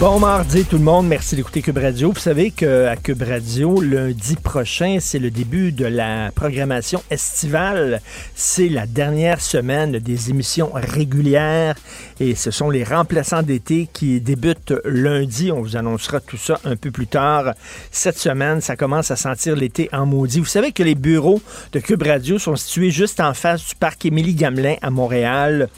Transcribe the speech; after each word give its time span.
Bon 0.00 0.20
mardi 0.20 0.64
tout 0.64 0.78
le 0.78 0.84
monde, 0.84 1.08
merci 1.08 1.34
d'écouter 1.34 1.60
Cube 1.60 1.78
Radio. 1.78 2.12
Vous 2.12 2.20
savez 2.20 2.52
qu'à 2.52 2.94
Cube 2.94 3.20
Radio, 3.20 3.80
lundi 3.80 4.36
prochain, 4.36 4.98
c'est 5.00 5.18
le 5.18 5.28
début 5.28 5.72
de 5.72 5.86
la 5.86 6.30
programmation 6.30 7.02
estivale. 7.10 8.00
C'est 8.36 8.68
la 8.68 8.86
dernière 8.86 9.40
semaine 9.40 9.98
des 9.98 10.30
émissions 10.30 10.70
régulières 10.72 11.74
et 12.20 12.36
ce 12.36 12.52
sont 12.52 12.70
les 12.70 12.84
remplaçants 12.84 13.42
d'été 13.42 13.88
qui 13.92 14.20
débutent 14.20 14.74
lundi. 14.84 15.50
On 15.50 15.62
vous 15.62 15.76
annoncera 15.76 16.20
tout 16.20 16.36
ça 16.36 16.60
un 16.64 16.76
peu 16.76 16.92
plus 16.92 17.08
tard. 17.08 17.54
Cette 17.90 18.18
semaine, 18.18 18.60
ça 18.60 18.76
commence 18.76 19.10
à 19.10 19.16
sentir 19.16 19.56
l'été 19.56 19.88
en 19.92 20.06
maudit. 20.06 20.38
Vous 20.38 20.46
savez 20.46 20.70
que 20.70 20.84
les 20.84 20.94
bureaux 20.94 21.42
de 21.72 21.80
Cube 21.80 22.04
Radio 22.04 22.38
sont 22.38 22.54
situés 22.54 22.92
juste 22.92 23.18
en 23.18 23.34
face 23.34 23.66
du 23.66 23.74
parc 23.74 24.06
Émilie-Gamelin 24.06 24.76
à 24.80 24.90
Montréal 24.90 25.68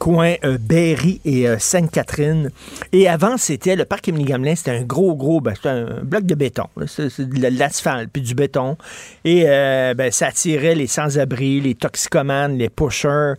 coin 0.00 0.34
euh, 0.44 0.56
Berry 0.58 1.20
et 1.26 1.46
euh, 1.46 1.58
Sainte-Catherine. 1.58 2.50
Et 2.90 3.06
avant, 3.06 3.36
c'était 3.36 3.76
le 3.76 3.84
parc 3.84 4.08
Émilie-Gamelin, 4.08 4.56
c'était 4.56 4.70
un 4.70 4.82
gros, 4.82 5.14
gros, 5.14 5.42
ben, 5.42 5.54
un 5.64 6.02
bloc 6.02 6.24
de 6.24 6.34
béton. 6.34 6.66
c'est 6.86 7.20
de 7.20 7.58
l'asphalte, 7.58 8.08
puis 8.10 8.22
du 8.22 8.34
béton. 8.34 8.78
Et 9.24 9.44
euh, 9.46 9.92
ben, 9.94 10.10
ça 10.10 10.28
attirait 10.28 10.74
les 10.74 10.86
sans-abri, 10.86 11.60
les 11.60 11.74
toxicomanes, 11.74 12.56
les 12.56 12.70
pushers 12.70 13.34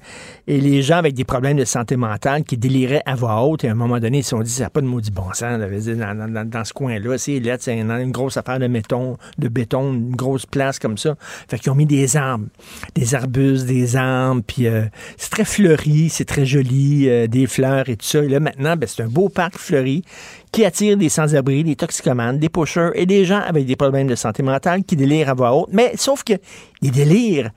et 0.52 0.60
les 0.60 0.82
gens 0.82 0.98
avec 0.98 1.14
des 1.14 1.24
problèmes 1.24 1.56
de 1.56 1.64
santé 1.64 1.96
mentale 1.96 2.44
qui 2.44 2.58
déliraient 2.58 3.02
à 3.06 3.16
voix 3.16 3.42
haute. 3.42 3.64
Et 3.64 3.70
à 3.70 3.72
un 3.72 3.76
moment 3.76 4.00
donné, 4.00 4.18
ils 4.18 4.24
se 4.24 4.32
sont 4.32 4.42
dit, 4.42 4.52
ça 4.52 4.64
n'a 4.64 4.70
pas 4.70 4.82
de 4.82 4.86
maudit 4.86 5.10
bon 5.10 5.32
sens 5.34 5.58
dans, 5.60 6.28
dans- 6.28 6.50
dans- 6.50 6.66
ce 6.66 6.74
coin-là. 6.74 7.18
C'est 7.18 7.38
une, 7.38 7.90
une 7.90 8.12
grosse 8.12 8.36
affaire 8.36 8.60
de 8.60 8.68
béton, 8.68 9.16
de 9.38 9.48
béton, 9.48 9.94
une 9.94 10.14
grosse 10.14 10.46
place 10.46 10.78
comme 10.78 10.98
ça. 10.98 11.16
Fait 11.48 11.58
qu'ils 11.58 11.72
ont 11.72 11.76
mis 11.76 11.86
des 11.86 12.18
arbres, 12.18 12.48
des 12.96 13.16
arbustes, 13.16 13.66
des 13.66 13.96
arbres, 13.96 14.42
puis 14.46 14.68
euh, 14.68 14.84
c'est 15.16 15.32
très 15.32 15.46
fleuri, 15.46 16.10
c'est 16.10 16.26
très 16.26 16.46
joli, 16.46 17.08
euh, 17.08 17.28
des 17.28 17.48
fleurs 17.48 17.88
et 17.88 17.96
tout 17.96 18.06
ça. 18.06 18.20
Et 18.22 18.28
là, 18.28 18.42
maintenant, 18.42 18.76
ben, 18.76 18.88
c'est 18.88 19.04
un 19.04 19.08
beau 19.08 19.30
parc 19.30 19.58
fleuri 19.58 20.04
qui 20.52 20.66
attire 20.66 20.98
des 20.98 21.08
sans-abri, 21.08 21.64
des 21.64 21.78
toxicomanes, 21.78 22.40
des 22.40 22.50
pushers 22.50 22.90
et 22.96 23.06
des 23.06 23.24
gens 23.24 23.40
avec 23.40 23.66
des 23.66 23.78
problèmes 23.78 24.08
de 24.08 24.16
santé 24.16 24.44
mentale 24.44 24.84
qui 24.84 24.98
délirent 24.98 25.30
à 25.30 25.34
voix 25.34 25.56
haute. 25.56 25.70
Mais 25.72 25.94
sauf 25.96 26.26
que 26.26 26.34
ils 26.82 26.92
délirent 26.92 27.52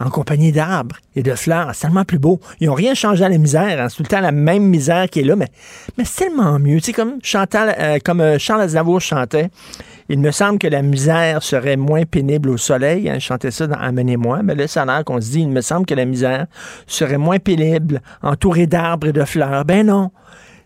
en 0.00 0.10
compagnie 0.10 0.52
d'arbres 0.52 0.96
et 1.16 1.22
de 1.22 1.34
fleurs. 1.34 1.70
C'est 1.74 1.82
tellement 1.86 2.04
plus 2.04 2.18
beau. 2.18 2.40
Ils 2.60 2.68
n'ont 2.68 2.74
rien 2.74 2.94
changé 2.94 3.24
à 3.24 3.28
la 3.28 3.38
misère. 3.38 3.80
hein. 3.80 3.88
C'est 3.88 3.96
tout 3.96 4.02
le 4.02 4.08
temps 4.08 4.20
la 4.20 4.32
même 4.32 4.64
misère 4.64 5.08
qui 5.08 5.20
est 5.20 5.24
là, 5.24 5.36
mais, 5.36 5.48
mais 5.96 6.04
c'est 6.04 6.24
tellement 6.26 6.58
mieux. 6.58 6.78
Tu 6.80 6.86
sais, 6.86 6.92
comme, 6.92 7.18
euh, 7.24 7.98
euh, 8.20 8.38
Charles 8.38 8.60
Aznavour 8.62 9.00
chantait, 9.00 9.50
il 10.08 10.18
me 10.18 10.30
semble 10.30 10.58
que 10.58 10.66
la 10.66 10.82
misère 10.82 11.42
serait 11.42 11.76
moins 11.76 12.04
pénible 12.04 12.50
au 12.50 12.56
soleil. 12.56 13.08
Hein, 13.08 13.14
je 13.14 13.24
chantais 13.24 13.50
ça 13.50 13.66
dans 13.66 13.76
Amenez-moi. 13.78 14.42
Mais 14.42 14.54
là, 14.54 14.66
ça 14.68 14.82
a 14.82 14.86
l'air 14.86 15.04
qu'on 15.04 15.20
se 15.20 15.30
dit, 15.30 15.40
il 15.40 15.48
me 15.48 15.60
semble 15.60 15.86
que 15.86 15.94
la 15.94 16.04
misère 16.04 16.46
serait 16.86 17.18
moins 17.18 17.38
pénible, 17.38 18.02
entourée 18.22 18.66
d'arbres 18.66 19.08
et 19.08 19.12
de 19.12 19.24
fleurs. 19.24 19.64
Ben 19.64 19.86
non. 19.86 20.10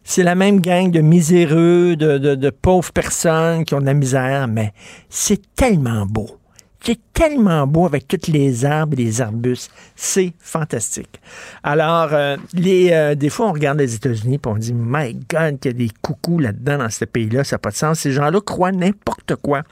C'est 0.05 0.23
la 0.23 0.35
même 0.35 0.61
gang 0.61 0.91
de 0.91 1.01
miséreux, 1.01 1.95
de, 1.95 2.17
de- 2.17 2.35
de 2.35 2.51
pauvres 2.51 2.93
personnes 2.93 3.67
qui 3.67 3.75
ont 3.75 3.81
de 3.81 3.85
la 3.85 3.93
misère, 3.93 4.49
mais 4.49 4.73
c'est 5.11 5.55
tellement 5.55 6.07
beau. 6.07 6.38
C'est 6.81 6.99
tellement 7.13 7.67
beau 7.67 7.87
avec 7.87 8.07
tous 8.07 8.31
les 8.31 8.65
arbres 8.65 8.95
et 8.99 9.05
les 9.05 9.21
arbustes. 9.21 9.71
C'est 9.97 10.33
fantastique. 10.39 11.21
Alors, 11.63 12.13
euh, 12.13 12.37
euh, 12.57 13.15
des 13.15 13.29
fois, 13.31 13.49
on 13.49 13.53
regarde 13.53 13.79
les 13.79 13.95
États-Unis 13.95 14.37
et 14.37 14.49
on 14.49 14.57
dit, 14.57 14.73
My 14.75 15.15
God, 15.15 15.59
qu'il 15.61 15.73
y 15.73 15.75
a 15.75 15.79
des 15.79 15.91
coucous 16.01 16.39
là-dedans 16.39 16.79
dans 16.79 16.89
ce 16.89 17.05
pays-là, 17.05 17.45
ça 17.45 17.57
n'a 17.57 17.59
pas 17.59 17.71
de 17.71 17.77
sens. 17.77 18.01
Ces 18.01 18.13
gens-là 18.13 18.41
croient 18.41 18.73
n'importe 18.73 19.35
quoi. 19.37 19.65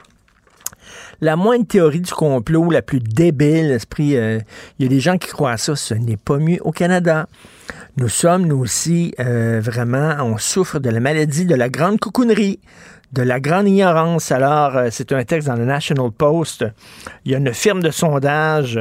La 1.21 1.35
moindre 1.35 1.65
théorie 1.65 2.01
du 2.01 2.11
complot, 2.11 2.69
la 2.69 2.81
plus 2.81 2.99
débile, 2.99 3.71
esprit, 3.71 4.15
euh, 4.15 4.39
il 4.77 4.83
y 4.83 4.85
a 4.85 4.89
des 4.89 4.99
gens 4.99 5.17
qui 5.17 5.29
croient 5.29 5.51
à 5.51 5.57
ça, 5.57 5.75
ce 5.75 5.93
n'est 5.93 6.17
pas 6.17 6.37
mieux 6.37 6.59
au 6.61 6.71
Canada. 6.71 7.27
Nous 7.97 8.09
sommes, 8.09 8.45
nous 8.45 8.57
aussi, 8.57 9.15
vraiment, 9.17 10.15
on 10.21 10.37
souffre 10.37 10.77
de 10.77 10.89
la 10.91 10.99
maladie 10.99 11.45
de 11.45 11.55
la 11.55 11.67
grande 11.67 11.99
coucounerie, 11.99 12.59
de 13.13 13.21
la 13.21 13.39
grande 13.39 13.67
ignorance. 13.67 14.31
Alors, 14.31 14.75
euh, 14.75 14.87
c'est 14.91 15.11
un 15.11 15.23
texte 15.23 15.47
dans 15.47 15.55
le 15.55 15.65
National 15.65 16.11
Post. 16.11 16.65
Il 17.25 17.31
y 17.31 17.35
a 17.35 17.37
une 17.37 17.53
firme 17.53 17.81
de 17.81 17.91
sondage, 17.91 18.79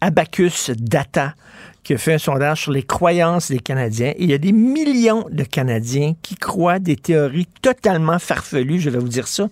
Abacus 0.00 0.70
Data, 0.70 1.34
qui 1.82 1.94
a 1.94 1.98
fait 1.98 2.14
un 2.14 2.18
sondage 2.18 2.62
sur 2.62 2.72
les 2.72 2.82
croyances 2.82 3.50
des 3.50 3.58
Canadiens. 3.58 4.12
Il 4.18 4.30
y 4.30 4.34
a 4.34 4.38
des 4.38 4.52
millions 4.52 5.26
de 5.30 5.44
Canadiens 5.44 6.14
qui 6.22 6.34
croient 6.34 6.78
des 6.78 6.96
théories 6.96 7.48
totalement 7.62 8.18
farfelues, 8.18 8.80
je 8.80 8.90
vais 8.90 8.98
vous 8.98 9.08
dire 9.08 9.28
ça. 9.28 9.48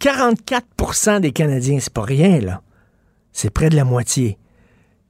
44% 0.00 1.20
des 1.20 1.32
Canadiens, 1.32 1.78
c'est 1.80 1.92
pas 1.92 2.02
rien, 2.02 2.40
là. 2.40 2.60
C'est 3.32 3.50
près 3.50 3.68
de 3.68 3.76
la 3.76 3.84
moitié. 3.84 4.38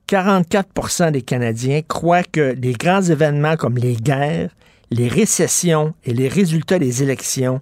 44% 0.08 1.12
des 1.12 1.22
Canadiens 1.22 1.82
croient 1.86 2.22
que 2.22 2.54
les 2.58 2.72
grands 2.72 3.02
événements 3.02 3.56
comme 3.56 3.76
les 3.76 3.96
guerres, 3.96 4.50
les 4.90 5.08
récessions 5.08 5.94
et 6.04 6.14
les 6.14 6.28
résultats 6.28 6.78
des 6.78 7.02
élections 7.02 7.60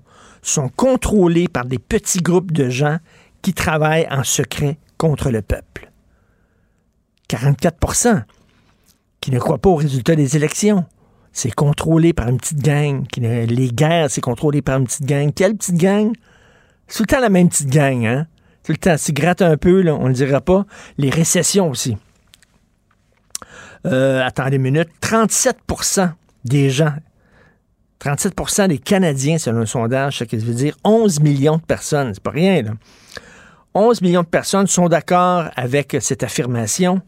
sont 0.49 0.69
contrôlés 0.69 1.49
par 1.49 1.65
des 1.65 1.79
petits 1.79 2.21
groupes 2.21 2.53
de 2.53 2.69
gens 2.69 2.99
qui 3.43 3.53
travaillent 3.53 4.09
en 4.11 4.25
secret 4.25 4.79
contre 4.97 5.31
le 5.31 5.43
peuple. 5.43 5.91
44% 7.29 8.23
qui 9.21 9.31
ne 9.31 9.39
croient 9.39 9.59
pas 9.59 9.71
aux 9.71 9.77
résultats 9.77 10.15
des 10.15 10.37
élections. 10.37 10.85
C'est 11.33 11.51
contrôlé 11.51 12.13
par 12.13 12.29
une 12.29 12.39
petite 12.39 12.63
gang. 12.63 13.05
Les 13.17 13.71
guerres, 13.71 14.11
c'est 14.11 14.21
contrôlé 14.21 14.63
par 14.63 14.79
une 14.79 14.85
petite 14.85 15.05
gang. 15.05 15.33
Quelle 15.35 15.57
petite 15.57 15.77
gang? 15.77 16.13
C'est 16.87 16.99
tout 16.99 17.03
le 17.03 17.09
temps 17.09 17.21
la 17.21 17.29
même 17.29 17.49
petite 17.49 17.69
gang, 17.69 18.07
hein? 18.07 18.27
Tout 18.63 18.73
le 18.73 18.79
temps, 18.79 18.97
si 18.97 19.13
gratte 19.13 19.43
un 19.43 19.57
peu, 19.57 19.89
on 19.91 20.05
ne 20.05 20.09
le 20.09 20.15
dira 20.15 20.41
pas. 20.41 20.65
Les 20.99 21.11
récessions 21.11 21.71
aussi. 21.71 21.97
Euh, 23.87 24.25
attendez 24.25 24.57
une 24.57 24.63
minute. 24.63 24.89
37% 25.03 26.11
des 26.45 26.71
gens, 26.71 26.93
37% 28.01 28.69
des 28.69 28.79
Canadiens, 28.79 29.39
selon 29.39 29.61
un 29.63 29.67
sondage, 29.67 30.19
ce 30.19 30.25
qui 30.25 30.37
veut 30.37 30.55
dire 30.55 30.77
11 30.85 31.21
millions 31.21 31.57
de 31.57 31.63
personnes. 31.63 32.13
C'est 32.15 32.23
pas 32.23 32.31
rien, 32.31 32.63
là. 32.63 32.71
11 33.75 34.01
millions 34.03 34.23
de 34.23 34.27
personnes 34.27 34.67
sont 34.67 34.89
d'accord 34.89 35.45
avec 35.57 35.97
cette 36.01 36.23
affirmation. 36.23 37.01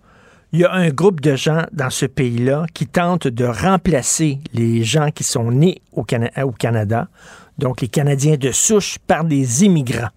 Il 0.52 0.60
y 0.60 0.64
a 0.64 0.72
un 0.72 0.88
groupe 0.88 1.20
de 1.20 1.36
gens 1.36 1.62
dans 1.72 1.90
ce 1.90 2.06
pays-là 2.06 2.64
qui 2.74 2.86
tentent 2.86 3.28
de 3.28 3.44
remplacer 3.44 4.38
les 4.54 4.82
gens 4.82 5.10
qui 5.10 5.24
sont 5.24 5.50
nés 5.50 5.80
au, 5.92 6.04
Cana- 6.04 6.30
au 6.44 6.52
Canada, 6.52 7.08
donc 7.58 7.80
les 7.80 7.88
Canadiens 7.88 8.36
de 8.36 8.50
souche, 8.50 8.98
par 9.06 9.24
des 9.24 9.64
immigrants. 9.64 10.08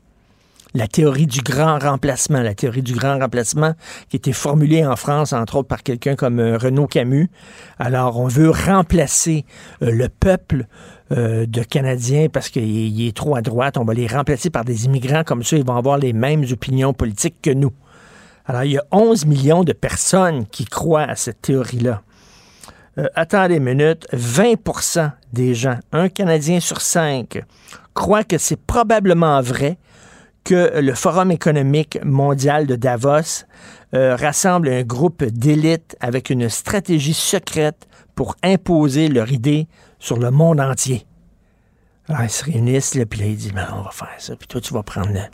La 0.74 0.88
théorie 0.88 1.28
du 1.28 1.42
grand 1.42 1.80
remplacement, 1.80 2.42
la 2.42 2.54
théorie 2.54 2.82
du 2.82 2.94
grand 2.94 3.20
remplacement 3.20 3.74
qui 4.08 4.16
été 4.16 4.32
formulée 4.32 4.86
en 4.86 4.96
France, 4.96 5.34
entre 5.34 5.58
autres 5.58 5.68
par 5.68 5.84
quelqu'un 5.84 6.16
comme 6.16 6.40
euh, 6.40 6.58
Renaud 6.58 6.88
Camus. 6.88 7.30
Alors, 7.78 8.18
on 8.18 8.28
veut 8.28 8.50
remplacer 8.50 9.44
euh, 9.82 9.92
le 9.92 10.08
peuple 10.08 10.68
euh, 11.12 11.46
de 11.46 11.62
Canadiens 11.62 12.28
parce 12.32 12.48
qu'il 12.48 12.64
il 12.64 13.06
est 13.06 13.16
trop 13.16 13.36
à 13.36 13.42
droite. 13.42 13.78
On 13.78 13.84
va 13.84 13.94
les 13.94 14.08
remplacer 14.08 14.50
par 14.50 14.64
des 14.64 14.86
immigrants, 14.86 15.26
comme 15.26 15.44
ça, 15.44 15.58
ils 15.58 15.66
vont 15.66 15.76
avoir 15.76 15.98
les 15.98 16.14
mêmes 16.14 16.46
opinions 16.50 16.94
politiques 16.94 17.42
que 17.42 17.52
nous. 17.52 17.74
Alors, 18.46 18.64
il 18.64 18.72
y 18.72 18.78
a 18.78 18.86
11 18.92 19.26
millions 19.26 19.66
de 19.66 19.74
personnes 19.74 20.46
qui 20.46 20.64
croient 20.64 21.04
à 21.04 21.18
cette 21.18 21.42
théorie-là. 21.42 22.02
Attendez 23.16 23.56
une 23.56 23.64
minute, 23.64 24.06
20% 24.14 25.12
des 25.32 25.56
gens, 25.56 25.80
un 25.94 26.10
Canadien 26.10 26.60
sur 26.60 26.82
cinq, 26.82 27.42
croient 27.94 28.26
que 28.26 28.38
c'est 28.38 28.60
probablement 28.60 29.42
vrai 29.42 29.78
que 30.44 30.80
le 30.80 30.94
Forum 30.94 31.32
économique 31.32 32.00
mondial 32.04 32.66
de 32.68 32.76
Davos 32.76 33.46
euh, 33.94 34.16
rassemble 34.16 34.70
un 34.70 34.84
groupe 34.84 35.24
d'élite 35.24 35.96
avec 36.00 36.30
une 36.30 36.50
stratégie 36.50 37.14
secrète 37.14 37.88
pour 38.16 38.36
imposer 38.44 39.08
leur 39.08 39.32
idée 39.32 39.68
sur 40.00 40.18
le 40.18 40.32
monde 40.32 40.60
entier. 40.60 41.06
Alors, 42.08 42.24
ils 42.24 42.30
se 42.30 42.44
réunissent, 42.44 42.98
puis 43.10 43.20
là, 43.20 43.26
ils 43.28 43.38
disent, 43.38 43.54
ben, 43.54 43.68
on 43.74 43.82
va 43.82 43.92
faire 43.92 44.16
ça, 44.18 44.36
puis 44.36 44.48
toi, 44.48 44.60
tu 44.60 44.74
vas 44.74 44.84
prendre 44.84 45.14
la, 45.14 45.30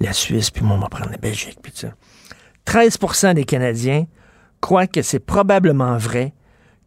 la 0.00 0.12
Suisse, 0.12 0.50
puis 0.50 0.64
moi, 0.64 0.76
on 0.76 0.80
va 0.80 0.88
prendre 0.88 1.10
la 1.10 1.18
Belgique, 1.18 1.58
puis 1.60 1.72
ça. 1.74 1.88
13% 2.66 3.34
des 3.34 3.44
Canadiens 3.44 4.06
croient 4.60 4.86
que 4.86 5.02
c'est 5.02 5.18
probablement 5.18 5.98
vrai 5.98 6.32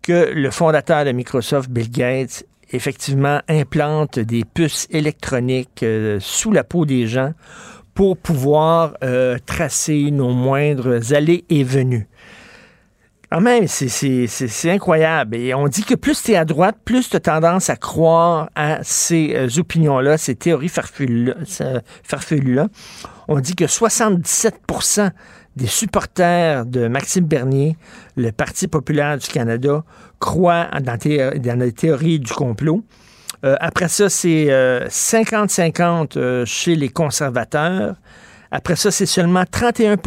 que 0.02 0.32
le 0.34 0.50
fondateur 0.50 1.06
de 1.06 1.12
Microsoft, 1.12 1.70
Bill 1.70 1.92
Gates, 1.92 2.46
effectivement 2.72 3.42
implante 3.48 4.20
des 4.20 4.44
puces 4.44 4.88
électroniques 4.90 5.84
euh, 5.84 6.18
sous 6.20 6.52
la 6.52 6.64
peau 6.64 6.86
des 6.86 7.08
gens 7.08 7.34
pour 7.94 8.18
pouvoir 8.18 8.94
euh, 9.04 9.38
tracer 9.46 10.12
nos 10.12 10.30
moindres 10.30 11.14
allées 11.14 11.46
et 11.50 11.64
venues. 11.64 12.08
Quand 13.30 13.42
même, 13.42 13.68
c'est 13.68 14.72
incroyable. 14.72 15.36
Et 15.36 15.54
on 15.54 15.68
dit 15.68 15.84
que 15.84 15.96
plus 15.96 16.24
tu 16.24 16.32
es 16.32 16.38
à 16.38 16.46
droite, 16.46 16.78
plus 16.86 17.10
tu 17.10 17.18
as 17.18 17.20
tendance 17.20 17.70
à 17.70 17.76
croire 17.76 18.50
à 18.56 18.80
ces 18.84 19.36
euh, 19.36 19.50
opinions-là, 19.58 20.18
ces 20.18 20.36
théories 20.36 20.70
farfelues-là. 20.70 22.68
On 23.28 23.42
dit 23.42 23.56
que 23.56 23.66
77% 23.66 25.12
des 25.58 25.68
supporters 25.68 26.66
de 26.66 26.88
Maxime 26.88 27.26
Bernier, 27.26 27.76
le 28.16 28.32
Parti 28.32 28.68
populaire 28.68 29.18
du 29.18 29.28
Canada, 29.28 29.84
croient 30.20 30.70
dans, 30.82 30.98
dans 30.98 31.60
les 31.60 31.72
théories 31.72 32.20
du 32.20 32.32
complot. 32.32 32.84
Euh, 33.44 33.56
après 33.60 33.88
ça, 33.88 34.10
c'est 34.10 34.48
50-50 34.48 36.18
euh, 36.18 36.22
euh, 36.22 36.46
chez 36.46 36.76
les 36.76 36.90
conservateurs. 36.90 37.96
Après 38.50 38.78
ça, 38.78 38.92
c'est 38.92 39.06
seulement 39.06 39.44
31 39.50 39.98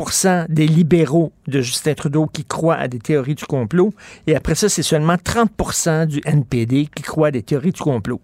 des 0.48 0.66
libéraux 0.66 1.32
de 1.46 1.60
Justin 1.60 1.94
Trudeau 1.94 2.26
qui 2.26 2.44
croient 2.44 2.76
à 2.76 2.88
des 2.88 2.98
théories 2.98 3.34
du 3.34 3.44
complot. 3.44 3.92
Et 4.26 4.34
après 4.34 4.54
ça, 4.54 4.68
c'est 4.68 4.82
seulement 4.82 5.16
30 5.22 6.08
du 6.08 6.22
NPD 6.24 6.88
qui 6.94 7.02
croient 7.02 7.28
à 7.28 7.30
des 7.30 7.42
théories 7.42 7.72
du 7.72 7.80
complot, 7.80 8.20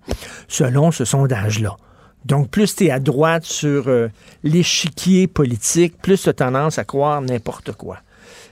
selon 0.48 0.90
ce 0.90 1.04
sondage-là. 1.04 1.76
Donc, 2.24 2.50
plus 2.50 2.74
tu 2.74 2.86
es 2.86 2.90
à 2.90 2.98
droite 2.98 3.44
sur 3.44 3.88
l'échiquier 4.42 5.28
politique, 5.28 6.00
plus 6.00 6.22
tu 6.22 6.28
as 6.30 6.32
tendance 6.32 6.78
à 6.78 6.84
croire 6.84 7.20
n'importe 7.20 7.72
quoi. 7.72 7.98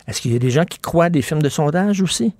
Est-ce 0.06 0.20
qu'il 0.20 0.32
y 0.32 0.36
a 0.36 0.38
des 0.38 0.50
gens 0.50 0.64
qui 0.64 0.78
croient 0.78 1.06
à 1.06 1.10
des 1.10 1.22
films 1.22 1.42
de 1.42 1.48
sondage 1.48 2.02
aussi? 2.02 2.34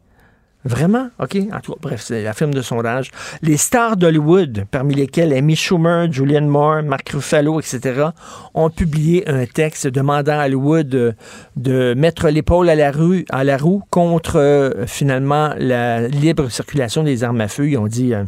Vraiment? 0.64 1.10
OK. 1.18 1.36
En 1.52 1.60
tout 1.60 1.72
cas, 1.72 1.78
bref, 1.82 2.00
c'est 2.02 2.22
la 2.22 2.32
firme 2.32 2.54
de 2.54 2.62
sondage. 2.62 3.10
Les 3.42 3.58
stars 3.58 3.96
d'Hollywood, 3.96 4.64
parmi 4.70 4.94
lesquelles 4.94 5.34
Amy 5.34 5.56
Schumer, 5.56 6.10
Julianne 6.10 6.48
Moore, 6.48 6.82
Mark 6.82 7.06
Ruffalo, 7.10 7.60
etc., 7.60 8.06
ont 8.54 8.70
publié 8.70 9.28
un 9.28 9.44
texte 9.44 9.86
demandant 9.86 10.38
à 10.38 10.46
Hollywood 10.46 11.14
de, 11.56 11.94
mettre 11.94 12.30
l'épaule 12.30 12.70
à 12.70 12.74
la, 12.74 12.90
rue, 12.90 13.26
à 13.28 13.44
la 13.44 13.58
roue 13.58 13.82
contre, 13.90 14.36
euh, 14.36 14.86
finalement, 14.86 15.52
la 15.58 16.08
libre 16.08 16.48
circulation 16.48 17.02
des 17.02 17.24
armes 17.24 17.42
à 17.42 17.48
feu. 17.48 17.68
Ils 17.68 17.78
ont 17.78 17.86
dit... 17.86 18.14
Euh, 18.14 18.24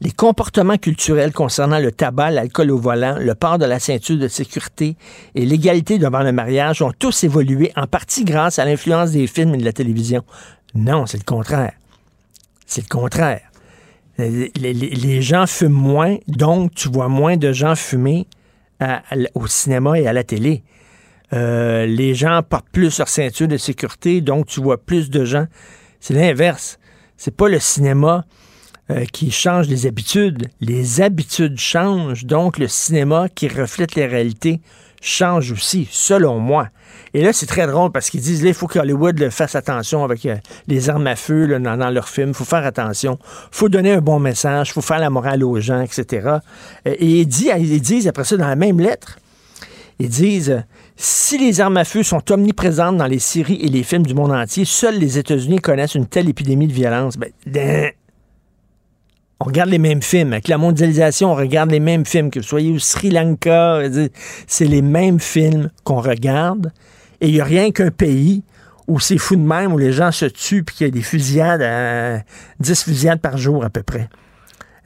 les 0.00 0.10
comportements 0.10 0.78
culturels 0.78 1.32
concernant 1.32 1.78
le 1.78 1.92
tabac, 1.92 2.30
l'alcool 2.30 2.70
au 2.70 2.78
volant, 2.78 3.16
le 3.18 3.34
port 3.34 3.58
de 3.58 3.66
la 3.66 3.78
ceinture 3.78 4.16
de 4.16 4.28
sécurité 4.28 4.96
et 5.34 5.44
l'égalité 5.44 5.98
devant 5.98 6.22
le 6.22 6.32
mariage 6.32 6.82
ont 6.82 6.92
tous 6.98 7.24
évolué 7.24 7.72
en 7.76 7.86
partie 7.86 8.24
grâce 8.24 8.58
à 8.58 8.64
l'influence 8.64 9.12
des 9.12 9.26
films 9.26 9.54
et 9.54 9.58
de 9.58 9.64
la 9.64 9.72
télévision. 9.72 10.24
Non, 10.74 11.06
c'est 11.06 11.18
le 11.18 11.24
contraire. 11.24 11.72
C'est 12.66 12.82
le 12.82 12.88
contraire. 12.88 13.40
Les, 14.18 15.22
gens 15.22 15.46
fument 15.46 15.72
moins, 15.72 16.16
donc 16.26 16.74
tu 16.74 16.88
vois 16.88 17.08
moins 17.08 17.36
de 17.36 17.52
gens 17.52 17.76
fumer 17.76 18.26
au 19.34 19.46
cinéma 19.46 19.98
et 19.98 20.06
à 20.06 20.12
la 20.12 20.24
télé. 20.24 20.64
Euh, 21.32 21.86
les 21.86 22.14
gens 22.14 22.42
portent 22.42 22.68
plus 22.70 22.98
leur 22.98 23.08
ceinture 23.08 23.48
de 23.48 23.56
sécurité, 23.56 24.20
donc 24.20 24.46
tu 24.46 24.60
vois 24.60 24.78
plus 24.78 25.10
de 25.10 25.24
gens. 25.24 25.46
C'est 26.00 26.14
l'inverse. 26.14 26.78
C'est 27.16 27.36
pas 27.36 27.48
le 27.48 27.58
cinéma 27.58 28.24
euh, 28.90 29.04
qui 29.04 29.30
change 29.30 29.68
les 29.68 29.86
habitudes. 29.86 30.48
Les 30.60 31.00
habitudes 31.00 31.58
changent, 31.58 32.24
donc 32.24 32.58
le 32.58 32.68
cinéma 32.68 33.28
qui 33.28 33.48
reflète 33.48 33.94
les 33.94 34.06
réalités 34.06 34.60
change 35.00 35.52
aussi, 35.52 35.86
selon 35.90 36.38
moi. 36.38 36.68
Et 37.14 37.22
là, 37.22 37.32
c'est 37.32 37.46
très 37.46 37.66
drôle 37.66 37.90
parce 37.90 38.10
qu'ils 38.10 38.20
disent, 38.20 38.42
là, 38.42 38.48
il 38.48 38.54
faut 38.54 38.66
que 38.66 38.78
Hollywood 38.78 39.30
fasse 39.30 39.54
attention 39.54 40.04
avec 40.04 40.24
euh, 40.26 40.36
les 40.66 40.90
armes 40.90 41.06
à 41.06 41.16
feu 41.16 41.58
dans, 41.58 41.90
leurs 41.90 42.08
films. 42.08 42.30
Il 42.30 42.34
faut 42.34 42.44
faire 42.44 42.64
attention. 42.64 43.18
Il 43.22 43.56
faut 43.56 43.68
donner 43.68 43.92
un 43.92 44.00
bon 44.00 44.18
message. 44.18 44.70
Il 44.70 44.72
faut 44.72 44.82
faire 44.82 44.98
la 44.98 45.10
morale 45.10 45.42
aux 45.44 45.60
gens, 45.60 45.80
etc. 45.80 46.26
Euh, 46.26 46.40
et 46.84 47.20
ils 47.20 47.26
disent, 47.26 48.08
après 48.08 48.24
ça, 48.24 48.36
dans 48.36 48.48
la 48.48 48.56
même 48.56 48.80
lettre, 48.80 49.18
ils 49.98 50.08
disent, 50.08 50.62
si 50.96 51.38
les 51.38 51.60
armes 51.60 51.76
à 51.76 51.84
feu 51.84 52.02
sont 52.02 52.30
omniprésentes 52.30 52.96
dans 52.96 53.06
les 53.06 53.18
séries 53.18 53.58
et 53.62 53.68
les 53.68 53.82
films 53.82 54.06
du 54.06 54.14
monde 54.14 54.32
entier, 54.32 54.64
seuls 54.64 54.98
les 54.98 55.18
États-Unis 55.18 55.58
connaissent 55.58 55.94
une 55.94 56.06
telle 56.06 56.28
épidémie 56.28 56.68
de 56.68 56.72
violence. 56.72 57.16
Ben, 57.16 57.90
on 59.40 59.44
regarde 59.44 59.70
les 59.70 59.78
mêmes 59.78 60.02
films. 60.02 60.32
Avec 60.32 60.48
la 60.48 60.58
mondialisation, 60.58 61.32
on 61.32 61.34
regarde 61.34 61.70
les 61.70 61.80
mêmes 61.80 62.04
films. 62.04 62.30
Que 62.30 62.40
vous 62.40 62.46
soyez 62.46 62.72
au 62.72 62.78
Sri 62.78 63.10
Lanka, 63.10 63.82
c'est 64.46 64.64
les 64.64 64.82
mêmes 64.82 65.20
films 65.20 65.70
qu'on 65.84 66.00
regarde. 66.00 66.72
Et 67.20 67.28
il 67.28 67.34
n'y 67.34 67.40
a 67.40 67.44
rien 67.44 67.70
qu'un 67.70 67.90
pays 67.90 68.44
où 68.86 69.00
c'est 69.00 69.18
fou 69.18 69.36
de 69.36 69.42
même, 69.42 69.72
où 69.72 69.78
les 69.78 69.92
gens 69.92 70.10
se 70.10 70.24
tuent 70.24 70.64
puis 70.64 70.76
qu'il 70.76 70.86
y 70.86 70.88
a 70.88 70.92
des 70.92 71.02
fusillades, 71.02 72.24
10 72.60 72.84
fusillades 72.84 73.20
par 73.20 73.36
jour 73.36 73.64
à 73.64 73.70
peu 73.70 73.82
près. 73.82 74.08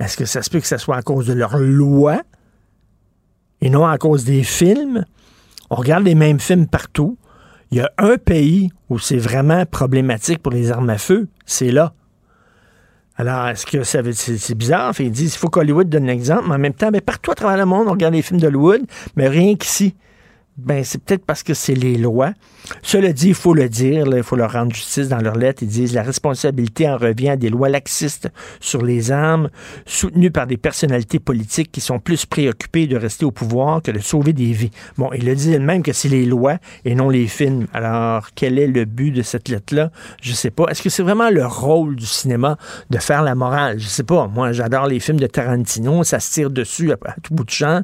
Est-ce 0.00 0.16
que 0.16 0.24
ça 0.24 0.42
se 0.42 0.50
peut 0.50 0.60
que 0.60 0.66
ce 0.66 0.78
soit 0.78 0.96
à 0.96 1.02
cause 1.02 1.26
de 1.26 1.32
leur 1.32 1.56
loi 1.58 2.22
et 3.60 3.70
non 3.70 3.86
à 3.86 3.98
cause 3.98 4.24
des 4.24 4.42
films? 4.42 5.04
On 5.70 5.76
regarde 5.76 6.04
les 6.04 6.16
mêmes 6.16 6.40
films 6.40 6.66
partout. 6.66 7.16
Il 7.70 7.78
y 7.78 7.80
a 7.80 7.90
un 7.98 8.18
pays 8.18 8.70
où 8.90 8.98
c'est 8.98 9.16
vraiment 9.16 9.64
problématique 9.64 10.42
pour 10.42 10.52
les 10.52 10.72
armes 10.72 10.90
à 10.90 10.98
feu, 10.98 11.28
c'est 11.46 11.70
là. 11.70 11.94
Alors, 13.16 13.48
est-ce 13.48 13.66
que 13.66 13.84
ça 13.84 14.02
veut 14.02 14.12
c'est 14.12 14.54
bizarre? 14.54 14.92
Ils 14.98 15.10
disent 15.10 15.32
qu'il 15.32 15.38
faut 15.38 15.48
qu'Hollywood 15.48 15.88
donne 15.88 16.06
l'exemple, 16.06 16.44
mais 16.48 16.54
en 16.54 16.58
même 16.58 16.74
temps, 16.74 16.90
ben, 16.90 17.00
partout 17.00 17.30
à 17.30 17.34
travers 17.34 17.56
le 17.56 17.66
monde, 17.66 17.86
on 17.88 17.92
regarde 17.92 18.14
les 18.14 18.22
films 18.22 18.40
d'Hollywood, 18.40 18.82
mais 19.16 19.28
rien 19.28 19.54
qu'ici. 19.54 19.94
Ben, 20.58 20.84
c'est 20.84 21.02
peut-être 21.02 21.24
parce 21.24 21.42
que 21.42 21.54
c'est 21.54 21.74
les 21.74 21.96
lois. 21.96 22.34
Cela 22.82 23.14
dit, 23.14 23.28
il 23.28 23.34
faut 23.34 23.54
le 23.54 23.70
dire, 23.70 24.06
il 24.14 24.22
faut 24.22 24.36
leur 24.36 24.52
rendre 24.52 24.74
justice 24.74 25.08
dans 25.08 25.18
leur 25.18 25.34
lettre. 25.34 25.62
Ils 25.62 25.68
disent 25.68 25.94
la 25.94 26.02
responsabilité 26.02 26.86
en 26.88 26.98
revient 26.98 27.30
à 27.30 27.36
des 27.36 27.48
lois 27.48 27.70
laxistes 27.70 28.28
sur 28.60 28.82
les 28.82 29.10
armes, 29.10 29.48
soutenues 29.86 30.30
par 30.30 30.46
des 30.46 30.58
personnalités 30.58 31.18
politiques 31.18 31.72
qui 31.72 31.80
sont 31.80 31.98
plus 31.98 32.26
préoccupées 32.26 32.86
de 32.86 32.96
rester 32.98 33.24
au 33.24 33.30
pouvoir 33.30 33.80
que 33.80 33.90
de 33.90 33.98
sauver 33.98 34.34
des 34.34 34.52
vies. 34.52 34.70
Bon, 34.98 35.10
il 35.14 35.24
le 35.24 35.34
dit 35.34 35.54
elle-même 35.54 35.82
que 35.82 35.94
c'est 35.94 36.10
les 36.10 36.26
lois 36.26 36.58
et 36.84 36.94
non 36.94 37.08
les 37.08 37.28
films. 37.28 37.66
Alors, 37.72 38.28
quel 38.34 38.58
est 38.58 38.66
le 38.66 38.84
but 38.84 39.10
de 39.10 39.22
cette 39.22 39.48
lettre-là? 39.48 39.90
Je 40.20 40.34
sais 40.34 40.50
pas. 40.50 40.66
Est-ce 40.66 40.82
que 40.82 40.90
c'est 40.90 41.02
vraiment 41.02 41.30
le 41.30 41.46
rôle 41.46 41.96
du 41.96 42.06
cinéma 42.06 42.58
de 42.90 42.98
faire 42.98 43.22
la 43.22 43.34
morale? 43.34 43.78
Je 43.78 43.88
sais 43.88 44.04
pas. 44.04 44.28
Moi, 44.28 44.52
j'adore 44.52 44.86
les 44.86 45.00
films 45.00 45.18
de 45.18 45.26
Tarantino. 45.26 46.04
Ça 46.04 46.20
se 46.20 46.30
tire 46.30 46.50
dessus 46.50 46.92
à, 46.92 46.96
tout 47.22 47.34
bout 47.34 47.44
de 47.44 47.50
champ. 47.50 47.80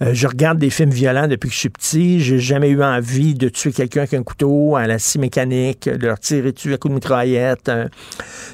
Euh, 0.00 0.14
je 0.14 0.26
regarde 0.26 0.58
des 0.58 0.70
films 0.70 0.90
violents 0.90 1.28
depuis 1.28 1.48
que 1.48 1.54
je 1.54 1.60
suis 1.60 1.68
petit 1.68 2.05
j'ai 2.18 2.38
jamais 2.38 2.68
eu 2.68 2.82
envie 2.82 3.34
de 3.34 3.48
tuer 3.48 3.72
quelqu'un 3.72 4.00
avec 4.00 4.14
un 4.14 4.22
couteau 4.22 4.76
à 4.76 4.86
la 4.86 4.98
scie 4.98 5.18
mécanique, 5.18 5.88
de 5.88 6.06
leur 6.06 6.18
tirer 6.18 6.52
dessus 6.52 6.72
à 6.72 6.78
coup 6.78 6.88
de 6.88 6.94
mitraillette. 6.94 7.68
Euh. 7.68 7.88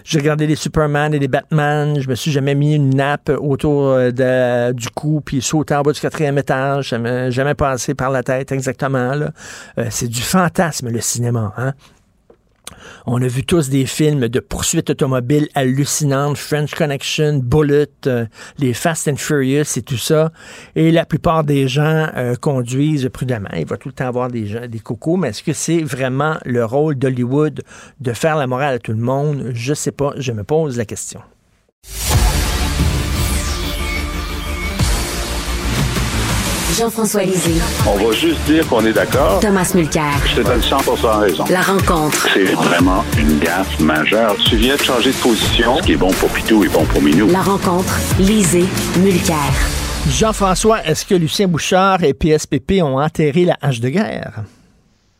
J'ai 0.04 0.18
regardé 0.18 0.46
les 0.46 0.56
Superman 0.56 1.14
et 1.14 1.18
les 1.18 1.28
Batman. 1.28 2.00
Je 2.00 2.08
me 2.08 2.14
suis 2.14 2.30
jamais 2.30 2.54
mis 2.54 2.74
une 2.74 2.90
nappe 2.90 3.30
autour 3.38 3.88
euh, 3.88 4.72
du 4.72 4.88
cou 4.90 5.20
puis 5.24 5.42
sauté 5.42 5.74
en 5.74 5.82
bas 5.82 5.92
du 5.92 6.00
quatrième 6.00 6.38
étage. 6.38 6.88
Jamais, 6.88 7.30
jamais 7.30 7.54
passé 7.54 7.94
par 7.94 8.10
la 8.10 8.22
tête 8.22 8.52
exactement. 8.52 9.12
Euh, 9.12 9.86
c'est 9.90 10.08
du 10.08 10.22
fantasme, 10.22 10.88
le 10.88 11.00
cinéma. 11.00 11.52
Hein? 11.56 11.72
On 13.06 13.20
a 13.22 13.26
vu 13.26 13.44
tous 13.44 13.68
des 13.68 13.86
films 13.86 14.28
de 14.28 14.40
poursuites 14.40 14.90
automobiles 14.90 15.48
hallucinantes, 15.54 16.36
French 16.36 16.74
Connection, 16.74 17.38
Bullet, 17.38 17.88
euh, 18.06 18.26
les 18.58 18.74
Fast 18.74 19.08
and 19.08 19.16
Furious 19.16 19.76
et 19.76 19.82
tout 19.82 19.96
ça. 19.96 20.32
Et 20.76 20.90
la 20.90 21.04
plupart 21.04 21.44
des 21.44 21.68
gens 21.68 22.08
euh, 22.16 22.34
conduisent 22.36 23.08
prudemment. 23.12 23.50
Il 23.56 23.66
va 23.66 23.76
tout 23.76 23.88
le 23.88 23.94
temps 23.94 24.06
avoir 24.06 24.28
des, 24.28 24.46
gens, 24.46 24.66
des 24.66 24.80
cocos, 24.80 25.16
mais 25.16 25.28
est-ce 25.28 25.42
que 25.42 25.52
c'est 25.52 25.82
vraiment 25.82 26.36
le 26.44 26.64
rôle 26.64 26.96
d'Hollywood 26.96 27.62
de 28.00 28.12
faire 28.12 28.36
la 28.36 28.46
morale 28.46 28.74
à 28.74 28.78
tout 28.78 28.92
le 28.92 28.98
monde? 28.98 29.50
Je 29.54 29.74
sais 29.74 29.92
pas. 29.92 30.12
Je 30.16 30.32
me 30.32 30.44
pose 30.44 30.76
la 30.76 30.84
question. 30.84 31.20
Jean-François 36.78 37.24
Lisée. 37.24 37.60
On 37.86 37.96
va 38.02 38.12
juste 38.12 38.40
dire 38.44 38.66
qu'on 38.66 38.84
est 38.86 38.94
d'accord. 38.94 39.40
Thomas 39.40 39.70
Mulcair. 39.74 40.12
Je 40.24 40.36
te 40.36 40.46
donne 40.46 40.62
100 40.62 40.76
raison. 41.20 41.44
La 41.50 41.60
rencontre. 41.60 42.28
C'est 42.32 42.54
vraiment 42.54 43.04
une 43.18 43.38
gaffe 43.40 43.78
majeure. 43.78 44.36
Tu 44.48 44.56
viens 44.56 44.76
de 44.76 44.80
changer 44.80 45.10
de 45.10 45.16
position. 45.22 45.76
Ce 45.76 45.82
qui 45.82 45.92
est 45.92 45.96
bon 45.96 46.10
pour 46.12 46.30
Pitou 46.30 46.64
est 46.64 46.72
bon 46.72 46.84
pour 46.86 47.02
Minou. 47.02 47.28
La 47.30 47.42
rencontre. 47.42 47.94
Lisée. 48.18 48.64
Mulcair. 48.98 49.36
Jean-François, 50.08 50.82
est-ce 50.86 51.04
que 51.04 51.14
Lucien 51.14 51.46
Bouchard 51.46 52.04
et 52.04 52.14
PSPP 52.14 52.82
ont 52.82 52.98
enterré 52.98 53.44
la 53.44 53.56
hache 53.60 53.80
de 53.80 53.90
guerre? 53.90 54.44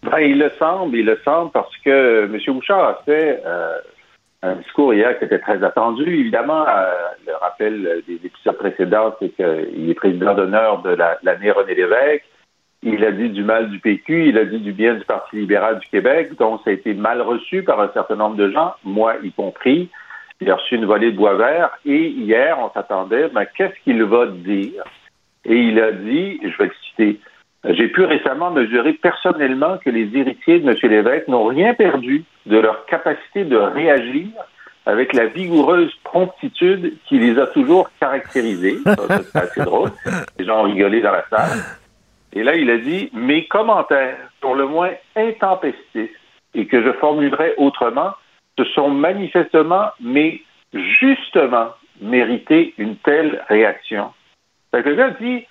Ben, 0.05 0.19
il 0.21 0.39
le 0.39 0.51
semble, 0.59 0.97
il 0.97 1.05
le 1.05 1.19
semble, 1.23 1.51
parce 1.53 1.77
que 1.85 2.25
M. 2.25 2.39
Bouchard 2.49 2.89
a 2.89 3.03
fait 3.05 3.43
euh, 3.47 3.77
un 4.43 4.57
discours 4.57 4.93
hier 4.93 5.19
qui 5.19 5.25
était 5.25 5.39
très 5.39 5.63
attendu. 5.63 6.03
Évidemment, 6.03 6.67
euh, 6.69 6.93
le 7.27 7.35
rappel 7.37 8.03
des 8.07 8.15
épisodes 8.15 8.57
précédents, 8.57 9.15
c'est 9.21 9.31
qu'il 9.31 9.89
est 9.91 9.95
président 9.95 10.35
d'honneur 10.35 10.83
de 10.83 10.97
l'année 11.23 11.51
René 11.51 11.75
Lévesque. 11.75 12.25
Il 12.83 13.05
a 13.05 13.13
dit 13.13 13.31
du 13.31 13.45
mal 13.45 13.71
du 13.71 13.79
PQ, 13.79 14.29
il 14.29 14.39
a 14.39 14.45
dit 14.45 14.59
du 14.59 14.73
bien 14.73 14.95
du 14.95 15.05
Parti 15.05 15.37
libéral 15.37 15.79
du 15.79 15.87
Québec, 15.87 16.35
donc 16.37 16.61
ça 16.65 16.71
a 16.71 16.73
été 16.73 16.95
mal 16.95 17.23
reçu 17.23 17.63
par 17.63 17.81
un 17.81 17.89
certain 17.95 18.17
nombre 18.17 18.35
de 18.35 18.51
gens, 18.51 18.75
moi 18.83 19.15
y 19.23 19.31
compris. 19.31 19.89
Il 20.41 20.51
a 20.51 20.57
reçu 20.57 20.75
une 20.75 20.87
volée 20.87 21.13
de 21.13 21.17
bois 21.17 21.35
vert 21.35 21.71
et 21.87 22.09
hier, 22.09 22.59
on 22.59 22.71
s'attendait, 22.71 23.29
ben, 23.29 23.47
qu'est-ce 23.57 23.79
qu'il 23.85 24.03
va 24.03 24.27
dire? 24.27 24.83
Et 25.45 25.55
il 25.55 25.81
a 25.81 25.93
dit, 25.93 26.41
je 26.43 26.59
vais 26.59 26.65
le 26.65 26.75
citer, 26.89 27.21
j'ai 27.64 27.88
pu 27.88 28.04
récemment 28.04 28.50
mesurer 28.50 28.95
personnellement 28.95 29.78
que 29.78 29.90
les 29.90 30.16
héritiers 30.16 30.61
de 30.61 30.69
M. 30.69 30.76
Lévesque 30.83 31.28
n'ont 31.28 31.47
rien 31.47 31.75
perdu 31.75 32.25
de 32.47 32.59
leur 32.59 32.87
capacité 32.87 33.45
de 33.45 33.57
réagir 33.57 34.26
avec 34.85 35.12
la 35.12 35.26
vigoureuse 35.26 35.95
promptitude 36.02 36.95
qui 37.07 37.19
les 37.19 37.38
a 37.38 37.47
toujours 37.47 37.88
caractérisés. 38.00 38.78
C'est 38.85 39.37
assez 39.37 39.62
drôle. 39.62 39.90
Les 40.38 40.45
gens 40.45 40.61
ont 40.61 40.64
rigolé 40.64 41.00
dans 41.00 41.12
la 41.12 41.25
salle. 41.31 41.61
Et 42.33 42.42
là, 42.42 42.57
il 42.57 42.69
a 42.69 42.78
dit 42.78 43.11
Mes 43.12 43.47
commentaires 43.47 44.16
sont 44.40 44.54
le 44.54 44.66
moins 44.66 44.90
intempestifs 45.14 46.11
et 46.54 46.66
que 46.66 46.83
je 46.83 46.92
formulerai 46.95 47.54
autrement, 47.59 48.11
ce 48.59 48.64
sont 48.64 48.90
manifestement, 48.90 49.87
mais 50.00 50.40
justement, 50.75 51.69
mérité 52.00 52.75
une 52.78 52.97
telle 52.97 53.42
réaction. 53.49 54.12
Fait 54.71 54.83
que 54.83 54.88
le 54.88 54.97
gars 54.97 55.11
dit 55.21 55.47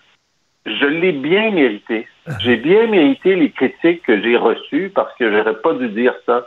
Je 0.65 0.85
l'ai 0.85 1.11
bien 1.11 1.51
mérité. 1.51 2.07
J'ai 2.39 2.57
bien 2.57 2.87
mérité 2.87 3.35
les 3.35 3.51
critiques 3.51 4.03
que 4.03 4.21
j'ai 4.21 4.37
reçues 4.37 4.91
parce 4.93 5.13
que 5.15 5.31
j'aurais 5.31 5.55
pas 5.55 5.73
dû 5.73 5.89
dire 5.89 6.13
ça. 6.25 6.45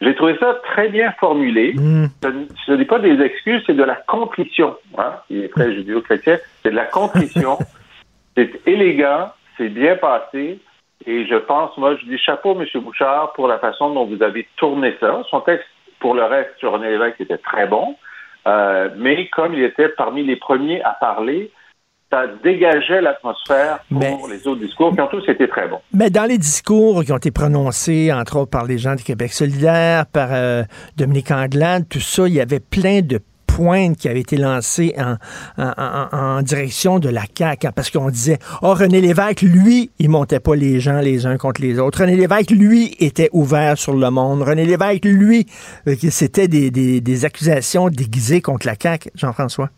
J'ai 0.00 0.14
trouvé 0.14 0.36
ça 0.38 0.54
très 0.62 0.88
bien 0.88 1.12
formulé. 1.18 1.72
Mm. 1.74 2.06
Ce, 2.66 2.72
n'est 2.72 2.84
pas 2.84 2.98
des 2.98 3.20
excuses, 3.20 3.62
c'est 3.66 3.76
de 3.76 3.82
la 3.82 3.96
contrition. 3.96 4.76
Hein? 4.98 5.14
Il 5.30 5.44
est 5.44 5.48
très 5.48 5.74
judéo-chrétien. 5.74 6.38
C'est 6.62 6.70
de 6.70 6.76
la 6.76 6.84
contrition. 6.84 7.58
c'est 8.36 8.50
élégant, 8.66 9.30
c'est 9.56 9.70
bien 9.70 9.96
passé. 9.96 10.60
Et 11.06 11.26
je 11.26 11.36
pense, 11.36 11.76
moi, 11.76 11.96
je 11.96 12.06
dis 12.06 12.18
chapeau, 12.18 12.58
M. 12.60 12.66
Bouchard, 12.82 13.32
pour 13.32 13.48
la 13.48 13.58
façon 13.58 13.92
dont 13.92 14.04
vous 14.04 14.22
avez 14.22 14.46
tourné 14.56 14.94
ça. 15.00 15.22
Son 15.30 15.40
texte, 15.40 15.66
pour 15.98 16.14
le 16.14 16.24
reste, 16.24 16.50
sur 16.58 16.72
René 16.72 16.90
Lévesque, 16.90 17.20
était 17.20 17.38
très 17.38 17.66
bon. 17.66 17.96
Euh, 18.46 18.90
mais 18.96 19.26
comme 19.28 19.54
il 19.54 19.62
était 19.62 19.88
parmi 19.88 20.22
les 20.24 20.36
premiers 20.36 20.82
à 20.82 20.90
parler, 20.90 21.50
ça 22.10 22.24
dégageait 22.44 23.00
l'atmosphère 23.00 23.80
pour 23.90 24.28
les 24.28 24.46
autres 24.46 24.60
discours 24.60 24.94
qui 24.94 25.00
ont 25.00 25.08
tous 25.08 25.28
été 25.28 25.48
très 25.48 25.68
bons. 25.68 25.80
Mais 25.92 26.10
dans 26.10 26.24
les 26.24 26.38
discours 26.38 27.04
qui 27.04 27.12
ont 27.12 27.16
été 27.16 27.32
prononcés, 27.32 28.12
entre 28.12 28.36
autres 28.36 28.50
par 28.50 28.64
les 28.64 28.78
gens 28.78 28.94
du 28.94 29.02
Québec 29.02 29.32
solidaire, 29.32 30.06
par 30.06 30.28
euh, 30.30 30.62
Dominique 30.96 31.30
Anglade, 31.30 31.86
tout 31.88 32.00
ça, 32.00 32.28
il 32.28 32.34
y 32.34 32.40
avait 32.40 32.60
plein 32.60 33.00
de 33.00 33.20
pointe 33.46 33.96
qui 33.96 34.08
avait 34.08 34.20
été 34.20 34.36
lancée 34.36 34.94
en, 34.98 35.16
en, 35.56 36.42
direction 36.42 36.98
de 36.98 37.08
la 37.08 37.22
CAQ, 37.22 37.66
hein, 37.66 37.72
parce 37.74 37.90
qu'on 37.90 38.10
disait, 38.10 38.38
oh, 38.60 38.74
René 38.74 39.00
Lévesque, 39.00 39.42
lui, 39.42 39.90
il 39.98 40.10
montait 40.10 40.40
pas 40.40 40.54
les 40.54 40.78
gens 40.78 41.00
les 41.00 41.24
uns 41.26 41.38
contre 41.38 41.62
les 41.62 41.78
autres. 41.78 42.00
René 42.00 42.16
Lévesque, 42.16 42.50
lui, 42.50 42.94
était 43.00 43.30
ouvert 43.32 43.78
sur 43.78 43.94
le 43.94 44.10
monde. 44.10 44.42
René 44.42 44.66
Lévesque, 44.66 45.06
lui, 45.06 45.46
euh, 45.88 45.94
c'était 46.10 46.48
des, 46.48 46.70
des, 46.70 47.00
des 47.00 47.24
accusations 47.24 47.88
déguisées 47.88 48.42
contre 48.42 48.66
la 48.66 48.74
CAQ, 48.80 49.10
Jean-François. 49.14 49.70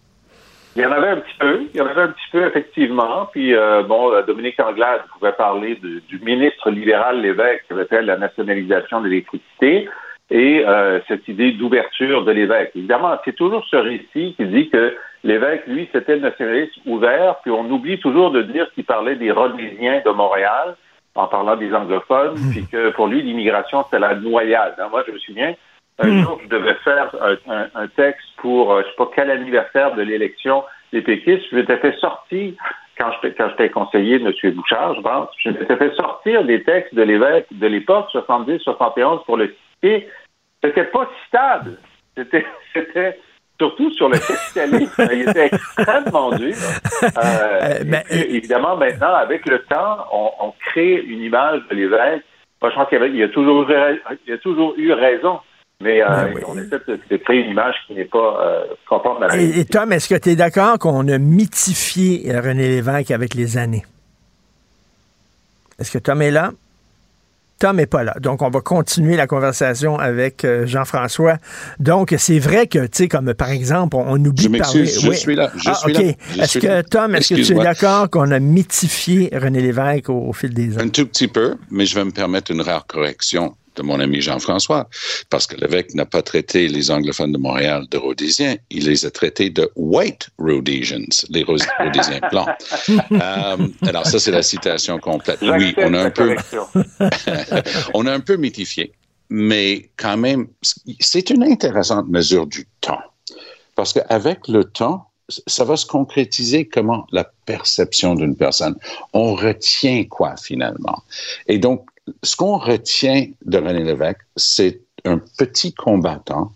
Il 0.79 0.83
y 0.83 0.87
en 0.87 0.93
avait 0.93 1.09
un 1.09 1.17
petit 1.17 1.37
peu, 1.41 1.67
il 1.75 1.77
y 1.77 1.83
en 1.83 1.89
avait 1.89 2.03
un 2.03 2.09
petit 2.09 2.31
peu 2.31 2.47
effectivement. 2.47 3.29
Puis 3.33 3.53
euh, 3.53 3.83
bon, 3.83 4.13
euh, 4.13 4.23
Dominique 4.23 4.61
Anglade 4.61 5.01
pouvait 5.13 5.33
parler 5.33 5.75
du 5.75 6.21
ministre 6.21 6.71
libéral 6.71 7.21
Lévesque 7.21 7.65
qui 7.67 7.73
avait 7.73 7.87
fait 7.87 8.01
la 8.03 8.17
nationalisation 8.17 9.01
de 9.01 9.09
l'électricité 9.09 9.89
et 10.31 10.65
euh, 10.65 11.01
cette 11.09 11.27
idée 11.27 11.51
d'ouverture 11.51 12.25
de 12.25 12.31
l'évêque. 12.31 12.71
Évidemment, 12.77 13.19
c'est 13.25 13.35
toujours 13.35 13.65
ce 13.69 13.75
récit 13.75 14.37
qui 14.37 14.47
dit 14.47 14.69
que 14.71 14.97
l'évêque, 15.25 15.67
lui, 15.67 15.89
c'était 15.91 16.15
le 16.15 16.21
nationaliste 16.21 16.75
ouvert, 16.87 17.41
puis 17.43 17.51
on 17.51 17.69
oublie 17.73 17.99
toujours 17.99 18.31
de 18.31 18.43
dire 18.43 18.71
qu'il 18.75 18.85
parlait 18.85 19.17
des 19.17 19.33
Rhodésiens 19.33 20.03
de 20.07 20.11
Montréal 20.11 20.77
en 21.17 21.27
parlant 21.27 21.57
des 21.57 21.75
anglophones, 21.75 22.39
mmh. 22.39 22.51
puis 22.53 22.67
que 22.71 22.91
pour 22.91 23.09
lui, 23.09 23.23
l'immigration, 23.23 23.83
c'était 23.83 23.99
la 23.99 24.15
noyade. 24.15 24.77
Hein, 24.79 24.87
moi, 24.93 25.03
je 25.09 25.13
me 25.13 25.19
souviens, 25.19 25.55
un 25.99 26.09
mmh. 26.09 26.23
jour, 26.23 26.40
je 26.43 26.49
devais 26.49 26.75
faire 26.85 27.11
un, 27.49 27.88
texte 27.88 28.26
pour, 28.37 28.73
euh, 28.73 28.83
je 28.83 28.88
sais 28.88 28.97
pas 28.97 29.11
quel 29.14 29.31
anniversaire 29.31 29.95
de 29.95 30.02
l'élection 30.02 30.64
des 30.93 31.02
péquistes. 31.02 31.45
Je 31.50 31.57
m'étais 31.57 31.78
fait 31.78 31.97
sortir, 31.99 32.55
quand 32.97 33.11
j'étais 33.23 33.71
conseiller 33.71 34.19
de 34.19 34.26
M. 34.26 34.55
Bouchard, 34.55 34.95
je 34.95 35.00
pense, 35.00 35.28
je 35.38 35.50
m'étais 35.50 35.76
fait 35.76 35.95
sortir 35.95 36.45
des 36.45 36.62
textes 36.62 36.95
de 36.95 37.02
l'évêque 37.02 37.47
de 37.50 37.67
l'époque, 37.67 38.07
70-71, 38.12 39.25
pour 39.25 39.37
le 39.37 39.55
citer 39.75 40.09
c'était 40.62 40.85
pas 40.85 41.09
stable. 41.26 41.78
C'était, 42.17 42.45
c'était 42.75 43.19
surtout 43.61 43.90
sur 43.93 44.09
le 44.09 44.19
capitalisme. 44.19 45.09
il 45.12 45.28
était 45.28 45.47
extrêmement 45.47 46.31
dur. 46.31 46.55
Euh, 47.02 47.09
euh 47.19 47.85
ben, 47.85 48.02
euh, 48.12 48.25
évidemment, 48.28 48.76
maintenant, 48.76 49.14
avec 49.14 49.47
le 49.49 49.61
temps, 49.64 50.05
on, 50.12 50.52
crée 50.67 51.02
une 51.07 51.23
image 51.23 51.62
de 51.71 51.76
l'évêque. 51.76 52.23
Moi, 52.61 52.71
je 52.71 52.75
pense 52.75 52.88
qu'il 52.88 53.17
y, 53.17 53.23
a 53.23 53.28
toujours, 53.28 53.71
il 53.71 54.31
y 54.31 54.33
a 54.33 54.38
toujours 54.38 54.75
eu 54.76 54.93
raison. 54.93 55.38
Mais 55.81 56.03
euh, 56.03 56.07
ben 56.35 56.43
on 56.49 56.59
essaie 56.59 56.81
de, 56.89 57.17
créer 57.19 57.45
une 57.45 57.53
image 57.53 57.77
qui 57.87 57.95
n'est 57.95 58.05
pas 58.05 58.19
euh, 58.43 58.65
conforme 58.89 59.23
à 59.23 59.29
la 59.29 59.37
et, 59.37 59.61
et 59.61 59.65
Tom, 59.65 59.93
est-ce 59.93 60.09
que 60.09 60.17
tu 60.17 60.31
es 60.31 60.37
d'accord 60.37 60.77
qu'on 60.81 61.07
a 61.07 61.19
mythifié 61.19 62.37
René 62.37 62.69
Lévesque 62.69 63.13
avec 63.13 63.35
les 63.35 63.57
années? 63.59 63.85
Est-ce 65.79 65.93
que 65.93 65.99
Tom 65.99 66.21
est 66.21 66.33
là? 66.33 66.51
Tom 67.61 67.77
n'est 67.77 67.87
pas 67.87 68.03
là. 68.05 68.15
Donc, 68.21 68.43
on 68.43 68.51
va 68.51 68.61
continuer 68.61 69.17
la 69.17 69.27
conversation 69.27 69.99
avec 69.99 70.45
euh, 70.45 70.67
Jean-François. 70.67 71.39
Donc, 71.81 72.15
c'est 72.17 72.39
vrai 72.39 72.67
que, 72.67 72.81
tu 72.81 72.89
sais, 72.93 73.09
comme 73.09 73.35
par 73.35 73.51
exemple, 73.51 73.97
on, 73.97 74.17
oublie 74.25 74.49
de 74.49 74.59
parler. 74.59 74.87
Je 74.87 75.13
suis 75.13 75.35
là. 75.35 75.51
Je 75.57 75.71
ah, 75.71 75.75
suis 75.75 75.93
là. 75.93 76.01
Est-ce 76.43 76.59
que, 76.59 76.83
Tom, 76.83 77.15
est-ce 77.15 77.35
que 77.35 77.41
tu 77.41 77.53
es 77.53 77.63
d'accord 77.63 78.11
qu'on 78.11 78.31
a 78.31 78.39
mythifié 78.39 79.31
René 79.33 79.61
Lévesque 79.61 80.09
au, 80.09 80.33
fil 80.33 80.55
des 80.55 80.77
ans? 80.77 80.81
Un 80.81 80.89
tout 80.89 81.07
petit 81.07 81.29
peu, 81.29 81.57
mais 81.71 81.87
je 81.87 81.97
vais 81.97 82.05
me 82.05 82.13
permettre 82.13 82.51
une 82.53 82.63
rare 82.63 82.87
correction 82.87 83.55
de 83.79 83.83
mon 83.83 84.01
ami 84.01 84.21
Jean-François, 84.21 84.89
parce 85.31 85.47
que 85.47 85.57
l'évêque 85.57 85.95
n'a 85.95 86.05
pas 86.05 86.23
traité 86.23 86.69
les 86.69 86.91
anglophones 86.91 87.33
de 87.33 87.39
Montréal 87.39 87.87
de 87.91 87.97
Rhodésiens, 87.97 88.57
il 88.71 88.87
les 88.87 89.07
a 89.07 89.11
traités 89.11 89.51
de 89.51 89.71
white 89.77 90.29
Rhodesians, 90.39 91.27
les 91.31 91.43
Rhodésiens 91.79 92.21
blancs. 92.31 92.49
Euh, 92.89 93.57
alors 93.83 94.07
ça, 94.07 94.19
c'est 94.19 94.31
la 94.31 94.43
citation 94.43 94.99
complète. 94.99 95.39
Oui, 95.43 95.75
on 95.79 95.95
a 95.95 96.03
un 96.05 96.11
peu, 96.11 96.37
on 97.95 98.07
a 98.07 98.13
un 98.13 98.21
peu 98.21 98.37
mythifié, 98.37 98.93
mais 99.31 99.91
quand 99.97 100.17
même, 100.17 100.49
c'est 101.01 101.31
une 101.31 101.45
intéressante 101.45 102.09
mesure 102.09 102.47
du 102.47 102.67
temps, 102.81 103.01
parce 103.75 103.93
qu'avec 103.93 104.49
le 104.49 104.65
temps, 104.65 105.09
ça 105.47 105.65
va 105.65 105.77
se 105.77 105.87
concrétiser 105.87 106.67
comment? 106.67 107.07
La 107.13 107.31
perception 107.45 108.15
d'une 108.15 108.35
personne. 108.35 108.77
On 109.13 109.35
retient 109.35 110.05
quoi 110.05 110.37
finalement? 110.37 111.03
Et 111.47 111.59
donc, 111.59 111.87
ce 112.23 112.37
qu'on 112.37 112.59
retient 112.59 113.27
de 113.45 113.59
René 113.59 113.85
Lévesque, 113.85 114.21
c'est 114.37 114.81
un 115.05 115.19
petit 115.19 115.73
combattant 115.73 116.53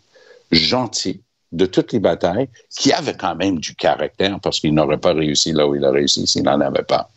gentil 0.51 1.23
de 1.53 1.67
toutes 1.67 1.93
les 1.93 2.01
batailles, 2.01 2.49
qui 2.71 2.93
avait 2.93 3.15
quand 3.15 3.37
même 3.37 3.59
du 3.59 3.75
caractère 3.75 4.41
parce 4.41 4.59
qu'il 4.59 4.75
n'aurait 4.75 4.99
pas 4.99 5.13
réussi 5.13 5.53
là 5.53 5.69
où 5.69 5.75
il 5.75 5.85
a 5.85 5.91
réussi 5.91 6.27
s'il 6.27 6.45
n'en 6.45 6.61
avait 6.61 6.83
pas. 6.83 7.11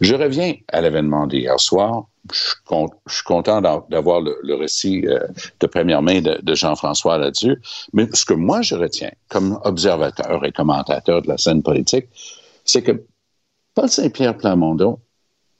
Je 0.00 0.14
reviens 0.14 0.54
à 0.68 0.80
l'événement 0.82 1.26
d'hier 1.26 1.58
soir. 1.58 2.04
Je, 2.30 3.14
suis 3.14 3.24
content 3.24 3.62
d'avoir 3.62 4.20
le, 4.20 4.54
récit 4.54 5.06
euh, 5.06 5.26
de 5.58 5.66
première 5.66 6.02
main 6.02 6.20
de, 6.20 6.38
de 6.42 6.54
Jean-François 6.54 7.16
là-dessus. 7.16 7.56
Mais 7.94 8.06
ce 8.12 8.26
que 8.26 8.34
moi 8.34 8.60
je 8.60 8.74
retiens 8.74 9.10
comme 9.28 9.58
observateur 9.64 10.44
et 10.44 10.52
commentateur 10.52 11.22
de 11.22 11.28
la 11.28 11.38
scène 11.38 11.62
politique, 11.62 12.06
c'est 12.64 12.82
que 12.82 13.02
Paul 13.74 13.88
Saint-Pierre 13.88 14.36
Plamondon 14.36 14.98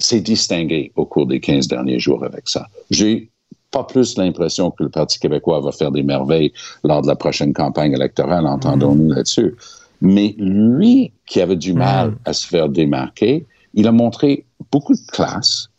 s'est 0.01 0.21
distingué 0.21 0.93
au 0.97 1.05
cours 1.05 1.27
des 1.27 1.41
15 1.41 1.69
derniers 1.69 1.99
jours 1.99 2.25
avec 2.25 2.49
ça. 2.49 2.69
J'ai 2.91 3.31
pas 3.71 3.85
plus 3.85 4.17
l'impression 4.17 4.71
que 4.71 4.83
le 4.83 4.89
Parti 4.89 5.19
québécois 5.19 5.61
va 5.61 5.73
faire 5.73 5.93
des 5.93 6.03
merveilles 6.03 6.53
lors 6.83 7.03
de 7.03 7.07
la 7.07 7.17
prochaine 7.17 7.53
campagne 7.53 7.93
électorale, 7.93 8.47
entendons-nous 8.47 9.11
mm. 9.11 9.15
là-dessus. 9.15 9.55
Mais 10.01 10.35
lui, 10.39 11.13
qui 11.27 11.41
avait 11.41 11.57
du 11.57 11.73
mal 11.73 12.11
mm. 12.11 12.19
à 12.25 12.33
se 12.33 12.47
faire 12.47 12.69
démarquer, 12.69 13.47
il 13.75 13.87
a 13.87 13.93
montré 13.93 14.45
beaucoup 14.73 14.95
de 14.95 15.07
classe, 15.13 15.70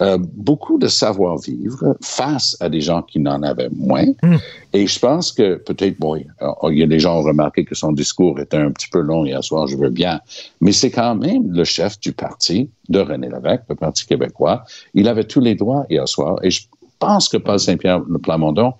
euh, 0.00 0.18
beaucoup 0.20 0.78
de 0.78 0.86
savoir-vivre 0.86 1.96
face 2.00 2.56
à 2.60 2.68
des 2.68 2.80
gens 2.80 3.02
qui 3.02 3.18
n'en 3.18 3.42
avaient 3.42 3.70
moins. 3.74 4.06
Hmm. 4.22 4.36
Et 4.72 4.86
je 4.86 4.98
pense 4.98 5.32
que 5.32 5.56
peut-être, 5.56 5.98
bon, 5.98 6.16
il 6.16 6.78
y 6.78 6.82
a 6.82 6.86
des 6.86 7.00
gens 7.00 7.20
qui 7.20 7.26
ont 7.26 7.28
remarqué 7.28 7.64
que 7.64 7.74
son 7.74 7.92
discours 7.92 8.38
était 8.38 8.58
un 8.58 8.70
petit 8.70 8.88
peu 8.88 9.00
long 9.00 9.24
hier 9.24 9.42
soir, 9.42 9.66
je 9.66 9.76
veux 9.76 9.90
bien, 9.90 10.20
mais 10.60 10.72
c'est 10.72 10.90
quand 10.90 11.14
même 11.14 11.52
le 11.52 11.64
chef 11.64 11.98
du 12.00 12.12
parti 12.12 12.70
de 12.88 13.00
René 13.00 13.28
Lévesque, 13.28 13.64
le 13.68 13.74
Parti 13.74 14.06
québécois. 14.06 14.64
Il 14.94 15.08
avait 15.08 15.24
tous 15.24 15.40
les 15.40 15.54
droits 15.54 15.84
hier 15.90 16.06
soir 16.08 16.38
et 16.42 16.50
je 16.50 16.62
pense 16.98 17.28
que 17.28 17.36
Paul 17.36 17.58
Saint-Pierre 17.58 18.00
le 18.00 18.18
Plamondon, 18.18 18.74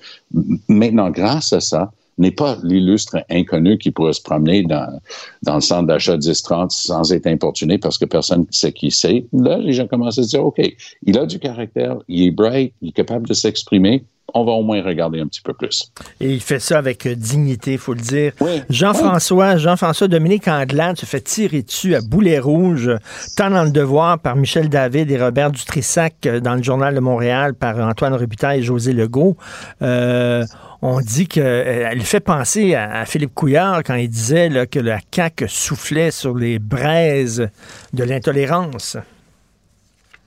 maintenant, 0.68 1.10
grâce 1.10 1.52
à 1.52 1.60
ça, 1.60 1.92
n'est 2.18 2.30
pas 2.30 2.58
l'illustre 2.62 3.18
inconnu 3.30 3.78
qui 3.78 3.90
pourrait 3.90 4.12
se 4.12 4.22
promener 4.22 4.62
dans, 4.62 5.00
dans 5.42 5.56
le 5.56 5.60
centre 5.60 5.86
d'achat 5.86 6.16
10-30 6.16 6.70
sans 6.70 7.12
être 7.12 7.26
importuné 7.26 7.78
parce 7.78 7.98
que 7.98 8.04
personne 8.04 8.40
ne 8.40 8.52
sait 8.52 8.72
qui 8.72 8.90
c'est. 8.90 9.26
Là, 9.32 9.58
les 9.58 9.72
gens 9.72 9.86
commencent 9.86 10.18
à 10.18 10.22
se 10.22 10.28
dire, 10.28 10.44
OK, 10.44 10.60
il 11.06 11.18
a 11.18 11.26
du 11.26 11.38
caractère, 11.38 11.98
il 12.08 12.28
est 12.28 12.30
bright, 12.30 12.72
il 12.82 12.90
est 12.90 12.92
capable 12.92 13.26
de 13.26 13.34
s'exprimer, 13.34 14.04
on 14.34 14.44
va 14.44 14.52
au 14.52 14.62
moins 14.62 14.82
regarder 14.82 15.20
un 15.20 15.26
petit 15.26 15.40
peu 15.40 15.54
plus. 15.54 15.90
Et 16.20 16.32
il 16.32 16.40
fait 16.40 16.58
ça 16.58 16.78
avec 16.78 17.06
euh, 17.06 17.14
dignité, 17.14 17.72
il 17.72 17.78
faut 17.78 17.94
le 17.94 18.00
dire. 18.00 18.32
Jean-François, 18.68 19.56
Jean-François 19.56 20.08
Dominique 20.08 20.48
Anglade 20.48 20.98
se 20.98 21.06
fait 21.06 21.20
tirer 21.20 21.62
dessus 21.62 21.94
à 21.94 22.00
boulet 22.00 22.38
rouge, 22.38 22.90
tant 23.36 23.50
dans 23.50 23.64
le 23.64 23.70
devoir 23.70 24.18
par 24.18 24.36
Michel 24.36 24.68
David 24.68 25.10
et 25.10 25.18
Robert 25.18 25.50
Dutrissac 25.50 26.14
euh, 26.26 26.40
dans 26.40 26.54
le 26.54 26.62
Journal 26.62 26.94
de 26.94 27.00
Montréal 27.00 27.54
par 27.54 27.78
Antoine 27.78 28.14
Robitaille 28.14 28.60
et 28.60 28.62
José 28.62 28.92
Legault. 28.92 29.36
Euh, 29.82 30.44
on 30.82 31.00
dit 31.00 31.26
qu'elle 31.26 32.00
fait 32.02 32.20
penser 32.20 32.74
à, 32.74 33.04
Philippe 33.04 33.34
Couillard 33.34 33.82
quand 33.84 33.94
il 33.94 34.08
disait 34.08 34.48
que 34.70 34.78
la 34.78 34.98
CAQ 35.12 35.48
soufflait 35.48 36.10
sur 36.10 36.36
les 36.36 36.58
braises 36.58 37.50
de 37.92 38.04
l'intolérance. 38.04 38.96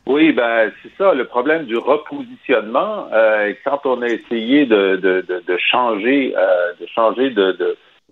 Oui, 0.08 0.34
ben 0.34 0.72
c'est 0.81 0.91
ça 0.98 1.13
le 1.13 1.25
problème 1.25 1.65
du 1.65 1.77
repositionnement. 1.77 3.08
Euh, 3.13 3.53
quand 3.63 3.81
on 3.86 4.01
a 4.01 4.08
essayé 4.08 4.65
de, 4.65 5.24
changer, 5.58 6.34
euh, 6.36 7.53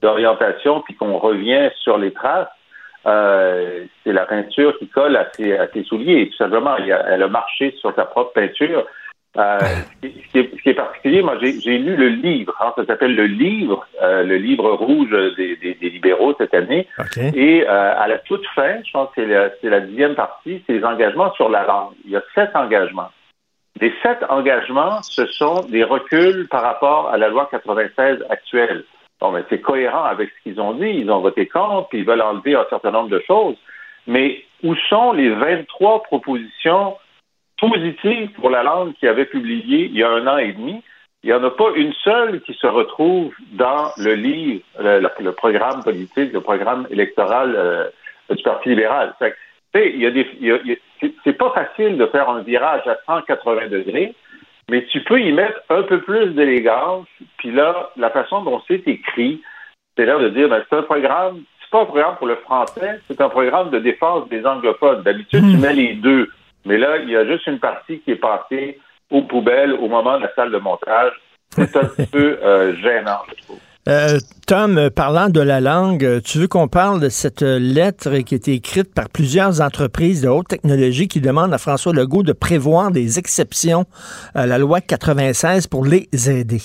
d'orientation, 0.02 0.82
puis 0.82 0.96
qu'on 0.96 1.18
revient 1.18 1.70
sur 1.82 1.98
les 1.98 2.14
traces, 2.14 2.48
euh, 3.06 3.86
c'est 4.04 4.14
la 4.14 4.26
peinture 4.26 4.78
qui 4.78 4.88
colle 4.88 5.16
à 5.16 5.30
ses, 5.34 5.58
à 5.58 5.68
ses 5.74 5.84
souliers. 5.84 6.30
Tout 6.30 6.38
simplement, 6.38 6.78
elle 6.78 7.24
a 7.24 7.28
marché 7.28 7.76
sur 7.80 7.94
sa 7.96 8.06
propre 8.06 8.34
peinture. 8.34 8.86
Euh, 9.38 9.60
ce, 10.02 10.08
qui 10.32 10.40
est, 10.40 10.56
ce, 10.56 10.62
qui 10.64 10.70
est, 10.70 10.74
particulier, 10.74 11.22
moi 11.22 11.38
j'ai 11.40 11.78
lu 11.78 11.96
le 11.96 12.08
livre, 12.08 12.54
hein, 12.60 12.74
ça 12.76 12.84
s'appelle 12.86 13.16
le 13.16 13.28
livre, 13.28 13.86
euh, 14.02 14.24
le 14.24 14.38
livre 14.38 14.72
rouge 14.72 15.12
des, 15.38 15.56
des, 15.56 15.76
des 15.76 15.90
libéraux 15.92 16.34
cette 16.40 16.56
année. 16.56 16.88
Et 17.36 17.64
euh, 17.64 17.94
à 17.96 18.08
la 18.08 18.18
toute 18.18 18.46
fin, 18.56 18.82
je 18.84 18.92
pense 18.92 19.10
que 19.16 19.22
c'est 19.62 19.70
la, 19.70 19.82
dixième 19.82 20.16
partie, 20.16 20.64
c'est 20.66 20.74
les 20.74 20.84
engagements 20.84 21.32
sur 21.34 21.48
la 21.48 21.64
langue. 21.64 21.94
Il 22.06 22.12
y 22.12 22.16
a 22.16 22.24
sept 22.34 22.56
engagements. 22.56 23.12
Les 23.80 23.94
sept 24.02 24.18
engagements, 24.30 25.02
ce 25.04 25.28
sont 25.28 25.62
des 25.70 25.84
reculs 25.84 26.48
par 26.50 26.64
rapport 26.64 27.10
à 27.10 27.18
la 27.18 27.30
loi 27.30 27.48
96 27.52 28.26
actuelle. 28.32 28.84
Bon, 29.22 29.32
mais 29.32 29.44
c'est 29.50 29.62
cohérent 29.62 30.06
avec 30.06 30.30
ce 30.30 30.44
qu'ils 30.44 30.60
ont 30.60 30.74
dit. 30.74 30.90
Ils 30.90 31.12
ont 31.12 31.20
voté 31.20 31.46
contre, 31.46 31.90
puis 31.90 32.00
ils 32.00 32.06
veulent 32.06 32.22
enlever 32.22 32.56
un 32.56 32.66
certain 32.70 32.92
nombre 32.92 33.10
de 33.10 33.24
choses. 33.28 33.58
Mais 34.08 34.44
où 34.64 34.76
sont 34.90 35.14
les 35.14 35.30
23 35.30 36.04
propositions 36.04 36.96
positive 37.60 38.32
pour 38.32 38.50
la 38.50 38.64
langue 38.64 38.94
qui 38.94 39.08
avait 39.08 39.26
publié 39.26 39.86
il 39.86 39.98
y 39.98 40.04
a 40.04 40.10
un 40.10 40.28
an 40.28 40.38
et 40.38 40.54
demi. 40.54 40.82
Il 41.24 41.28
n'y 41.28 41.34
en 41.34 41.44
a 41.44 41.52
pas 41.52 41.72
une 41.76 41.94
seule 42.04 42.42
qui 42.42 42.54
se 42.54 42.68
retrouve 42.68 43.34
dans 43.52 43.92
le 43.98 44.16
livre, 44.16 44.62
le, 44.80 45.32
programme 45.32 45.84
politique, 45.84 46.32
le 46.32 46.40
programme 46.40 46.88
électoral 46.90 47.54
euh, 47.58 47.90
du 48.34 48.42
Parti 48.42 48.70
libéral. 48.70 49.14
c'est 49.74 51.38
pas 51.38 51.52
facile 51.52 51.98
de 51.98 52.06
faire 52.06 52.30
un 52.30 52.42
virage 52.42 52.88
à 52.88 52.98
180 53.06 53.68
degrés, 53.68 54.16
mais 54.70 54.86
tu 54.86 55.04
peux 55.04 55.20
y 55.20 55.34
mettre 55.34 55.60
un 55.70 55.84
peu 55.84 56.00
plus 56.00 56.28
d'élégance. 56.28 57.08
Puis 57.38 57.52
là, 57.52 57.90
la 57.98 58.10
façon 58.12 58.44
dont 58.44 58.62
c'est 58.68 58.88
écrit, 58.88 59.42
c'est 59.98 60.06
là 60.06 60.18
de 60.20 60.30
dire, 60.30 60.48
ben, 60.48 60.64
c'est 60.70 60.78
un 60.78 60.84
programme, 60.84 61.44
c'est 61.62 61.70
pas 61.72 61.82
un 61.82 61.86
programme 61.86 62.16
pour 62.16 62.28
le 62.28 62.36
français, 62.38 63.02
c'est 63.10 63.20
un 63.20 63.30
programme 63.30 63.72
de 63.72 63.80
défense 63.80 64.30
des 64.30 64.46
anglophones. 64.46 65.04
D'habitude, 65.04 65.42
tu 65.42 65.58
hmm. 65.58 65.62
mets 65.62 65.74
les 65.74 65.94
deux. 65.96 66.30
Mais 66.70 66.78
là, 66.78 66.98
il 66.98 67.10
y 67.10 67.16
a 67.16 67.26
juste 67.26 67.48
une 67.48 67.60
partie 67.60 68.00
qui 68.02 68.12
est 68.12 68.22
passée 68.22 68.78
aux 69.10 69.24
poubelles 69.24 69.74
au 69.74 69.90
moment 69.90 70.18
de 70.18 70.24
la 70.24 70.34
salle 70.36 70.52
de 70.52 70.60
montage. 70.60 71.14
C'est 71.50 71.76
un 71.76 71.86
petit 71.86 72.06
peu 72.06 72.38
euh, 72.44 72.76
gênant, 72.76 73.22
je 73.28 73.44
trouve. 73.44 73.58
Euh, 73.88 74.20
Tom, 74.46 74.92
parlant 74.92 75.30
de 75.30 75.40
la 75.40 75.62
langue, 75.62 76.22
tu 76.22 76.38
veux 76.38 76.48
qu'on 76.48 76.68
parle 76.68 77.00
de 77.00 77.10
cette 77.10 77.42
lettre 77.42 78.20
qui 78.20 78.36
a 78.36 78.38
été 78.38 78.54
écrite 78.54 78.94
par 78.94 79.10
plusieurs 79.10 79.62
entreprises 79.62 80.22
de 80.22 80.28
haute 80.28 80.48
technologie 80.48 81.08
qui 81.08 81.22
demandent 81.22 81.56
à 81.56 81.58
François 81.58 81.92
Legault 81.92 82.22
de 82.22 82.34
prévoir 82.34 82.92
des 82.92 83.18
exceptions 83.18 83.86
à 84.36 84.46
la 84.46 84.60
loi 84.60 84.80
96 84.80 85.66
pour 85.66 85.86
les 85.86 86.08
aider? 86.30 86.62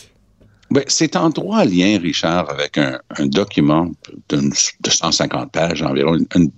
Ben, 0.70 0.84
c'est 0.86 1.16
en 1.16 1.30
droit 1.30 1.64
lien, 1.64 1.98
Richard, 1.98 2.50
avec 2.50 2.76
un, 2.76 3.00
document 3.20 3.90
de, 4.28 4.38
150 4.86 5.50
pages 5.50 5.82
environ, 5.82 6.18
une 6.34 6.50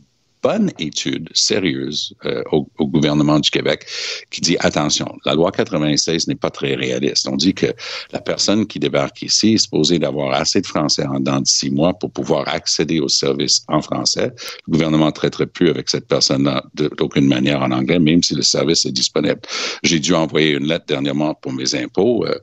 bonne 0.46 0.70
étude 0.78 1.28
sérieuse 1.34 2.14
euh, 2.24 2.40
au, 2.52 2.86
gouvernement 2.86 3.40
du 3.40 3.50
Québec 3.50 3.84
qui 4.30 4.40
dit 4.40 4.56
attention, 4.60 5.08
la 5.24 5.34
loi 5.34 5.50
96 5.50 6.28
n'est 6.28 6.36
pas 6.36 6.50
très 6.50 6.76
réaliste. 6.76 7.26
On 7.28 7.34
dit 7.34 7.52
que 7.52 7.66
la 8.12 8.20
personne 8.20 8.64
qui 8.64 8.78
débarque 8.78 9.22
ici 9.22 9.54
est 9.54 9.58
supposée 9.58 9.98
d'avoir 9.98 10.34
assez 10.34 10.60
de 10.60 10.66
français 10.66 11.04
en 11.04 11.18
dans 11.18 11.40
de 11.40 11.46
six 11.48 11.70
mois 11.70 11.94
pour 11.94 12.12
pouvoir 12.12 12.46
accéder 12.46 13.00
aux 13.00 13.08
services 13.08 13.64
en 13.66 13.82
français. 13.82 14.30
Le 14.68 14.72
gouvernement 14.74 15.06
ne 15.06 15.10
traiterait 15.10 15.46
plus 15.46 15.68
avec 15.68 15.90
cette 15.90 16.06
personne-là 16.06 16.62
d'aucune 16.74 17.26
manière 17.26 17.60
en 17.62 17.72
anglais, 17.72 17.98
même 17.98 18.22
si 18.22 18.36
le 18.36 18.42
service 18.42 18.86
est 18.86 18.92
disponible. 18.92 19.40
J'ai 19.82 19.98
dû 19.98 20.14
envoyer 20.14 20.50
une 20.52 20.68
lettre 20.68 20.86
dernièrement 20.86 21.34
pour 21.34 21.52
mes 21.52 21.74
impôts. 21.74 22.24
Euh, 22.24 22.38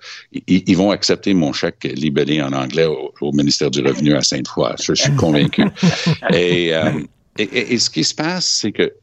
ils, 0.48 0.76
vont 0.76 0.92
accepter 0.92 1.34
mon 1.34 1.54
chèque 1.54 1.84
libellé 1.84 2.42
en 2.42 2.52
anglais 2.52 2.88
au, 3.22 3.32
ministère 3.32 3.72
du 3.72 3.80
Revenu 3.80 4.14
à 4.16 4.22
Sainte-Foy. 4.22 4.76
Je, 4.82 4.94
suis 4.94 5.16
convaincu. 5.16 5.64
Et 6.34 6.74
euh, 6.74 6.92
et, 7.38 7.78
ce 7.78 7.90
qui 7.90 8.04
se 8.04 8.14
passe, 8.14 8.46
c'est 8.46 8.72
que 8.72 8.94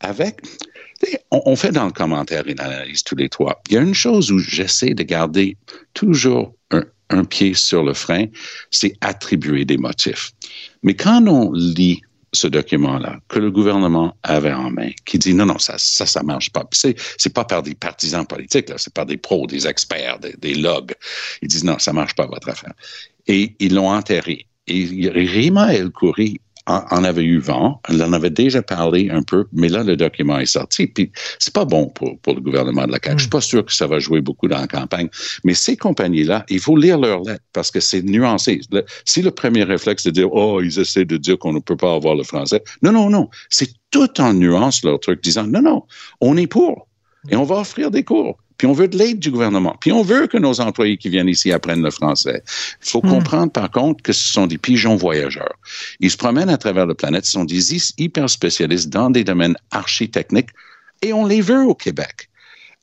avec, 0.00 0.42
on, 1.30 1.56
fait 1.56 1.72
dans 1.72 1.86
le 1.86 1.92
commentaire 1.92 2.46
une 2.46 2.60
analyse 2.60 3.02
tous 3.02 3.16
les 3.16 3.28
trois. 3.28 3.60
Il 3.68 3.74
y 3.74 3.78
a 3.78 3.80
une 3.80 3.94
chose 3.94 4.30
où 4.30 4.38
j'essaie 4.38 4.94
de 4.94 5.02
garder 5.02 5.56
toujours 5.92 6.54
un, 7.10 7.24
pied 7.24 7.54
sur 7.54 7.84
le 7.84 7.94
frein, 7.94 8.26
c'est 8.70 8.94
attribuer 9.00 9.64
des 9.64 9.76
motifs. 9.76 10.32
Mais 10.82 10.94
quand 10.94 11.24
on 11.28 11.52
lit 11.52 12.00
ce 12.32 12.48
document-là 12.48 13.20
que 13.28 13.38
le 13.38 13.52
gouvernement 13.52 14.16
avait 14.24 14.52
en 14.52 14.70
main, 14.70 14.90
qui 15.04 15.18
dit 15.18 15.32
non, 15.32 15.46
non, 15.46 15.58
ça, 15.58 15.76
ça, 15.78 16.06
ça 16.06 16.22
marche 16.24 16.50
pas. 16.50 16.64
c'est, 16.72 16.96
c'est 17.16 17.32
pas 17.32 17.44
par 17.44 17.62
des 17.62 17.76
partisans 17.76 18.26
politiques, 18.26 18.68
là, 18.68 18.76
c'est 18.78 18.92
par 18.92 19.06
des 19.06 19.16
pros, 19.16 19.46
des 19.46 19.68
experts, 19.68 20.18
des, 20.18 20.32
des 20.32 20.54
logs. 20.54 20.94
Ils 21.40 21.48
disent 21.48 21.62
non, 21.62 21.78
ça 21.78 21.92
marche 21.92 22.16
pas 22.16 22.26
votre 22.26 22.48
affaire. 22.48 22.72
Et 23.28 23.54
ils 23.60 23.74
l'ont 23.74 23.90
enterré. 23.90 24.46
Et 24.66 25.08
Rima 25.08 25.72
El 25.72 25.90
Khoury 25.90 26.40
en, 26.66 27.04
avait 27.04 27.24
eu 27.24 27.38
vent, 27.38 27.80
elle 27.88 28.02
en 28.02 28.12
avait 28.12 28.30
déjà 28.30 28.62
parlé 28.62 29.10
un 29.10 29.22
peu, 29.22 29.46
mais 29.52 29.68
là, 29.68 29.82
le 29.82 29.96
document 29.96 30.38
est 30.38 30.46
sorti. 30.46 30.86
Puis, 30.86 31.12
c'est 31.38 31.52
pas 31.52 31.64
bon 31.64 31.88
pour, 31.88 32.18
pour 32.20 32.34
le 32.34 32.40
gouvernement 32.40 32.86
de 32.86 32.92
la 32.92 32.98
CAQ. 33.02 33.18
Je 33.18 33.22
suis 33.22 33.30
pas 33.30 33.40
sûr 33.40 33.64
que 33.64 33.72
ça 33.72 33.86
va 33.86 33.98
jouer 33.98 34.20
beaucoup 34.20 34.48
dans 34.48 34.60
la 34.60 34.66
campagne. 34.66 35.08
Mais 35.44 35.54
ces 35.54 35.76
compagnies-là, 35.76 36.44
il 36.48 36.60
faut 36.60 36.76
lire 36.76 36.98
leurs 36.98 37.22
lettres 37.22 37.44
parce 37.52 37.70
que 37.70 37.80
c'est 37.80 38.02
nuancé. 38.02 38.60
si 39.04 39.20
le 39.20 39.30
premier 39.30 39.64
réflexe 39.64 40.04
de 40.04 40.10
dire, 40.10 40.32
oh, 40.32 40.60
ils 40.62 40.78
essaient 40.78 41.04
de 41.04 41.18
dire 41.18 41.38
qu'on 41.38 41.52
ne 41.52 41.60
peut 41.60 41.76
pas 41.76 41.94
avoir 41.94 42.14
le 42.14 42.22
français. 42.22 42.62
Non, 42.82 42.92
non, 42.92 43.10
non. 43.10 43.28
C'est 43.50 43.70
tout 43.90 44.20
en 44.20 44.32
nuance 44.32 44.82
leur 44.84 45.00
truc, 45.00 45.22
disant, 45.22 45.46
non, 45.46 45.62
non, 45.62 45.82
on 46.20 46.36
est 46.36 46.46
pour. 46.46 46.88
Et 47.30 47.36
on 47.36 47.44
va 47.44 47.56
offrir 47.56 47.90
des 47.90 48.04
cours. 48.04 48.38
Puis 48.56 48.66
on 48.66 48.72
veut 48.72 48.88
de 48.88 48.96
l'aide 48.96 49.18
du 49.18 49.30
gouvernement. 49.30 49.76
Puis 49.80 49.90
on 49.90 50.02
veut 50.02 50.26
que 50.26 50.38
nos 50.38 50.60
employés 50.60 50.96
qui 50.96 51.08
viennent 51.08 51.28
ici 51.28 51.52
apprennent 51.52 51.82
le 51.82 51.90
français. 51.90 52.42
Il 52.82 52.88
faut 52.88 53.00
hmm. 53.02 53.10
comprendre, 53.10 53.52
par 53.52 53.70
contre, 53.70 54.02
que 54.02 54.12
ce 54.12 54.32
sont 54.32 54.46
des 54.46 54.58
pigeons 54.58 54.96
voyageurs. 54.96 55.54
Ils 56.00 56.10
se 56.10 56.16
promènent 56.16 56.50
à 56.50 56.56
travers 56.56 56.86
la 56.86 56.94
planète, 56.94 57.24
ce 57.24 57.32
sont 57.32 57.44
des 57.44 57.74
hyper 57.98 58.30
spécialistes 58.30 58.90
dans 58.90 59.10
des 59.10 59.24
domaines 59.24 59.56
architechniques 59.70 60.50
et 61.02 61.12
on 61.12 61.26
les 61.26 61.40
veut 61.40 61.64
au 61.64 61.74
Québec. 61.74 62.28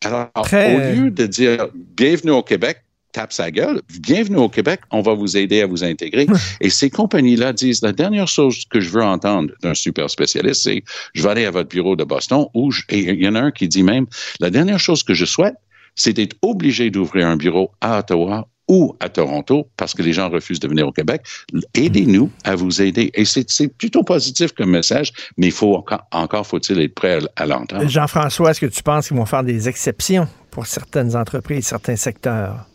Alors, 0.03 0.29
au 0.35 0.45
lieu 0.45 1.11
de 1.11 1.25
dire 1.25 1.67
bienvenue 1.73 2.31
au 2.31 2.43
Québec, 2.43 2.83
tape 3.11 3.33
sa 3.33 3.51
gueule, 3.51 3.81
bienvenue 3.99 4.37
au 4.37 4.49
Québec, 4.49 4.81
on 4.91 5.01
va 5.01 5.13
vous 5.13 5.37
aider 5.37 5.61
à 5.61 5.67
vous 5.67 5.83
intégrer. 5.83 6.27
Et 6.61 6.69
ces 6.69 6.89
compagnies-là 6.89 7.53
disent, 7.53 7.81
la 7.81 7.91
dernière 7.91 8.27
chose 8.27 8.65
que 8.69 8.79
je 8.79 8.89
veux 8.89 9.03
entendre 9.03 9.51
d'un 9.61 9.73
super 9.73 10.09
spécialiste, 10.09 10.63
c'est, 10.63 10.83
je 11.13 11.23
vais 11.23 11.29
aller 11.29 11.45
à 11.45 11.51
votre 11.51 11.69
bureau 11.69 11.95
de 11.95 12.03
Boston, 12.03 12.45
ou 12.53 12.71
et 12.89 12.99
il 12.99 13.23
y 13.23 13.27
en 13.27 13.35
a 13.35 13.41
un 13.41 13.51
qui 13.51 13.67
dit 13.67 13.83
même, 13.83 14.05
la 14.39 14.49
dernière 14.49 14.79
chose 14.79 15.03
que 15.03 15.13
je 15.13 15.25
souhaite, 15.25 15.55
c'est 15.95 16.13
d'être 16.13 16.35
obligé 16.41 16.89
d'ouvrir 16.89 17.27
un 17.27 17.35
bureau 17.35 17.71
à 17.81 17.99
Ottawa 17.99 18.47
ou 18.67 18.95
à 19.01 19.09
Toronto 19.09 19.67
parce 19.75 19.93
que 19.93 20.01
les 20.01 20.13
gens 20.13 20.29
refusent 20.29 20.61
de 20.61 20.67
venir 20.67 20.87
au 20.87 20.93
Québec. 20.93 21.23
Aidez-nous 21.73 22.31
à 22.45 22.55
vous 22.55 22.81
aider. 22.81 23.11
Et 23.13 23.25
c'est 23.25 23.67
plutôt 23.77 24.03
positif 24.03 24.53
comme 24.53 24.69
message, 24.69 25.11
mais 25.35 25.47
il 25.47 25.51
faut 25.51 25.75
encore, 25.75 26.07
encore 26.11 26.47
faut-il 26.47 26.79
être 26.79 26.95
prêt 26.95 27.19
à, 27.35 27.43
à 27.43 27.45
l'entendre. 27.45 27.87
Jean-François, 27.89 28.51
est-ce 28.51 28.61
que 28.61 28.67
tu 28.67 28.81
penses 28.81 29.09
qu'ils 29.09 29.17
vont 29.17 29.25
faire 29.25 29.43
des 29.43 29.67
exceptions 29.67 30.27
pour 30.51 30.67
certaines 30.67 31.17
entreprises, 31.17 31.67
certains 31.67 31.97
secteurs? 31.97 32.70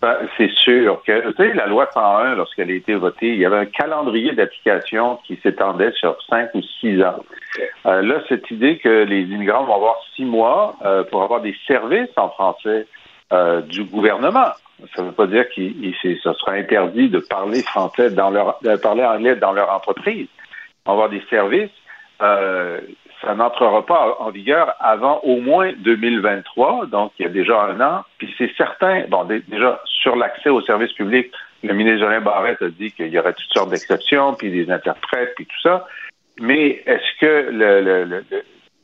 Ben, 0.00 0.16
c'est 0.36 0.50
sûr 0.50 1.02
que, 1.04 1.30
tu 1.32 1.36
sais, 1.36 1.54
la 1.54 1.66
loi 1.66 1.88
101, 1.92 2.36
lorsqu'elle 2.36 2.70
a 2.70 2.74
été 2.74 2.94
votée, 2.94 3.30
il 3.30 3.38
y 3.38 3.44
avait 3.44 3.56
un 3.56 3.66
calendrier 3.66 4.32
d'application 4.32 5.18
qui 5.24 5.36
s'étendait 5.42 5.90
sur 5.92 6.16
cinq 6.28 6.50
ou 6.54 6.62
six 6.80 7.02
ans. 7.02 7.24
Euh, 7.86 8.02
là, 8.02 8.22
cette 8.28 8.48
idée 8.52 8.78
que 8.78 9.02
les 9.02 9.22
immigrants 9.22 9.64
vont 9.64 9.74
avoir 9.74 9.96
six 10.14 10.24
mois 10.24 10.76
euh, 10.84 11.02
pour 11.02 11.24
avoir 11.24 11.40
des 11.40 11.56
services 11.66 12.10
en 12.16 12.28
français 12.28 12.86
euh, 13.32 13.60
du 13.62 13.82
gouvernement. 13.84 14.52
Ça 14.94 15.02
ne 15.02 15.08
veut 15.08 15.14
pas 15.14 15.26
dire 15.26 15.48
qu'il 15.48 15.92
ce 16.00 16.32
sera 16.32 16.52
interdit 16.52 17.08
de 17.08 17.18
parler 17.18 17.62
français 17.62 18.10
dans 18.10 18.30
leur, 18.30 18.60
de 18.62 18.76
parler 18.76 19.02
anglais 19.02 19.34
dans 19.34 19.52
leur 19.52 19.68
entreprise. 19.72 20.28
Ils 20.28 20.86
vont 20.86 20.92
avoir 20.92 21.08
des 21.08 21.22
services 21.28 21.70
ça 23.22 23.34
n'entrera 23.34 23.84
pas 23.84 24.16
en 24.20 24.30
vigueur 24.30 24.74
avant 24.80 25.20
au 25.22 25.40
moins 25.40 25.72
2023, 25.78 26.86
donc 26.86 27.12
il 27.18 27.24
y 27.24 27.26
a 27.26 27.30
déjà 27.30 27.62
un 27.62 27.80
an. 27.80 28.04
Puis 28.18 28.32
c'est 28.38 28.50
certain, 28.56 29.04
bon, 29.08 29.24
déjà 29.24 29.80
sur 29.84 30.16
l'accès 30.16 30.50
aux 30.50 30.62
services 30.62 30.92
publics, 30.92 31.32
le 31.64 31.74
ministre 31.74 32.00
Jolin 32.00 32.20
Barrette 32.20 32.62
a 32.62 32.68
dit 32.68 32.92
qu'il 32.92 33.08
y 33.08 33.18
aurait 33.18 33.32
toutes 33.32 33.52
sortes 33.52 33.70
d'exceptions, 33.70 34.34
puis 34.34 34.50
des 34.50 34.70
interprètes, 34.70 35.32
puis 35.34 35.46
tout 35.46 35.60
ça. 35.62 35.86
Mais 36.40 36.82
est-ce 36.86 37.20
que 37.20 37.50
le, 37.50 37.80
le, 37.80 38.04
le, 38.04 38.24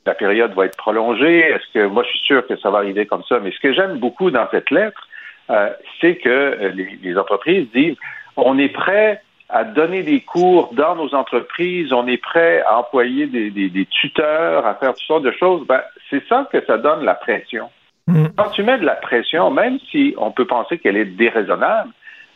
la 0.05 0.15
période 0.15 0.53
va 0.55 0.67
être 0.67 0.77
prolongée? 0.77 1.39
Est-ce 1.39 1.73
que 1.73 1.87
moi 1.87 2.03
je 2.03 2.11
suis 2.11 2.27
sûr 2.27 2.47
que 2.47 2.57
ça 2.57 2.71
va 2.71 2.79
arriver 2.79 3.07
comme 3.07 3.23
ça? 3.29 3.39
Mais 3.39 3.53
ce 3.53 3.61
que 3.61 3.73
j'aime 3.73 3.99
beaucoup 3.99 4.31
dans 4.31 4.49
cette 4.51 4.71
lettre, 4.71 5.09
euh, 5.51 5.71
c'est 6.01 6.17
que 6.17 6.29
euh, 6.29 6.71
les, 6.71 6.99
les, 7.03 7.17
entreprises 7.17 7.69
disent 7.73 7.97
on 8.37 8.59
est 8.59 8.71
prêt 8.71 9.23
à 9.55 9.63
donner 9.63 10.03
des 10.03 10.21
cours 10.21 10.75
dans 10.75 10.97
nos 10.97 11.15
entreprises, 11.15 11.93
on 11.93 12.09
est 12.09 12.21
prêt 12.21 12.61
à 12.67 12.81
employer 12.81 13.29
des, 13.29 13.51
des, 13.51 13.69
des 13.69 13.87
tuteurs, 13.87 14.67
à 14.67 14.75
faire 14.75 14.95
toutes 14.95 15.07
sortes 15.07 15.23
de 15.23 15.31
choses. 15.31 15.65
Ben, 15.69 15.81
c'est 16.11 16.27
ça 16.29 16.49
que 16.53 16.61
ça 16.67 16.77
donne 16.77 17.05
la 17.05 17.15
pression. 17.15 17.71
Mm. 18.09 18.25
Quand 18.37 18.51
tu 18.51 18.65
mets 18.65 18.79
de 18.79 18.85
la 18.85 18.97
pression, 18.97 19.53
même 19.53 19.79
si 19.93 20.13
on 20.19 20.33
peut 20.33 20.45
penser 20.45 20.79
qu'elle 20.79 20.97
est 20.97 21.05
déraisonnable, 21.05 21.91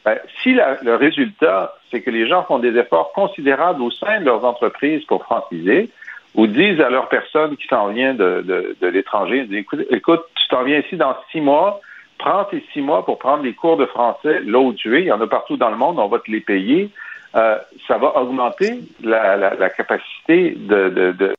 ben, 0.04 0.16
si 0.40 0.54
la, 0.54 0.76
le 0.80 0.94
résultat, 0.94 1.74
c'est 1.90 2.02
que 2.02 2.10
les 2.10 2.28
gens 2.28 2.44
font 2.44 2.60
des 2.60 2.76
efforts 2.78 3.10
considérables 3.12 3.82
au 3.82 3.90
sein 3.90 4.20
de 4.20 4.24
leurs 4.24 4.44
entreprises 4.44 5.04
pour 5.06 5.24
franciser, 5.24 5.90
ou 6.36 6.46
disent 6.46 6.80
à 6.80 6.88
leur 6.88 7.08
personne 7.08 7.56
qui 7.56 7.66
s'en 7.66 7.88
vient 7.88 8.14
de, 8.14 8.44
de, 8.46 8.76
de 8.80 8.86
l'étranger, 8.86 9.44
écoute, 9.50 9.84
écoute, 9.90 10.22
tu 10.36 10.48
t'en 10.50 10.62
viens 10.62 10.78
ici 10.78 10.96
dans 10.96 11.16
six 11.32 11.40
mois, 11.40 11.80
prends 12.16 12.44
tes 12.44 12.64
six 12.72 12.80
mois 12.80 13.04
pour 13.04 13.18
prendre 13.18 13.42
des 13.42 13.54
cours 13.54 13.76
de 13.76 13.86
français 13.86 14.40
là 14.44 14.60
où 14.60 14.72
tu 14.72 14.96
es, 14.96 15.00
il 15.00 15.06
y 15.06 15.12
en 15.12 15.20
a 15.20 15.26
partout 15.26 15.56
dans 15.56 15.70
le 15.70 15.76
monde, 15.76 15.98
on 15.98 16.06
va 16.06 16.20
te 16.20 16.30
les 16.30 16.40
payer. 16.40 16.90
Euh, 17.34 17.58
ça 17.86 17.98
va 17.98 18.16
augmenter 18.16 18.80
la, 19.02 19.36
la, 19.36 19.54
la 19.54 19.70
capacité 19.70 20.50
de, 20.52 20.88
de, 20.88 21.12
de, 21.12 21.34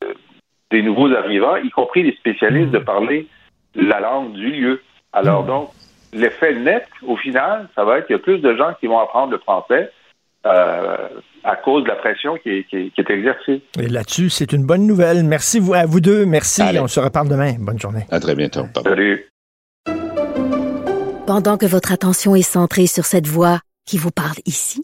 des 0.71 0.83
nouveaux 0.83 1.11
arrivants, 1.13 1.55
y 1.55 1.69
compris 1.71 2.03
les 2.03 2.15
spécialistes, 2.15 2.71
de 2.71 2.79
parler 2.79 3.27
la 3.75 3.99
langue 3.99 4.33
du 4.33 4.51
lieu. 4.51 4.81
Alors 5.13 5.43
donc, 5.43 5.71
l'effet 6.13 6.53
net, 6.53 6.85
au 7.05 7.17
final, 7.17 7.67
ça 7.75 7.83
va 7.83 7.97
être 7.97 8.07
qu'il 8.07 8.15
y 8.15 8.19
a 8.19 8.21
plus 8.21 8.39
de 8.39 8.55
gens 8.55 8.73
qui 8.79 8.87
vont 8.87 8.99
apprendre 8.99 9.31
le 9.31 9.39
français 9.39 9.91
euh, 10.45 11.07
à 11.43 11.55
cause 11.55 11.83
de 11.83 11.89
la 11.89 11.95
pression 11.95 12.37
qui 12.37 12.49
est, 12.49 12.63
qui 12.65 12.77
est, 12.77 12.89
qui 12.91 13.01
est 13.01 13.09
exercée. 13.09 13.61
Et 13.79 13.87
là-dessus, 13.87 14.29
c'est 14.29 14.53
une 14.53 14.65
bonne 14.65 14.85
nouvelle. 14.85 15.23
Merci 15.23 15.59
à 15.73 15.85
vous 15.85 16.01
deux. 16.01 16.25
Merci. 16.25 16.61
Allez. 16.61 16.79
On 16.79 16.87
se 16.87 16.99
reparle 16.99 17.29
demain. 17.29 17.53
Bonne 17.59 17.79
journée. 17.79 18.05
À 18.11 18.19
très 18.19 18.35
bientôt. 18.35 18.65
Salut. 18.83 19.25
Pendant 21.25 21.57
que 21.57 21.65
votre 21.65 21.91
attention 21.91 22.35
est 22.35 22.41
centrée 22.41 22.87
sur 22.87 23.05
cette 23.05 23.27
voix 23.27 23.59
qui 23.85 23.97
vous 23.97 24.11
parle 24.11 24.37
ici, 24.45 24.83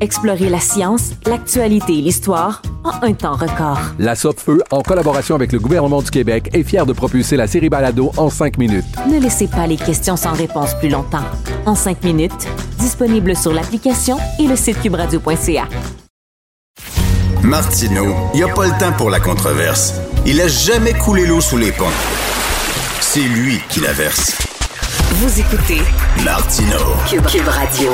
Explorez 0.00 0.48
la 0.48 0.60
science, 0.60 1.10
l'actualité 1.26 1.98
et 1.98 2.00
l'histoire 2.00 2.62
en 2.84 3.04
un 3.04 3.12
temps 3.12 3.34
record. 3.34 3.80
La 3.98 4.14
Feu, 4.14 4.62
en 4.70 4.82
collaboration 4.82 5.34
avec 5.34 5.52
le 5.52 5.58
gouvernement 5.58 6.02
du 6.02 6.10
Québec, 6.10 6.50
est 6.52 6.62
fière 6.62 6.86
de 6.86 6.92
propulser 6.92 7.36
la 7.36 7.46
série 7.46 7.68
Balado 7.68 8.12
en 8.16 8.30
cinq 8.30 8.58
minutes. 8.58 8.84
Ne 9.10 9.18
laissez 9.18 9.48
pas 9.48 9.66
les 9.66 9.76
questions 9.76 10.16
sans 10.16 10.32
réponse 10.32 10.74
plus 10.74 10.88
longtemps. 10.88 11.24
En 11.66 11.74
cinq 11.74 12.04
minutes, 12.04 12.46
disponible 12.78 13.36
sur 13.36 13.52
l'application 13.52 14.18
et 14.38 14.46
le 14.46 14.54
site 14.54 14.80
cubradio.ca. 14.80 15.68
Martineau, 17.42 18.14
il 18.34 18.38
n'y 18.38 18.42
a 18.48 18.54
pas 18.54 18.66
le 18.66 18.78
temps 18.78 18.92
pour 18.96 19.10
la 19.10 19.20
controverse. 19.20 19.94
Il 20.26 20.40
a 20.40 20.48
jamais 20.48 20.92
coulé 20.92 21.26
l'eau 21.26 21.40
sous 21.40 21.56
les 21.56 21.72
ponts. 21.72 21.86
C'est 23.00 23.20
lui 23.20 23.58
qui 23.68 23.80
la 23.80 23.92
verse. 23.92 24.36
Vous 25.12 25.40
écoutez 25.40 25.80
Martineau. 26.24 26.94
Cube, 27.08 27.26
Cube 27.26 27.48
Radio. 27.48 27.90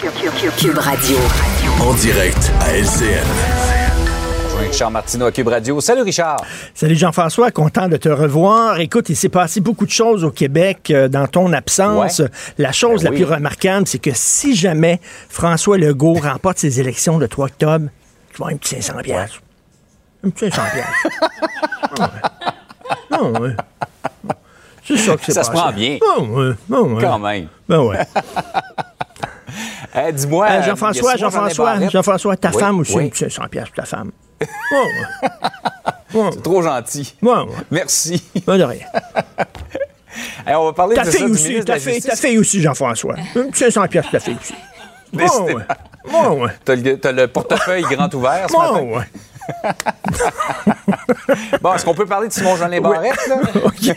Cube 0.00 0.78
Radio. 0.78 1.16
En 1.80 1.92
direct 1.94 2.52
à 2.60 2.76
LCN. 2.76 3.26
Richard 4.60 4.92
Martineau 4.92 5.26
à 5.26 5.32
Cube 5.32 5.48
Radio. 5.48 5.80
Salut 5.80 6.02
Richard. 6.02 6.36
Salut 6.72 6.94
Jean-François, 6.94 7.50
content 7.50 7.88
de 7.88 7.96
te 7.96 8.08
revoir. 8.08 8.78
Écoute, 8.78 9.08
il 9.08 9.16
s'est 9.16 9.28
passé 9.28 9.60
beaucoup 9.60 9.86
de 9.86 9.90
choses 9.90 10.22
au 10.22 10.30
Québec 10.30 10.92
euh, 10.92 11.08
dans 11.08 11.26
ton 11.26 11.52
absence. 11.52 12.20
Ouais. 12.20 12.28
La 12.58 12.70
chose 12.70 13.02
Ben 13.02 13.06
la 13.06 13.10
oui. 13.10 13.16
plus 13.16 13.34
remarquable, 13.34 13.88
c'est 13.88 13.98
que 13.98 14.12
si 14.14 14.54
jamais 14.54 15.00
François 15.28 15.78
Legault 15.78 16.14
remporte 16.14 16.58
ses 16.58 16.78
élections 16.78 17.18
le 17.18 17.26
3 17.26 17.46
octobre, 17.46 17.88
tu 18.32 18.40
vas 18.40 18.50
un 18.50 18.56
petit 18.56 18.80
500 18.80 19.00
piastres. 19.02 19.42
Un 20.24 20.30
petit 20.30 20.48
500 20.48 20.62
piastres. 20.74 21.18
Ah 21.98 22.00
ouais. 22.02 22.06
Ah 23.10 23.22
ouais. 23.40 23.56
C'est 24.86 24.96
ça 24.96 25.16
que 25.16 25.24
c'est 25.24 25.32
Ça 25.32 25.42
se 25.42 25.50
prend 25.50 25.72
bien. 25.72 25.98
Ah 26.16 26.20
ouais. 26.20 26.52
Ah 26.72 26.80
ouais. 26.82 27.02
Quand 27.02 27.18
même. 27.18 27.48
Ben 27.68 27.80
ouais. 27.80 27.98
Eh, 30.06 30.12
Dis-moi. 30.12 30.46
Euh, 30.46 30.50
euh, 30.50 30.62
Jean-François, 30.62 31.16
Jean-François, 31.16 31.88
Jean-François, 31.88 32.36
ta 32.36 32.50
Oui, 32.50 32.60
femme 32.60 32.80
aussi, 32.80 32.94
oui. 32.96 33.04
un 33.06 33.08
petit 33.08 33.24
500 33.30 33.42
piastres 33.50 33.72
pour 33.74 33.82
ta 33.84 33.88
femme. 33.88 34.10
Ouais. 34.70 35.28
Ouais, 36.14 36.30
C'est 36.32 36.42
trop 36.42 36.62
gentil. 36.62 37.14
ouais. 37.20 37.32
Merci. 37.70 38.22
Pas 38.46 38.56
de 38.58 38.64
rien. 38.64 38.86
Eh, 40.48 40.54
on 40.54 40.64
va 40.64 40.72
parler 40.72 40.96
Ta 40.96 41.04
de 41.04 41.10
ça 41.10 41.18
fille 41.18 41.26
du 41.26 41.32
aussi, 41.32 41.54
de 41.58 41.62
ta 41.62 41.74
la 41.74 41.78
fille, 41.78 42.00
ta 42.02 42.16
fille 42.16 42.38
aussi, 42.38 42.60
Jean-François. 42.60 43.14
Un 43.36 43.50
petit 43.50 43.58
500 43.70 43.86
piastres 43.86 44.10
pour 44.10 44.18
ta 44.20 44.24
fille 44.24 44.36
aussi. 44.40 44.54
Ouais, 45.12 45.54
ouais. 45.54 45.62
Ouais, 46.10 46.42
ouais. 46.44 46.50
T'as 46.64 46.74
le, 46.74 46.98
le 47.22 47.26
portefeuille 47.28 47.82
grand 47.82 48.12
ouvert 48.14 48.46
ce 48.50 48.56
matin? 48.56 48.80
Ouais. 48.82 49.04
Bon, 51.60 51.74
est-ce 51.74 51.84
qu'on 51.84 51.94
peut 51.94 52.06
parler 52.06 52.28
de 52.28 52.32
Simon 52.32 52.56
Jeanin 52.56 52.80
Barrette, 52.80 53.18
là? 53.28 53.36
OK. 53.64 53.94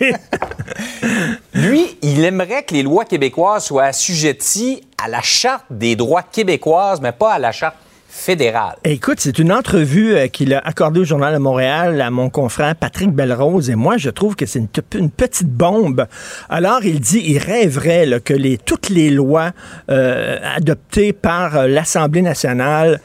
Lui, 1.53 1.97
il 2.01 2.23
aimerait 2.23 2.63
que 2.63 2.73
les 2.73 2.83
lois 2.83 3.05
québécoises 3.05 3.65
soient 3.65 3.85
assujetties 3.85 4.83
à 5.01 5.07
la 5.07 5.21
Charte 5.21 5.65
des 5.69 5.95
droits 5.95 6.23
québécoises, 6.23 7.01
mais 7.01 7.11
pas 7.11 7.33
à 7.33 7.39
la 7.39 7.51
Charte 7.51 7.75
fédérale. 8.13 8.75
Écoute, 8.83 9.19
c'est 9.21 9.39
une 9.39 9.53
entrevue 9.53 10.13
euh, 10.15 10.27
qu'il 10.27 10.53
a 10.53 10.59
accordée 10.59 10.99
au 10.99 11.05
Journal 11.05 11.33
de 11.33 11.39
Montréal 11.39 12.01
à 12.01 12.11
mon 12.11 12.29
confrère 12.29 12.75
Patrick 12.75 13.11
Belrose 13.11 13.69
et 13.69 13.75
moi, 13.75 13.95
je 13.97 14.09
trouve 14.09 14.35
que 14.35 14.45
c'est 14.45 14.59
une, 14.59 14.67
te- 14.67 14.97
une 14.97 15.09
petite 15.09 15.47
bombe. 15.47 16.05
Alors, 16.49 16.83
il 16.83 16.99
dit, 16.99 17.23
il 17.25 17.37
rêverait 17.37 18.19
que 18.23 18.33
les, 18.33 18.57
toutes 18.57 18.89
les 18.89 19.09
lois 19.09 19.51
euh, 19.89 20.37
adoptées 20.55 21.13
par 21.13 21.55
euh, 21.55 21.67
l'Assemblée 21.67 22.21
nationale 22.21 22.99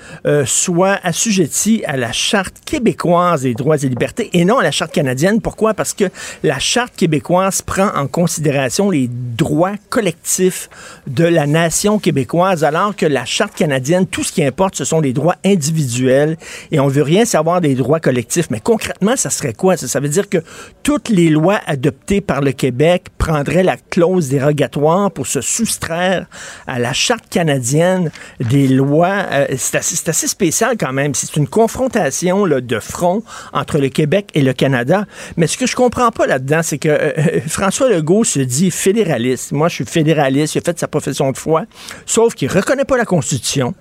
soient 0.44 0.98
assujetties 1.04 1.84
à 1.86 1.96
la 1.96 2.10
Charte 2.10 2.56
québécoise 2.64 3.42
des 3.42 3.54
droits 3.54 3.76
et 3.76 3.88
libertés 3.88 4.30
et 4.32 4.44
non 4.44 4.58
à 4.58 4.62
la 4.64 4.72
Charte 4.72 4.92
canadienne. 4.92 5.40
Pourquoi? 5.40 5.74
Parce 5.74 5.94
que 5.94 6.04
la 6.42 6.58
Charte 6.58 6.96
québécoise 6.96 7.62
prend 7.62 7.88
en 7.94 8.08
considération 8.08 8.90
les 8.90 9.08
droits 9.08 9.74
collectifs 9.88 10.68
de 11.06 11.24
la 11.24 11.46
nation 11.46 11.98
québécoise, 11.98 12.64
alors 12.64 12.96
que 12.96 13.06
la 13.06 13.24
Charte 13.24 13.54
canadienne, 13.54 14.06
tout 14.06 14.24
ce 14.24 14.32
qui 14.32 14.42
importe, 14.44 14.74
ce 14.74 14.84
sont 14.84 14.95
les 15.00 15.12
droits 15.12 15.36
individuels 15.44 16.36
et 16.70 16.80
on 16.80 16.88
veut 16.88 17.02
rien 17.02 17.24
savoir 17.24 17.60
des 17.60 17.74
droits 17.74 18.00
collectifs. 18.00 18.50
Mais 18.50 18.60
concrètement, 18.60 19.16
ça 19.16 19.30
serait 19.30 19.52
quoi? 19.52 19.76
Ça, 19.76 20.00
veut 20.00 20.08
dire 20.08 20.28
que 20.28 20.38
toutes 20.82 21.08
les 21.08 21.30
lois 21.30 21.60
adoptées 21.66 22.20
par 22.20 22.40
le 22.40 22.52
Québec 22.52 23.06
prendraient 23.18 23.62
la 23.62 23.76
clause 23.76 24.28
dérogatoire 24.28 25.10
pour 25.10 25.26
se 25.26 25.40
soustraire 25.40 26.26
à 26.66 26.78
la 26.78 26.92
Charte 26.92 27.28
canadienne 27.28 28.10
des 28.40 28.68
lois. 28.68 29.24
Euh, 29.30 29.46
c'est 29.56 29.76
assez, 29.76 30.26
spécial 30.26 30.76
quand 30.78 30.92
même. 30.92 31.14
C'est 31.14 31.36
une 31.36 31.48
confrontation 31.48 32.46
de 32.46 32.78
front 32.80 33.22
entre 33.52 33.78
le 33.78 33.88
Québec 33.88 34.30
et 34.34 34.42
le 34.42 34.52
Canada. 34.52 35.06
Mais 35.36 35.46
ce 35.46 35.56
que 35.56 35.66
je 35.66 35.76
comprends 35.76 36.10
pas 36.10 36.26
là-dedans, 36.26 36.60
c'est 36.62 36.78
que 36.78 36.88
euh, 36.88 37.12
euh, 37.18 37.40
François 37.46 37.88
Legault 37.88 38.24
se 38.24 38.40
dit 38.40 38.70
fédéraliste. 38.70 39.52
Moi, 39.52 39.68
je 39.68 39.76
suis 39.76 39.84
fédéraliste. 39.84 40.54
Il 40.54 40.58
a 40.58 40.60
fait 40.62 40.78
sa 40.78 40.88
profession 40.88 41.30
de 41.32 41.36
foi. 41.36 41.64
Sauf 42.06 42.34
qu'il 42.34 42.50
reconnaît 42.50 42.84
pas 42.84 42.96
la 42.96 43.04
Constitution 43.04 43.74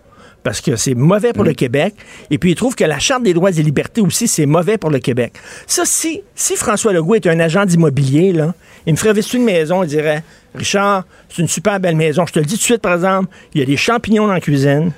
parce 0.45 0.61
que 0.61 0.75
c'est 0.75 0.93
mauvais 0.93 1.33
pour 1.33 1.43
le 1.43 1.53
Québec. 1.53 1.95
Et 2.29 2.37
puis, 2.37 2.51
il 2.51 2.55
trouve 2.55 2.75
que 2.75 2.83
la 2.83 2.99
Charte 2.99 3.23
des 3.23 3.33
droits 3.33 3.49
et 3.49 3.63
libertés 3.63 3.99
aussi, 3.99 4.27
c'est 4.27 4.45
mauvais 4.45 4.77
pour 4.77 4.91
le 4.91 4.99
Québec. 4.99 5.33
Ça, 5.65 5.85
si, 5.85 6.21
si 6.35 6.55
François 6.55 6.93
Legault 6.93 7.15
est 7.15 7.25
un 7.25 7.39
agent 7.39 7.65
d'immobilier, 7.65 8.31
là, 8.31 8.53
il 8.85 8.93
me 8.93 8.97
ferait 8.97 9.13
visiter 9.13 9.37
une 9.37 9.43
maison, 9.43 9.81
il 9.81 9.89
dirait, 9.89 10.23
Richard, 10.53 11.05
c'est 11.29 11.41
une 11.41 11.47
super 11.47 11.79
belle 11.79 11.95
maison. 11.95 12.27
Je 12.27 12.33
te 12.33 12.39
le 12.39 12.45
dis 12.45 12.53
tout 12.53 12.59
de 12.59 12.63
suite, 12.63 12.81
par 12.81 12.93
exemple, 12.93 13.29
il 13.55 13.59
y 13.59 13.63
a 13.63 13.65
des 13.65 13.75
champignons 13.75 14.27
dans 14.27 14.33
la 14.33 14.39
cuisine. 14.39 14.91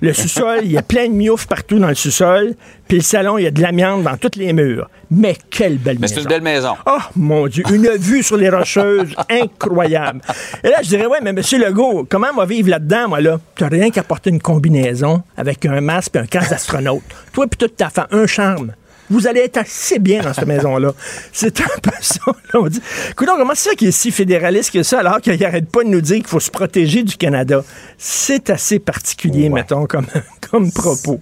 Le 0.00 0.12
sous-sol, 0.12 0.60
il 0.64 0.72
y 0.72 0.78
a 0.78 0.82
plein 0.82 1.08
de 1.08 1.12
mioufs 1.14 1.46
partout 1.46 1.78
dans 1.78 1.88
le 1.88 1.94
sous-sol. 1.94 2.54
Puis 2.86 2.98
le 2.98 3.02
salon, 3.02 3.38
il 3.38 3.44
y 3.44 3.46
a 3.46 3.50
de 3.50 3.62
l'amiante 3.62 4.02
dans 4.02 4.16
tous 4.16 4.38
les 4.38 4.52
murs. 4.52 4.88
Mais 5.10 5.36
quelle 5.50 5.78
belle 5.78 5.96
Mais 5.96 6.02
maison. 6.02 6.14
c'est 6.16 6.22
une 6.22 6.28
belle 6.28 6.42
maison. 6.42 6.74
Oh 6.86 6.98
mon 7.16 7.46
Dieu, 7.46 7.64
une 7.72 7.88
vue 7.96 8.22
sur 8.22 8.36
les 8.36 8.50
rocheuses 8.50 9.14
incroyable. 9.30 10.20
Et 10.62 10.68
là, 10.68 10.78
je 10.82 10.88
dirais, 10.88 11.06
ouais, 11.06 11.18
mais 11.22 11.32
monsieur 11.32 11.58
Legault, 11.58 12.06
comment 12.08 12.28
on 12.34 12.36
va 12.36 12.44
vivre 12.44 12.68
là-dedans, 12.68 13.08
moi, 13.08 13.20
là? 13.20 13.40
T'as 13.56 13.68
rien 13.68 13.90
qu'à 13.90 14.02
porter 14.02 14.30
une 14.30 14.40
combinaison 14.40 15.22
avec 15.36 15.64
un 15.64 15.80
masque 15.80 16.16
et 16.16 16.18
un 16.18 16.26
casque 16.26 16.50
d'astronaute. 16.50 17.02
Toi 17.32 17.46
puis 17.46 17.56
toute 17.56 17.76
ta 17.76 17.88
femme, 17.88 18.06
un 18.10 18.26
charme. 18.26 18.72
Vous 19.10 19.26
allez 19.26 19.40
être 19.40 19.58
assez 19.58 19.98
bien 19.98 20.22
dans 20.22 20.32
cette 20.32 20.46
maison-là. 20.46 20.92
C'est 21.32 21.60
un 21.60 21.78
peu 21.82 21.90
ça. 22.00 22.20
là. 22.26 22.60
On 22.60 22.66
dit, 22.68 22.80
écoute, 23.10 23.28
comment 23.36 23.54
c'est 23.54 23.70
ça 23.70 23.74
qu'il 23.74 23.88
est 23.88 23.92
si 23.92 24.10
fédéraliste 24.10 24.72
que 24.72 24.82
ça, 24.82 25.00
alors 25.00 25.20
qu'il 25.20 25.38
n'arrête 25.38 25.70
pas 25.70 25.84
de 25.84 25.88
nous 25.88 26.00
dire 26.00 26.16
qu'il 26.16 26.26
faut 26.26 26.40
se 26.40 26.50
protéger 26.50 27.02
du 27.02 27.16
Canada? 27.16 27.64
C'est 27.98 28.50
assez 28.50 28.78
particulier, 28.78 29.48
mettons, 29.48 29.86
comme, 29.86 30.06
comme 30.50 30.72
propos. 30.72 31.20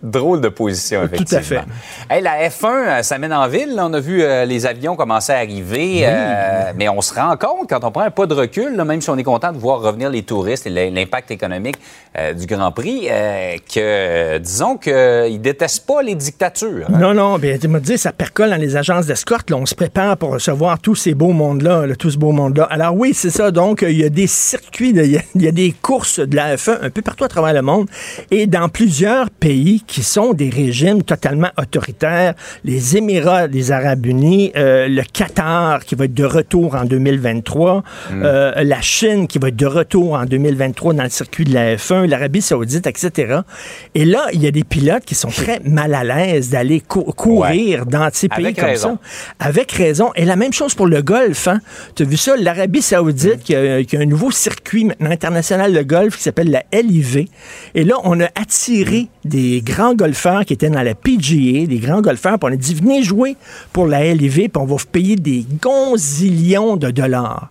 Drôle 0.00 0.40
de 0.40 0.48
position, 0.48 1.00
Tout 1.08 1.14
à 1.14 1.16
effectivement. 1.16 1.64
fait. 2.08 2.14
Hey, 2.16 2.22
la 2.22 2.48
F1, 2.48 2.66
euh, 2.66 3.02
ça 3.02 3.18
mène 3.18 3.32
en 3.32 3.48
ville. 3.48 3.74
On 3.78 3.92
a 3.92 3.98
vu 3.98 4.22
euh, 4.22 4.44
les 4.44 4.64
avions 4.64 4.94
commencer 4.94 5.32
à 5.32 5.38
arriver. 5.38 6.02
euh, 6.04 6.72
mais 6.76 6.88
on 6.88 7.00
se 7.00 7.12
rend 7.14 7.36
compte, 7.36 7.68
quand 7.68 7.82
on 7.82 7.90
prend 7.90 8.02
un 8.02 8.10
pas 8.12 8.26
de 8.26 8.34
recul, 8.34 8.76
là, 8.76 8.84
même 8.84 9.00
si 9.00 9.10
on 9.10 9.16
est 9.18 9.24
content 9.24 9.50
de 9.52 9.58
voir 9.58 9.80
revenir 9.80 10.08
les 10.08 10.22
touristes 10.22 10.68
et 10.68 10.90
l'impact 10.90 11.32
économique 11.32 11.76
euh, 12.16 12.32
du 12.32 12.46
Grand 12.46 12.70
Prix, 12.70 13.08
que, 13.74 14.38
disons 14.38 14.76
qu'ils 14.76 15.40
détestent 15.40 15.86
pas 15.86 16.02
les 16.02 16.14
dictatures. 16.14 16.86
hein. 16.92 16.98
Non, 16.98 17.12
non, 17.14 17.38
bien, 17.38 17.58
tu 17.58 17.66
m'as 17.68 17.80
dit, 17.80 17.98
ça 17.98 18.12
percole 18.12 18.50
dans 18.50 18.56
les 18.56 18.76
agences 18.76 19.06
d'escorte. 19.06 19.50
On 19.52 19.66
se 19.66 19.74
prépare 19.74 20.16
pour 20.16 20.30
recevoir 20.30 20.78
tous 20.78 20.94
ces 20.94 21.14
beaux 21.14 21.32
mondes-là, 21.32 21.86
là, 21.86 21.96
tout 21.96 22.10
ce 22.10 22.18
beau 22.18 22.30
monde-là. 22.32 22.64
Alors 22.70 22.94
oui, 22.94 23.14
c'est 23.14 23.30
ça. 23.30 23.50
Donc, 23.50 23.82
il 23.82 23.98
y 23.98 24.04
a 24.04 24.08
des 24.10 24.26
circuits, 24.28 24.90
il 24.94 25.20
y, 25.34 25.42
y 25.44 25.48
a 25.48 25.52
des 25.52 25.72
courses 25.82 26.20
de 26.20 26.36
la 26.36 26.54
F1 26.56 26.78
un 26.82 26.90
peu 26.90 27.02
partout 27.02 27.24
à 27.24 27.28
travers 27.28 27.52
le 27.52 27.62
monde 27.62 27.88
et 28.30 28.46
dans 28.46 28.68
plusieurs 28.68 29.28
pays 29.30 29.82
qui 29.88 30.04
sont 30.04 30.34
des 30.34 30.50
régimes 30.50 31.02
totalement 31.02 31.48
autoritaires. 31.58 32.34
Les 32.62 32.96
Émirats 32.96 33.48
des 33.48 33.72
Arabes 33.72 34.06
Unis, 34.06 34.52
euh, 34.56 34.86
le 34.86 35.02
Qatar 35.02 35.84
qui 35.84 35.96
va 35.96 36.04
être 36.04 36.14
de 36.14 36.24
retour 36.24 36.76
en 36.76 36.84
2023, 36.84 37.82
euh, 38.12 38.52
la 38.62 38.80
Chine 38.80 39.26
qui 39.26 39.38
va 39.38 39.48
être 39.48 39.56
de 39.56 39.66
retour 39.66 40.12
en 40.12 40.24
2023 40.26 40.92
dans 40.94 41.02
le 41.02 41.08
circuit 41.08 41.44
de 41.44 41.54
la 41.54 41.74
F1, 41.76 42.06
l'Arabie 42.06 42.42
Saoudite, 42.42 42.86
etc. 42.86 43.38
Et 43.94 44.04
là, 44.04 44.26
il 44.34 44.42
y 44.42 44.46
a 44.46 44.50
des 44.50 44.62
pilotes 44.64 45.04
qui 45.06 45.14
sont 45.14 45.28
très 45.30 45.60
mal 45.64 45.94
à 45.94 46.04
l'aise 46.04 46.50
d'aller 46.50 46.80
cou- 46.80 47.02
courir 47.16 47.86
dans 47.86 48.08
ces 48.12 48.28
pays 48.28 48.44
Avec 48.44 48.56
comme 48.56 48.66
raison. 48.66 48.98
ça. 49.40 49.46
Avec 49.48 49.72
raison. 49.72 50.10
Et 50.16 50.24
la 50.26 50.36
même 50.36 50.52
chose 50.52 50.74
pour 50.74 50.86
le 50.86 51.00
golf. 51.02 51.48
Hein? 51.48 51.60
Tu 51.94 52.02
as 52.02 52.06
vu 52.06 52.16
ça? 52.18 52.36
L'Arabie 52.36 52.82
Saoudite 52.82 53.42
qui 53.42 53.56
a, 53.56 53.82
qui 53.84 53.96
a 53.96 54.00
un 54.00 54.04
nouveau 54.06 54.30
circuit 54.30 54.84
maintenant 54.84 55.10
international 55.10 55.72
de 55.72 55.82
golf 55.82 56.16
qui 56.18 56.22
s'appelle 56.22 56.50
la 56.50 56.62
LIV. 56.78 57.24
Et 57.74 57.84
là, 57.84 57.94
on 58.04 58.20
a 58.20 58.26
attiré 58.34 59.08
des 59.24 59.62
grands 59.62 59.77
golfeurs 59.94 60.44
qui 60.44 60.52
étaient 60.52 60.70
dans 60.70 60.82
la 60.82 60.94
PGA, 60.94 61.66
des 61.66 61.78
grands 61.80 62.00
golfeurs, 62.00 62.38
puis 62.38 62.50
on 62.50 62.54
a 62.54 62.56
dit 62.56 62.74
venez 62.74 63.02
jouer 63.02 63.36
pour 63.72 63.86
la 63.86 64.12
LIV, 64.14 64.48
puis 64.48 64.50
on 64.56 64.64
va 64.64 64.76
vous 64.76 64.86
payer 64.90 65.16
des 65.16 65.44
gonzillions 65.60 66.76
de 66.76 66.90
dollars. 66.90 67.50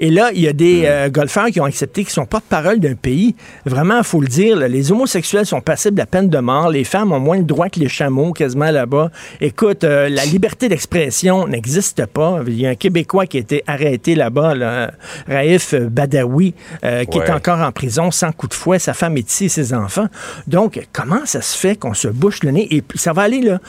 Et 0.00 0.10
là, 0.10 0.30
il 0.32 0.40
y 0.40 0.48
a 0.48 0.52
des 0.52 0.82
euh, 0.84 1.08
golfeurs 1.08 1.46
qui 1.46 1.60
ont 1.60 1.64
accepté, 1.64 2.04
qui 2.04 2.12
sont 2.12 2.24
porte-parole 2.24 2.78
d'un 2.78 2.94
pays. 2.94 3.34
Vraiment, 3.64 3.98
il 3.98 4.04
faut 4.04 4.20
le 4.20 4.28
dire, 4.28 4.56
là, 4.56 4.68
les 4.68 4.92
homosexuels 4.92 5.46
sont 5.46 5.60
passibles 5.60 5.96
de 5.96 6.00
la 6.00 6.06
peine 6.06 6.28
de 6.28 6.38
mort. 6.38 6.70
Les 6.70 6.84
femmes 6.84 7.12
ont 7.12 7.18
moins 7.18 7.38
de 7.38 7.42
droits 7.42 7.68
que 7.68 7.80
les 7.80 7.88
chameaux, 7.88 8.32
quasiment 8.32 8.70
là-bas. 8.70 9.10
Écoute, 9.40 9.82
euh, 9.82 10.08
la 10.08 10.24
liberté 10.24 10.68
d'expression 10.68 11.48
n'existe 11.48 12.06
pas. 12.06 12.40
Il 12.46 12.60
y 12.60 12.66
a 12.66 12.70
un 12.70 12.74
Québécois 12.76 13.26
qui 13.26 13.38
a 13.38 13.40
été 13.40 13.64
arrêté 13.66 14.14
là-bas, 14.14 14.54
là, 14.54 14.92
Raif 15.26 15.74
Badawi, 15.74 16.54
euh, 16.84 17.04
qui 17.04 17.18
est 17.18 17.30
encore 17.30 17.60
en 17.60 17.72
prison 17.72 18.12
sans 18.12 18.30
coup 18.30 18.46
de 18.46 18.54
fouet. 18.54 18.78
Sa 18.78 18.94
femme 18.94 19.16
est 19.16 19.30
ici 19.30 19.46
et 19.46 19.48
ses 19.48 19.74
enfants. 19.74 20.06
Donc, 20.46 20.80
comment 20.92 21.24
ça 21.24 21.42
se 21.42 21.56
fait 21.56 21.67
qu'on 21.76 21.94
se 21.94 22.08
bouche 22.08 22.42
le 22.42 22.50
nez? 22.52 22.68
Et 22.74 22.82
ça 22.94 23.12
va 23.12 23.22
aller, 23.22 23.40
là 23.40 23.60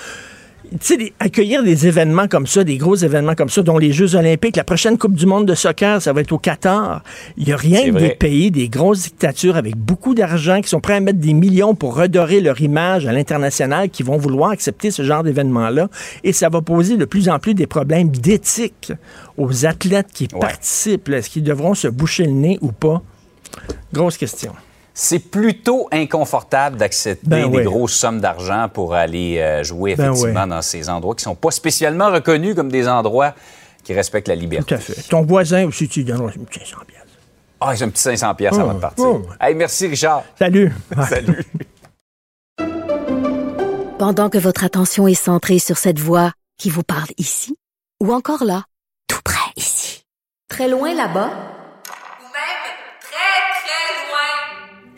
tu 0.72 0.78
sais, 1.00 1.14
accueillir 1.20 1.64
des 1.64 1.88
événements 1.88 2.28
comme 2.28 2.46
ça, 2.46 2.64
des 2.64 2.78
gros 2.78 2.96
événements 2.96 3.34
comme 3.34 3.50
ça, 3.50 3.64
dont 3.64 3.80
les 3.80 3.92
Jeux 3.92 4.16
olympiques, 4.16 4.56
la 4.56 4.64
prochaine 4.64 4.98
Coupe 5.00 5.16
du 5.16 5.26
monde 5.26 5.48
de 5.48 5.56
soccer, 5.56 6.00
ça 6.00 6.14
va 6.14 6.22
être 6.22 6.32
au 6.32 6.38
Qatar. 6.38 7.02
Il 7.38 7.46
n'y 7.46 7.54
a 7.54 7.58
rien 7.58 7.86
que 7.86 7.92
vrai. 7.92 8.10
des 8.10 8.16
pays, 8.16 8.52
des 8.52 8.70
grosses 8.70 9.04
dictatures 9.04 9.56
avec 9.58 9.76
beaucoup 9.76 10.14
d'argent, 10.14 10.62
qui 10.62 10.70
sont 10.70 10.80
prêts 10.80 10.96
à 10.96 11.00
mettre 11.00 11.18
des 11.18 11.34
millions 11.34 11.74
pour 11.74 11.96
redorer 11.96 12.40
leur 12.40 12.62
image 12.62 13.08
à 13.08 13.12
l'international, 13.14 13.90
qui 13.90 14.04
vont 14.04 14.18
vouloir 14.18 14.52
accepter 14.52 14.92
ce 14.92 15.02
genre 15.02 15.24
d'événement-là. 15.24 15.90
Et 16.24 16.34
ça 16.34 16.50
va 16.50 16.62
poser 16.62 16.98
de 16.98 17.06
plus 17.06 17.30
en 17.30 17.40
plus 17.40 17.56
des 17.56 17.66
problèmes 17.68 18.10
d'éthique 18.10 18.92
aux 19.38 19.66
athlètes 19.66 20.10
qui 20.14 20.28
Ouais. 20.34 20.40
participent. 20.40 21.10
Est-ce 21.10 21.32
qu'ils 21.32 21.44
devront 21.44 21.74
se 21.74 21.88
boucher 21.88 22.26
le 22.26 22.32
nez 22.32 22.60
ou 22.62 22.72
pas? 22.72 23.02
Grosse 23.92 24.18
question. 24.18 24.52
C'est 25.02 25.20
plutôt 25.20 25.88
inconfortable 25.94 26.76
d'accepter 26.76 27.26
Ben 27.26 27.50
des 27.50 27.64
grosses 27.64 27.94
sommes 27.94 28.20
d'argent 28.20 28.68
pour 28.68 28.94
aller 28.94 29.40
euh, 29.40 29.64
jouer 29.64 29.96
Ben 29.96 30.12
effectivement 30.12 30.44
oui. 30.44 30.50
dans 30.50 30.62
ces 30.62 30.90
endroits 30.90 31.16
qui 31.16 31.24
sont 31.24 31.36
pas 31.36 31.52
spécialement 31.52 32.12
reconnus 32.12 32.54
comme 32.54 32.70
des 32.70 32.86
endroits 32.86 33.34
qui 33.86 33.94
respectent 33.94 34.28
la 34.28 34.36
Tout 34.36 34.42
liberté. 34.42 34.76
à 34.76 34.78
fait. 34.78 35.02
Ton 35.10 35.22
voisin 35.22 35.66
aussi, 35.66 35.88
tu 35.88 36.00
lui 36.00 36.06
donneras 36.06 36.34
une 36.36 36.46
petite 36.46 36.66
500 36.68 36.82
piastres. 36.86 37.08
Ah, 37.62 37.76
j'ai 37.76 37.86
un 37.86 37.90
petit 37.90 38.02
500 38.02 38.36
pièces 38.36 38.54
avant 38.60 38.74
de 38.74 38.80
partir. 38.80 39.06
Oh. 39.06 39.22
Hey, 39.40 39.56
merci 39.56 39.88
Richard. 39.88 40.24
Salut. 40.38 40.74
Salut. 41.10 41.46
Pendant 43.98 44.30
que 44.30 44.38
votre 44.38 44.66
attention 44.66 45.08
est 45.08 45.14
centrée 45.14 45.60
sur 45.60 45.78
cette 45.78 46.00
voix 46.00 46.34
qui 46.58 46.70
vous 46.70 46.84
parle 46.84 47.08
ici, 47.18 47.56
ou 48.04 48.14
encore 48.14 48.44
là, 48.44 48.64
tout 49.08 49.22
près 49.24 49.52
ici, 49.56 50.04
très 50.50 50.68
loin 50.68 50.94
là-bas, 50.94 51.28
Ou 51.30 52.24
même 52.34 52.66
très, 53.02 53.62
très 53.62 54.10
loin. 54.10 54.98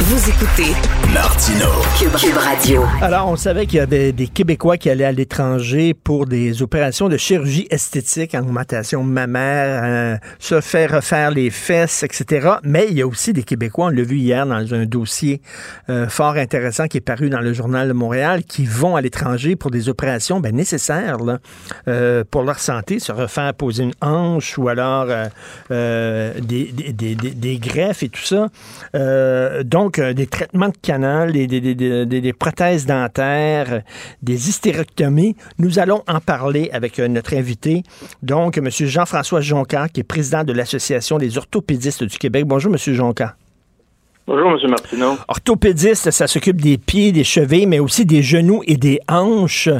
Vous 0.00 0.30
écoutez 0.30 0.72
Martino. 1.12 1.66
Cube, 1.98 2.12
Cube 2.16 2.36
Radio. 2.36 2.84
Alors, 3.02 3.28
on 3.28 3.36
savait 3.36 3.66
qu'il 3.66 3.78
y 3.78 3.80
avait 3.80 4.12
des 4.12 4.28
Québécois 4.28 4.76
qui 4.76 4.88
allaient 4.90 5.04
à 5.04 5.12
l'étranger 5.12 5.92
pour 5.92 6.26
des 6.26 6.62
opérations 6.62 7.08
de 7.08 7.16
chirurgie 7.16 7.66
esthétique, 7.70 8.34
en 8.34 8.40
augmentation 8.40 9.02
mammaire, 9.02 9.80
euh, 9.84 10.16
se 10.38 10.60
faire 10.60 10.92
refaire 10.96 11.30
les 11.32 11.50
fesses, 11.50 12.04
etc. 12.04 12.48
Mais 12.62 12.86
il 12.88 12.96
y 12.96 13.02
a 13.02 13.06
aussi 13.06 13.32
des 13.32 13.42
Québécois, 13.42 13.86
on 13.86 13.88
l'a 13.88 14.02
vu 14.02 14.16
hier 14.18 14.46
dans 14.46 14.72
un 14.72 14.86
dossier 14.86 15.42
euh, 15.90 16.08
fort 16.08 16.36
intéressant 16.36 16.86
qui 16.86 16.98
est 16.98 17.02
paru 17.02 17.28
dans 17.28 17.40
le 17.40 17.52
Journal 17.52 17.88
de 17.88 17.92
Montréal, 17.92 18.44
qui 18.44 18.64
vont 18.66 18.94
à 18.96 19.00
l'étranger 19.00 19.56
pour 19.56 19.70
des 19.72 19.88
opérations 19.88 20.38
ben, 20.40 20.54
nécessaires 20.54 21.18
là, 21.18 21.38
euh, 21.88 22.22
pour 22.30 22.42
leur 22.44 22.60
santé, 22.60 23.00
se 23.00 23.10
refaire 23.12 23.52
poser 23.54 23.82
une 23.84 23.94
hanche 24.00 24.56
ou 24.58 24.68
alors 24.68 25.06
euh, 25.08 25.26
euh, 25.72 26.34
des, 26.40 26.66
des, 26.72 26.92
des- 26.92 27.14
des- 27.16 27.30
des 27.30 27.58
greffes 27.58 28.02
et 28.04 28.08
tout 28.08 28.22
ça. 28.22 28.46
Euh, 28.94 29.62
donc, 29.88 29.98
euh, 30.00 30.12
des 30.12 30.26
traitements 30.26 30.68
de 30.68 30.76
canal, 30.82 31.32
des, 31.32 31.46
des- 31.46 31.60
des- 32.04 32.32
prothèses 32.34 32.84
dentaires, 32.84 33.80
des 34.22 34.50
hystérectomies. 34.50 35.34
Nous 35.58 35.78
allons 35.78 36.02
en 36.06 36.20
parler 36.20 36.68
avec 36.74 36.98
euh, 36.98 37.08
notre 37.08 37.34
invité, 37.34 37.84
donc 38.22 38.58
M. 38.58 38.68
Jean-François 38.70 39.40
Jonca, 39.40 39.88
qui 39.88 40.00
est 40.00 40.04
président 40.04 40.44
de 40.44 40.52
l'Association 40.52 41.16
des 41.16 41.38
orthopédistes 41.38 42.04
du 42.04 42.18
Québec. 42.18 42.44
Bonjour, 42.46 42.70
M. 42.70 42.78
Jonca. 42.94 43.34
Bonjour, 44.28 44.60
M. 44.62 44.68
Martineau. 44.68 45.16
Orthopédiste, 45.26 46.10
ça 46.10 46.26
s'occupe 46.26 46.60
des 46.60 46.76
pieds, 46.76 47.12
des 47.12 47.24
chevilles, 47.24 47.64
mais 47.64 47.78
aussi 47.78 48.04
des 48.04 48.22
genoux 48.22 48.62
et 48.66 48.76
des 48.76 49.00
hanches. 49.08 49.70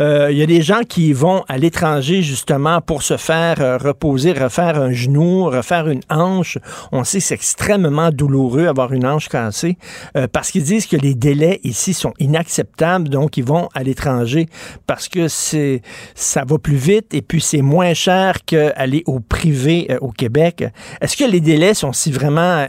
Euh, 0.00 0.28
Il 0.32 0.36
y 0.36 0.42
a 0.42 0.46
des 0.46 0.60
gens 0.60 0.80
qui 0.82 1.12
vont 1.12 1.44
à 1.46 1.56
l'étranger 1.56 2.20
justement 2.20 2.80
pour 2.80 3.04
se 3.04 3.16
faire 3.16 3.60
euh, 3.60 3.76
reposer, 3.76 4.32
refaire 4.32 4.76
un 4.76 4.90
genou, 4.90 5.44
refaire 5.44 5.86
une 5.86 6.00
hanche. 6.10 6.58
On 6.90 7.04
sait 7.04 7.18
que 7.18 7.24
c'est 7.24 7.34
extrêmement 7.34 8.10
douloureux 8.10 8.66
avoir 8.66 8.92
une 8.92 9.06
hanche 9.06 9.28
cassée 9.28 9.76
euh, 10.16 10.26
parce 10.26 10.50
qu'ils 10.50 10.64
disent 10.64 10.88
que 10.88 10.96
les 10.96 11.14
délais 11.14 11.60
ici 11.62 11.94
sont 11.94 12.12
inacceptables, 12.18 13.08
donc 13.08 13.36
ils 13.36 13.44
vont 13.44 13.68
à 13.72 13.84
l'étranger 13.84 14.46
parce 14.88 15.06
que 15.06 15.28
c'est 15.28 15.80
ça 16.16 16.42
va 16.44 16.58
plus 16.58 16.74
vite 16.74 17.14
et 17.14 17.22
puis 17.22 17.40
c'est 17.40 17.62
moins 17.62 17.94
cher 17.94 18.44
qu'aller 18.44 19.04
au 19.06 19.20
privé 19.20 19.86
euh, 19.90 19.98
au 20.00 20.10
Québec. 20.10 20.64
Est-ce 21.00 21.16
que 21.16 21.30
les 21.30 21.40
délais 21.40 21.74
sont 21.74 21.92
si 21.92 22.10
vraiment 22.10 22.66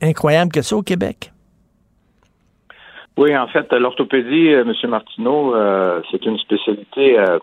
incroyables 0.00 0.50
que 0.50 0.60
ça? 0.62 0.71
Au 0.72 0.82
Québec? 0.82 1.32
Oui, 3.18 3.36
en 3.36 3.46
fait, 3.46 3.70
l'orthopédie, 3.74 4.52
euh, 4.54 4.62
M. 4.64 4.90
Martineau, 4.90 5.54
euh, 5.54 6.00
c'est 6.10 6.24
une 6.24 6.38
spécialité, 6.38 7.18
euh, 7.18 7.38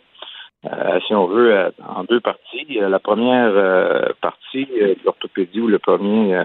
euh, 0.65 1.00
si 1.06 1.13
on 1.13 1.28
veut, 1.28 1.72
en 1.88 2.04
deux 2.06 2.20
parties. 2.20 2.65
La 2.80 3.00
première 3.00 3.54
partie 4.20 4.65
de 4.65 4.98
l'orthopédie, 5.06 5.62
ou 5.62 5.68
le 5.68 5.80
premier, 5.80 6.42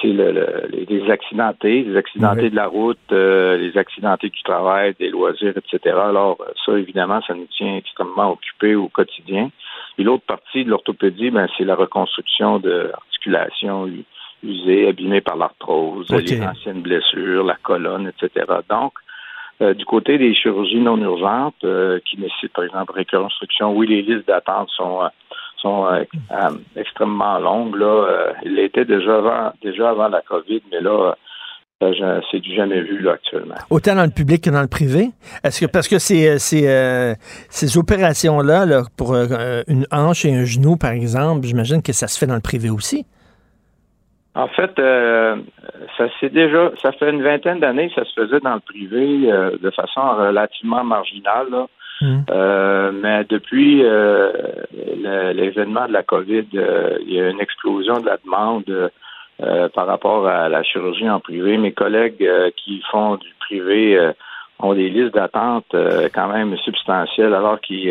c'est 0.00 0.08
le, 0.08 0.32
le- 0.32 0.68
les, 0.88 1.10
accidentés, 1.10 1.82
les 1.82 1.96
accidentés 1.96 2.44
Oui. 2.44 2.50
de 2.50 2.56
la 2.56 2.66
route, 2.66 2.98
les 3.10 3.76
accidentés 3.76 4.30
du 4.30 4.42
travail, 4.42 4.94
des 4.98 5.10
loisirs, 5.10 5.52
etc. 5.56 5.96
Alors, 5.96 6.38
ça, 6.64 6.72
évidemment, 6.78 7.20
ça 7.26 7.34
nous 7.34 7.46
tient 7.56 7.76
extrêmement 7.76 8.30
occupés 8.30 8.74
au 8.74 8.88
quotidien. 8.88 9.50
Et 9.98 10.02
l'autre 10.02 10.24
partie 10.24 10.64
de 10.64 10.70
l'orthopédie, 10.70 11.30
ben, 11.30 11.46
c'est 11.58 11.64
la 11.64 11.74
reconstruction 11.74 12.58
de 12.58 12.90
l'articulation 12.90 13.86
u- 14.42 14.48
usée, 14.48 14.88
abîmée 14.88 15.20
par 15.20 15.36
l'arthrose, 15.36 16.06
les 16.10 16.40
anciennes 16.42 16.82
blessures, 16.82 17.44
la 17.44 17.56
colonne, 17.62 18.08
etc. 18.08 18.46
Donc, 18.68 18.92
euh, 19.62 19.74
du 19.74 19.84
côté 19.84 20.16
des 20.18 20.34
chirurgies 20.34 20.80
non 20.80 20.96
urgentes 20.98 21.62
euh, 21.64 21.98
qui 22.06 22.18
nécessitent, 22.18 22.52
par 22.54 22.64
exemple, 22.64 22.92
reconstruction, 22.96 23.74
oui, 23.76 23.86
les 23.86 24.02
listes 24.02 24.26
d'attente 24.26 24.70
sont, 24.74 25.02
euh, 25.02 25.08
sont 25.58 25.86
euh, 25.86 26.04
extrêmement 26.76 27.38
longues. 27.38 27.76
Là, 27.76 28.32
il 28.44 28.54
l'était 28.54 28.86
déjà 28.86 29.18
avant, 29.18 29.52
déjà 29.62 29.90
avant 29.90 30.08
la 30.08 30.22
COVID, 30.22 30.62
mais 30.72 30.80
là, 30.80 31.14
c'est 32.30 32.40
du 32.40 32.54
jamais 32.54 32.80
vu 32.82 33.00
là, 33.00 33.12
actuellement. 33.12 33.54
Autant 33.70 33.94
dans 33.94 34.04
le 34.04 34.10
public 34.10 34.44
que 34.44 34.50
dans 34.50 34.60
le 34.60 34.68
privé? 34.68 35.10
Est-ce 35.42 35.64
que 35.64 35.70
parce 35.70 35.88
que 35.88 35.98
ces, 35.98 36.38
ces, 36.38 36.66
euh, 36.68 37.14
ces 37.48 37.78
opérations-là, 37.78 38.66
là, 38.66 38.82
pour 38.98 39.14
euh, 39.14 39.62
une 39.66 39.86
hanche 39.90 40.24
et 40.26 40.34
un 40.34 40.44
genou, 40.44 40.76
par 40.76 40.90
exemple, 40.92 41.46
j'imagine 41.46 41.82
que 41.82 41.92
ça 41.92 42.06
se 42.06 42.18
fait 42.18 42.26
dans 42.26 42.34
le 42.34 42.40
privé 42.42 42.68
aussi. 42.70 43.06
En 44.34 44.46
fait, 44.46 44.78
euh, 44.78 45.36
ça 45.98 46.04
c'est 46.20 46.32
déjà, 46.32 46.70
ça 46.80 46.92
fait 46.92 47.10
une 47.10 47.22
vingtaine 47.22 47.58
d'années 47.58 47.88
que 47.88 47.94
ça 47.96 48.04
se 48.04 48.12
faisait 48.20 48.40
dans 48.40 48.54
le 48.54 48.60
privé 48.60 49.30
euh, 49.30 49.56
de 49.60 49.70
façon 49.70 50.00
relativement 50.00 50.84
marginale. 50.84 51.48
là. 51.50 51.66
Mm. 52.00 52.20
Euh, 52.30 52.92
mais 52.92 53.24
depuis 53.28 53.82
euh, 53.84 54.32
l'événement 55.34 55.86
de 55.86 55.92
la 55.92 56.02
COVID, 56.02 56.46
euh, 56.54 56.98
il 57.02 57.12
y 57.12 57.20
a 57.20 57.28
une 57.28 57.40
explosion 57.40 58.00
de 58.00 58.06
la 58.06 58.16
demande 58.24 58.90
euh, 59.42 59.68
par 59.68 59.86
rapport 59.86 60.26
à 60.26 60.48
la 60.48 60.62
chirurgie 60.62 61.10
en 61.10 61.20
privé. 61.20 61.58
Mes 61.58 61.72
collègues 61.72 62.26
qui 62.56 62.82
font 62.90 63.16
du 63.16 63.34
privé 63.40 63.98
euh, 63.98 64.12
ont 64.60 64.74
des 64.74 64.88
listes 64.90 65.14
d'attente 65.14 65.74
euh, 65.74 66.08
quand 66.12 66.28
même 66.28 66.56
substantielles, 66.58 67.34
alors 67.34 67.60
qu'il, 67.60 67.88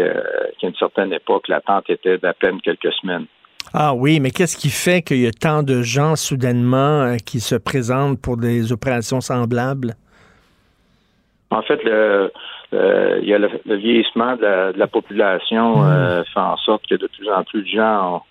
qu'à 0.59 0.67
une 0.67 0.75
certaine 0.75 1.11
époque, 1.13 1.47
l'attente 1.47 1.89
était 1.89 2.17
d'à 2.17 2.33
peine 2.33 2.61
quelques 2.61 2.93
semaines. 2.93 3.25
Ah 3.73 3.93
oui, 3.93 4.19
mais 4.19 4.31
qu'est-ce 4.31 4.57
qui 4.57 4.69
fait 4.69 5.01
qu'il 5.01 5.19
y 5.21 5.27
a 5.27 5.31
tant 5.31 5.61
de 5.63 5.81
gens 5.83 6.15
soudainement 6.15 7.01
euh, 7.03 7.15
qui 7.17 7.39
se 7.39 7.55
présentent 7.55 8.19
pour 8.19 8.37
des 8.37 8.71
opérations 8.71 9.21
semblables? 9.21 9.93
En 11.51 11.61
fait, 11.61 11.83
le, 11.83 12.31
il 12.71 13.27
y 13.27 13.33
a 13.33 13.37
le, 13.37 13.49
le 13.65 13.75
vieillissement 13.75 14.35
de 14.35 14.41
la, 14.43 14.73
de 14.73 14.77
la 14.79 14.87
population 14.87 15.83
euh, 15.83 16.23
fait 16.33 16.39
en 16.39 16.57
sorte 16.57 16.85
que 16.87 16.95
de 16.95 17.07
plus 17.07 17.29
en 17.29 17.43
plus 17.43 17.61
de 17.63 17.67
gens 17.67 18.21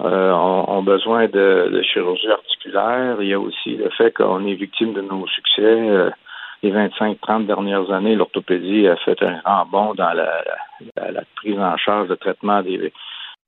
ont, 0.00 0.06
euh, 0.06 0.32
ont, 0.32 0.70
ont 0.78 0.82
besoin 0.82 1.26
de, 1.26 1.70
de 1.72 1.82
chirurgie 1.82 2.28
articulaire. 2.30 3.16
Il 3.20 3.28
y 3.28 3.34
a 3.34 3.40
aussi 3.40 3.76
le 3.76 3.90
fait 3.96 4.12
qu'on 4.14 4.46
est 4.46 4.54
victime 4.54 4.92
de 4.94 5.00
nos 5.02 5.26
succès. 5.26 6.10
Les 6.62 6.72
25-30 6.72 7.46
dernières 7.46 7.90
années, 7.90 8.14
l'orthopédie 8.14 8.88
a 8.88 8.96
fait 8.96 9.22
un 9.22 9.38
grand 9.44 9.66
bond 9.66 9.94
dans 9.94 10.12
la, 10.12 10.42
la- 10.96 11.10
la 11.12 11.22
prise 11.36 11.58
en 11.58 11.76
charge 11.76 12.08
de 12.08 12.14
traitement 12.14 12.62
des 12.62 12.78
de 12.78 12.92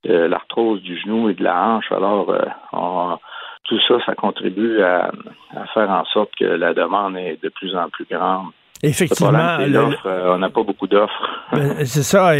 l'arthrose 0.05 0.83
du 0.83 0.99
genou 0.99 1.29
et 1.29 1.35
de 1.35 1.45
la 1.45 1.61
hanche. 1.61 1.91
Alors, 1.93 2.31
euh, 2.31 3.17
tout 3.65 3.79
ça, 3.87 3.99
ça 4.07 4.15
contribue 4.15 4.81
à 4.83 5.11
faire 5.75 5.91
en 5.91 6.05
sorte 6.07 6.31
que 6.39 6.45
la 6.45 6.75
demande 6.75 7.17
est 7.17 7.43
de 7.43 7.49
plus 7.49 7.75
en 7.77 7.89
plus 7.91 8.07
grande. 8.11 8.53
Effectivement, 8.83 9.59
Le 9.59 9.67
le-. 9.67 9.79
Euh, 10.07 10.35
on 10.35 10.39
n'a 10.39 10.51
pas 10.51 10.63
beaucoup 10.63 10.87
d'offres. 10.87 11.13
Ben, 11.53 11.85
C'est 11.87 12.03
ça, 12.03 12.33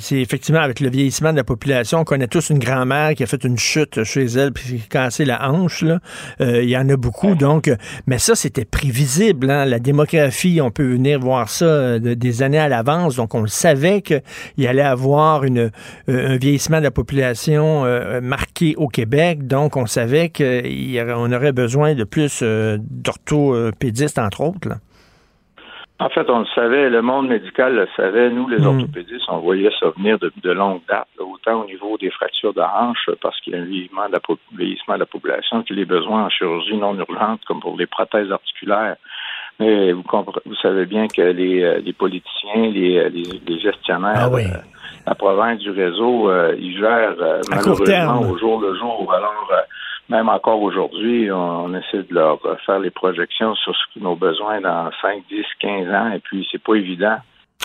c'est 0.00 0.16
effectivement 0.20 0.60
avec 0.60 0.80
le 0.80 0.88
vieillissement 0.88 1.30
de 1.30 1.36
la 1.36 1.44
population, 1.44 1.98
on 2.00 2.04
connaît 2.04 2.26
tous 2.26 2.48
une 2.50 2.58
grand-mère 2.58 3.14
qui 3.14 3.22
a 3.22 3.26
fait 3.26 3.44
une 3.44 3.58
chute 3.58 4.02
chez 4.04 4.24
elle 4.24 4.52
puis 4.52 4.64
qui 4.64 4.74
a 4.76 5.02
cassé 5.04 5.24
la 5.26 5.50
hanche. 5.50 5.82
là. 5.82 5.98
Euh, 6.40 6.62
Il 6.62 6.70
y 6.70 6.76
en 6.76 6.88
a 6.88 6.96
beaucoup, 6.96 7.34
donc, 7.34 7.68
euh, 7.68 7.76
mais 8.06 8.16
ça, 8.18 8.34
c'était 8.34 8.64
prévisible. 8.64 9.50
hein. 9.50 9.66
La 9.66 9.78
démographie, 9.78 10.60
on 10.62 10.70
peut 10.70 10.86
venir 10.86 11.20
voir 11.20 11.50
ça 11.50 11.98
de- 11.98 12.14
des 12.14 12.42
années 12.42 12.58
à 12.58 12.68
l'avance, 12.68 13.16
donc 13.16 13.34
on 13.34 13.42
le 13.42 13.48
savait 13.48 14.00
qu'il 14.00 14.66
allait 14.66 14.80
avoir 14.82 15.44
une, 15.44 15.70
euh, 16.08 16.32
un 16.34 16.36
vieillissement 16.38 16.78
de 16.78 16.84
la 16.84 16.90
population 16.90 17.84
marqué 18.22 18.74
au 18.78 18.88
Québec, 18.88 19.46
donc 19.46 19.76
on 19.76 19.86
savait 19.86 20.30
qu'on 20.30 21.32
aurait 21.32 21.52
besoin 21.52 21.94
de 21.94 22.04
plus 22.04 22.42
d'orthopédistes, 22.42 24.18
entre 24.18 24.40
autres. 24.40 24.68
là. 24.68 24.76
En 25.98 26.10
fait, 26.10 26.28
on 26.28 26.40
le 26.40 26.46
savait, 26.54 26.90
le 26.90 27.00
monde 27.00 27.28
médical 27.28 27.74
le 27.74 27.88
savait. 27.96 28.28
Nous, 28.28 28.46
les 28.48 28.58
Mm. 28.60 28.66
orthopédistes, 28.66 29.24
on 29.28 29.38
voyait 29.38 29.70
ça 29.80 29.86
venir 29.96 30.18
de, 30.18 30.30
de 30.42 30.50
longue 30.52 30.82
date, 30.86 31.08
là, 31.18 31.24
autant 31.24 31.62
au 31.62 31.64
niveau 31.64 31.96
des 31.96 32.10
fractures 32.10 32.52
de 32.52 32.60
hanche, 32.60 33.08
parce 33.22 33.40
qu'il 33.40 33.54
y 33.54 33.56
a 33.56 33.60
un 33.60 33.64
vieillissement 33.64 34.06
de 34.06 34.12
la, 34.12 34.20
po- 34.20 34.38
vieillissement 34.54 34.94
de 34.94 35.00
la 35.00 35.06
population, 35.06 35.62
que 35.62 35.72
les 35.72 35.86
besoins 35.86 36.24
en 36.26 36.28
chirurgie 36.28 36.76
non 36.76 36.94
urgente, 36.98 37.40
comme 37.46 37.60
pour 37.60 37.78
les 37.78 37.86
prothèses 37.86 38.30
articulaires. 38.30 38.96
Mais 39.58 39.92
vous, 39.92 40.04
vous 40.44 40.54
savez 40.56 40.84
bien 40.84 41.08
que 41.08 41.22
les, 41.22 41.62
euh, 41.62 41.78
les 41.78 41.94
politiciens, 41.94 42.66
les, 42.70 42.98
euh, 42.98 43.08
les, 43.08 43.40
les 43.46 43.58
gestionnaires, 43.58 44.24
Ah 44.24 44.28
oui. 44.30 44.42
euh, 44.44 44.58
la 45.06 45.14
province 45.14 45.60
du 45.60 45.70
réseau, 45.70 46.28
euh, 46.28 46.54
ils 46.58 46.76
gèrent 46.78 47.16
euh, 47.22 47.40
malheureusement 47.48 48.20
au 48.20 48.36
jour 48.36 48.60
le 48.60 48.74
jour. 48.76 49.10
Alors, 49.14 49.48
même 50.08 50.28
encore 50.28 50.60
aujourd'hui, 50.62 51.30
on, 51.32 51.74
essaie 51.74 52.02
de 52.04 52.14
leur 52.14 52.38
euh, 52.46 52.56
faire 52.64 52.78
les 52.78 52.90
projections 52.90 53.54
sur 53.56 53.74
ce 53.74 53.94
que 53.94 54.02
nos 54.04 54.16
besoins 54.16 54.60
dans 54.60 54.90
5, 55.02 55.22
10, 55.28 55.44
15 55.60 55.88
ans, 55.94 56.12
et 56.12 56.20
puis 56.20 56.46
c'est 56.50 56.62
pas 56.62 56.74
évident 56.74 57.16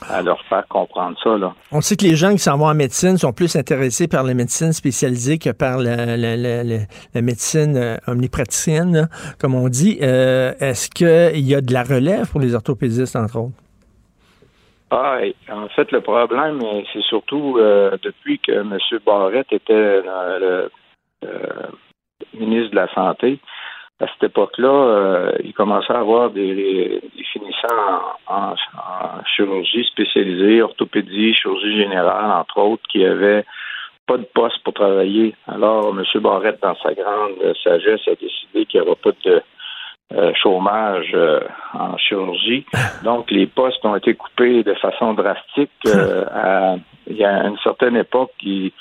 à 0.10 0.24
leur 0.24 0.42
faire 0.46 0.68
comprendre 0.68 1.16
ça. 1.24 1.38
Là. 1.38 1.54
On 1.72 1.80
sait 1.82 1.96
que 1.96 2.06
les 2.06 2.16
gens 2.16 2.32
qui 2.32 2.40
s'en 2.40 2.58
vont 2.58 2.66
en 2.66 2.74
médecine 2.74 3.18
sont 3.18 3.34
plus 3.34 3.56
intéressés 3.56 4.08
par 4.08 4.24
la 4.24 4.34
médecine 4.34 4.74
spécialisée 4.74 5.38
que 5.38 5.52
par 5.52 5.78
la, 5.78 6.18
la- 6.18 6.36
la- 6.38 6.64
la- 6.64 6.86
la 7.14 7.22
médecine 7.22 7.78
euh, 7.78 7.98
omnipraticienne, 8.08 9.08
comme 9.40 9.54
on 9.54 9.70
dit. 9.70 10.00
Euh, 10.02 10.54
Est-ce 10.60 10.90
qu'il 10.90 11.48
y 11.48 11.54
a 11.54 11.62
de 11.62 11.72
la 11.74 11.84
relève 11.84 12.32
pour 12.32 12.40
les 12.40 12.56
orthopédistes, 12.56 13.16
entre 13.16 13.38
autres? 13.38 13.54
Ah, 14.90 15.20
en 15.52 15.68
fait, 15.70 15.92
le 15.92 16.02
problème, 16.02 16.60
euh, 16.64 16.82
c'est 16.92 17.04
surtout 17.04 17.58
euh, 17.60 17.96
depuis 18.04 18.40
que 18.40 18.52
M. 18.54 18.78
Barrette 19.06 19.54
était 19.54 20.02
dans 20.04 20.40
le, 20.40 20.72
euh, 21.26 21.30
ministre 22.34 22.72
de 22.72 22.76
la 22.76 22.94
Santé. 22.94 23.40
À 24.00 24.08
cette 24.08 24.32
époque-là, 24.32 24.68
euh, 24.70 25.32
il 25.44 25.54
commençait 25.54 25.94
à 25.94 26.00
avoir 26.00 26.32
des, 26.32 26.56
des 27.16 27.24
finissants 27.32 27.68
en, 28.28 28.34
en- 28.36 28.54
en 28.54 29.24
chirurgie 29.36 29.84
spécialisée, 29.86 30.62
orthopédie, 30.64 31.36
chirurgie 31.36 31.78
générale, 31.78 32.32
entre 32.32 32.58
autres, 32.60 32.84
qui 32.92 33.06
avaient 33.06 33.46
pas 34.08 34.18
de 34.18 34.26
poste 34.34 34.64
pour 34.64 34.74
travailler. 34.74 35.36
Alors, 35.48 35.90
M. 35.96 36.04
Barrette, 36.22 36.60
dans 36.64 36.76
sa 36.78 36.94
grande 36.96 37.38
sagesse, 37.64 38.02
a 38.08 38.16
décidé 38.16 38.66
qu'il 38.66 38.82
n'y 38.82 38.88
aura 38.88 38.96
pas 38.96 39.12
de 39.24 39.42
euh, 40.14 40.34
chômage 40.34 41.12
euh, 41.14 41.40
en 41.74 41.96
chirurgie. 41.98 42.66
Donc, 43.04 43.30
les 43.30 43.46
postes 43.46 43.86
ont 43.86 43.96
été 43.96 44.16
coupés 44.16 44.64
de 44.64 44.74
façon 44.74 45.14
drastique. 45.14 45.70
à- 45.86 46.76
il 47.08 47.18
y 47.18 47.24
a 47.26 47.44
une 47.48 47.58
certaine 47.60 47.98
époque, 47.98 48.32
il- 48.42 48.72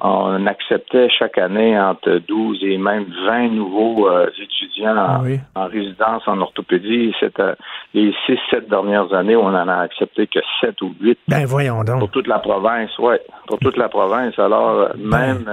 on 0.00 0.46
acceptait 0.46 1.08
chaque 1.10 1.38
année 1.38 1.78
entre 1.78 2.18
12 2.26 2.58
et 2.62 2.76
même 2.76 3.06
20 3.26 3.48
nouveaux 3.50 4.08
euh, 4.08 4.26
étudiants 4.42 4.96
en, 4.96 4.98
Ah 4.98 5.20
oui. 5.22 5.38
en 5.54 5.66
résidence 5.66 6.22
en 6.26 6.40
orthopédie. 6.40 7.14
Euh, 7.38 7.54
les 7.94 8.12
6-7 8.26 8.68
dernières 8.68 9.12
années, 9.14 9.36
on 9.36 9.46
en 9.46 9.68
a 9.68 9.76
accepté 9.76 10.26
que 10.26 10.40
7 10.60 10.82
ou 10.82 10.92
8 11.00 11.18
Ben 11.28 11.44
voyons 11.46 11.76
pour 11.84 11.84
donc. 12.00 12.10
toute 12.10 12.26
la 12.26 12.40
province, 12.40 12.96
ouais, 12.98 13.20
pour 13.46 13.58
toute 13.60 13.76
la 13.76 13.88
province. 13.88 14.36
Alors, 14.40 14.70
euh, 14.70 14.88
même, 14.98 15.48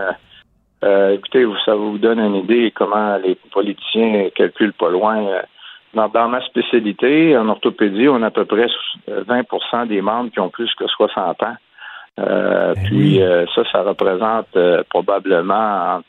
euh, 0.84 1.12
écoutez, 1.14 1.46
ça 1.66 1.76
vous 1.76 2.00
donne 2.00 2.20
une 2.20 2.36
idée 2.36 2.72
comment 2.76 3.18
les 3.18 3.36
politiciens 3.52 4.30
calculent 4.36 4.74
pas 4.74 4.90
loin. 4.90 5.28
Dans, 5.94 6.08
dans 6.08 6.28
ma 6.28 6.42
spécialité, 6.46 7.38
en 7.38 7.50
orthopédie, 7.50 8.08
on 8.08 8.22
a 8.24 8.28
à 8.28 8.32
peu 8.32 8.46
près 8.46 8.68
euh, 9.10 9.24
20% 9.26 9.88
des 9.88 10.02
membres 10.02 10.32
qui 10.32 10.40
ont 10.40 10.50
plus 10.50 10.74
que 10.76 10.88
60 10.88 11.44
ans. 11.44 11.56
Euh, 12.20 12.74
Ben 12.76 12.84
puis 12.86 13.22
euh, 13.22 13.46
ça, 13.56 13.64
ça 13.72 13.82
représente 13.84 14.48
euh, 14.56 14.84
probablement 14.90 15.96
entre 15.98 16.06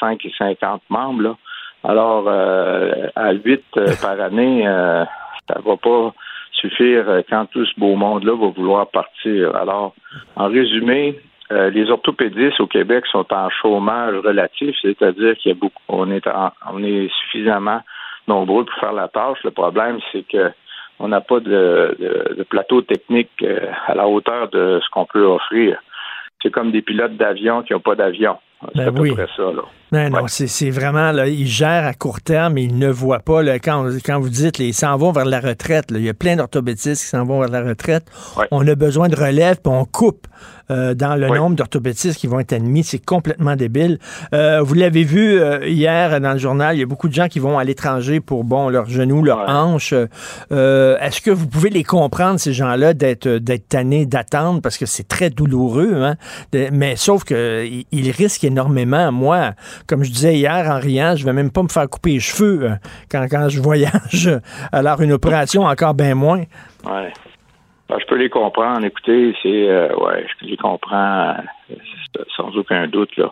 35 0.00 0.24
et 0.24 0.32
50 0.38 0.82
membres. 0.88 1.22
Là. 1.22 1.36
Alors, 1.84 2.28
à 2.28 3.32
8 3.32 3.62
euh, 3.76 3.86
par 4.02 4.20
année, 4.20 4.64
ça 4.64 5.58
va 5.64 5.76
pas 5.76 6.12
suffire 6.52 7.04
quand 7.30 7.46
tout 7.46 7.64
ce 7.64 7.78
beau 7.78 7.94
monde-là 7.94 8.34
va 8.34 8.48
vouloir 8.48 8.86
partir. 8.88 9.54
Alors, 9.56 9.94
en 10.36 10.48
résumé, 10.48 11.18
les 11.50 11.88
orthopédistes 11.90 12.60
au 12.60 12.66
Québec 12.66 13.04
sont 13.06 13.24
en 13.32 13.48
chômage 13.48 14.16
relatif, 14.16 14.76
c'est-à-dire 14.82 15.34
qu'il 15.38 15.52
y 15.52 15.54
a 15.54 15.58
beaucoup, 15.58 15.80
on 15.88 16.10
est, 16.10 16.26
en- 16.26 16.50
on 16.70 16.82
est 16.82 17.08
suffisamment 17.22 17.80
nombreux 18.26 18.64
pour 18.64 18.74
faire 18.80 18.92
la 18.92 19.08
tâche. 19.08 19.38
Le 19.44 19.50
problème, 19.52 19.98
c'est 20.12 20.26
que 20.28 20.50
on 20.98 21.08
n'a 21.08 21.20
pas 21.20 21.40
de, 21.40 21.96
de- 21.98 22.34
de 22.36 22.42
plateau 22.42 22.82
technique 22.82 23.30
euh, 23.42 23.58
à 23.86 23.94
la 23.94 24.08
hauteur 24.08 24.48
de 24.48 24.80
ce 24.82 24.90
qu'on 24.90 25.04
peut 25.06 25.24
offrir. 25.24 25.78
C'est 26.42 26.50
comme 26.50 26.70
des 26.70 26.82
pilotes 26.82 27.16
d'avion 27.16 27.62
qui 27.62 27.72
n'ont 27.72 27.80
pas 27.80 27.94
d'avion. 27.94 28.36
C'est 28.74 28.78
Ben 28.78 28.88
à 28.88 28.92
peu 28.92 29.02
oui. 29.02 29.12
près 29.12 29.26
ça. 29.36 29.42
Là. 29.44 29.62
Non, 29.92 30.10
non, 30.10 30.26
c'est 30.26 30.46
c'est 30.48 30.70
vraiment, 30.70 31.12
là, 31.12 31.26
ils 31.28 31.46
gèrent 31.46 31.86
à 31.86 31.94
court 31.94 32.20
terme, 32.20 32.58
ils 32.58 32.76
ne 32.76 32.88
voient 32.90 33.20
pas, 33.20 33.42
là, 33.42 33.58
quand, 33.58 33.88
quand 34.04 34.20
vous 34.20 34.28
dites, 34.28 34.58
là, 34.58 34.64
ils 34.66 34.74
s'en 34.74 34.96
vont 34.96 35.12
vers 35.12 35.24
la 35.24 35.40
retraite, 35.40 35.90
là, 35.90 35.98
il 35.98 36.04
y 36.04 36.08
a 36.10 36.14
plein 36.14 36.36
d'orthopédistes 36.36 37.02
qui 37.02 37.08
s'en 37.08 37.24
vont 37.24 37.40
vers 37.40 37.48
la 37.48 37.62
retraite, 37.62 38.04
on 38.50 38.66
a 38.66 38.74
besoin 38.74 39.08
de 39.08 39.16
relève, 39.16 39.56
puis 39.62 39.72
on 39.72 39.84
coupe 39.84 40.26
euh, 40.70 40.92
dans 40.92 41.16
le 41.16 41.28
nombre 41.28 41.56
d'orthopédistes 41.56 42.18
qui 42.18 42.26
vont 42.26 42.40
être 42.40 42.52
admis, 42.52 42.84
c'est 42.84 42.98
complètement 43.02 43.56
débile. 43.56 43.98
Euh, 44.34 44.60
vous 44.60 44.74
l'avez 44.74 45.02
vu 45.02 45.40
euh, 45.40 45.66
hier 45.66 46.20
dans 46.20 46.32
le 46.32 46.38
journal, 46.38 46.76
il 46.76 46.80
y 46.80 46.82
a 46.82 46.86
beaucoup 46.86 47.08
de 47.08 47.14
gens 47.14 47.28
qui 47.28 47.38
vont 47.38 47.58
à 47.58 47.64
l'étranger 47.64 48.20
pour, 48.20 48.44
bon, 48.44 48.68
leurs 48.68 48.90
genoux, 48.90 49.22
leurs 49.24 49.48
hanches. 49.48 49.94
Euh, 50.52 50.98
Est-ce 51.00 51.22
que 51.22 51.30
vous 51.30 51.46
pouvez 51.46 51.70
les 51.70 51.84
comprendre, 51.84 52.38
ces 52.38 52.52
gens-là, 52.52 52.92
d'être 52.92 53.26
d'être 53.28 53.68
tannés 53.70 54.04
d'attendre, 54.04 54.60
parce 54.60 54.76
que 54.76 54.84
c'est 54.84 55.08
très 55.08 55.30
douloureux, 55.30 55.94
hein? 56.02 56.16
De- 56.52 56.68
mais 56.70 56.96
sauf 56.96 57.24
que 57.24 57.64
ils 57.64 57.86
ils 57.90 58.10
risquent 58.10 58.44
énormément. 58.44 59.10
Moi, 59.10 59.52
comme 59.86 60.02
je 60.02 60.10
disais 60.10 60.34
hier 60.34 60.66
en 60.70 60.78
riant, 60.78 61.14
je 61.16 61.24
vais 61.24 61.32
même 61.32 61.52
pas 61.52 61.62
me 61.62 61.68
faire 61.68 61.88
couper 61.88 62.12
les 62.12 62.20
cheveux 62.20 62.64
euh, 62.64 62.74
quand, 63.10 63.26
quand 63.30 63.48
je 63.48 63.60
voyage. 63.60 64.30
Alors, 64.72 65.00
une 65.00 65.12
opération, 65.12 65.62
encore 65.62 65.94
bien 65.94 66.14
moins. 66.14 66.44
Ouais. 66.84 67.12
Ben, 67.88 67.96
je 67.98 68.06
peux 68.06 68.16
les 68.16 68.28
comprendre. 68.28 68.84
Écoutez, 68.84 69.34
c'est 69.42 69.68
euh, 69.68 69.88
ouais, 69.96 70.26
je 70.40 70.46
les 70.46 70.56
comprends 70.58 71.34
euh, 71.70 71.74
sans 72.36 72.54
aucun 72.56 72.86
doute 72.86 73.16
là. 73.16 73.30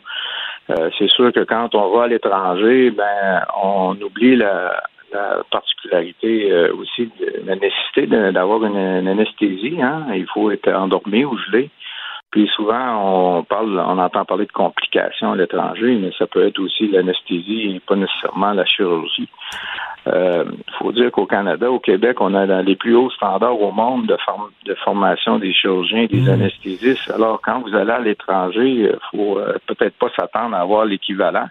Euh, 0.70 0.90
c'est 0.98 1.10
sûr 1.10 1.32
que 1.32 1.44
quand 1.44 1.74
on 1.74 1.94
va 1.94 2.04
à 2.04 2.08
l'étranger, 2.08 2.90
ben 2.90 3.44
on 3.62 3.96
oublie 4.00 4.34
la, 4.34 4.82
la 5.12 5.42
particularité 5.50 6.50
euh, 6.50 6.74
aussi 6.74 7.10
de 7.20 7.46
la 7.46 7.54
nécessité 7.56 8.06
d'avoir 8.32 8.64
une, 8.64 8.76
une 8.76 9.08
anesthésie. 9.08 9.78
Hein? 9.80 10.06
Il 10.14 10.26
faut 10.32 10.50
être 10.50 10.72
endormi 10.72 11.24
ou 11.24 11.36
gelé. 11.38 11.70
Puis 12.30 12.48
souvent, 12.54 13.38
on 13.38 13.44
parle, 13.44 13.78
on 13.78 13.98
entend 13.98 14.24
parler 14.24 14.46
de 14.46 14.52
complications 14.52 15.32
à 15.32 15.36
l'étranger, 15.36 15.96
mais 15.96 16.10
ça 16.18 16.26
peut 16.26 16.46
être 16.46 16.58
aussi 16.58 16.88
l'anesthésie 16.88 17.74
et 17.76 17.80
pas 17.80 17.96
nécessairement 17.96 18.52
la 18.52 18.66
chirurgie. 18.66 19.28
Il 20.06 20.54
faut 20.78 20.92
dire 20.92 21.10
qu'au 21.10 21.26
Canada, 21.26 21.70
au 21.70 21.78
Québec, 21.80 22.20
on 22.20 22.34
a 22.34 22.46
dans 22.46 22.64
les 22.64 22.76
plus 22.76 22.94
hauts 22.94 23.10
standards 23.10 23.60
au 23.60 23.72
monde 23.72 24.06
de, 24.06 24.16
form- 24.24 24.50
de 24.64 24.74
formation 24.74 25.38
des 25.38 25.52
chirurgiens 25.52 26.02
et 26.02 26.08
des 26.08 26.28
anesthésistes. 26.28 27.10
Alors, 27.10 27.40
quand 27.42 27.60
vous 27.60 27.74
allez 27.74 27.90
à 27.92 27.98
l'étranger, 28.00 28.68
il 28.68 28.96
faut 29.10 29.38
euh, 29.38 29.54
peut-être 29.66 29.96
pas 29.98 30.08
s'attendre 30.14 30.54
à 30.56 30.60
avoir 30.60 30.84
l'équivalent. 30.84 31.46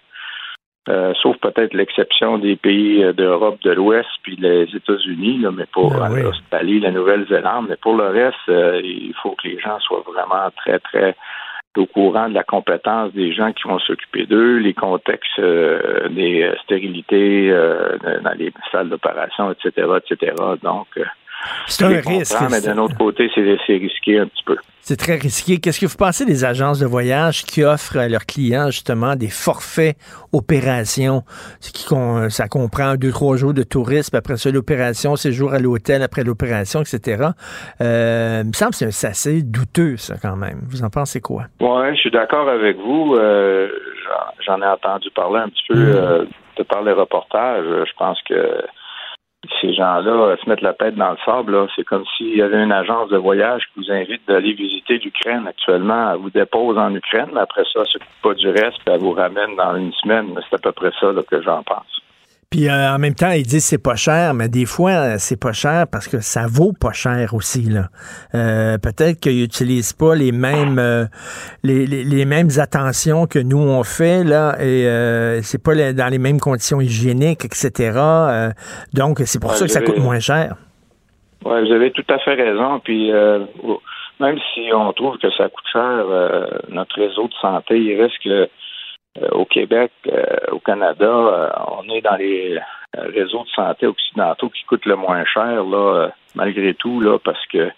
Euh, 0.88 1.14
sauf 1.20 1.36
peut-être 1.38 1.74
l'exception 1.74 2.38
des 2.38 2.56
pays 2.56 3.04
euh, 3.04 3.12
d'Europe 3.12 3.60
de 3.64 3.72
l'Ouest 3.72 4.08
puis 4.22 4.36
les 4.36 4.64
États-Unis, 4.76 5.44
mais 5.52 5.66
pour 5.72 5.96
Ah 5.96 6.10
oui. 6.12 6.22
l'Australie, 6.22 6.80
la 6.80 6.92
Nouvelle-Zélande. 6.92 7.68
Mais 7.70 7.78
pour 7.78 7.96
le 7.96 8.06
reste, 8.06 8.38
euh, 8.50 8.82
il 8.84 9.14
faut 9.22 9.32
que 9.32 9.48
les 9.48 9.60
gens 9.60 9.80
soient 9.80 10.04
vraiment 10.06 10.52
très, 10.56 10.78
très 10.80 11.16
au 11.78 11.86
courant 11.86 12.30
de 12.30 12.34
la 12.34 12.44
compétence 12.44 13.12
des 13.14 13.34
gens 13.34 13.52
qui 13.52 13.68
vont 13.68 13.80
s'occuper 13.80 14.26
d'eux, 14.26 14.58
les 14.58 14.74
contextes 14.74 15.40
euh, 15.40 16.08
des 16.10 16.50
stérilités 16.64 17.50
euh, 17.52 17.98
dans 18.24 18.34
les 18.38 18.54
salles 18.72 18.90
d'opération, 18.90 19.52
etc., 19.52 19.88
etc. 19.98 20.34
Donc, 20.64 20.88
euh, 20.98 21.04
C'est 21.68 21.86
un 21.86 22.02
risque, 22.02 22.36
Mais 22.52 22.62
d'un 22.62 22.78
autre 22.78 22.98
côté, 22.98 23.30
c'est 23.36 23.74
risqué 23.74 24.20
un 24.20 24.28
petit 24.28 24.44
peu. 24.46 24.56
C'est 24.82 24.98
très 24.98 25.16
risqué. 25.16 25.58
Qu'est-ce 25.60 25.80
que 25.80 25.88
vous 25.88 25.98
pensez 25.98 26.26
des 26.26 26.46
agences 26.46 26.78
de 26.80 26.86
voyage 26.86 27.44
qui 27.44 27.64
offrent 27.64 27.98
à 27.98 28.08
leurs 28.08 28.26
clients 28.28 28.68
justement 28.70 29.16
des 29.16 29.30
forfaits 29.30 29.98
opérations? 30.32 31.24
Ce 31.60 31.72
qui 31.72 31.86
con- 31.86 32.30
ça 32.30 32.48
comprend 32.48 32.96
deux, 32.96 33.12
trois 33.12 33.36
jours 33.36 33.54
de 33.54 33.64
tourisme, 33.64 34.16
après 34.16 34.38
ça 34.38 34.52
l'opération, 34.52 35.16
séjour 35.16 35.54
à 35.54 35.60
l'hôtel 35.60 36.04
après 36.04 36.24
l'opération, 36.24 36.82
etc. 36.82 37.30
Euh, 37.82 38.42
il 38.44 38.48
me 38.50 38.54
semble 38.54 38.74
que 38.74 38.92
c'est 38.92 39.08
assez 39.08 39.42
douteux, 39.42 39.98
ça, 39.98 40.16
quand 40.22 40.36
même. 40.36 40.62
Vous 40.68 40.84
en 40.84 40.90
pensez 40.92 41.20
quoi? 41.20 41.46
Oui, 41.60 41.96
je 41.96 42.00
suis 42.02 42.12
d'accord 42.12 42.48
avec 42.48 42.78
vous. 42.78 43.16
Euh, 43.16 43.68
J'en 44.46 44.62
ai 44.62 44.68
entendu 44.68 45.10
parler 45.16 45.40
un 45.40 45.50
petit 45.50 45.64
peu 45.68 45.76
euh, 45.76 46.26
de 46.58 46.64
par 46.64 46.84
les 46.84 46.92
reportages. 46.92 47.66
Je 47.66 47.92
pense 47.98 48.20
que 48.30 48.62
ces 49.62 49.74
gens-là 49.74 50.12
euh, 50.12 50.38
se 50.38 50.50
mettent 50.50 50.62
la 50.62 50.74
tête 50.74 50.96
dans 50.96 51.12
le 51.12 51.18
sable. 51.26 51.68
C'est 51.76 51.84
comme 51.84 52.04
s'il 52.18 52.36
y 52.36 52.42
avait 52.42 52.64
une 52.64 52.72
agence 52.72 53.10
de 53.10 53.18
voyage 53.18 53.64
qui 53.74 53.82
vous 53.82 53.92
invite 53.92 54.28
d'aller 54.28 54.54
visiter 54.54 54.98
l'Ukraine 54.98 55.48
actuellement. 55.48 56.12
Elle 56.12 56.20
vous 56.20 56.30
dépose 56.30 56.78
en 56.78 56.94
Ukraine, 56.94 57.30
mais 57.34 57.42
après 57.42 57.64
ça, 57.64 57.82
elle 57.82 57.88
s'occupe 57.88 58.22
pas 58.22 58.34
du 58.34 58.50
reste, 58.50 58.78
puis 58.86 58.94
elle 58.94 59.00
vous 59.00 59.12
ramène 59.12 59.56
dans 59.56 59.76
une 59.76 59.94
semaine. 59.94 60.28
C'est 60.50 60.56
à 60.56 60.60
peu 60.60 60.72
près 60.72 60.92
ça 61.00 61.12
que 61.28 61.42
j'en 61.42 61.64
pense. 61.64 62.05
Puis 62.52 62.70
euh, 62.70 62.94
en 62.94 63.00
même 63.00 63.16
temps, 63.16 63.32
ils 63.32 63.44
disent 63.44 63.66
c'est 63.66 63.82
pas 63.82 63.96
cher, 63.96 64.34
mais 64.34 64.48
des 64.48 64.66
fois, 64.66 64.92
euh, 64.92 65.16
c'est 65.18 65.40
pas 65.40 65.52
cher 65.52 65.86
parce 65.92 66.08
que 66.08 66.20
ça 66.22 66.46
vaut 66.48 66.72
pas 66.74 66.94
cher 66.94 67.34
aussi. 67.34 67.64
Là. 67.64 67.88
Euh, 68.34 68.78
peut-être 68.78 69.20
qu'ils 69.20 69.42
n'utilisent 69.42 69.94
pas 69.94 70.16
les 70.16 70.32
mêmes 70.32 70.80
euh, 70.80 71.06
les, 71.64 71.86
les- 71.86 72.04
les 72.04 72.26
mêmes 72.26 72.50
attentions 72.58 73.26
que 73.26 73.40
nous 73.40 73.58
on 73.58 73.84
fait 73.84 74.24
là, 74.24 74.56
et 74.60 74.88
euh, 74.88 75.42
c'est 75.42 75.62
pas 75.62 75.74
les- 75.74 75.94
dans 75.94 76.08
les 76.08 76.20
mêmes 76.20 76.40
conditions 76.40 76.80
hygiéniques, 76.80 77.44
etc. 77.46 77.92
Euh, 77.98 78.50
donc 78.94 79.20
c'est 79.26 79.40
pour 79.42 79.52
Ouais, 79.52 79.58
ça 79.58 79.66
que 79.66 79.72
ça 79.72 79.82
coûte 79.82 79.98
moins 79.98 80.20
cher. 80.20 80.56
Oui, 81.46 81.68
vous 81.68 81.74
avez 81.74 81.92
tout 81.92 82.06
à 82.10 82.20
fait 82.20 82.36
raison. 82.36 82.80
Puis 82.84 83.12
euh, 83.12 83.40
même 84.20 84.38
si 84.54 84.70
on 84.74 84.94
trouve 84.94 85.18
que 85.18 85.30
ça 85.32 85.46
coûte 85.50 85.66
cher, 85.74 85.82
euh, 86.10 86.46
notre 86.70 86.96
réseau 86.96 87.28
de 87.28 87.34
santé, 87.42 87.78
il 87.80 88.02
reste 88.02 88.16
que 88.24 88.48
au 89.32 89.46
Québec, 89.46 89.92
euh, 90.12 90.24
au 90.52 90.60
Canada, 90.60 91.06
euh, 91.06 91.50
on 91.80 91.90
est 91.90 92.02
dans 92.02 92.16
les 92.16 92.58
euh, 92.58 93.02
réseaux 93.14 93.44
de 93.44 93.50
santé 93.50 93.88
occidentaux 93.88 94.50
qui 94.50 94.64
coûtent 94.66 94.86
le 94.86 94.96
moins 94.96 95.24
cher, 95.26 95.64
là, 95.64 95.96
euh, 95.96 96.10
malgré 96.36 96.74
tout, 96.74 97.00
là, 97.00 97.18
parce 97.20 97.46
que 97.48 97.70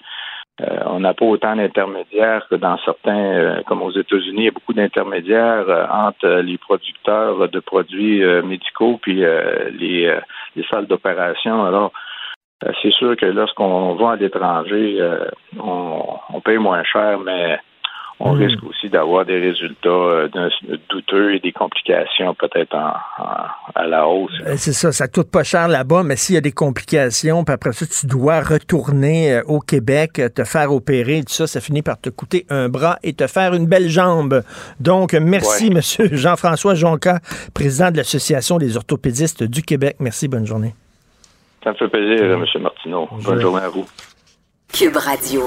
euh, 0.60 0.80
on 0.88 1.00
n'a 1.02 1.14
pas 1.14 1.26
autant 1.26 1.56
d'intermédiaires 1.56 2.48
que 2.50 2.56
dans 2.56 2.78
certains, 2.80 3.16
euh, 3.16 3.62
comme 3.68 3.84
aux 3.84 3.92
États-Unis, 3.92 4.42
il 4.42 4.46
y 4.46 4.48
a 4.48 4.52
beaucoup 4.52 4.74
d'intermédiaires 4.74 5.70
euh, 5.70 5.86
entre 5.92 6.26
euh, 6.26 6.42
les 6.42 6.58
producteurs 6.58 7.48
de 7.48 7.60
produits 7.60 8.24
euh, 8.24 8.42
médicaux 8.42 8.98
puis 9.00 9.24
euh, 9.24 9.70
les, 9.70 10.08
euh, 10.08 10.20
les 10.56 10.64
salles 10.64 10.88
d'opération. 10.88 11.64
Alors, 11.64 11.92
euh, 12.64 12.72
c'est 12.82 12.92
sûr 12.92 13.16
que 13.16 13.28
lorsqu'on 13.28 13.94
va 13.94 14.14
à 14.14 14.16
l'étranger, 14.16 14.98
euh, 15.00 15.30
on, 15.60 16.02
on 16.34 16.42
paye 16.42 16.58
moins 16.58 16.84
cher, 16.84 17.20
mais 17.20 17.60
on 18.20 18.34
Mm. 18.36 18.40
risque 18.40 18.64
aussi 18.64 18.90
d'avoir 18.90 19.26
des 19.26 19.38
résultats 19.40 19.90
euh, 19.90 20.28
douteux 20.90 21.36
et 21.36 21.40
des 21.40 21.52
complications 21.52 22.34
peut-être 22.34 22.74
en, 22.76 22.94
en- 23.24 23.46
à 23.76 23.86
la 23.86 24.08
hausse. 24.08 24.32
Euh, 24.46 24.54
C'est 24.58 24.74
ça, 24.74 24.92
ça 24.92 25.08
coûte 25.08 25.30
pas 25.30 25.44
cher 25.44 25.68
là-bas, 25.68 26.02
mais 26.04 26.16
s'il 26.16 26.36
y 26.36 26.38
a 26.38 26.42
des 26.42 26.52
complications, 26.52 27.44
puis 27.44 27.54
après 27.54 27.74
ça, 27.74 27.86
tu 27.86 28.08
dois 28.08 28.42
retourner 28.42 29.36
euh, 29.36 29.42
au 29.48 29.60
Québec, 29.60 30.20
te 30.34 30.44
faire 30.44 30.72
opérer, 30.74 31.20
tout 31.24 31.34
ça, 31.34 31.46
ça 31.48 31.62
finit 31.62 31.82
par 31.84 32.00
te 32.02 32.10
coûter 32.10 32.46
un 32.50 32.70
bras 32.70 32.98
et 33.04 33.14
te 33.14 33.28
faire 33.28 33.54
une 33.54 33.68
belle 33.68 33.90
jambe. 33.90 34.42
Donc, 34.80 35.14
merci, 35.14 35.68
Ouais. 35.70 35.76
Monsieur 35.76 36.08
Jean-François 36.12 36.74
Jonca, 36.76 37.20
président 37.54 37.92
de 37.92 37.98
l'Association 37.98 38.58
des 38.58 38.78
orthopédistes 38.78 39.44
du 39.44 39.62
Québec. 39.62 39.98
Merci, 40.00 40.28
bonne 40.28 40.46
journée. 40.48 40.74
Ça 41.64 41.72
me 41.72 41.76
fait 41.76 41.88
plaisir, 41.90 42.24
M. 42.32 42.46
Martineau. 42.62 43.08
Bonne 43.26 43.42
journée 43.42 43.64
à 43.64 43.70
vous. 43.70 43.86
Cube 44.74 44.98
Radio. 44.98 45.44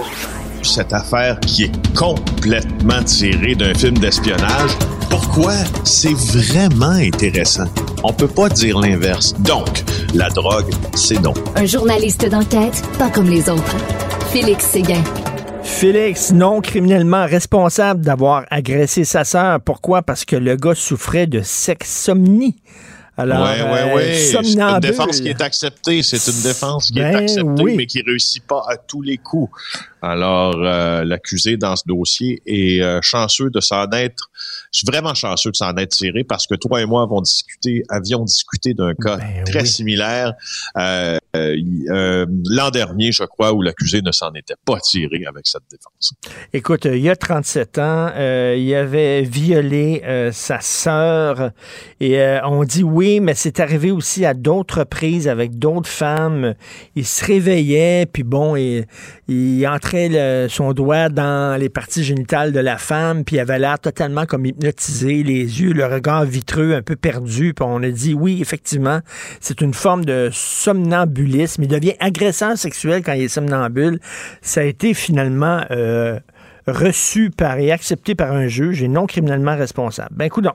Cette 0.63 0.93
affaire 0.93 1.39
qui 1.41 1.65
est 1.65 1.95
complètement 1.97 3.03
tirée 3.05 3.55
d'un 3.55 3.73
film 3.75 3.97
d'espionnage, 3.99 4.71
pourquoi 5.09 5.53
c'est 5.85 6.15
vraiment 6.15 6.91
intéressant? 6.91 7.67
On 8.03 8.13
peut 8.13 8.27
pas 8.29 8.49
dire 8.49 8.81
l'inverse. 8.81 9.35
Donc, 9.41 9.85
la 10.15 10.31
drogue, 10.31 10.71
c'est 10.97 11.21
donc. 11.21 11.37
Un 11.55 11.67
journaliste 11.67 12.29
d'enquête, 12.29 12.83
pas 12.99 13.09
comme 13.11 13.29
les 13.29 13.49
autres. 13.49 13.77
Félix 14.33 14.65
Séguin. 14.65 15.03
Félix, 15.63 16.33
non 16.33 16.61
criminellement 16.61 17.27
responsable 17.27 18.01
d'avoir 18.01 18.47
agressé 18.51 19.05
sa 19.05 19.25
sœur. 19.25 19.61
Pourquoi? 19.61 20.03
Parce 20.03 20.25
que 20.25 20.37
le 20.37 20.57
gars 20.57 20.75
souffrait 20.75 21.27
de 21.27 21.43
sexsomnie. 21.43 22.57
Alors, 23.17 23.43
ouais, 23.43 23.63
ouais, 23.63 23.91
euh, 23.91 23.95
ouais. 23.95 24.15
C'est 24.15 24.53
une 24.53 24.81
défense 24.81 25.21
qui 25.21 25.29
est 25.29 25.41
acceptée. 25.41 26.03
C'est 26.03 26.25
une 26.31 26.43
défense 26.43 26.87
qui 26.87 27.01
Ben 27.01 27.13
est 27.13 27.17
acceptée, 27.17 27.63
oui. 27.63 27.77
mais 27.77 27.87
qui 27.87 28.03
réussit 28.03 28.43
pas 28.43 28.65
à 28.69 28.77
tous 28.77 29.03
les 29.03 29.19
coups. 29.19 29.51
Alors, 30.01 30.55
euh, 30.57 31.05
l'accusé 31.05 31.57
dans 31.57 31.77
ce 31.77 31.83
dossier 31.87 32.41
est 32.47 32.81
euh, 32.83 33.01
chanceux 33.03 33.51
de 33.51 33.61
s'en 33.61 33.91
être, 33.93 34.31
je 34.73 34.79
suis 34.79 34.87
vraiment 34.87 35.15
chanceux 35.15 35.51
de 35.51 35.57
s'en 35.57 35.75
être 35.77 35.91
tiré 35.91 36.25
parce 36.25 36.47
que 36.47 36.55
toi 36.55 36.81
et 36.81 36.87
moi 36.87 37.03
avons 37.03 37.21
discuté, 37.21 37.83
avions 37.89 38.25
discuté 38.25 38.75
d'un 38.75 38.95
cas 38.95 39.17
Ben 39.17 39.45
très 39.45 39.63
oui. 39.63 39.67
similaire 39.67 40.35
euh, 40.77 41.19
euh, 41.37 41.57
euh, 41.91 42.27
l'an 42.47 42.71
dernier, 42.71 43.13
je 43.13 43.23
crois, 43.23 43.53
où 43.53 43.63
l'accusé 43.63 44.03
ne 44.03 44.11
s'en 44.11 44.33
était 44.35 44.55
pas 44.65 44.81
tiré 44.81 45.25
avec 45.29 45.47
cette 45.47 45.63
défense. 45.71 46.13
Écoute, 46.53 46.87
euh, 46.87 46.97
il 46.97 47.03
y 47.03 47.09
a 47.09 47.15
37 47.15 47.79
ans, 47.79 48.11
euh, 48.15 48.57
il 48.59 48.75
avait 48.75 49.23
violé 49.23 50.03
sa 50.33 50.61
sœur 50.61 51.51
et 52.01 52.21
on 52.45 52.65
dit 52.65 52.83
oui, 52.83 53.21
mais 53.21 53.35
c'est 53.35 53.61
arrivé 53.61 53.91
aussi 53.91 54.25
à 54.25 54.35
d'autres 54.35 54.81
reprises 54.81 55.29
avec 55.29 55.59
d'autres 55.59 55.89
femmes. 55.89 56.55
Il 56.97 57.07
se 57.07 57.25
réveillait, 57.25 58.07
puis 58.07 58.23
bon, 58.23 58.57
il, 58.57 58.87
il 59.31 59.67
entrait 59.69 60.49
son 60.49 60.73
doigt 60.73 61.09
dans 61.09 61.59
les 61.59 61.69
parties 61.69 62.03
génitales 62.03 62.51
de 62.53 62.59
la 62.59 62.79
femme, 62.79 63.25
puis 63.25 63.37
il 63.37 63.39
avait 63.39 63.61
l'air 63.61 63.79
totalement 63.79 64.27
comme 64.27 64.45
hypnotisé, 64.45 65.23
les 65.23 65.63
yeux, 65.63 65.73
le 65.73 65.87
regard 65.87 66.25
vitreux, 66.25 66.75
un 66.75 66.83
peu 66.83 66.97
perdu. 66.97 67.55
Puis 67.55 67.65
on 67.67 67.83
a 67.83 67.91
dit 67.91 68.13
oui, 68.13 68.41
effectivement, 68.41 69.01
c'est 69.41 69.61
une 69.61 69.73
forme 69.73 70.05
de 70.05 70.31
somnambulisme. 70.33 71.63
Il 71.63 71.69
devient 71.69 71.95
agresseur 72.01 72.59
sexuel 72.59 73.03
quand 73.05 73.13
il 73.13 73.23
est 73.23 73.29
somnambule. 73.29 74.01
Ça 74.43 74.63
a 74.63 74.65
été 74.65 74.95
finalement 74.95 75.61
euh, 75.71 76.19
reçu 76.67 77.31
par 77.31 77.59
et 77.59 77.71
accepté 77.71 78.17
par 78.17 78.33
un 78.33 78.49
juge 78.49 78.83
et 78.83 78.89
non 78.89 79.07
criminellement 79.07 79.57
responsable. 79.57 80.11
Ben, 80.17 80.25
écoute 80.25 80.47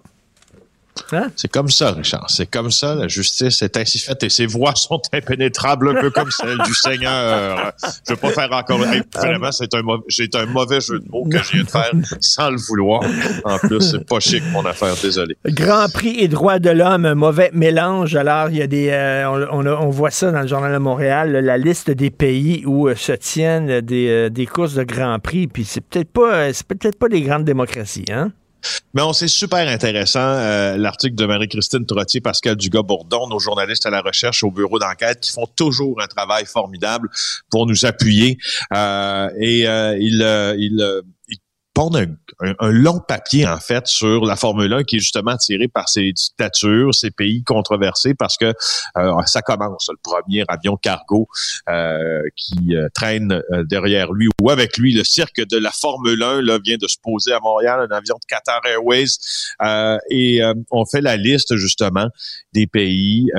Hein? 1.12 1.28
C'est 1.36 1.50
comme 1.52 1.70
ça, 1.70 1.92
Richard. 1.92 2.26
C'est 2.30 2.50
comme 2.50 2.72
ça. 2.72 2.96
La 2.96 3.08
justice 3.08 3.62
est 3.62 3.78
ainsi 3.78 4.00
faite 4.00 4.24
et 4.24 4.30
ses 4.30 4.46
voix 4.46 4.74
sont 4.76 5.02
impénétrables, 5.14 5.90
un 5.90 6.02
peu 6.02 6.10
comme 6.10 6.32
celle 6.32 6.58
du 6.66 6.74
Seigneur. 6.74 7.74
Je 8.08 8.14
veux 8.14 8.20
pas 8.20 8.30
faire 8.32 8.50
encore. 8.52 8.84
Hey, 8.86 9.02
vraiment, 9.14 9.52
c'est 9.52 9.74
un, 9.76 9.82
mauvais, 9.82 10.04
j'ai 10.08 10.30
un 10.36 10.46
mauvais 10.46 10.82
jeu 10.82 11.00
de 11.00 11.10
mots 11.10 11.26
que 11.30 11.38
je 11.38 11.52
viens 11.54 11.64
de 11.64 11.70
faire 11.70 11.92
sans 12.22 12.50
le 12.50 12.58
vouloir. 12.58 13.02
En 13.44 13.58
plus, 13.58 13.82
c'est 13.82 14.06
pas 14.06 14.20
chic, 14.20 14.44
mon 14.52 14.66
affaire. 14.66 14.94
Désolé. 15.02 15.36
Grand 15.46 15.88
Prix 15.92 16.16
et 16.20 16.28
droits 16.28 16.60
de 16.60 16.70
l'homme, 16.70 17.06
un 17.06 17.16
mauvais 17.16 17.50
mélange. 17.54 18.16
Alors, 18.16 18.50
il 18.50 18.58
y 18.58 18.62
a 18.62 18.68
des, 18.68 18.90
euh, 18.90 19.30
on, 19.30 19.62
on 19.62 19.66
a- 19.66 19.76
on 19.82 19.90
voit 19.90 20.12
ça 20.12 20.32
dans 20.32 20.42
le 20.42 20.48
Journal 20.48 20.72
de 20.74 20.78
Montréal, 20.78 21.32
la 21.32 21.58
liste 21.58 21.92
des 21.92 22.10
pays 22.10 22.64
où 22.66 22.88
euh, 22.88 22.96
se 22.96 23.12
tiennent 23.12 23.82
des, 23.82 24.08
euh, 24.10 24.30
des 24.30 24.46
courses 24.46 24.74
de 24.76 24.84
Grand 24.84 25.20
Prix. 25.20 25.48
Puis 25.48 25.66
c'est 25.66 25.82
peut-être 25.82 26.12
pas, 26.12 26.54
c'est 26.54 26.66
peut-être 26.68 26.98
pas 26.98 27.10
des 27.10 27.22
grandes 27.22 27.44
démocraties, 27.46 28.06
hein? 28.12 28.32
Mais 28.94 29.02
on 29.02 29.14
c'est 29.14 29.28
super 29.28 29.68
intéressant 29.68 30.20
euh, 30.20 30.78
l'article 30.78 31.16
de 31.16 31.26
Marie-Christine 31.26 31.86
Trottier, 31.86 32.22
Pascal 32.22 32.56
Dugas-Bourdon, 32.56 33.28
nos 33.28 33.40
journalistes 33.40 33.86
à 33.86 33.90
la 33.90 34.02
recherche 34.02 34.44
au 34.44 34.52
bureau 34.52 34.80
d'enquête 34.80 35.20
qui 35.22 35.32
font 35.32 35.48
toujours 35.56 36.02
un 36.02 36.08
travail 36.08 36.46
formidable 36.46 37.10
pour 37.50 37.66
nous 37.66 37.86
appuyer. 37.86 38.38
Euh, 38.74 39.30
et 39.40 39.68
euh, 39.68 39.98
ils, 40.00 40.22
euh, 40.22 40.56
ils, 40.58 41.02
pondent 41.76 41.98
un, 41.98 42.06
un- 42.50 42.56
un 42.60 42.72
long 42.72 43.00
papier 43.00 43.46
en 43.46 43.60
fait 43.60 43.86
sur 43.86 44.26
la 44.26 44.36
Formule 44.36 44.74
1 44.74 44.84
qui 44.84 44.96
est 44.96 45.00
justement 45.00 45.38
tiré 45.38 45.68
par 45.68 45.90
ces 45.90 46.12
dictatures, 46.14 46.96
ces 46.96 47.12
pays 47.12 47.44
controversés 47.44 48.16
parce 48.16 48.38
que 48.38 48.54
euh, 48.98 49.12
ça 49.28 49.42
commence 49.44 49.90
le 49.92 49.98
premier 50.02 50.44
avion 50.48 50.78
cargo 50.78 51.28
euh, 51.70 52.22
qui 52.36 52.76
euh, 52.76 52.88
traîne 52.96 53.42
euh, 53.52 53.64
derrière 53.66 54.12
lui 54.14 54.30
ou 54.42 54.50
avec 54.50 54.78
lui 54.78 54.94
le 54.94 55.04
cirque 55.04 55.46
de 55.46 55.58
la 55.58 55.72
Formule 55.72 56.24
1 56.24 56.42
là 56.42 56.58
vient 56.64 56.78
de 56.82 56.88
se 56.88 56.98
poser 57.04 57.34
à 57.34 57.40
Montréal 57.42 57.86
un 57.92 57.96
avion 57.96 58.16
de 58.16 58.26
Qatar 58.28 58.62
Airways 58.66 59.06
euh, 59.62 59.98
et 60.10 60.42
on 60.72 60.86
fait 60.86 61.02
la 61.02 61.18
liste 61.18 61.56
justement 61.58 62.08
des 62.54 62.68
pays 62.68 63.30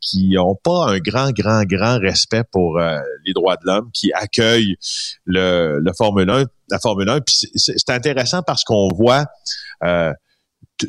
qui 0.00 0.36
ont 0.38 0.56
pas 0.56 0.88
un 0.90 0.98
grand 0.98 1.30
grand 1.30 1.62
grand 1.62 1.98
respect 1.98 2.42
pour 2.50 2.78
les 3.24 3.32
droits 3.32 3.56
de 3.56 3.66
l'homme 3.66 3.90
qui 3.92 4.12
accueillent 4.12 4.76
le, 5.24 5.78
le 5.80 5.92
Formule 5.96 6.28
1 6.28 6.44
la 6.70 6.78
Formule 6.78 7.08
1 7.08 7.20
puis 7.20 7.36
c'est- 7.54 7.90
intéressant 7.90 8.42
parce 8.42 8.64
qu'on 8.64 8.88
voit 8.88 9.26
euh, 9.84 10.12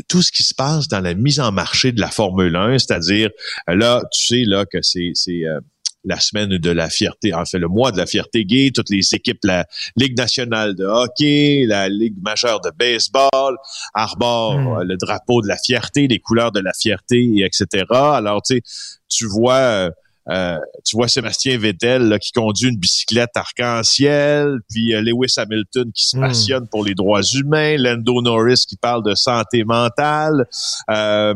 tout 0.10 0.22
ce 0.22 0.32
qui 0.32 0.44
se 0.44 0.54
passe 0.56 0.88
dans 0.88 1.00
la 1.02 1.14
mise 1.14 1.40
en 1.40 1.52
marché 1.52 1.92
de 1.92 2.02
la 2.02 2.10
Formule 2.10 2.56
1, 2.56 2.80
c'est-à-dire 2.80 3.30
euh, 3.70 3.76
là, 3.76 4.02
tu 4.12 4.26
sais 4.28 4.44
là 4.46 4.66
que 4.66 4.82
c'est 4.82 5.12
c'est 5.14 5.46
euh, 5.46 5.60
la 6.08 6.20
semaine 6.20 6.50
de 6.50 6.70
la 6.70 6.88
fierté, 6.90 7.34
en 7.34 7.46
fait 7.46 7.58
le 7.58 7.68
mois 7.68 7.92
de 7.92 7.98
la 7.98 8.06
fierté 8.06 8.46
gay, 8.46 8.72
toutes 8.74 8.90
les 8.92 9.14
équipes, 9.16 9.40
la 9.44 9.66
Ligue 9.96 10.16
nationale 10.18 10.76
de 10.76 10.86
hockey, 10.86 11.66
la 11.68 11.90
Ligue 11.90 12.16
majeure 12.22 12.62
de 12.62 12.70
baseball, 12.78 13.58
arborent 13.94 14.80
euh, 14.80 14.84
le 14.84 14.98
drapeau 14.98 15.42
de 15.42 15.48
la 15.48 15.58
fierté, 15.58 16.08
les 16.08 16.20
couleurs 16.20 16.52
de 16.52 16.60
la 16.60 16.74
fierté, 16.74 17.18
et 17.38 17.44
etc. 17.44 17.86
Alors 17.92 18.42
tu 18.44 18.56
sais, 18.58 18.62
tu 19.10 19.26
vois. 19.28 19.90
Euh, 20.30 20.58
tu 20.84 20.96
vois 20.96 21.08
Sébastien 21.08 21.58
Vettel 21.58 22.04
là, 22.04 22.20
qui 22.20 22.32
conduit 22.32 22.70
une 22.70 22.78
bicyclette 22.78 23.32
arc-en-ciel, 23.36 24.60
puis 24.70 24.94
euh, 24.96 25.02
Lewis 25.02 25.34
Hamilton 25.38 25.92
qui 25.94 26.08
se 26.08 26.18
Mm. 26.18 26.22
passionne 26.22 26.68
pour 26.68 26.84
les 26.84 26.96
droits 26.96 27.22
humains, 27.22 27.78
Lando 27.78 28.22
Norris 28.22 28.66
qui 28.68 28.78
parle 28.78 29.04
de 29.04 29.16
santé 29.16 29.64
mentale. 29.64 30.46
Euh, 30.90 31.36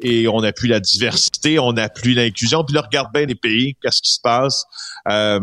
et 0.00 0.26
on 0.26 0.40
appuie 0.42 0.68
la 0.68 0.80
diversité, 0.80 1.58
on 1.58 1.76
appuie 1.76 2.14
l'inclusion. 2.14 2.64
Puis 2.64 2.74
là, 2.74 2.80
regarde 2.82 3.12
bien 3.12 3.24
les 3.26 3.34
pays, 3.34 3.76
qu'est-ce 3.82 4.02
qui 4.02 4.12
se 4.12 4.20
passe. 4.20 4.64
Euh, 5.08 5.38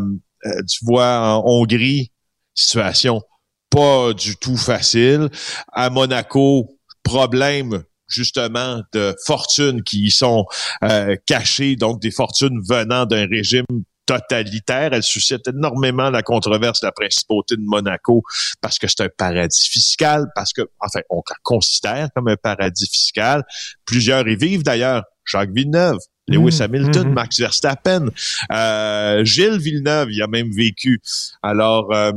tu 0.67 0.85
vois, 0.85 1.19
en 1.19 1.43
Hongrie, 1.45 2.11
situation 2.53 3.21
pas 3.69 4.13
du 4.13 4.35
tout 4.35 4.57
facile. 4.57 5.29
À 5.71 5.89
Monaco, 5.89 6.77
problème 7.03 7.83
justement 8.09 8.81
de 8.93 9.15
fortunes 9.25 9.83
qui 9.83 10.05
y 10.05 10.11
sont 10.11 10.45
euh, 10.83 11.15
cachées, 11.25 11.75
donc 11.75 12.01
des 12.01 12.11
fortunes 12.11 12.59
venant 12.67 13.05
d'un 13.05 13.27
régime 13.27 13.65
totalitaire. 14.09 14.93
Elle 14.93 15.03
suscite 15.03 15.47
énormément 15.47 16.09
la 16.09 16.23
controverse 16.23 16.81
de 16.81 16.87
la 16.87 16.91
principauté 16.91 17.55
de 17.55 17.61
Monaco 17.63 18.23
parce 18.59 18.79
que 18.79 18.87
c'est 18.87 19.01
un 19.01 19.09
paradis 19.15 19.69
fiscal, 19.69 20.25
parce 20.35 20.51
que, 20.51 20.63
enfin, 20.79 21.01
on 21.09 21.21
la 21.29 21.35
considère 21.43 22.09
comme 22.15 22.27
un 22.27 22.35
paradis 22.35 22.87
fiscal. 22.87 23.43
Plusieurs 23.85 24.27
y 24.27 24.35
vivent 24.35 24.63
d'ailleurs. 24.63 25.03
Jacques 25.25 25.51
Villeneuve, 25.51 25.99
Lewis 26.29 26.59
Mmh, 26.59 26.63
Hamilton, 26.63 27.09
mmh. 27.09 27.13
Max 27.13 27.39
Verstappen, 27.39 28.09
euh, 28.51 29.23
Gilles 29.23 29.57
Villeneuve, 29.57 30.11
il 30.11 30.21
a 30.21 30.27
même 30.27 30.51
vécu. 30.51 31.01
Alors, 31.41 31.93
euh, 31.93 32.11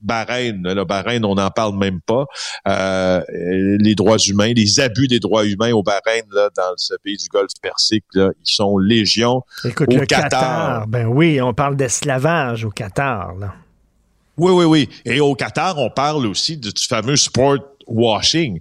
Bahreïn, 0.00 0.62
là, 0.62 0.84
Bahreïn, 0.84 1.24
on 1.24 1.34
n'en 1.34 1.50
parle 1.50 1.76
même 1.76 2.00
pas. 2.00 2.26
Euh, 2.68 3.22
les 3.30 3.94
droits 3.94 4.18
humains, 4.18 4.52
les 4.54 4.80
abus 4.80 5.08
des 5.08 5.20
droits 5.20 5.44
humains 5.44 5.72
au 5.72 5.82
Bahreïn, 5.82 6.24
là, 6.32 6.50
dans 6.56 6.74
ce 6.76 6.94
pays 7.02 7.16
du 7.16 7.28
Golfe 7.28 7.52
Persique, 7.62 8.04
là, 8.14 8.30
ils 8.44 8.50
sont 8.50 8.78
légion. 8.78 9.42
Écoute, 9.64 9.88
au 9.92 9.98
le 9.98 10.06
Qatar, 10.06 10.86
ben 10.86 11.06
oui, 11.06 11.40
on 11.40 11.52
parle 11.52 11.76
d'esclavage 11.76 12.64
au 12.64 12.70
Qatar, 12.70 13.34
là. 13.38 13.54
Oui, 14.38 14.52
oui, 14.52 14.64
oui. 14.66 14.88
Et 15.06 15.20
au 15.20 15.34
Qatar, 15.34 15.78
on 15.78 15.88
parle 15.88 16.26
aussi 16.26 16.58
du 16.58 16.70
fameux 16.86 17.16
sport 17.16 17.56
washing. 17.86 18.60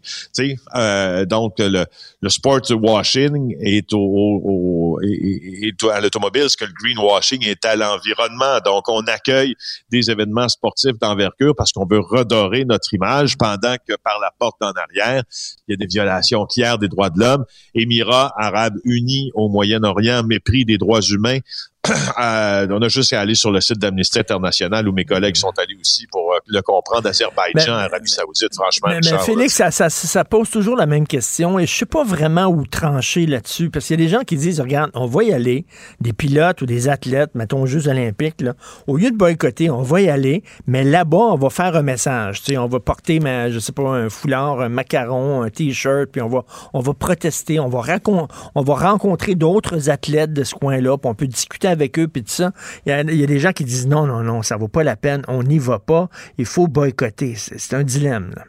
Euh, 0.76 1.26
donc 1.26 1.56
le, 1.60 1.86
le 2.22 2.30
sport 2.30 2.62
washing 2.72 3.56
est 3.60 3.94
au, 3.94 4.00
au- 4.00 5.00
est- 5.02 5.68
est 5.68 5.84
à 5.90 6.02
l'automobile, 6.02 6.50
ce 6.50 6.58
que 6.58 6.66
le 6.66 6.74
greenwashing 6.82 7.44
est 7.46 7.64
à 7.66 7.76
l'environnement. 7.76 8.60
Donc, 8.64 8.88
on 8.90 9.02
accueille 9.02 9.56
des 9.92 10.10
événements 10.12 10.48
sportifs 10.50 10.98
d'envergure 11.02 11.54
parce 11.56 11.72
qu'on 11.72 11.86
veut 11.86 12.00
redorer 12.00 12.66
notre 12.66 12.94
image 12.94 13.38
pendant 13.38 13.76
que 13.88 13.94
par 14.04 14.20
la 14.20 14.32
porte 14.38 14.62
en 14.62 14.72
arrière, 14.72 15.24
il 15.68 15.72
y 15.72 15.74
a 15.74 15.78
des 15.78 15.88
violations 15.88 16.46
claires 16.46 16.78
des 16.78 16.88
droits 16.88 17.10
de 17.10 17.20
l'homme. 17.20 17.46
Émirats 17.74 18.34
arabes 18.38 18.78
unis 18.84 19.32
au 19.34 19.50
Moyen-Orient, 19.50 20.24
mépris 20.24 20.66
des 20.66 20.78
droits 20.78 21.02
humains. 21.02 21.40
Euh, 22.18 22.68
on 22.70 22.82
a 22.82 22.88
juste 22.88 23.12
à 23.14 23.20
aller 23.22 23.36
sur 23.36 23.52
le 23.52 23.60
site 23.62 23.78
d'Amnesty 23.80 24.20
International 24.20 24.88
où 24.88 24.94
mes 24.94 25.04
collègues 25.06 25.36
sont 25.36 25.52
allés 25.58 25.76
aussi 25.80 26.08
pour 26.08 26.34
euh, 26.34 26.38
le 26.48 26.62
comprendre. 26.62 27.08
Azerbaïdjan, 27.10 27.74
Arabie 27.74 28.10
Saoudite, 28.10 28.54
franchement. 28.56 28.90
Mais, 28.90 29.00
mais 29.04 29.18
Félix, 29.24 29.54
ça, 29.56 29.72
ça- 29.72 29.90
ça 29.90 30.24
pose 30.24 30.50
toujours 30.50 30.76
la 30.78 30.86
même 30.86 31.06
question 31.08 31.60
et 31.60 31.66
je 31.66 31.76
sais 31.76 31.86
pas 31.86 32.04
vraiment 32.04 32.46
où 32.48 32.66
trancher 32.66 33.26
là-dessus 33.26 33.70
parce 33.70 33.86
qu'il 33.88 34.00
y 34.00 34.04
a 34.04 34.06
des 34.06 34.10
gens 34.12 34.22
qui 34.22 34.38
disent, 34.38 34.62
regarde, 34.62 34.92
on 34.94 35.08
va 35.08 35.24
y 35.24 35.34
aller, 35.34 35.66
des 36.00 36.14
pilotes 36.14 36.62
ou 36.62 36.66
des 36.66 36.88
athlètes, 36.88 37.32
mettons 37.36 37.62
aux 37.64 37.66
Jeux 37.68 37.88
olympiques, 37.90 38.42
là, 38.42 38.54
au 38.88 38.96
lieu 38.98 39.12
de 39.12 39.18
boycotter, 39.18 39.70
on 39.70 39.82
va 39.82 40.02
y 40.02 40.10
aller, 40.10 40.44
mais 40.68 40.84
là-bas, 40.84 41.18
on 41.18 41.36
va 41.38 41.50
faire 41.50 41.76
un 41.76 41.82
message. 41.84 42.42
Tu 42.44 42.54
sais, 42.54 42.58
on 42.58 42.68
va 42.68 42.80
porter, 42.80 43.20
ma, 43.20 43.50
je 43.52 43.60
sais 43.60 43.74
pas, 43.74 43.84
un 43.90 44.10
foulard, 44.10 44.62
un 44.62 44.70
macaron, 44.70 45.42
un 45.44 45.50
T-shirt, 45.50 46.10
puis 46.12 46.22
on 46.22 46.30
va, 46.30 46.44
on 46.74 46.80
va 46.80 46.94
protester, 46.94 47.60
on 47.60 47.68
va, 47.68 47.82
racon- 47.82 48.28
on 48.56 48.62
va 48.62 48.76
rencontrer 48.76 49.36
d'autres 49.36 49.90
athlètes 49.90 50.34
de 50.34 50.44
ce 50.44 50.56
coin-là, 50.56 50.98
puis 50.98 51.10
on 51.10 51.16
peut 51.16 51.28
discuter 51.28 51.68
avec 51.76 52.00
eux, 52.00 52.08
puis 52.08 52.24
tout 52.24 52.32
ça. 52.32 52.52
Il 52.86 52.90
y, 52.90 52.94
a, 52.94 53.04
des 53.04 53.40
gens 53.40 53.52
qui 53.52 53.64
disent, 53.64 53.88
non, 53.88 54.06
non, 54.06 54.24
non, 54.24 54.42
ça 54.42 54.58
vaut 54.58 54.68
pas 54.68 54.84
la 54.84 54.96
peine, 54.96 55.24
on 55.28 55.44
n'y 55.44 55.60
va 55.60 55.80
pas, 55.80 56.10
il 56.38 56.46
faut 56.46 56.68
boycotter. 56.68 57.36
C'est 57.36 57.76
un 57.76 57.84
dilemme. 57.84 58.32
là. 58.36 58.44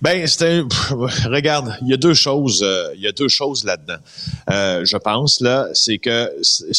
Ben, 0.00 0.26
pff, 0.26 0.92
regarde, 1.26 1.76
il 1.82 1.88
y 1.88 1.94
a 1.94 1.96
deux 1.96 2.14
choses, 2.14 2.62
euh, 2.62 2.92
il 2.94 3.02
y 3.02 3.06
a 3.06 3.12
deux 3.12 3.28
choses 3.28 3.64
là-dedans. 3.64 3.98
Euh, 4.50 4.84
je 4.84 4.96
pense 4.96 5.40
là, 5.40 5.68
c'est 5.74 5.98
que 5.98 6.30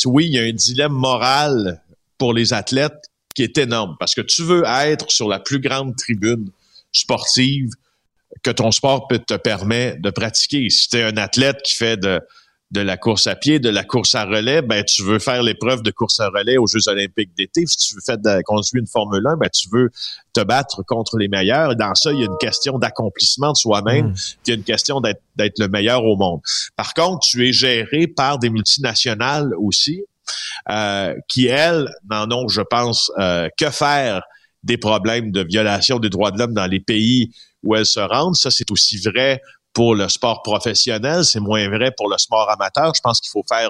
oui, 0.06 0.26
il 0.26 0.34
y 0.34 0.40
a 0.40 0.44
un 0.44 0.52
dilemme 0.52 0.94
moral 0.94 1.82
pour 2.18 2.34
les 2.34 2.54
athlètes 2.54 3.10
qui 3.36 3.44
est 3.44 3.58
énorme 3.58 3.96
parce 4.00 4.16
que 4.16 4.22
tu 4.22 4.44
veux 4.44 4.64
être 4.66 5.12
sur 5.12 5.28
la 5.28 5.40
plus 5.40 5.60
grande 5.60 5.96
tribune 5.96 6.50
sportive 6.92 7.70
que 8.42 8.52
ton 8.52 8.72
sport 8.72 9.08
peut 9.08 9.20
te 9.20 9.36
permet 9.36 9.98
de 9.98 10.10
pratiquer. 10.10 10.70
Si 10.70 10.90
tu 10.90 10.98
es 10.98 11.04
un 11.04 11.18
athlète 11.18 11.62
qui 11.64 11.76
fait 11.76 11.98
de 11.98 12.22
de 12.72 12.82
la 12.82 12.97
course 12.97 13.28
à 13.28 13.36
pied, 13.36 13.59
de 13.59 13.70
la 13.70 13.84
course 13.84 14.16
à 14.16 14.26
relais, 14.26 14.61
ben 14.61 14.84
tu 14.84 15.03
veux 15.03 15.20
faire 15.20 15.43
l'épreuve 15.43 15.84
de 15.84 15.91
course 15.91 16.20
à 16.20 16.30
relais 16.30 16.57
aux 16.57 16.68
Jeux 16.68 16.88
olympiques 16.88 17.32
d'été. 17.38 17.66
Si 17.68 17.78
tu 17.78 17.95
veux 17.95 18.01
faire 18.01 18.18
de, 18.18 18.41
conduire 18.43 18.82
une 18.82 18.88
Formule 18.88 19.26
1, 19.26 19.38
ben 19.38 19.49
tu 19.49 19.70
veux 19.72 19.91
te 20.34 20.41
battre 20.41 20.84
contre 20.84 21.18
les 21.18 21.28
meilleurs. 21.28 21.74
Et 21.74 21.76
dans 21.76 21.93
ça, 21.95 22.11
il 22.11 22.20
y 22.20 22.24
a 22.24 22.26
une 22.26 22.38
question 22.39 22.80
d'accomplissement 22.80 23.51
de 23.51 23.57
soi-même, 23.57 24.13
il 24.45 24.49
y 24.49 24.53
a 24.53 24.55
une 24.55 24.63
question 24.63 24.99
d'être 24.99 25.22
d'être 25.36 25.59
le 25.59 25.68
meilleur 25.68 26.03
au 26.03 26.16
monde. 26.16 26.41
Par 26.76 26.93
contre, 26.93 27.28
tu 27.28 27.47
es 27.47 27.53
géré 27.53 28.07
par 28.07 28.39
des 28.39 28.49
multinationales 28.49 29.53
aussi, 29.59 30.03
euh, 30.70 31.13
qui, 31.28 31.47
elles, 31.47 31.88
n'en 32.09 32.30
ont, 32.32 32.47
je 32.47 32.61
pense, 32.61 33.11
euh, 33.20 33.47
que 33.57 33.70
faire 33.70 34.24
des 34.63 34.78
problèmes 34.78 35.32
de 35.32 35.43
violation 35.43 35.99
des 35.99 36.09
droits 36.09 36.32
de 36.32 36.39
l'homme 36.39 36.53
dans 36.53 36.66
les 36.66 36.80
pays 36.80 37.32
où 37.63 37.76
elles 37.76 37.86
se 37.86 37.99
rendent. 37.99 38.36
Ça, 38.36 38.49
c'est 38.49 38.72
aussi 38.72 38.97
vrai 38.97 39.41
pour 39.76 39.93
le 39.93 40.07
sport 40.09 40.41
professionnel, 40.41 41.23
c'est 41.23 41.39
moins 41.39 41.69
vrai 41.69 41.91
pour 41.95 42.09
le 42.09 42.17
sport 42.17 42.49
amateur. 42.49 42.91
Je 42.95 43.01
pense 43.01 43.19
qu'il 43.21 43.30
faut 43.30 43.43
faire 43.47 43.69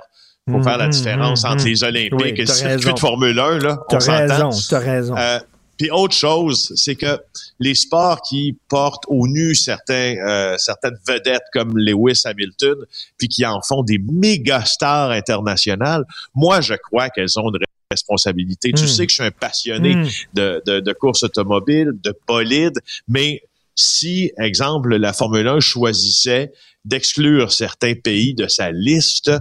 faut 0.50 0.62
faire 0.62 0.78
la 0.78 0.86
Mhm, 0.86 0.92
différence 0.92 1.44
entre 1.44 1.64
mhm. 1.64 1.68
les 1.70 1.84
Olympiques 1.84 2.14
Oui, 2.22 2.34
et 2.38 2.42
le 2.42 2.46
circuit 2.46 2.94
de 2.94 3.00
Formule 3.00 3.40
1. 3.40 3.58
Là, 3.60 3.78
T'as 3.90 3.98
on 3.98 4.00
s'entend. 4.00 4.18
raison, 4.50 4.50
t'as 4.70 4.80
raison. 4.80 5.18
Euh, 5.18 5.40
puis 5.76 5.90
autre 5.90 6.14
chose, 6.16 6.72
c'est 6.76 6.96
que 6.96 7.20
les 7.60 7.74
sports 7.74 8.22
qui 8.22 8.56
portent 8.70 9.06
au 9.08 9.28
nu 9.28 9.56
certains, 9.56 10.16
euh, 10.24 10.56
certaines 10.60 10.98
vedettes 11.08 11.42
comme 11.52 11.76
Lewis 11.76 12.22
Hamilton, 12.26 12.76
puis 13.18 13.28
qui 13.28 13.44
en 13.44 13.60
font 13.62 13.82
des 13.82 13.98
méga 13.98 14.64
stars 14.66 15.10
internationales, 15.12 16.06
moi 16.36 16.62
je 16.62 16.76
crois 16.76 17.10
qu'elles 17.10 17.40
ont 17.40 17.50
une 17.50 17.58
responsabilité. 17.90 18.72
Tu 18.72 18.84
Mm. 18.84 18.88
sais 18.88 19.06
que 19.08 19.12
je 19.12 19.16
suis 19.16 19.24
un 19.24 19.32
passionné 19.32 19.96
Mm. 19.96 20.10
de, 20.36 20.62
de, 20.68 20.80
de 20.80 20.94
course 20.94 21.24
automobile, 21.24 21.92
de 22.04 22.16
bolide, 22.28 22.80
mais 23.08 23.42
si, 23.76 24.32
exemple, 24.38 24.96
la 24.96 25.14
Formule 25.14 25.48
1 25.48 25.60
choisissait 25.60 26.52
d'exclure 26.86 27.52
certains 27.52 27.96
pays 27.96 28.34
de 28.36 28.48
sa 28.48 28.72
liste, 28.72 29.32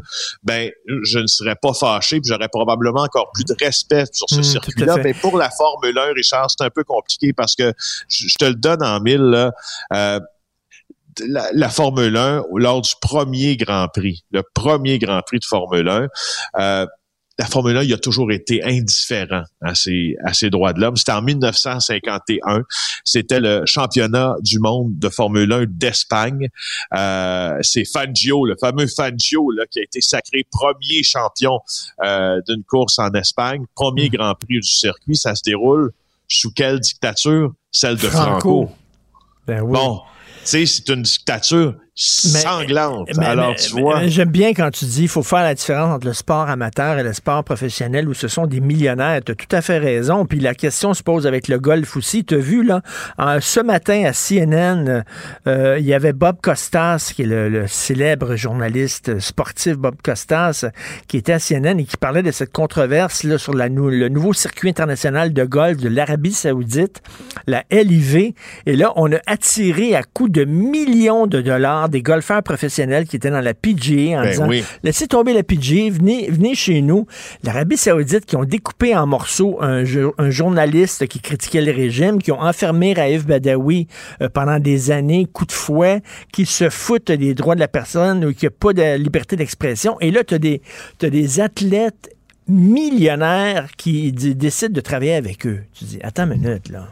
ben 0.43 0.70
je 1.03 1.18
ne 1.18 1.26
serais 1.26 1.57
pas 1.57 1.74
fâché, 1.74 2.20
puis 2.20 2.30
j'aurais 2.30 2.49
probablement 2.49 3.03
encore 3.03 3.30
plus 3.32 3.45
de 3.45 3.55
respect 3.62 4.05
sur 4.12 4.28
ce 4.28 4.37
Mm, 4.37 4.39
à 4.39 4.43
circuit-là. 4.43 4.97
Mais 5.05 5.14
pour 5.14 5.37
la 5.37 5.51
Formule 5.51 5.97
1, 5.97 6.12
Richard, 6.14 6.51
c'est 6.51 6.64
un 6.64 6.70
peu 6.70 6.85
compliqué 6.85 7.32
parce 7.32 7.55
que 7.55 7.72
je, 8.09 8.28
je 8.28 8.35
te 8.37 8.45
le 8.47 8.55
donne 8.55 8.82
en 8.82 9.01
mille. 9.01 9.20
Là, 9.20 9.53
euh, 9.93 10.20
la, 11.20 11.49
la 11.53 11.68
Formule 11.68 12.16
1, 12.16 12.45
lors 12.57 12.80
du 12.80 12.93
premier 13.01 13.57
Grand 13.57 13.89
Prix, 13.89 14.24
le 14.30 14.43
premier 14.55 14.99
Grand 14.99 15.20
Prix 15.22 15.39
de 15.39 15.45
Formule 15.45 15.89
1, 15.89 16.09
euh, 16.59 16.87
la 17.39 17.47
Formule 17.47 17.76
1, 17.76 17.82
il 17.82 17.93
a 17.93 17.99
toujours 17.99 18.30
été 18.30 18.62
indifférent 18.62 19.43
à 19.61 19.74
ses, 19.74 20.16
à 20.24 20.32
ses 20.35 20.51
droits 20.51 20.72
de 20.72 20.80
l'homme. 20.80 20.97
C'était 20.97 21.12
en 21.12 21.22
1951. 21.22 22.62
C'était 23.05 23.41
le 23.41 23.62
championnat 23.66 24.37
du 24.41 24.61
monde 24.61 24.99
de 24.99 25.09
Formule 25.09 25.53
1 25.53 25.64
d'Espagne. 25.68 26.49
Euh, 26.97 27.59
c'est 27.62 27.85
Fangio, 27.85 28.47
le 28.47 28.55
fameux 28.61 28.87
Fangio, 28.87 29.51
là, 29.51 29.64
qui 29.68 29.80
a 29.80 29.82
été 29.82 30.01
sacré 30.01 30.45
premier 30.51 31.03
champion 31.03 31.59
euh, 32.05 32.41
d'une 32.47 32.62
course 32.62 32.99
en 33.01 33.11
Espagne, 33.12 33.64
premier 33.74 34.11
Grand 34.11 34.35
Prix 34.35 34.61
du 34.61 34.62
circuit. 34.62 35.16
Ça 35.16 35.35
se 35.35 35.43
déroule 35.43 35.91
sous 36.28 36.53
quelle 36.53 36.78
dictature? 36.78 37.53
Celle 37.72 37.97
de 37.97 38.09
Franco. 38.09 38.70
Ben 39.47 39.61
oui. 39.62 39.72
Bon, 39.72 40.01
tu 40.43 40.47
sais, 40.49 40.66
c'est 40.66 40.89
une 40.89 41.03
dictature 41.03 41.74
sanglante. 41.97 43.09
Mais- 43.16 43.24
Alors, 43.26 43.51
mais- 43.51 43.55
tu 43.57 43.80
vois... 43.80 44.07
J'aime 44.07 44.30
bien 44.30 44.53
quand 44.53 44.70
tu 44.70 44.84
dis 44.84 45.01
qu'il 45.01 45.09
faut 45.09 45.22
faire 45.22 45.42
la 45.42 45.55
différence 45.55 45.95
entre 45.97 46.07
le 46.07 46.12
sport 46.12 46.49
amateur 46.49 46.99
et 46.99 47.03
le 47.03 47.12
sport 47.12 47.45
professionnel 47.45 48.09
où 48.09 48.14
ce 48.14 48.26
sont 48.28 48.47
des 48.47 48.61
millionnaires. 48.61 49.20
Tu 49.24 49.32
as 49.32 49.34
tout 49.34 49.47
à 49.55 49.62
fait 49.62 49.78
raison. 49.78 50.26
Puis 50.26 50.40
la 50.40 50.55
question 50.55 50.92
se 50.95 51.03
pose 51.03 51.26
avec 51.26 51.49
le 51.49 51.59
golf 51.59 51.97
aussi. 51.97 52.24
Tu 52.24 52.34
as 52.34 52.38
vu, 52.38 52.64
là, 52.64 52.82
en- 53.18 53.40
ce 53.40 53.61
matin 53.61 54.05
à 54.07 54.12
CNN, 54.12 55.05
euh, 55.47 55.76
il 55.78 55.86
y 55.86 55.95
avait 55.95 56.12
Bob 56.12 56.36
Costas, 56.42 57.12
qui 57.14 57.22
est 57.22 57.26
le, 57.26 57.49
le 57.49 57.66
célèbre 57.68 58.34
journaliste 58.36 59.20
sportif 59.20 59.76
Bob 59.76 59.95
Costas, 60.03 60.64
qui 61.07 61.16
était 61.16 61.32
à 61.34 61.38
CNN 61.38 61.78
et 61.78 61.84
qui 61.84 61.97
parlait 61.97 62.22
de 62.22 62.30
cette 62.32 62.53
controverse 62.53 63.22
là, 63.22 63.38
sur 63.38 63.55
la 63.55 63.68
le 63.68 64.09
nouveau 64.09 64.32
circuit 64.32 64.68
international 64.68 65.32
de 65.32 65.45
golf 65.45 65.78
de 65.78 65.88
l'Arabie 65.88 66.32
saoudite, 66.32 67.03
la 67.47 67.64
LIV. 67.70 68.34
Et 68.66 68.76
là, 68.76 68.92
on 68.97 69.11
a 69.12 69.16
attiré 69.26 69.95
à 69.97 70.03
coups 70.03 70.30
de 70.30 70.45
millions 70.45 71.26
de 71.26 71.40
dollars 71.40 71.84
des 71.89 72.03
golfeurs 72.03 72.43
professionnels 72.43 73.07
qui 73.07 73.16
étaient 73.16 73.30
dans 73.30 73.41
la 73.41 73.55
PGA 73.55 74.18
en 74.18 74.22
Ben 74.22 74.30
disant 74.30 74.49
oui. 74.49 74.64
laissez 74.82 75.07
tomber 75.07 75.32
la 75.32 75.43
PGA, 75.43 75.91
venez, 75.91 76.28
venez 76.30 76.55
chez 76.55 76.80
nous. 76.82 77.07
L'Arabie 77.43 77.76
saoudite 77.76 78.24
qui 78.26 78.37
ont 78.37 78.45
découpé 78.45 78.95
en 78.97 79.07
morceaux 79.07 79.59
un, 79.62 79.85
jo- 79.85 80.14
un 80.18 80.30
journaliste 80.30 81.07
qui 81.07 81.20
critiquait 81.20 81.61
le 81.62 81.72
régime, 81.72 82.20
qui 82.22 82.32
ont 82.32 82.41
enfermé 82.41 82.93
Raif 82.93 83.26
Badawi 83.26 83.87
euh, 84.22 84.28
pendant 84.28 84.59
des 84.59 84.91
années, 84.91 85.26
coup 85.32 85.47
de 85.47 85.53
fouet, 85.53 86.03
qui 86.32 86.47
se 86.47 86.68
foutent 86.70 87.12
des 87.12 87.35
droits 87.35 87.55
de 87.55 87.61
la 87.61 87.68
personne 87.68 88.24
ou 88.24 88.32
qui 88.35 88.45
n'a 88.47 88.51
pas 88.51 88.72
de 88.72 88.97
liberté 88.97 89.37
d'expression. 89.37 89.97
Et 90.01 90.11
là, 90.11 90.24
tu 90.24 90.35
as 90.35 90.39
des, 90.39 90.62
t'as 90.99 91.11
des 91.11 91.41
athlètes 91.41 92.11
millionnaires 92.49 93.68
qui 93.76 94.12
décident 94.12 94.72
de 94.72 94.80
travailler 94.80 95.14
avec 95.14 95.47
eux. 95.47 95.61
Tu 95.72 95.85
dis, 95.85 95.99
attends 96.03 96.24
une 96.30 96.41
minute, 96.41 96.68
là. 96.70 96.89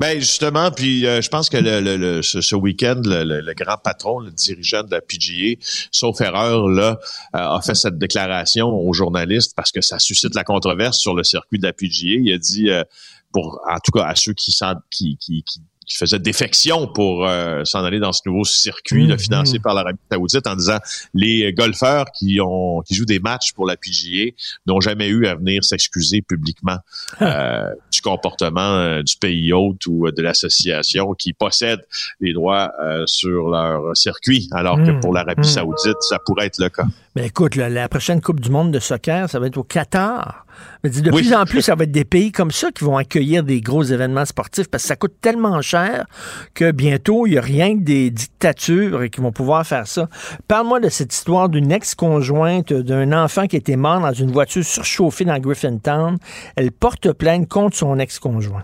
Ben 0.00 0.18
justement, 0.18 0.70
puis 0.70 1.06
euh, 1.06 1.20
je 1.20 1.28
pense 1.28 1.50
que 1.50 1.58
le, 1.58 1.80
le- 1.80 1.98
le- 1.98 2.22
ce, 2.22 2.40
ce 2.40 2.54
week-end, 2.56 3.02
le, 3.04 3.22
le- 3.42 3.54
grand 3.54 3.76
patron, 3.76 4.18
le 4.20 4.30
dirigeant 4.30 4.82
de 4.82 4.90
la 4.90 5.02
PGA, 5.02 5.56
sauf 5.92 6.18
erreur, 6.22 6.68
là, 6.68 6.98
euh, 7.34 7.38
a 7.38 7.60
fait 7.60 7.74
cette 7.74 7.98
déclaration 7.98 8.66
aux 8.68 8.94
journalistes 8.94 9.52
parce 9.54 9.70
que 9.72 9.82
ça 9.82 9.98
suscite 9.98 10.34
la 10.34 10.42
controverse 10.42 10.96
sur 10.98 11.14
le 11.14 11.22
circuit 11.22 11.58
de 11.58 11.66
la 11.66 11.74
PGA. 11.74 12.18
Il 12.18 12.32
a 12.32 12.38
dit, 12.38 12.70
euh, 12.70 12.82
pour 13.30 13.60
en 13.70 13.78
tout 13.84 13.92
cas 13.92 14.04
à 14.06 14.14
ceux 14.14 14.32
qui, 14.32 14.52
qui, 14.90 15.18
qui, 15.18 15.42
qui, 15.44 15.60
qui 15.90 15.96
faisaient 15.96 16.20
défection 16.20 16.86
pour 16.86 17.26
euh, 17.26 17.64
s'en 17.64 17.82
aller 17.84 17.98
dans 17.98 18.12
ce 18.12 18.20
nouveau 18.24 18.44
circuit 18.44 19.06
là, 19.08 19.14
Mhm. 19.14 19.20
financé 19.20 19.58
par 19.58 19.74
l'Arabie 19.74 19.98
Saoudite 20.10 20.46
en 20.46 20.54
disant 20.54 20.78
les 21.14 21.52
golfeurs 21.52 22.06
qui 22.16 22.38
ont 22.40 22.80
qui 22.86 22.94
jouent 22.94 23.04
des 23.06 23.18
matchs 23.18 23.52
pour 23.54 23.66
la 23.66 23.76
PGA 23.76 24.30
n'ont 24.66 24.80
jamais 24.80 25.08
eu 25.08 25.26
à 25.26 25.34
venir 25.34 25.64
s'excuser 25.64 26.22
publiquement 26.22 26.76
euh, 27.20 27.64
du 27.92 28.00
comportement 28.02 28.60
euh, 28.76 29.02
du 29.02 29.16
pays 29.16 29.52
hôte 29.52 29.84
ou 29.88 30.10
de 30.10 30.22
l'association 30.22 31.14
qui 31.14 31.32
possède 31.32 31.80
les 32.20 32.32
droits 32.32 32.72
sur 33.06 33.48
leur 33.48 33.96
circuit, 33.96 34.48
alors 34.52 34.76
que 34.76 34.92
Mm. 34.92 35.00
pour 35.00 35.12
l'Arabie 35.12 35.40
Mm. 35.40 35.44
Saoudite, 35.44 36.00
ça 36.02 36.18
pourrait 36.24 36.46
être 36.46 36.58
le 36.58 36.68
cas. 36.68 36.84
Ben 37.16 37.24
écoute, 37.24 37.56
la 37.56 37.88
prochaine 37.88 38.20
Coupe 38.20 38.38
du 38.40 38.50
monde 38.50 38.70
de 38.70 38.78
soccer, 38.78 39.28
ça 39.28 39.40
va 39.40 39.48
être 39.48 39.56
au 39.56 39.64
Qatar. 39.64 40.46
De 40.82 41.10
Oui. 41.10 41.22
plus 41.22 41.34
en 41.34 41.44
plus, 41.44 41.62
ça 41.62 41.74
va 41.74 41.84
être 41.84 41.90
des 41.92 42.04
pays 42.04 42.32
comme 42.32 42.50
ça 42.50 42.70
qui 42.72 42.84
vont 42.84 42.96
accueillir 42.96 43.42
des 43.42 43.60
gros 43.60 43.82
événements 43.82 44.24
sportifs 44.24 44.68
parce 44.68 44.84
que 44.84 44.88
ça 44.88 44.96
coûte 44.96 45.14
tellement 45.20 45.60
cher 45.60 46.06
que 46.54 46.70
bientôt, 46.70 47.26
il 47.26 47.32
n'y 47.32 47.38
a 47.38 47.42
rien 47.42 47.76
que 47.78 47.82
des 47.82 48.10
dictatures 48.10 49.10
qui 49.10 49.20
vont 49.20 49.32
pouvoir 49.32 49.66
faire 49.66 49.86
ça. 49.86 50.08
Parle-moi 50.48 50.80
de 50.80 50.88
cette 50.88 51.12
histoire 51.12 51.48
d'une 51.48 51.70
ex-conjointe 51.70 52.72
d'un 52.72 53.12
enfant 53.12 53.46
qui 53.46 53.56
était 53.56 53.76
mort 53.76 54.00
dans 54.00 54.12
une 54.12 54.32
voiture 54.32 54.64
surchauffée 54.64 55.24
dans 55.26 55.38
Griffintown. 55.38 56.16
Elle 56.56 56.72
porte 56.72 57.12
plainte 57.12 57.48
contre 57.48 57.76
son 57.76 57.98
ex-conjoint. 57.98 58.62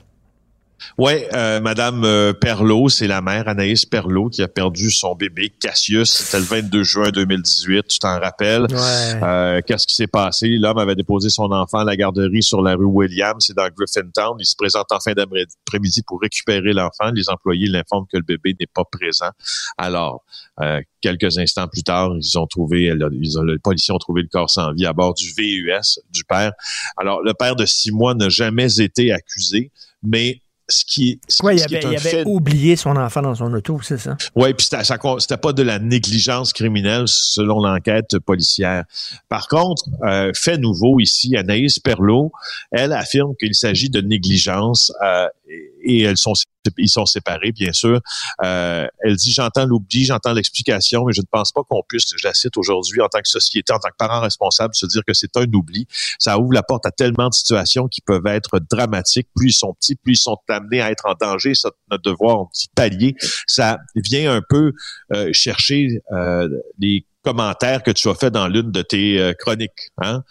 Oui, 0.98 1.12
euh, 1.34 1.60
Madame 1.60 2.04
euh, 2.04 2.32
Perlot, 2.32 2.88
c'est 2.88 3.06
la 3.06 3.20
mère 3.20 3.48
Anaïs 3.48 3.84
Perlot 3.84 4.28
qui 4.28 4.42
a 4.42 4.48
perdu 4.48 4.90
son 4.90 5.14
bébé 5.14 5.52
Cassius. 5.60 6.10
C'était 6.10 6.38
le 6.38 6.44
22 6.44 6.82
juin 6.82 7.10
2018, 7.10 7.88
tu 7.88 7.98
t'en 7.98 8.18
rappelles? 8.18 8.66
Ouais. 8.70 9.22
Euh, 9.22 9.60
Qu'est-ce 9.66 9.86
qui 9.86 9.94
s'est 9.94 10.06
passé? 10.06 10.48
L'homme 10.48 10.78
avait 10.78 10.94
déposé 10.94 11.28
son 11.28 11.50
enfant 11.52 11.78
à 11.78 11.84
la 11.84 11.96
garderie 11.96 12.42
sur 12.42 12.62
la 12.62 12.74
rue 12.74 12.84
Williams, 12.84 13.44
c'est 13.46 13.56
dans 13.56 13.68
Griffintown. 13.68 14.36
Il 14.38 14.46
se 14.46 14.56
présente 14.56 14.90
en 14.90 15.00
fin 15.00 15.12
d'après-midi 15.12 16.02
pour 16.06 16.20
récupérer 16.20 16.72
l'enfant. 16.72 17.10
Les 17.14 17.28
employés 17.28 17.68
l'informent 17.68 18.06
que 18.10 18.16
le 18.16 18.24
bébé 18.24 18.54
n'est 18.58 18.66
pas 18.66 18.84
présent. 18.84 19.30
Alors, 19.78 20.24
euh, 20.60 20.80
quelques 21.00 21.38
instants 21.38 21.68
plus 21.68 21.82
tard, 21.82 22.12
ils 22.18 22.38
ont 22.38 22.46
trouvé, 22.46 22.92
ils 23.12 23.38
ont, 23.38 23.42
les 23.42 23.58
policiers 23.58 23.94
ont 23.94 23.98
trouvé 23.98 24.22
le 24.22 24.28
corps 24.28 24.50
sans 24.50 24.72
vie 24.72 24.86
à 24.86 24.92
bord 24.92 25.14
du 25.14 25.32
VUS 25.36 26.00
du 26.10 26.24
père. 26.24 26.52
Alors, 26.96 27.22
le 27.22 27.34
père 27.34 27.56
de 27.56 27.66
six 27.66 27.92
mois 27.92 28.14
n'a 28.14 28.28
jamais 28.28 28.80
été 28.80 29.12
accusé, 29.12 29.70
mais 30.02 30.40
ce 30.68 30.84
qui, 30.84 31.20
ce 31.28 31.44
Ouais, 31.44 31.56
il 31.56 31.64
qui 31.64 31.74
est 31.74 31.78
avait, 31.78 31.86
un 31.86 31.90
il 31.92 31.96
avait 31.96 32.10
fait 32.10 32.24
oublié 32.26 32.76
son 32.76 32.96
enfant 32.96 33.22
dans 33.22 33.34
son 33.34 33.52
auto, 33.52 33.80
c'est 33.82 33.98
ça? 33.98 34.16
oui, 34.34 34.52
puis 34.54 34.66
c'était 34.66 35.36
pas 35.36 35.52
de 35.52 35.62
la 35.62 35.78
négligence 35.78 36.52
criminelle 36.52 37.04
selon 37.06 37.60
l'enquête 37.60 38.18
policière. 38.18 38.84
Par 39.28 39.48
contre, 39.48 39.84
euh, 40.02 40.32
fait 40.34 40.58
nouveau 40.58 40.98
ici, 41.00 41.36
Anaïs 41.36 41.78
Perlot, 41.78 42.32
elle 42.72 42.92
affirme 42.92 43.34
qu'il 43.36 43.54
s'agit 43.54 43.90
de 43.90 44.00
négligence 44.00 44.92
euh, 45.04 45.28
et, 45.48 46.02
elles 46.02 46.16
sont 46.16 46.34
ils 46.78 46.90
sont 46.90 47.06
séparés, 47.06 47.52
bien 47.52 47.72
sûr. 47.72 48.00
Euh, 48.44 48.86
elle 49.00 49.16
dit 49.16 49.32
j'entends 49.32 49.66
l'oubli, 49.66 50.04
j'entends 50.04 50.32
l'explication, 50.32 51.04
mais 51.04 51.12
je 51.12 51.20
ne 51.20 51.26
pense 51.30 51.52
pas 51.52 51.62
qu'on 51.62 51.82
puisse, 51.88 52.04
je 52.16 52.26
la 52.26 52.34
cite 52.34 52.56
aujourd'hui 52.56 53.00
en 53.00 53.08
tant 53.08 53.20
que 53.20 53.28
société, 53.28 53.72
en 53.72 53.78
tant 53.78 53.88
que 53.88 53.96
parent 53.96 54.20
responsable, 54.20 54.74
se 54.74 54.86
dire 54.86 55.02
que 55.06 55.14
c'est 55.14 55.36
un 55.36 55.46
oubli. 55.52 55.86
Ça 56.18 56.38
ouvre 56.38 56.52
la 56.52 56.62
porte 56.62 56.86
à 56.86 56.90
tellement 56.90 57.28
de 57.28 57.34
situations 57.34 57.88
qui 57.88 58.00
peuvent 58.00 58.26
être 58.26 58.58
dramatiques. 58.70 59.28
Plus 59.34 59.50
ils 59.50 59.52
sont 59.52 59.74
petits, 59.74 59.94
plus 59.94 60.14
ils 60.14 60.18
sont 60.18 60.38
amenés 60.48 60.80
à 60.80 60.90
être 60.90 61.06
en 61.06 61.14
danger. 61.14 61.54
Ça, 61.54 61.70
notre 61.90 62.02
devoir 62.02 62.46
d'y 62.54 62.68
pallier. 62.74 63.14
Ça 63.46 63.78
vient 63.94 64.32
un 64.32 64.42
peu 64.48 64.72
euh, 65.12 65.30
chercher 65.32 66.00
euh, 66.12 66.48
les 66.78 67.06
commentaires 67.26 67.82
que 67.82 67.90
tu 67.90 68.08
as 68.08 68.14
fait 68.14 68.30
dans 68.30 68.46
l'une 68.46 68.70
de 68.70 68.82
tes 68.82 69.18
euh, 69.20 69.32
chroniques 69.34 69.90
hein? 69.98 70.22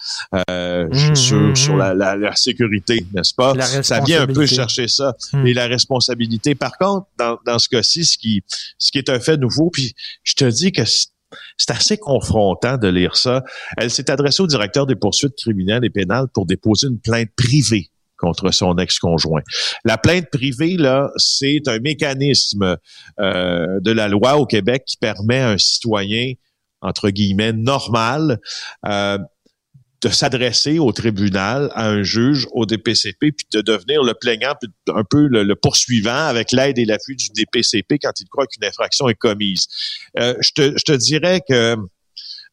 euh, 0.49 0.87
Mmh, 0.91 1.15
sur, 1.15 1.37
mmh, 1.39 1.55
sur 1.55 1.75
mmh. 1.75 1.79
la, 1.79 1.93
la- 1.93 2.15
la 2.15 2.35
sécurité, 2.35 3.05
n'est-ce 3.13 3.33
pas? 3.33 3.53
Ça 3.83 3.99
vient 3.99 4.21
un 4.21 4.27
peu 4.27 4.45
chercher 4.45 4.87
ça. 4.87 5.13
Mmh. 5.33 5.47
Et 5.47 5.53
la 5.53 5.67
responsabilité. 5.67 6.55
Par 6.55 6.77
contre, 6.77 7.07
dans, 7.17 7.37
dans 7.45 7.59
ce 7.59 7.67
cas-ci, 7.69 8.05
ce 8.05 8.17
qui, 8.17 8.43
ce 8.77 8.91
qui 8.91 8.97
est 8.97 9.09
un 9.09 9.19
fait 9.19 9.37
nouveau, 9.37 9.69
puis 9.71 9.93
je 10.23 10.33
te 10.35 10.45
dis 10.45 10.71
que 10.71 10.83
c'est 10.85 11.71
assez 11.71 11.97
confrontant 11.97 12.77
de 12.77 12.87
lire 12.87 13.15
ça. 13.17 13.43
Elle 13.77 13.91
s'est 13.91 14.09
adressée 14.09 14.41
au 14.41 14.47
directeur 14.47 14.85
des 14.85 14.95
poursuites 14.95 15.35
criminelles 15.35 15.83
et 15.83 15.89
pénales 15.89 16.27
pour 16.33 16.45
déposer 16.45 16.87
une 16.87 16.99
plainte 16.99 17.29
privée 17.35 17.89
contre 18.17 18.51
son 18.51 18.77
ex-conjoint. 18.77 19.41
La 19.83 19.97
plainte 19.97 20.29
privée, 20.31 20.77
là, 20.77 21.09
c'est 21.17 21.61
un 21.67 21.79
mécanisme 21.79 22.77
euh, 23.19 23.79
de 23.81 23.91
la 23.91 24.07
loi 24.07 24.37
au 24.37 24.45
Québec 24.45 24.83
qui 24.85 24.95
permet 24.95 25.39
à 25.39 25.49
un 25.49 25.57
citoyen, 25.57 26.31
entre 26.81 27.09
guillemets, 27.09 27.53
normal, 27.53 28.39
euh, 28.85 29.17
de 30.01 30.09
s'adresser 30.09 30.77
au 30.77 30.91
tribunal, 30.91 31.71
à 31.73 31.87
un 31.89 32.03
juge, 32.03 32.47
au 32.51 32.65
DPCP, 32.65 33.31
puis 33.31 33.47
de 33.53 33.61
devenir 33.61 34.03
le 34.03 34.13
plaignant, 34.13 34.53
puis 34.61 34.69
un 34.93 35.03
peu 35.03 35.27
le, 35.27 35.55
poursuivant 35.55 36.27
avec 36.27 36.51
l'aide 36.51 36.77
et 36.77 36.85
l'appui 36.85 37.15
du 37.15 37.29
DPCP 37.29 37.97
quand 37.99 38.11
il 38.19 38.27
croit 38.27 38.45
qu'une 38.45 38.65
infraction 38.65 39.09
est 39.09 39.15
commise. 39.15 39.67
Euh, 40.19 40.35
je, 40.41 40.51
te, 40.51 40.77
je 40.77 40.83
te 40.83 40.91
dirais 40.91 41.41
que 41.47 41.75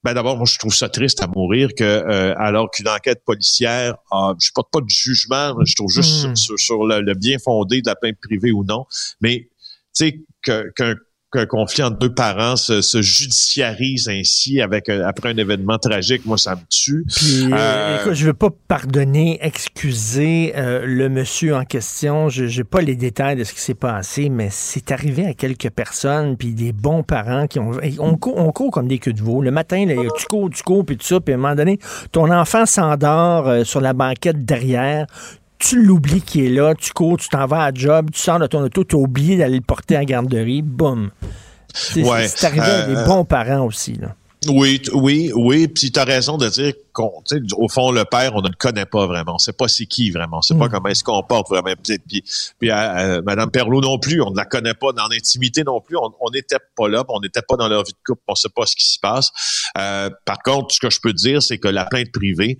ben 0.04 0.14
d'abord, 0.14 0.36
moi, 0.36 0.46
je 0.50 0.58
trouve 0.58 0.74
ça 0.74 0.88
triste 0.88 1.22
à 1.22 1.28
mourir 1.28 1.68
que, 1.76 1.84
euh, 1.84 2.34
alors 2.36 2.70
qu'une 2.72 2.88
enquête 2.88 3.22
policière, 3.24 3.94
a, 4.10 4.34
je 4.40 4.50
porte 4.52 4.68
pas 4.72 4.80
de 4.80 4.88
jugement, 4.88 5.54
je 5.64 5.74
trouve 5.76 5.90
juste 5.92 6.26
Hmm. 6.26 6.34
sur, 6.34 6.58
sur 6.58 6.84
le, 6.86 7.02
le 7.02 7.14
bien 7.14 7.38
fondé 7.38 7.82
de 7.82 7.86
la 7.88 7.94
plainte 7.94 8.16
privée 8.20 8.50
ou 8.50 8.64
non, 8.64 8.84
mais 9.20 9.48
tu 9.48 9.48
sais 9.92 10.20
que- 10.42 10.70
qu'un 10.74 10.94
qu'un 11.32 11.46
conflit 11.46 11.82
entre 11.82 11.98
deux 11.98 12.12
parents 12.12 12.56
se, 12.56 12.82
se 12.82 13.00
judiciarise 13.00 14.08
ainsi 14.08 14.60
avec 14.60 14.88
un- 14.88 15.00
après 15.02 15.30
un 15.30 15.36
événement 15.36 15.78
tragique, 15.78 16.26
moi 16.26 16.36
ça 16.38 16.54
me 16.54 16.60
tue. 16.68 17.04
Puis, 17.08 17.44
euh, 17.50 17.56
Euh, 17.56 18.00
écoute, 18.00 18.14
je 18.14 18.26
veux 18.26 18.34
pas 18.34 18.50
pardonner, 18.68 19.38
excuser 19.40 20.52
euh, 20.56 20.82
le 20.84 21.08
monsieur 21.08 21.54
en 21.56 21.64
question. 21.64 22.28
Je 22.28 22.44
n'ai 22.44 22.64
pas 22.64 22.80
les 22.80 22.96
détails 22.96 23.36
de 23.36 23.44
ce 23.44 23.52
qui 23.54 23.60
s'est 23.60 23.74
passé, 23.74 24.28
mais 24.28 24.48
c'est 24.50 24.92
arrivé 24.92 25.26
à 25.26 25.34
quelques 25.34 25.70
personnes, 25.70 26.36
puis 26.36 26.52
des 26.54 26.72
bons 26.72 27.02
parents 27.02 27.46
qui 27.46 27.58
ont... 27.58 27.70
On 27.98 28.16
court, 28.16 28.36
on 28.38 28.52
court 28.52 28.70
comme 28.70 28.88
des 28.88 28.98
queues 28.98 29.12
de 29.12 29.22
veau. 29.22 29.40
Le 29.42 29.50
matin, 29.50 29.86
là, 29.86 29.94
tu 30.18 30.26
cours, 30.26 30.50
tu 30.50 30.62
cours, 30.62 30.84
puis 30.84 30.96
tout 30.96 31.06
ça, 31.06 31.20
puis 31.20 31.32
à 31.32 31.36
un 31.36 31.40
moment 31.40 31.54
donné, 31.54 31.78
ton 32.12 32.30
enfant 32.30 32.66
s'endort 32.66 33.48
euh, 33.48 33.64
sur 33.64 33.80
la 33.80 33.92
banquette 33.94 34.44
derrière. 34.44 35.06
Tu 35.62 35.80
l'oublies 35.80 36.22
qui 36.22 36.44
est 36.44 36.48
là, 36.48 36.74
tu 36.74 36.92
cours, 36.92 37.18
tu 37.18 37.28
t'en 37.28 37.46
vas 37.46 37.64
à 37.64 37.72
job, 37.72 38.10
tu 38.12 38.20
sors 38.20 38.40
de 38.40 38.46
ton 38.48 38.62
auto, 38.62 38.82
tu 38.82 38.96
as 38.96 38.98
oublié 38.98 39.36
d'aller 39.36 39.56
le 39.56 39.62
porter 39.62 39.94
à 39.94 40.00
la 40.00 40.04
garderie, 40.04 40.60
boum. 40.60 41.10
C'est 41.72 42.02
Ouais, 42.02 42.26
arrivé 42.42 42.60
à 42.60 42.86
des 42.86 42.96
euh, 42.96 43.06
bons 43.06 43.24
parents 43.24 43.64
aussi. 43.64 43.94
Là. 43.94 44.16
Oui, 44.48 44.82
oui, 44.92 45.30
oui. 45.34 45.68
Puis 45.68 45.92
tu 45.92 46.00
as 46.00 46.04
raison 46.04 46.36
de 46.36 46.48
dire 46.48 46.72
qu'au 46.92 47.22
fond, 47.68 47.92
le 47.92 48.04
père, 48.04 48.32
on 48.34 48.42
ne 48.42 48.48
le 48.48 48.56
connaît 48.58 48.86
pas 48.86 49.06
vraiment. 49.06 49.36
On 49.36 49.38
sait 49.38 49.52
pas 49.52 49.68
c'est 49.68 49.86
qui 49.86 50.10
vraiment. 50.10 50.38
On 50.38 50.42
sait 50.42 50.56
pas 50.56 50.68
comment 50.68 50.88
il 50.88 50.96
se 50.96 51.04
comporte 51.04 51.48
vraiment. 51.48 51.72
Puis, 51.82 51.98
puis, 52.00 52.24
puis 52.58 52.70
euh, 52.70 52.74
euh, 52.74 53.22
Madame 53.24 53.50
Perlot 53.50 53.80
non 53.80 53.98
plus, 53.98 54.20
on 54.20 54.32
ne 54.32 54.36
la 54.36 54.44
connaît 54.44 54.74
pas 54.74 54.92
dans 54.92 55.06
l'intimité 55.06 55.62
non 55.62 55.80
plus. 55.80 55.96
On 55.96 56.30
n'était 56.32 56.56
pas 56.76 56.88
là, 56.88 57.04
on 57.08 57.20
n'était 57.20 57.42
pas 57.46 57.56
dans 57.56 57.68
leur 57.68 57.84
vie 57.84 57.92
de 57.92 57.98
couple. 58.04 58.22
On 58.26 58.34
sait 58.34 58.48
pas 58.54 58.66
ce 58.66 58.74
qui 58.74 58.84
se 58.92 58.98
passe. 58.98 59.30
Euh, 59.78 60.10
par 60.26 60.42
contre, 60.42 60.74
ce 60.74 60.80
que 60.80 60.90
je 60.90 60.98
peux 61.00 61.12
dire, 61.12 61.40
c'est 61.40 61.58
que 61.58 61.68
la 61.68 61.84
plainte 61.84 62.10
privée, 62.10 62.58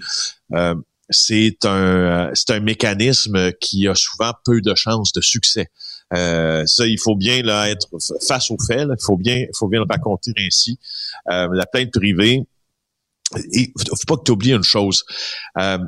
euh, 0.55 0.77
c'est 1.13 1.65
un 1.65 2.29
euh, 2.29 2.31
c'est 2.35 2.51
un 2.51 2.61
mécanisme 2.61 3.53
qui 3.61 3.89
a 3.89 3.95
souvent 3.95 4.33
peu 4.45 4.61
de 4.61 4.75
chances 4.75 5.13
de 5.13 5.21
succès. 5.21 5.69
Euh, 6.15 6.65
ça, 6.67 6.87
il 6.87 6.99
faut 6.99 7.17
bien 7.17 7.43
là, 7.43 7.71
être 7.71 7.89
face 8.27 8.51
aux 8.51 8.59
faits. 8.67 8.89
Il 8.89 9.05
faut 9.05 9.17
bien, 9.17 9.47
faut 9.59 9.69
bien 9.69 9.81
le 9.81 9.87
raconter 9.89 10.33
ainsi. 10.39 10.79
Euh, 11.31 11.49
la 11.53 11.67
plainte 11.67 11.93
privée, 11.93 12.43
il 13.53 13.73
faut 13.77 13.97
pas 14.07 14.17
que 14.17 14.25
tu 14.25 14.33
oublies 14.33 14.53
une 14.53 14.63
chose. 14.63 15.05
Euh, 15.59 15.79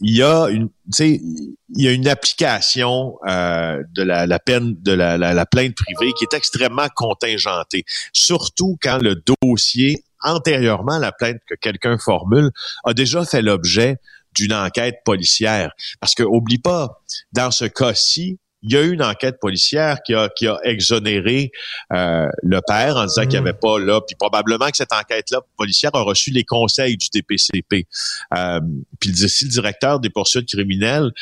il 0.00 0.16
y 0.16 0.22
a 0.22 0.46
une, 0.48 0.68
il 1.00 1.56
y 1.70 1.88
a 1.88 1.92
une 1.92 2.06
application 2.06 3.18
euh, 3.28 3.82
de 3.94 4.02
la, 4.02 4.26
la 4.26 4.38
peine 4.38 4.76
de 4.80 4.92
la, 4.92 5.18
la, 5.18 5.34
la 5.34 5.46
plainte 5.46 5.74
privée 5.74 6.12
qui 6.16 6.24
est 6.24 6.36
extrêmement 6.36 6.88
contingentée, 6.94 7.84
surtout 8.12 8.78
quand 8.80 8.98
le 8.98 9.20
dossier 9.42 10.04
antérieurement 10.22 10.94
à 10.94 10.98
la 10.98 11.12
plainte 11.12 11.38
que 11.48 11.54
quelqu'un 11.54 11.98
formule 11.98 12.50
a 12.84 12.94
déjà 12.94 13.24
fait 13.24 13.42
l'objet 13.42 13.96
d'une 14.38 14.52
enquête 14.52 14.96
policière. 15.04 15.72
Parce 16.00 16.14
que 16.14 16.22
oublie 16.22 16.58
pas, 16.58 17.00
dans 17.32 17.50
ce 17.50 17.64
cas-ci, 17.64 18.38
il 18.62 18.72
y 18.72 18.76
a 18.76 18.82
eu 18.82 18.92
une 18.92 19.02
enquête 19.02 19.38
policière 19.40 20.02
qui 20.04 20.14
a, 20.14 20.28
qui 20.28 20.46
a 20.46 20.58
exonéré 20.64 21.52
euh, 21.92 22.26
le 22.42 22.60
père 22.66 22.96
en 22.96 23.06
disant 23.06 23.22
qu'il 23.22 23.30
n'y 23.30 23.36
avait 23.36 23.52
pas 23.52 23.78
là, 23.78 24.00
puis 24.00 24.16
probablement 24.16 24.68
que 24.68 24.76
cette 24.76 24.92
enquête-là 24.92 25.40
policière 25.56 25.92
a 25.94 26.02
reçu 26.02 26.30
les 26.30 26.44
conseils 26.44 26.96
du 26.96 27.08
DPCP. 27.12 27.86
Euh, 28.36 28.60
puis 28.98 29.14
si 29.14 29.44
le 29.44 29.50
directeur 29.50 30.00
des 30.00 30.10
poursuites 30.10 30.48
criminelles 30.48 31.12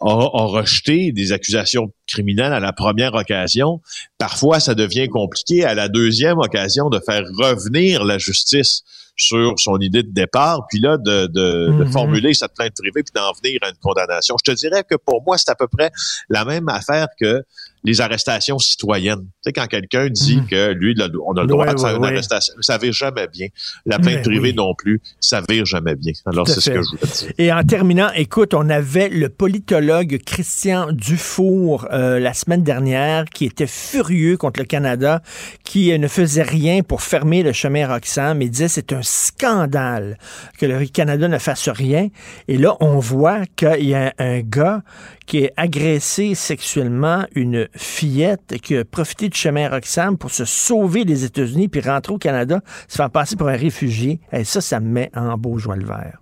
a, 0.00 0.10
a 0.10 0.44
rejeté 0.46 1.12
des 1.12 1.32
accusations 1.32 1.90
criminelles 2.06 2.52
à 2.52 2.60
la 2.60 2.74
première 2.74 3.14
occasion, 3.14 3.80
parfois 4.18 4.60
ça 4.60 4.74
devient 4.74 5.08
compliqué 5.08 5.64
à 5.64 5.74
la 5.74 5.88
deuxième 5.88 6.38
occasion 6.38 6.90
de 6.90 7.00
faire 7.00 7.24
revenir 7.38 8.04
la 8.04 8.18
justice 8.18 8.82
sur 9.16 9.54
son 9.58 9.78
idée 9.78 10.02
de 10.02 10.12
départ, 10.12 10.66
puis 10.68 10.80
là, 10.80 10.96
de, 10.98 11.26
de, 11.26 11.72
de 11.78 11.84
Mhm. 11.84 11.92
formuler 11.92 12.34
cette 12.34 12.54
plainte 12.54 12.74
privée, 12.76 13.02
puis 13.02 13.12
d'en 13.14 13.32
venir 13.42 13.60
à 13.62 13.68
une 13.68 13.76
condamnation. 13.76 14.36
Je 14.44 14.52
te 14.52 14.56
dirais 14.56 14.82
que 14.82 14.96
pour 14.96 15.22
moi, 15.24 15.38
c'est 15.38 15.50
à 15.50 15.54
peu 15.54 15.68
près 15.68 15.90
la 16.28 16.44
même 16.44 16.68
affaire 16.68 17.08
que 17.20 17.44
les 17.84 18.00
arrestations 18.00 18.58
citoyennes. 18.58 19.20
Tu 19.20 19.30
sais, 19.44 19.52
quand 19.52 19.66
quelqu'un 19.66 20.08
dit 20.08 20.40
que 20.50 20.72
lui, 20.72 20.96
on 21.26 21.36
a 21.36 21.42
le 21.42 21.46
droit 21.46 21.66
Ouais, 21.66 21.74
de 21.74 21.80
faire 21.80 21.96
une 21.96 22.04
arrestation, 22.04 22.54
ça 22.60 22.78
vire 22.78 22.92
jamais 22.92 23.28
bien. 23.28 23.48
La 23.86 23.98
plainte 23.98 24.16
Mais 24.16 24.22
privée 24.22 24.50
oui. 24.50 24.54
non 24.54 24.74
plus, 24.74 25.00
ça 25.20 25.42
vire 25.48 25.66
jamais 25.66 25.94
bien. 25.94 26.12
Alors, 26.26 26.48
c'est 26.48 26.60
ce 26.60 26.70
que 26.70 26.82
je 26.82 26.88
voulais 26.88 27.12
dire. 27.12 27.32
Et 27.38 27.52
en 27.52 27.62
terminant, 27.62 28.10
écoute, 28.14 28.54
on 28.54 28.68
avait 28.70 29.08
le 29.08 29.28
politologue 29.28 30.18
Christian 30.24 30.92
Dufour 30.92 31.86
euh, 31.92 32.18
la 32.18 32.32
semaine 32.34 32.62
dernière 32.62 33.26
qui 33.26 33.44
était 33.44 33.66
furieux 33.66 34.36
contre 34.36 34.60
le 34.60 34.66
Canada, 34.66 35.22
qui 35.62 35.92
euh, 35.92 35.98
ne 35.98 36.08
faisait 36.08 36.42
rien 36.42 36.82
pour 36.82 37.02
fermer 37.02 37.42
le 37.42 37.52
chemin 37.52 37.86
Roxham 37.86 38.40
et 38.40 38.48
disait 38.48 38.68
c'est 38.68 38.92
un 38.92 39.02
scandale 39.02 40.18
que 40.58 40.66
le 40.66 40.86
Canada 40.86 41.28
ne 41.28 41.38
fasse 41.38 41.68
rien. 41.68 42.08
Et 42.48 42.56
là, 42.56 42.76
on 42.80 42.98
voit 42.98 43.44
qu'il 43.56 43.86
y 43.86 43.94
a 43.94 44.12
un 44.18 44.40
gars 44.40 44.82
qui 45.26 45.46
a 45.46 45.50
agressé 45.56 46.34
sexuellement 46.34 47.24
une 47.34 47.68
fillette 47.76 48.60
qui 48.62 48.76
a 48.76 48.84
profité 48.84 49.28
du 49.28 49.38
chemin 49.38 49.68
Roxham 49.68 50.18
pour 50.18 50.30
se 50.30 50.44
sauver 50.44 51.04
des 51.04 51.24
États-Unis 51.24 51.68
puis 51.68 51.80
rentrer 51.80 52.12
au 52.12 52.18
Canada, 52.18 52.60
se 52.88 52.96
faire 52.96 53.10
passer 53.10 53.36
pour 53.36 53.48
un 53.48 53.56
réfugié. 53.56 54.20
Et 54.32 54.44
ça, 54.44 54.60
ça 54.60 54.80
me 54.80 54.88
met 54.88 55.10
en 55.14 55.36
beau 55.38 55.58
joie 55.58 55.76
le 55.76 55.86
vert. 55.86 56.18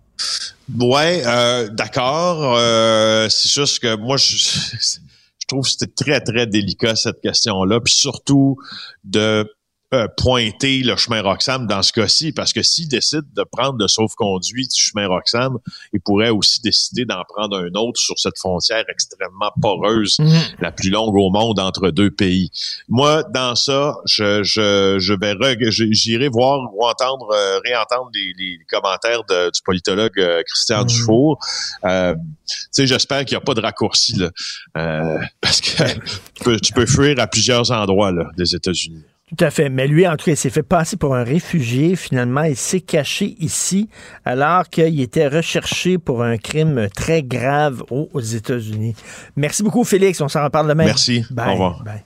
Ouais, 0.79 1.23
euh, 1.27 1.69
d'accord. 1.69 2.57
Euh, 2.57 3.29
c'est 3.29 3.51
juste 3.51 3.81
que 3.81 3.97
moi, 3.97 4.17
je, 4.17 4.37
je 4.37 5.47
trouve 5.49 5.63
que 5.63 5.71
c'était 5.71 5.93
très, 5.93 6.21
très 6.21 6.47
délicat 6.47 6.95
cette 6.97 7.21
question-là. 7.21 7.81
Puis 7.81 7.95
surtout 7.95 8.57
de 9.05 9.51
euh, 9.95 10.09
pointer 10.17 10.79
le 10.83 10.97
chemin 10.97 11.21
Roxham 11.23 11.67
dans 11.67 11.83
ce 11.83 11.93
cas-ci, 11.93 12.33
parce 12.33 12.53
que 12.53 12.63
s'il 12.63 12.89
décide 12.89 13.25
de 13.35 13.45
prendre 13.45 13.77
le 13.79 13.89
sauf-conduit 13.89 14.67
du 14.69 14.81
chemin 14.81 15.07
Roxham, 15.07 15.59
il 15.93 16.01
pourrait 16.01 16.31
aussi 16.31 16.61
décider 16.63 17.05
d'en 17.05 17.23
prendre 17.29 17.59
un 17.59 17.71
autre 17.79 18.01
sur 18.01 18.19
cette 18.19 18.39
frontière 18.39 18.85
extrêmement 18.89 19.53
poreuse, 19.61 20.17
la 20.61 20.73
plus 20.73 20.91
longue 20.91 21.15
au 21.17 21.31
monde 21.31 21.59
entre 21.61 21.91
deux 21.91 22.11
pays. 22.11 22.51
Moi, 22.89 23.23
dans 23.35 23.55
ça, 23.55 23.97
je, 24.07 24.43
je, 24.43 24.97
je 24.99 25.15
vais 25.15 25.35
j'irai 25.71 26.29
voir 26.29 26.61
ou 26.75 26.85
entendre, 26.87 27.31
euh, 27.33 27.59
réentendre 27.65 28.11
les, 28.15 28.33
les 28.39 28.59
commentaires 28.71 29.25
de- 29.25 29.51
du 29.51 29.63
politologue 29.63 30.19
euh, 30.19 30.43
Christian 30.47 30.85
Dufour. 30.85 31.39
Euh, 31.85 32.15
tu 32.49 32.57
sais, 32.71 32.87
j'espère 32.87 33.25
qu'il 33.25 33.37
n'y 33.37 33.43
a 33.43 33.45
pas 33.45 33.55
de 33.55 33.61
raccourci 33.61 34.15
là, 34.17 34.31
Euh, 34.77 35.19
parce 35.41 35.61
que 35.61 35.93
tu 35.95 36.45
peux, 36.45 36.61
tu 36.61 36.73
peux 36.73 36.87
fuir 36.87 37.19
à 37.19 37.27
plusieurs 37.27 37.71
endroits 37.71 38.13
là, 38.13 38.25
des 38.37 38.55
États-Unis. 38.55 39.03
Tout 39.37 39.45
à 39.45 39.51
fait. 39.51 39.69
Mais 39.71 39.87
lui, 39.87 40.07
en 40.07 40.17
tout 40.17 40.27
cas, 40.27 40.33
il 40.33 40.37
s'est 40.37 40.51
fait 40.51 40.63
passer 40.63 40.97
pour 40.97 41.15
un 41.15 41.25
réfugié. 41.25 41.97
Finalement, 41.97 42.43
il 42.43 42.57
s'est 42.57 42.81
caché 42.81 43.35
ici 43.39 43.89
alors 44.25 44.69
qu'il 44.69 45.01
était 45.01 45.29
recherché 45.29 45.97
pour 45.99 46.23
un 46.23 46.37
crime 46.37 46.89
très 46.95 47.23
grave 47.23 47.83
aux 47.91 48.21
États-Unis. 48.21 48.95
Merci 49.37 49.63
beaucoup, 49.63 49.85
Félix. 49.85 50.21
On 50.21 50.29
s'en 50.29 50.45
reparle 50.45 50.69
demain. 50.69 50.85
Merci. 50.85 51.25
Bye. 51.31 51.49
Au 51.49 51.53
revoir. 51.53 51.83
Bye. 51.85 52.05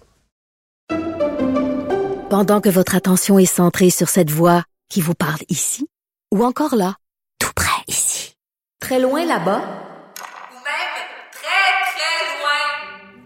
Pendant 2.30 2.60
que 2.60 2.68
votre 2.68 2.94
attention 2.96 3.38
est 3.38 3.46
centrée 3.46 3.90
sur 3.90 4.08
cette 4.08 4.30
voix 4.30 4.64
qui 4.88 5.00
vous 5.00 5.14
parle 5.14 5.40
ici, 5.48 5.86
ou 6.34 6.44
encore 6.44 6.74
là, 6.74 6.96
tout 7.38 7.52
près 7.54 7.82
ici, 7.88 8.34
très 8.80 9.00
loin 9.00 9.24
là-bas, 9.24 9.60
Ou 9.60 10.58
même 10.58 10.92
très, 11.32 11.70
très 11.92 12.18
loin. 12.38 13.25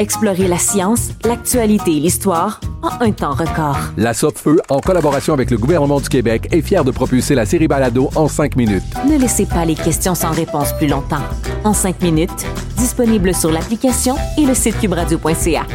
Explorez 0.00 0.48
la 0.48 0.56
science, 0.56 1.10
l'actualité 1.26 1.90
et 1.90 2.00
l'histoire 2.00 2.58
en 2.80 3.04
un 3.04 3.12
temps 3.12 3.34
record. 3.34 3.76
La 3.98 4.14
Feu, 4.14 4.58
en 4.70 4.80
collaboration 4.80 5.34
avec 5.34 5.50
le 5.50 5.58
gouvernement 5.58 6.00
du 6.00 6.08
Québec, 6.08 6.48
est 6.52 6.62
fière 6.62 6.84
de 6.84 6.90
propulser 6.90 7.34
la 7.34 7.44
série 7.44 7.68
Balado 7.68 8.08
en 8.14 8.26
cinq 8.26 8.56
minutes. 8.56 8.82
Ne 9.06 9.18
laissez 9.18 9.44
pas 9.44 9.66
les 9.66 9.74
questions 9.74 10.14
sans 10.14 10.30
réponse 10.30 10.72
plus 10.78 10.86
longtemps. 10.86 11.20
En 11.64 11.74
cinq 11.74 12.00
minutes, 12.00 12.46
disponible 12.78 13.34
sur 13.34 13.52
l'application 13.52 14.16
et 14.38 14.46
le 14.46 14.54
site 14.54 14.80
cubradio.ca. 14.80 15.66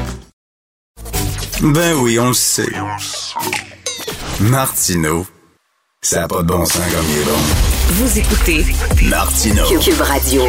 Ben 1.62 1.94
oui, 2.02 2.18
on 2.20 2.30
le 2.30 2.34
sait. 2.34 2.74
Martineau, 4.40 5.28
ça 6.02 6.22
n'a 6.22 6.28
pas 6.28 6.42
de 6.42 6.48
bon 6.48 6.66
sens 6.66 6.82
comme 6.92 7.06
il 7.12 7.22
est 7.22 7.26
bon. 7.26 7.38
Vous 7.90 8.18
écoutez 8.18 8.66
Martineau. 9.08 9.66
Cube 9.80 10.02
Radio. 10.02 10.42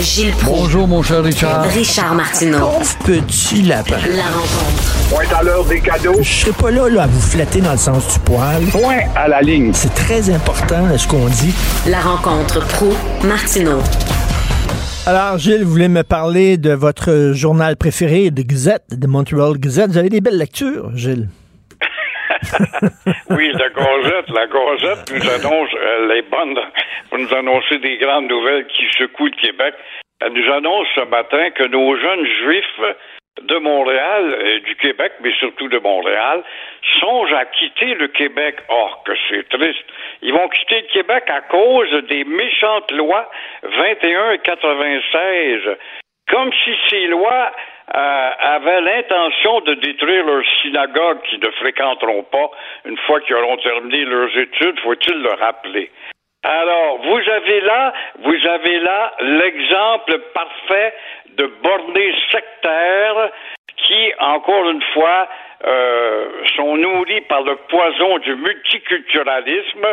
Gilles 0.00 0.32
Proulx. 0.32 0.60
Bonjour, 0.60 0.86
mon 0.86 1.02
cher 1.02 1.22
Richard. 1.22 1.62
Richard 1.64 2.14
Martineau. 2.14 2.58
Pauvre 2.58 2.96
petit 3.04 3.62
lapin. 3.62 3.96
La 4.14 4.24
rencontre. 4.24 5.08
Point 5.08 5.38
à 5.38 5.42
l'heure 5.42 5.64
des 5.64 5.80
cadeaux. 5.80 6.16
Je 6.20 6.40
serai 6.40 6.52
pas 6.52 6.70
là, 6.70 6.88
là 6.88 7.04
à 7.04 7.06
vous 7.06 7.20
flatter 7.20 7.62
dans 7.62 7.72
le 7.72 7.78
sens 7.78 8.12
du 8.12 8.18
poil. 8.20 8.62
Point 8.66 8.98
à 9.14 9.26
la 9.28 9.40
ligne. 9.40 9.70
C'est 9.72 9.94
très 9.94 10.28
important 10.28 10.86
ce 10.98 11.08
qu'on 11.08 11.26
dit. 11.26 11.54
La 11.86 12.00
rencontre 12.00 12.60
pro 12.66 12.92
Martineau. 13.24 13.78
Alors, 15.06 15.38
Gilles, 15.38 15.64
vous 15.64 15.70
voulez 15.70 15.88
me 15.88 16.02
parler 16.02 16.58
de 16.58 16.72
votre 16.72 17.32
journal 17.32 17.76
préféré, 17.76 18.30
de 18.30 18.42
Gazette, 18.42 18.84
de 18.90 19.06
Montreal 19.06 19.56
Gazette. 19.56 19.92
Vous 19.92 19.98
avez 19.98 20.10
des 20.10 20.20
belles 20.20 20.38
lectures, 20.38 20.90
Gilles. 20.94 21.28
Oui, 23.30 23.52
la 23.52 23.68
Gazette, 23.70 24.30
la 24.30 24.46
Gazette 24.46 25.12
nous 25.12 25.30
annonce 25.30 25.70
euh, 25.74 26.14
les 26.14 26.22
bonnes, 26.22 26.58
pour 27.08 27.18
nous 27.18 27.34
annoncer 27.34 27.78
des 27.78 27.96
grandes 27.98 28.28
nouvelles 28.28 28.66
qui 28.66 28.86
secouent 28.98 29.26
le 29.26 29.40
Québec. 29.40 29.74
Elle 30.20 30.32
nous 30.32 30.52
annonce 30.52 30.86
ce 30.94 31.04
matin 31.04 31.50
que 31.50 31.66
nos 31.68 31.96
jeunes 31.96 32.26
juifs 32.42 32.96
de 33.42 33.56
Montréal, 33.58 34.34
et 34.46 34.60
du 34.60 34.74
Québec, 34.76 35.12
mais 35.20 35.32
surtout 35.38 35.68
de 35.68 35.78
Montréal, 35.78 36.42
songent 37.00 37.34
à 37.34 37.44
quitter 37.44 37.94
le 37.94 38.08
Québec. 38.08 38.56
Or, 38.68 39.02
que 39.04 39.12
c'est 39.28 39.48
triste. 39.48 39.84
Ils 40.22 40.32
vont 40.32 40.48
quitter 40.48 40.82
le 40.82 40.92
Québec 40.92 41.24
à 41.28 41.42
cause 41.42 41.90
des 42.08 42.24
méchantes 42.24 42.90
lois 42.92 43.28
21 43.62 44.32
et 44.32 44.38
96. 44.38 45.76
Comme 46.30 46.50
si 46.64 46.74
ces 46.88 47.06
lois 47.08 47.52
euh, 47.94 48.30
avaient 48.38 48.80
l'intention 48.80 49.60
de 49.60 49.74
détruire 49.74 50.24
leurs 50.26 50.44
synagogues 50.62 51.22
qui 51.30 51.38
ne 51.38 51.50
fréquenteront 51.52 52.24
pas 52.24 52.50
une 52.84 52.96
fois 52.98 53.20
qu'ils 53.20 53.36
auront 53.36 53.56
terminé 53.58 54.04
leurs 54.04 54.36
études, 54.36 54.78
faut-il 54.80 55.22
le 55.22 55.32
rappeler. 55.34 55.90
Alors, 56.42 56.98
vous 56.98 57.30
avez 57.30 57.60
là, 57.60 57.92
vous 58.20 58.46
avez 58.46 58.78
là 58.80 59.12
l'exemple 59.20 60.18
parfait 60.34 60.94
de 61.36 61.46
bornés 61.62 62.14
sectaires 62.30 63.30
qui, 63.76 64.12
encore 64.18 64.68
une 64.70 64.82
fois, 64.94 65.28
euh, 65.66 66.26
sont 66.54 66.76
nourris 66.76 67.22
par 67.22 67.42
le 67.42 67.56
poison 67.68 68.18
du 68.18 68.36
multiculturalisme 68.36 69.86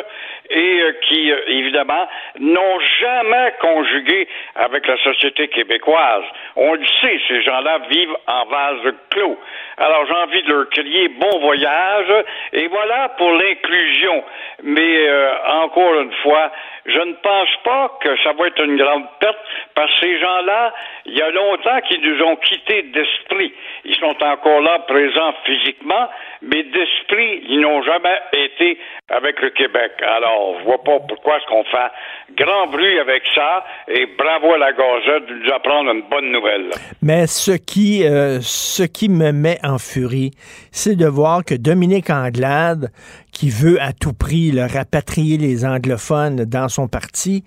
et 0.52 0.82
euh, 0.82 0.94
qui, 1.02 1.32
euh, 1.32 1.38
évidemment, 1.48 2.08
n'ont 2.40 2.80
jamais 3.02 3.54
conjugué 3.60 4.28
avec 4.54 4.86
la 4.86 4.98
société 4.98 5.48
québécoise. 5.48 6.24
On 6.56 6.74
le 6.74 6.86
sait, 7.02 7.20
ces 7.28 7.42
gens-là 7.42 7.80
vivent 7.90 8.16
en 8.28 8.46
vase 8.46 8.94
clos. 9.10 9.40
Alors 9.78 10.06
j'ai 10.06 10.14
envie 10.14 10.44
de 10.44 10.54
leur 10.54 10.70
crier 10.70 11.08
bon 11.08 11.40
voyage 11.40 12.24
et 12.54 12.68
voilà 12.68 13.10
pour 13.18 13.32
l'inclusion. 13.32 14.24
Mais 14.62 15.10
encore 15.48 16.00
une 16.02 16.14
fois, 16.22 16.52
je 16.86 17.00
ne 17.00 17.14
pense 17.14 17.50
pas 17.64 17.98
que 18.02 18.10
ça 18.24 18.34
va 18.34 18.48
être 18.48 18.62
une 18.62 18.78
grande 18.78 19.06
perte 19.20 19.38
parce 19.74 19.92
que 20.00 20.06
ces 20.06 20.20
gens-là, 20.20 20.74
il 21.06 21.18
y 21.18 21.22
a 21.22 21.32
longtemps 21.32 21.80
qu'ils 21.88 22.02
nous 22.02 22.22
ont 22.24 22.36
quittés 22.36 22.84
d'esprit. 22.84 23.54
Ils 23.86 23.96
sont 23.96 24.16
encore 24.22 24.62
là 24.62 24.80
présents 24.80 25.34
physiquement, 25.46 26.10
mais 26.42 26.64
d'esprit, 26.64 27.44
ils 27.48 27.62
n'ont 27.62 27.82
jamais 27.84 28.20
été 28.34 28.78
avec 29.10 29.42
le 29.42 29.52
Québec. 29.52 29.92
Alors, 30.02 30.60
je 30.60 30.66
vois 30.66 30.84
pas 30.84 31.00
pourquoi 31.08 31.38
est-ce 31.38 31.46
qu'on 31.48 31.64
fait 31.64 31.92
grand 32.38 32.68
bruit 32.68 33.00
avec 33.00 33.24
ça 33.34 33.64
et 33.88 34.06
bravo 34.18 34.54
à 34.54 34.58
la 34.58 34.74
Gazette 34.74 35.26
de 35.28 35.34
nous 35.36 35.52
apprendre 35.54 35.92
une 35.92 36.04
bonne 36.10 36.32
nouvelle. 36.32 36.70
Mais 37.02 37.28
ce 37.28 37.52
qui, 37.52 38.06
euh, 38.06 38.40
ce 38.42 38.84
qui 38.84 39.10
me 39.10 39.32
met 39.32 39.58
en 39.64 39.78
furie, 39.78 40.32
c'est 40.72 40.96
de 40.96 41.08
voir 41.08 41.44
que 41.46 41.56
Dominique 41.56 42.10
Anglade, 42.10 42.90
qui 43.34 43.50
veut 43.50 43.82
à 43.82 43.92
tout 43.92 44.14
prix 44.14 44.52
le 44.52 44.62
rapatrier 44.62 45.38
les 45.38 45.66
anglophones 45.66 46.46
dans 46.46 46.70
son 46.70 46.88
parti, 46.88 47.44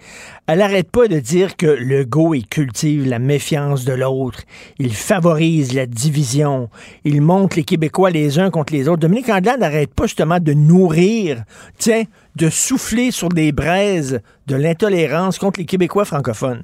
elle 0.46 0.58
n'arrête 0.58 0.90
pas 0.90 1.06
de 1.06 1.18
dire 1.18 1.56
que 1.56 1.66
Legault 1.66 2.34
il 2.34 2.46
cultive 2.46 3.08
la 3.08 3.18
méfiance 3.18 3.84
de 3.84 3.94
l'autre, 3.94 4.40
il 4.78 4.92
favorise 4.92 5.74
la 5.74 5.86
division, 5.86 6.68
il 7.04 7.22
monte 7.22 7.56
les 7.56 7.64
Québécois 7.64 8.10
les 8.10 8.38
uns 8.38 8.50
contre 8.50 8.72
les 8.72 8.88
autres. 8.88 9.00
Dominique 9.00 9.30
Anglade 9.30 9.60
n'arrête 9.60 9.94
pas 9.94 10.04
justement 10.04 10.40
de 10.40 10.52
nourrir, 10.52 11.38
tiens, 11.78 12.02
de 12.34 12.50
souffler 12.50 13.12
sur 13.12 13.28
des 13.28 13.52
braises 13.52 14.20
de 14.46 14.56
l'intolérance 14.56 15.38
contre 15.38 15.60
les 15.60 15.66
Québécois 15.66 16.04
francophones. 16.04 16.62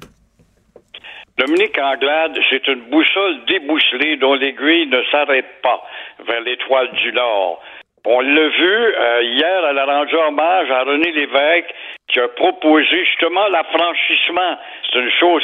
Dominique 1.37 1.79
Anglade, 1.79 2.37
c'est 2.49 2.67
une 2.67 2.81
boussole 2.91 3.45
débousselée 3.47 4.17
dont 4.17 4.35
l'aiguille 4.35 4.85
ne 4.87 5.01
s'arrête 5.09 5.61
pas 5.63 5.81
vers 6.27 6.41
l'étoile 6.41 6.91
du 7.01 7.11
Nord. 7.11 7.59
On 8.05 8.19
l'a 8.19 8.47
vu 8.49 8.95
euh, 8.95 9.23
hier, 9.23 9.65
elle 9.69 9.79
a 9.79 9.85
rendu 9.85 10.13
hommage 10.15 10.69
à 10.69 10.83
René 10.83 11.09
Lévesque 11.13 11.73
qui 12.09 12.19
a 12.19 12.27
proposé 12.27 13.05
justement 13.05 13.47
l'affranchissement. 13.47 14.57
C'est 14.91 14.99
une 14.99 15.11
chose 15.11 15.41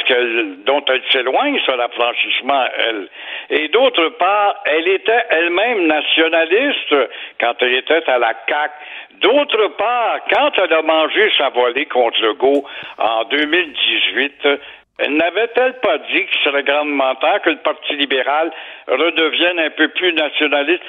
dont 0.66 0.84
elle 0.88 1.02
s'éloigne, 1.10 1.58
ça, 1.64 1.74
l'affranchissement, 1.76 2.64
elle. 2.76 3.08
Et 3.48 3.68
d'autre 3.68 4.10
part, 4.18 4.56
elle 4.66 4.88
était 4.88 5.24
elle-même 5.30 5.86
nationaliste 5.86 6.94
quand 7.40 7.54
elle 7.60 7.76
était 7.76 8.08
à 8.10 8.18
la 8.18 8.34
CAC. 8.34 8.72
D'autre 9.22 9.68
part, 9.78 10.18
quand 10.30 10.52
elle 10.58 10.72
a 10.74 10.82
mangé 10.82 11.32
sa 11.38 11.48
volée 11.48 11.86
contre 11.86 12.20
le 12.20 12.34
Go 12.34 12.64
en 12.98 13.24
2018, 13.24 14.46
elle 15.02 15.16
n'avait-elle 15.16 15.80
pas 15.80 15.96
dit 15.96 16.26
qu'il 16.26 16.40
serait 16.44 16.62
grandement 16.62 17.14
temps 17.14 17.38
que 17.42 17.50
le 17.50 17.56
Parti 17.56 17.96
libéral 17.96 18.52
redevienne 18.86 19.58
un 19.58 19.70
peu 19.70 19.88
plus 19.88 20.12
nationaliste? 20.12 20.82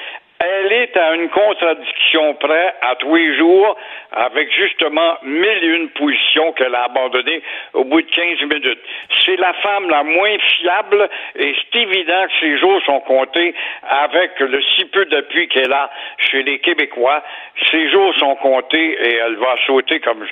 Elle 0.44 0.72
est 0.72 0.96
à 0.96 1.14
une 1.14 1.28
contradiction 1.28 2.34
près 2.34 2.74
à 2.80 2.96
tous 2.96 3.14
les 3.14 3.36
jours 3.36 3.76
avec 4.12 4.50
justement 4.52 5.16
mille 5.22 5.58
et 5.62 5.66
une 5.66 5.88
positions 5.90 6.52
qu'elle 6.52 6.74
a 6.74 6.84
abandonnées 6.84 7.42
au 7.72 7.84
bout 7.84 8.02
de 8.02 8.10
15 8.10 8.40
minutes. 8.42 8.80
C'est 9.24 9.36
la 9.36 9.52
femme 9.54 9.88
la 9.88 10.02
moins 10.02 10.36
fiable 10.58 11.08
et 11.36 11.54
c'est 11.54 11.80
évident 11.80 12.24
que 12.26 12.32
ses 12.40 12.58
jours 12.58 12.82
sont 12.84 13.00
comptés 13.00 13.54
avec 13.88 14.38
le 14.40 14.60
si 14.62 14.84
peu 14.86 15.04
d'appui 15.06 15.48
qu'elle 15.48 15.72
a 15.72 15.90
chez 16.18 16.42
les 16.42 16.58
Québécois. 16.58 17.22
Ses 17.70 17.90
jours 17.90 18.14
sont 18.16 18.34
comptés 18.36 18.98
et 19.00 19.14
elle 19.16 19.36
va 19.36 19.56
sauter 19.66 20.00
comme 20.00 20.26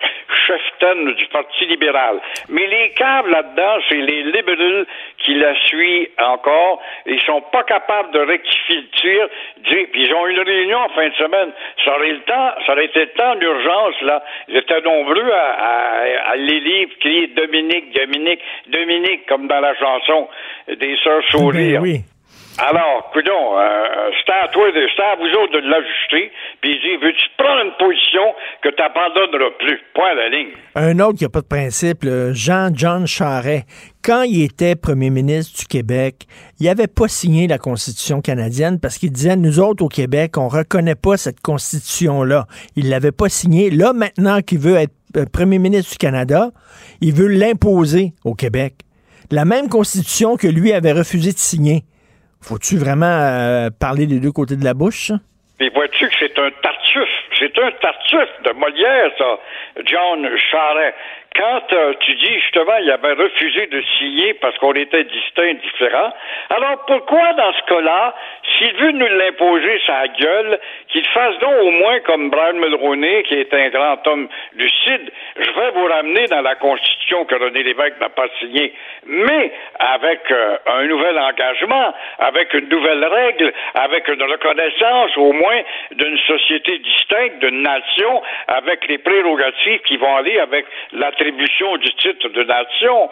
cheftaine 0.47 1.13
du 1.15 1.27
Parti 1.27 1.67
libéral. 1.67 2.21
Mais 2.49 2.67
les 2.67 2.91
câbles 2.91 3.31
là-dedans, 3.31 3.79
c'est 3.89 3.97
les 3.97 4.23
libéraux 4.25 4.85
qui 5.19 5.35
la 5.35 5.55
suivent 5.67 6.09
encore. 6.19 6.83
Ils 7.07 7.21
sont 7.23 7.43
pas 7.53 7.63
capables 7.65 8.11
de 8.13 8.21
rectifier 8.21 8.77
le 8.77 8.89
tir. 9.01 9.29
Ils 10.01 10.15
ont 10.15 10.27
une 10.27 10.41
réunion 10.41 10.79
en 10.79 10.89
fin 10.91 11.09
de 11.09 11.15
semaine. 11.15 11.51
Ça 11.85 11.95
aurait, 11.95 12.13
le 12.13 12.21
temps, 12.21 12.51
ça 12.67 12.73
aurait 12.73 12.87
été 12.87 13.01
le 13.01 13.13
temps 13.13 13.35
d'urgence, 13.37 14.01
là. 14.03 14.23
Ils 14.49 14.57
étaient 14.57 14.81
nombreux 14.81 15.31
à, 15.33 16.37
les 16.37 16.61
livres 16.61 16.93
crier 17.01 17.27
Dominique, 17.29 17.95
Dominique, 17.95 18.41
Dominique, 18.69 19.27
comme 19.27 19.47
dans 19.47 19.61
la 19.61 19.75
chanson 19.75 20.29
des 20.69 20.97
Sœurs 21.05 21.25
Sourires. 21.31 21.83
oui. 21.83 22.01
Alors, 22.59 23.11
coudon, 23.13 23.59
euh, 23.59 24.11
c'était 24.19 24.39
à 24.43 24.49
toi, 24.49 24.67
c'était 24.69 25.03
à 25.03 25.17
vous 25.17 25.31
autres 25.39 25.53
de 25.53 25.67
l'ajuster, 25.67 26.31
puis 26.61 26.73
il 26.73 26.81
dit, 26.81 26.97
veux-tu 27.03 27.25
prendre 27.39 27.65
une 27.65 27.73
position 27.79 28.35
que 28.63 28.69
tu 28.69 28.83
n'abandonneras 28.83 29.51
plus? 29.59 29.81
Point 29.95 30.11
à 30.11 30.15
la 30.15 30.29
ligne. 30.29 30.51
Un 30.75 30.99
autre 30.99 31.19
qui 31.19 31.25
n'a 31.25 31.31
pas 31.31 31.41
de 31.41 31.47
principe, 31.47 32.05
Jean-John 32.33 33.07
Charret, 33.07 33.63
quand 34.05 34.23
il 34.23 34.45
était 34.45 34.77
premier 34.77 35.09
ministre 35.09 35.61
du 35.61 35.67
Québec, 35.67 36.27
il 36.61 36.67
n'avait 36.67 36.87
pas 36.87 37.09
signé 37.09 37.47
la 37.49 37.57
Constitution 37.57 38.21
canadienne 38.21 38.79
parce 38.79 38.99
qu'il 38.99 39.11
disait, 39.11 39.35
nous 39.37 39.61
autres 39.61 39.83
au 39.83 39.89
Québec, 39.89 40.37
on 40.37 40.47
reconnaît 40.47 40.95
pas 40.95 41.17
cette 41.17 41.41
Constitution-là. 41.41 42.47
Il 42.77 42.91
l'avait 42.91 43.13
pas 43.13 43.31
signée. 43.31 43.71
Là, 43.71 43.95
maintenant 43.95 44.43
qu'il 44.43 44.59
veut 44.59 44.77
être 44.77 44.93
euh, 45.17 45.25
premier 45.25 45.59
ministre 45.59 45.93
du 45.93 45.97
Canada, 45.97 46.51
il 47.01 47.15
veut 47.15 47.29
l'imposer 47.29 48.13
au 48.25 48.35
Québec. 48.35 48.75
La 49.31 49.47
même 49.47 49.71
Constitution 49.71 50.37
que 50.37 50.47
lui 50.47 50.73
avait 50.73 50.93
refusé 50.93 51.33
de 51.33 51.39
signer. 51.39 51.85
Faut-tu 52.43 52.77
vraiment 52.77 53.07
euh, 53.07 53.71
parler 53.71 54.07
des 54.07 54.21
deux 54.21 54.33
côtés 54.33 54.57
de 54.57 54.65
la 54.65 54.75
bouche? 54.75 55.13
Puis 55.59 55.71
vois-tu 55.75 56.09
que 56.09 56.15
c'est 56.19 56.39
un 56.39 56.51
tartuffe, 56.63 57.09
c'est 57.39 57.59
un 57.59 57.71
tartuffe 57.83 58.43
de 58.45 58.53
Molière, 58.59 59.11
ça, 59.17 59.39
John 59.85 60.27
Charret. 60.51 60.95
Quand 61.37 61.73
euh, 61.73 61.95
tu 62.01 62.15
dis 62.17 62.41
justement 62.41 62.77
il 62.83 62.91
avait 62.91 63.13
refusé 63.13 63.67
de 63.69 63.83
signer 63.99 64.35
parce 64.35 64.57
qu'on 64.59 64.73
était 64.73 65.05
distincts, 65.05 65.55
différents, 65.63 66.13
alors 66.51 66.85
pourquoi 66.87 67.33
dans 67.35 67.53
ce 67.53 67.63
cas-là, 67.73 68.15
s'il 68.59 68.75
veut 68.75 68.91
nous 68.91 69.07
l'imposer 69.07 69.81
sa 69.87 70.09
gueule, 70.09 70.59
qu'il 70.89 71.07
fasse 71.09 71.39
donc 71.39 71.55
au 71.63 71.71
moins 71.71 72.01
comme 72.01 72.31
Brian 72.31 72.55
Mulroney, 72.55 73.23
qui 73.23 73.35
est 73.35 73.55
un 73.55 73.69
grand 73.69 74.05
homme 74.09 74.29
lucide, 74.55 75.13
je 75.39 75.51
vais 75.51 75.71
vous 75.71 75.87
ramener 75.87 76.27
dans 76.27 76.43
la 76.43 76.57
Constitution 76.57 77.25
que 77.25 77.37
René 77.37 77.63
Lévesque 77.63 78.01
n'a 78.01 78.09
pas 78.09 78.27
signée, 78.41 78.75
mais 79.07 79.53
avec 79.79 80.31
euh, 80.33 80.57
un 80.67 80.85
nouvel 80.85 81.17
engagement, 81.17 81.95
avec 82.19 82.53
une 82.55 82.69
nouvelle 82.69 83.05
règle, 83.05 83.53
avec 83.75 84.09
une 84.09 84.23
reconnaissance 84.23 85.17
au 85.17 85.33
moins 85.33 85.61
d'une 85.93 86.19
société 86.19 86.79
distincte, 86.79 87.39
d'une 87.39 87.63
nation, 87.63 88.23
avec 88.49 88.87
les 88.89 88.99
prérogatives 88.99 89.81
qui 89.83 89.97
vont 89.97 90.17
aller 90.17 90.39
avec 90.41 90.67
l'attribution 91.25 91.77
du 91.77 91.91
titre 91.95 92.29
de 92.29 92.43
nation. 92.45 93.11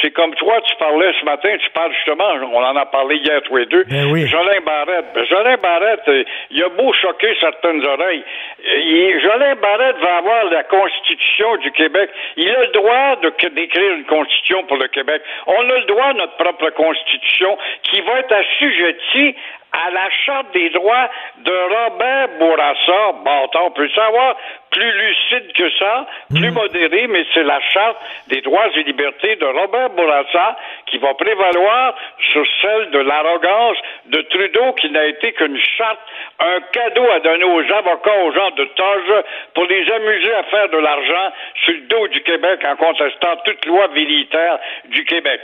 C'est 0.00 0.12
comme 0.12 0.32
toi, 0.36 0.60
tu 0.60 0.76
parlais 0.76 1.10
ce 1.18 1.24
matin, 1.24 1.56
tu 1.58 1.68
parles 1.70 1.92
justement, 1.92 2.28
on 2.52 2.62
en 2.62 2.76
a 2.76 2.86
parlé 2.86 3.16
hier 3.16 3.42
tous 3.42 3.56
les 3.56 3.66
deux, 3.66 3.84
Jolin 4.28 4.60
Barrette. 4.64 5.06
Ben, 5.12 5.24
Jolin 5.26 5.56
Barrette, 5.56 6.06
euh, 6.06 6.22
il 6.52 6.62
a 6.62 6.68
beau 6.68 6.92
choquer 6.92 7.34
certaines 7.40 7.84
oreilles. 7.84 8.22
euh, 8.64 8.78
il- 8.78 9.20
Jolin 9.20 9.56
Barrette 9.56 9.96
va 9.98 10.18
avoir 10.18 10.44
la 10.44 10.62
Constitution 10.64 11.56
du 11.56 11.72
Québec. 11.72 12.10
Il 12.36 12.48
a 12.48 12.60
le 12.60 12.66
droit 12.68 13.16
d'écrire 13.50 13.92
une 13.94 14.04
Constitution 14.04 14.62
pour 14.64 14.76
le 14.76 14.86
Québec. 14.86 15.20
On 15.48 15.68
a 15.68 15.78
le 15.78 15.84
droit 15.86 16.04
à 16.04 16.12
notre 16.12 16.36
propre 16.36 16.70
Constitution 16.70 17.58
qui 17.82 18.00
va 18.02 18.20
être 18.20 18.32
assujettie 18.32 19.34
à 19.72 19.90
la 19.90 20.08
Charte 20.24 20.52
des 20.52 20.70
droits 20.70 21.08
de 21.44 21.52
Robert 21.52 22.28
Bourassa. 22.38 23.12
Bon, 23.24 23.48
on 23.54 23.70
peut 23.70 23.88
savoir 23.90 24.36
plus 24.70 24.92
lucide 24.92 25.52
que 25.54 25.70
ça, 25.78 26.06
plus 26.30 26.50
modéré, 26.50 27.06
mais 27.08 27.24
c'est 27.32 27.42
la 27.42 27.60
Charte 27.60 27.96
des 28.28 28.40
droits 28.40 28.68
et 28.74 28.82
libertés 28.82 29.36
de 29.36 29.46
Robert 29.46 29.90
Bourassa 29.90 30.56
qui 30.86 30.98
va 30.98 31.14
prévaloir 31.14 31.94
sur 32.32 32.44
celle 32.62 32.90
de 32.90 32.98
l'arrogance 32.98 33.76
de 34.06 34.20
Trudeau 34.22 34.72
qui 34.74 34.90
n'a 34.90 35.06
été 35.06 35.32
qu'une 35.32 35.58
charte, 35.76 36.00
un 36.40 36.60
cadeau 36.72 37.04
à 37.10 37.20
donner 37.20 37.44
aux 37.44 37.72
avocats, 37.72 38.24
aux 38.24 38.32
gens 38.32 38.50
de 38.56 38.64
toge 38.64 39.24
pour 39.54 39.64
les 39.64 39.90
amuser 39.90 40.34
à 40.34 40.42
faire 40.44 40.68
de 40.68 40.78
l'argent 40.78 41.32
sur 41.64 41.74
le 41.74 41.80
dos 41.82 42.08
du 42.08 42.20
Québec 42.22 42.60
en 42.64 42.76
contestant 42.76 43.36
toute 43.44 43.64
loi 43.66 43.88
militaire 43.88 44.58
du 44.88 45.04
Québec. 45.04 45.40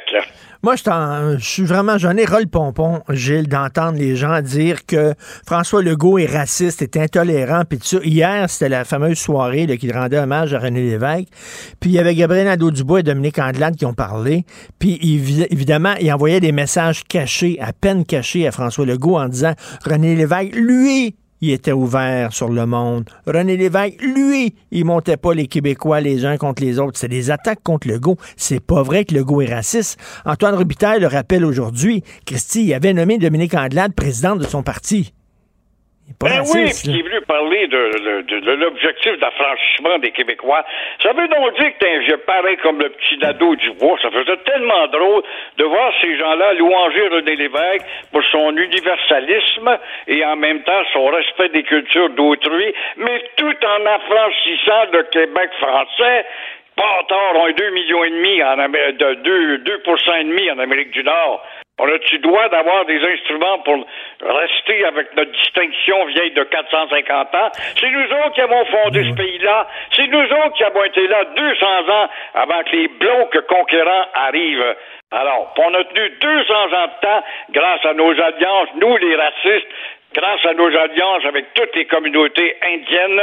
Moi, 0.63 0.77
je 0.77 1.45
suis 1.45 1.67
vraiment, 1.67 1.99
j'en 1.99 2.17
ai 2.17 2.25
ras 2.25 2.41
le 2.41 2.47
pompon, 2.47 3.03
Gilles, 3.11 3.49
d'entendre 3.49 3.99
les 3.99 4.14
gens 4.17 4.41
dire 4.41 4.87
que 4.87 5.15
François 5.47 5.83
Legault 5.83 6.19
est 6.19 6.27
raciste, 6.27 6.83
est 6.83 6.97
intolérant, 6.97 7.63
puis. 7.69 7.79
Hier, 8.03 8.49
c'était 8.49 8.69
la 8.69 8.85
fameuse 8.85 9.19
soirée 9.19 9.67
là, 9.67 9.77
qui 9.77 9.91
rendait 9.93 10.19
hommage 10.19 10.55
à 10.55 10.59
René 10.59 10.83
Lévesque. 10.83 11.29
Puis 11.81 11.91
il 11.91 11.93
y 11.93 11.99
avait 11.99 12.15
Gabriel 12.15 12.47
Nadeau-Dubois 12.47 13.01
et 13.01 13.03
Dominique 13.03 13.39
Andelade 13.39 13.77
qui 13.77 13.85
ont 13.87 13.95
parlé. 13.95 14.45
Puis 14.79 14.99
évi- 15.03 15.47
évidemment, 15.51 15.95
il 16.01 16.13
envoyait 16.13 16.41
des 16.41 16.53
messages 16.53 17.05
cachés, 17.05 17.59
à 17.61 17.73
peine 17.73 18.05
cachés 18.05 18.47
à 18.47 18.53
François 18.53 18.87
Legault 18.87 19.17
en 19.17 19.29
disant 19.29 19.53
René 19.85 20.17
Lévesque, 20.17 20.55
lui, 20.55 21.15
était 21.53 21.73
ouvert 21.73 22.33
sur 22.33 22.49
le 22.49 22.67
monde. 22.67 23.09
René 23.27 23.57
Lévesque, 23.57 24.01
lui, 24.03 24.55
il 24.71 24.85
montait 24.85 25.17
pas 25.17 25.35
les 25.35 25.47
Québécois 25.47 26.01
les 26.01 26.25
uns 26.25 26.37
contre 26.37 26.63
les 26.63 26.79
autres. 26.79 26.99
C'est 26.99 27.09
des 27.09 27.31
attaques 27.31 27.63
contre 27.63 27.89
Legault. 27.89 28.17
C'est 28.37 28.61
pas 28.61 28.83
vrai 28.83 29.05
que 29.05 29.15
Legault 29.15 29.43
est 29.43 29.53
raciste. 29.53 29.99
Antoine 30.25 30.55
Robitaille 30.55 31.01
le 31.01 31.07
rappelle 31.07 31.45
aujourd'hui. 31.45 32.03
Christy, 32.27 32.67
il 32.67 32.75
avait 32.75 32.93
nommé 32.93 33.19
Dominique 33.19 33.55
Andelade 33.55 33.95
présidente 33.95 34.39
de 34.39 34.45
son 34.45 34.63
parti. 34.63 35.13
Il 36.07 36.15
Ben 36.21 36.41
oui, 36.55 36.65
puis 36.65 36.93
qui 36.93 37.01
est 37.01 37.03
venu 37.03 37.21
parler 37.23 37.67
de, 37.67 37.91
de- 37.99 38.21
de- 38.23 38.41
de 38.41 38.53
l'objectif 38.53 39.19
d'affranchissement 39.19 39.99
des 39.99 40.11
Québécois. 40.11 40.65
Ça 41.03 41.13
veut 41.13 41.29
donc 41.29 41.59
dire 41.59 41.73
que 41.73 41.79
t'es 41.79 41.95
un 41.97 41.99
vieux 42.01 42.19
pareil 42.19 42.57
comme 42.59 42.79
le 42.79 42.91
petit 42.91 43.17
Nadeau 43.19 43.57
du 43.57 43.71
bois. 43.73 43.97
Ça 44.03 44.11
faisait 44.11 44.37
tellement 44.45 44.87
drôle 44.89 45.23
de 45.59 45.65
voir 45.65 45.93
ces 46.03 46.17
gens-là 46.19 46.55
louanger 46.55 47.09
René 47.09 47.37
Lévesque 47.37 47.87
pour 48.13 48.23
son 48.33 48.55
universalisme 48.57 49.79
et 50.07 50.25
en 50.25 50.37
même 50.37 50.63
temps 50.63 50.83
son 50.93 51.07
respect 51.07 51.49
des 51.51 51.63
cultures 51.63 52.11
d'autrui, 52.11 52.75
mais 52.97 53.23
tout 53.37 53.57
en 53.67 53.87
affranchissant 53.87 54.85
le 54.93 55.03
Québec 55.05 55.51
français. 55.59 56.27
Pas 56.77 57.03
tard, 57.09 57.33
on 57.37 57.47
est 57.49 57.55
2 57.59 57.71
millions 57.71 58.05
et 58.05 58.11
demi 58.11 58.43
en 58.43 58.59
Amé- 58.59 58.93
de 58.93 59.15
2, 59.15 59.59
2 59.59 59.83
et 60.21 60.25
demi 60.25 60.51
en 60.51 60.59
Amérique 60.59 60.91
du 60.91 61.03
Nord. 61.05 61.45
On 61.77 61.89
a-tu 61.89 62.19
droit 62.21 62.49
d'avoir 62.51 62.85
des 62.85 63.03
instruments 63.05 63.59
pour 63.65 63.85
rester 64.23 64.85
avec 64.85 65.13
notre 65.17 65.33
distinction 65.33 66.05
vieille 66.05 66.31
de 66.31 66.45
450 66.45 67.35
ans? 67.35 67.51
C'est 67.81 67.91
nous 67.91 68.05
autres 68.05 68.33
qui 68.33 68.41
avons 68.43 68.65
fondé 68.67 69.03
ce 69.03 69.15
pays-là. 69.17 69.67
C'est 69.91 70.07
nous 70.07 70.23
autres 70.23 70.53
qui 70.57 70.63
avons 70.63 70.85
été 70.85 71.05
là 71.09 71.25
200 71.25 71.67
ans 71.89 72.09
avant 72.35 72.63
que 72.63 72.77
les 72.77 72.87
blocs 72.87 73.47
conquérants 73.49 74.07
arrivent. 74.15 74.77
Alors, 75.11 75.53
on 75.59 75.75
a 75.75 75.83
tenu 75.85 76.11
200 76.11 76.55
ans 76.55 76.87
de 76.87 77.01
temps 77.01 77.25
grâce 77.51 77.85
à 77.87 77.93
nos 77.95 78.11
alliances, 78.21 78.69
nous 78.77 78.97
les 78.97 79.17
racistes, 79.17 79.69
grâce 80.15 80.47
à 80.47 80.55
nos 80.55 80.77
alliances 80.77 81.25
avec 81.25 81.55
toutes 81.55 81.75
les 81.75 81.87
communautés 81.87 82.57
indiennes, 82.63 83.21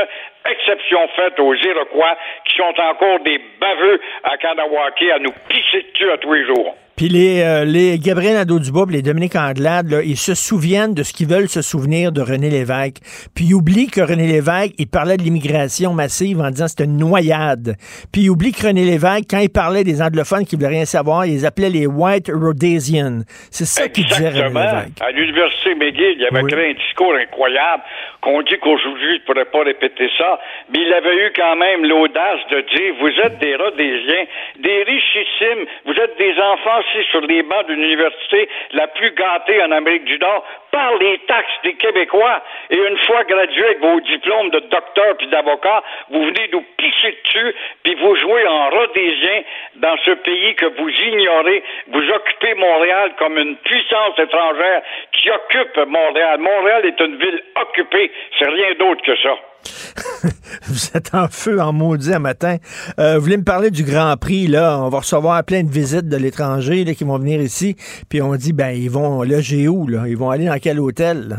exception 0.49 1.08
faite 1.16 1.39
aux 1.39 1.54
Iroquois, 1.54 2.18
qui 2.43 2.58
sont 2.58 2.74
encore 2.82 3.20
des 3.22 3.39
baveux 3.62 4.02
à 4.26 4.36
Kanawake 4.36 5.04
à 5.04 5.20
nous 5.20 5.34
pisser 5.47 5.86
dessus 5.93 6.12
à 6.12 6.18
tous 6.18 6.34
les 6.34 6.45
jours. 6.45 6.76
Puis 7.02 7.10
les, 7.10 7.41
euh, 7.41 7.66
les 7.66 7.97
Gabriel 7.97 8.36
Nadeau-Dubois 8.36 8.86
les 8.91 9.02
Dominique 9.02 9.36
Andelade, 9.36 9.89
là, 9.89 10.04
ils 10.04 10.18
se 10.18 10.36
souviennent 10.36 10.93
de 10.93 11.02
ce 11.02 11.14
qu'ils 11.14 11.28
veulent 11.28 11.49
se 11.49 11.64
souvenir 11.64 12.12
de 12.12 12.22
René 12.22 12.52
Lévesque. 12.52 12.97
Puis 13.34 13.45
ils 13.45 13.56
oublient 13.56 13.89
que 13.89 14.02
René 14.02 14.28
Lévesque, 14.28 14.76
il 14.78 14.86
parlait 14.86 15.18
de 15.18 15.24
l'immigration 15.24 15.95
massive 15.95 16.39
en 16.41 16.52
disant 16.52 16.66
que 16.66 16.70
c'était 16.70 16.84
une 16.84 16.97
noyade. 16.97 17.76
Puis 18.14 18.22
ils 18.22 18.30
oublient 18.30 18.52
que 18.52 18.68
René 18.68 18.86
Lévesque, 18.86 19.24
quand 19.32 19.39
il 19.39 19.49
parlait 19.49 19.84
des 19.84 19.99
anglophones 19.99 20.45
qui 20.45 20.56
voulaient 20.56 20.68
rien 20.68 20.86
savoir, 20.86 21.26
ils 21.26 21.32
les 21.32 21.43
appelaient 21.43 21.72
les 21.72 21.88
White 21.88 22.30
Rhodesians. 22.32 23.24
C'est 23.49 23.66
ça 23.66 23.88
qu'il 23.89 24.06
disait 24.06 24.30
René. 24.30 24.49
Lévesque. 24.49 25.02
À 25.02 25.10
l'université 25.10 25.74
McGill, 25.74 26.18
il 26.20 26.28
avait 26.32 26.47
créé 26.52 26.70
un 26.70 26.74
discours 26.74 27.16
incroyable 27.16 27.82
qu'on 28.22 28.41
dit 28.43 28.57
qu'aujourd'hui, 28.59 29.15
il 29.15 29.22
ne 29.22 29.26
pourrait 29.26 29.45
pas 29.45 29.63
répéter 29.63 30.09
ça, 30.17 30.39
mais 30.69 30.82
il 30.82 30.93
avait 30.93 31.15
eu 31.26 31.34
quand 31.36 31.55
même 31.55 31.86
l'audace 31.86 32.39
de 32.49 32.61
dire, 32.61 32.93
vous 32.99 33.19
êtes 33.19 33.39
des 33.39 33.55
Rhodésiens, 33.55 34.26
des 34.57 34.84
richissimes, 34.84 35.65
vous 35.86 35.93
êtes 35.93 36.17
des 36.17 36.39
enfants 36.39 36.80
assis 36.80 37.03
sur 37.09 37.22
les 37.22 37.41
bancs 37.43 37.65
d'une 37.67 37.82
université 37.82 38.47
la 38.74 38.88
plus 38.88 39.11
gâtée 39.11 39.61
en 39.63 39.72
Amérique 39.72 40.05
du 40.05 40.19
Nord 40.19 40.45
par 40.72 40.95
les 40.97 41.17
taxes 41.28 41.59
des 41.63 41.74
Québécois. 41.74 42.41
Et 42.69 42.78
une 42.78 42.97
fois 42.99 43.24
gradués 43.24 43.65
avec 43.65 43.80
vos 43.80 43.99
diplômes 44.01 44.49
de 44.51 44.59
docteur 44.59 45.17
puis 45.17 45.28
d'avocat, 45.28 45.84
vous 46.09 46.24
venez 46.24 46.49
nous 46.51 46.63
pisser 46.78 47.17
dessus, 47.24 47.55
puis 47.84 47.95
vous 47.95 48.15
jouez 48.15 48.47
en 48.47 48.69
Rhodésien 48.69 49.43
dans 49.76 49.97
ce 50.05 50.11
pays 50.11 50.55
que 50.55 50.65
vous 50.65 50.89
ignorez. 50.89 51.63
Vous 51.88 52.09
occupez 52.09 52.53
Montréal 52.55 53.13
comme 53.17 53.38
une 53.38 53.55
puissance 53.57 54.17
étrangère 54.17 54.82
qui 55.13 55.30
occupe 55.30 55.78
Montréal. 55.88 56.39
Montréal 56.39 56.86
est 56.86 56.99
une 56.99 57.17
ville 57.17 57.43
occupée. 57.59 58.11
C'est 58.39 58.47
rien 58.47 58.74
d'autre 58.80 59.01
que 59.05 59.16
ça. 59.22 59.36
Vous 60.68 60.97
êtes 60.97 61.14
en 61.14 61.28
feu, 61.28 61.59
en 61.59 61.74
maudit 61.74 62.14
un 62.14 62.20
matin. 62.20 62.57
Euh, 62.99 63.16
vous 63.16 63.22
voulez 63.22 63.38
me 63.38 63.43
parler 63.43 63.70
du 63.70 63.84
Grand 63.84 64.16
Prix, 64.20 64.47
là? 64.47 64.80
On 64.82 64.89
va 64.89 64.99
recevoir 64.99 65.43
plein 65.45 65.64
de 65.64 65.70
visites 65.70 66.07
de 66.09 66.18
l'étranger 66.18 66.84
là, 66.84 66.93
qui 66.93 67.03
vont 67.03 67.18
venir 67.18 67.41
ici. 67.41 67.76
Puis 68.09 68.22
on 68.22 68.36
dit, 68.36 68.53
ben, 68.53 68.72
ils 68.72 68.89
vont 68.89 69.24
loger 69.24 69.68
où, 69.68 69.88
là? 69.88 70.03
Ils 70.07 70.18
vont 70.18 70.30
aller 70.30 70.45
dans 70.45 70.59
quel 70.62 70.80
hôtel, 70.80 71.28
là? 71.30 71.38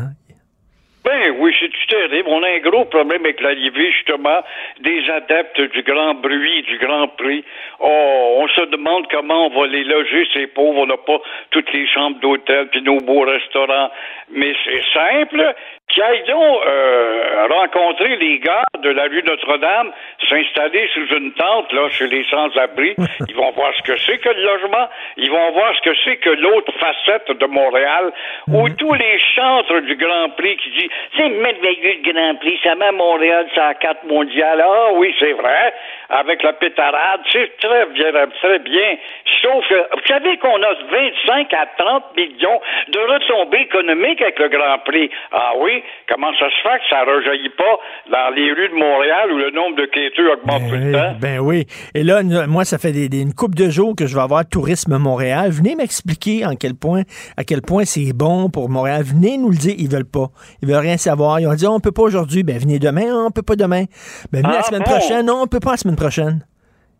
Ben 1.03 1.35
oui, 1.37 1.53
c'est 1.59 1.69
terrible. 1.89 2.29
On 2.29 2.41
a 2.43 2.47
un 2.47 2.59
gros 2.59 2.85
problème 2.85 3.25
avec 3.25 3.41
l'arrivée, 3.41 3.91
justement, 3.91 4.41
des 4.79 5.09
adeptes 5.09 5.59
du 5.59 5.83
grand 5.83 6.13
bruit, 6.13 6.63
du 6.63 6.77
grand 6.77 7.09
prix. 7.09 7.43
Oh, 7.81 8.37
on 8.39 8.47
se 8.47 8.61
demande 8.69 9.05
comment 9.11 9.47
on 9.47 9.49
va 9.49 9.67
les 9.67 9.83
loger, 9.83 10.25
ces 10.33 10.47
pauvres. 10.47 10.79
On 10.79 10.85
n'a 10.85 10.97
pas 10.97 11.19
toutes 11.51 11.71
les 11.73 11.87
chambres 11.87 12.19
d'hôtel 12.21 12.69
puis 12.69 12.81
nos 12.83 12.99
beaux 12.99 13.25
restaurants. 13.25 13.91
Mais 14.31 14.53
c'est 14.63 14.83
simple. 14.93 15.53
Qui 15.93 16.01
aillent 16.01 16.23
donc 16.23 16.65
euh, 16.65 17.47
rencontrer 17.51 18.15
les 18.15 18.39
gars 18.39 18.63
de 18.81 18.89
la 18.89 19.03
rue 19.03 19.21
Notre-Dame, 19.21 19.91
s'installer 20.27 20.89
sous 20.91 21.05
une 21.15 21.31
tente, 21.33 21.71
là, 21.71 21.87
chez 21.91 22.07
les 22.07 22.25
sans-abri? 22.31 22.95
Ils 23.29 23.35
vont 23.35 23.51
voir 23.51 23.71
ce 23.77 23.83
que 23.83 23.95
c'est 23.99 24.17
que 24.17 24.29
le 24.29 24.43
logement. 24.43 24.87
Ils 25.17 25.29
vont 25.29 25.51
voir 25.51 25.71
ce 25.75 25.81
que 25.87 25.95
c'est 26.03 26.17
que 26.17 26.31
l'autre 26.31 26.73
facette 26.79 27.37
de 27.37 27.45
Montréal, 27.45 28.11
où 28.47 28.67
tous 28.69 28.93
les 28.95 29.19
chantres 29.35 29.81
du 29.81 29.95
Grand 29.95 30.29
Prix 30.29 30.57
qui 30.57 30.71
disent 30.71 30.89
c'est 31.15 31.29
merveilleux 31.29 32.01
le 32.03 32.11
Grand 32.11 32.35
Prix, 32.39 32.59
ça 32.63 32.73
met 32.73 32.91
Montréal 32.91 33.45
sur 33.53 33.61
la 33.61 33.75
carte 33.75 34.03
mondiale. 34.05 34.65
Ah 34.65 34.93
oui, 34.95 35.13
c'est 35.19 35.33
vrai, 35.33 35.73
avec 36.09 36.43
la 36.43 36.53
pétarade, 36.53 37.21
c'est 37.31 37.49
très 37.61 37.85
bien, 37.93 38.11
très 38.41 38.59
bien. 38.59 38.95
Sauf 39.41 39.67
que, 39.67 39.75
vous 39.95 40.05
savez 40.07 40.37
qu'on 40.37 40.55
a 40.61 40.73
25 40.91 41.53
à 41.53 41.65
30 41.77 42.03
millions 42.15 42.59
de 42.89 42.99
retombées 43.13 43.61
économiques 43.61 44.21
avec 44.21 44.39
le 44.39 44.49
Grand 44.49 44.77
Prix. 44.85 45.09
Ah 45.31 45.51
oui, 45.59 45.83
comment 46.09 46.31
ça 46.39 46.45
se 46.49 46.61
fait 46.67 46.77
que 46.79 46.85
ça 46.89 47.05
ne 47.05 47.11
rejaillit 47.17 47.49
pas 47.57 47.79
dans 48.11 48.33
les 48.35 48.51
rues 48.53 48.69
de 48.69 48.75
Montréal 48.75 49.31
où 49.31 49.37
le 49.37 49.51
nombre 49.51 49.75
de 49.77 49.85
quêteux 49.85 50.31
augmente 50.31 50.63
tout 50.69 50.75
le 50.75 50.91
temps? 50.93 51.15
Ben 51.19 51.39
oui. 51.39 51.65
Et 51.93 52.03
là, 52.03 52.21
moi, 52.47 52.63
ça 52.65 52.77
fait 52.77 52.91
des, 52.91 53.09
des- 53.09 53.21
une 53.21 53.33
couple 53.33 53.55
de 53.55 53.69
jours 53.69 53.95
que 53.97 54.05
je 54.07 54.15
vais 54.15 54.21
avoir 54.21 54.47
Tourisme 54.47 54.97
Montréal. 54.97 55.49
Venez 55.51 55.75
m'expliquer 55.75 56.45
en 56.45 56.55
quel 56.55 56.73
point, 56.75 57.01
à 57.37 57.43
quel 57.43 57.61
point 57.61 57.85
c'est 57.85 58.13
bon 58.13 58.49
pour 58.49 58.69
Montréal. 58.69 59.01
Venez 59.03 59.37
nous 59.37 59.49
le 59.49 59.57
dire. 59.57 59.75
Ils 59.77 59.89
veulent 59.89 60.09
pas. 60.09 60.27
Ils 60.61 60.67
veulent 60.67 60.77
rien 60.77 60.97
savoir. 60.97 61.39
Ils 61.39 61.47
ont 61.47 61.53
dit, 61.53 61.67
on 61.67 61.79
peut 61.79 61.91
pas 61.91 62.03
aujourd'hui. 62.03 62.43
Ben, 62.43 62.57
venez 62.57 62.79
demain. 62.79 63.25
On 63.25 63.31
peut 63.31 63.41
pas 63.41 63.55
demain. 63.55 63.83
Ben, 64.31 64.41
venez 64.41 64.53
la 64.53 64.59
Ah, 64.59 64.63
semaine 64.63 64.83
bon? 64.85 64.91
prochaine. 64.91 65.25
Non, 65.25 65.41
on 65.43 65.47
peut 65.47 65.59
pas 65.59 65.71
la 65.71 65.77
semaine 65.77 65.92
prochaine. 65.95 66.45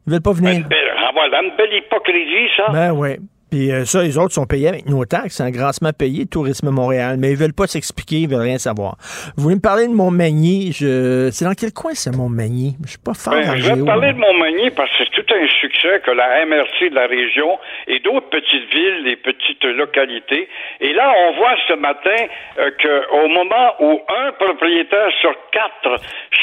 Ils 0.07 0.13
veulent 0.13 0.21
pas 0.21 0.33
venir. 0.33 0.65
Ben, 0.67 0.77
ah, 0.97 1.11
voilà, 1.13 1.41
une 1.43 1.55
belle 1.55 1.73
hypocrisie, 1.73 2.49
ça. 2.55 2.71
Ben 2.71 2.91
oui. 2.91 3.17
Puis 3.53 3.71
euh, 3.71 3.85
ça, 3.85 4.01
les 4.01 4.17
autres 4.17 4.33
sont 4.33 4.47
payés 4.47 4.67
avec 4.67 4.89
nos 4.89 5.05
taxes, 5.05 5.39
un 5.39 5.51
grassement 5.51 5.91
payé, 5.93 6.25
Tourisme 6.25 6.71
Montréal, 6.71 7.17
mais 7.19 7.29
ils 7.29 7.37
veulent 7.37 7.53
pas 7.53 7.67
s'expliquer, 7.67 8.21
ils 8.21 8.27
veulent 8.27 8.41
rien 8.41 8.57
savoir. 8.57 8.97
Vous 9.37 9.43
voulez 9.43 9.53
me 9.53 9.61
parler 9.61 9.87
de 9.87 9.93
Montmagny? 9.93 10.71
Je... 10.71 11.29
C'est 11.31 11.45
dans 11.45 11.53
quel 11.53 11.71
coin, 11.71 11.91
c'est 11.93 12.15
Montmagny? 12.15 12.75
Je 12.83 12.89
suis 12.89 12.97
pas 12.97 13.13
fort 13.13 13.33
Ben, 13.33 13.51
en 13.51 13.55
je 13.55 13.67
vais 13.69 13.79
te 13.79 13.85
parler 13.85 14.07
hein. 14.07 14.13
de 14.13 14.17
Montmagny 14.17 14.71
parce 14.71 14.89
que 14.89 15.03
un 15.33 15.47
succès 15.47 16.01
que 16.05 16.11
la 16.11 16.45
MRC 16.45 16.89
de 16.89 16.95
la 16.95 17.07
région 17.07 17.59
et 17.87 17.99
d'autres 17.99 18.29
petites 18.29 18.73
villes, 18.73 19.03
des 19.03 19.15
petites 19.15 19.63
localités. 19.63 20.47
Et 20.79 20.93
là, 20.93 21.13
on 21.27 21.31
voit 21.33 21.55
ce 21.67 21.73
matin 21.73 22.25
euh, 22.59 22.71
qu'au 22.81 23.27
moment 23.27 23.75
où 23.79 24.01
un 24.07 24.31
propriétaire 24.33 25.11
sur 25.21 25.33
quatre 25.51 25.99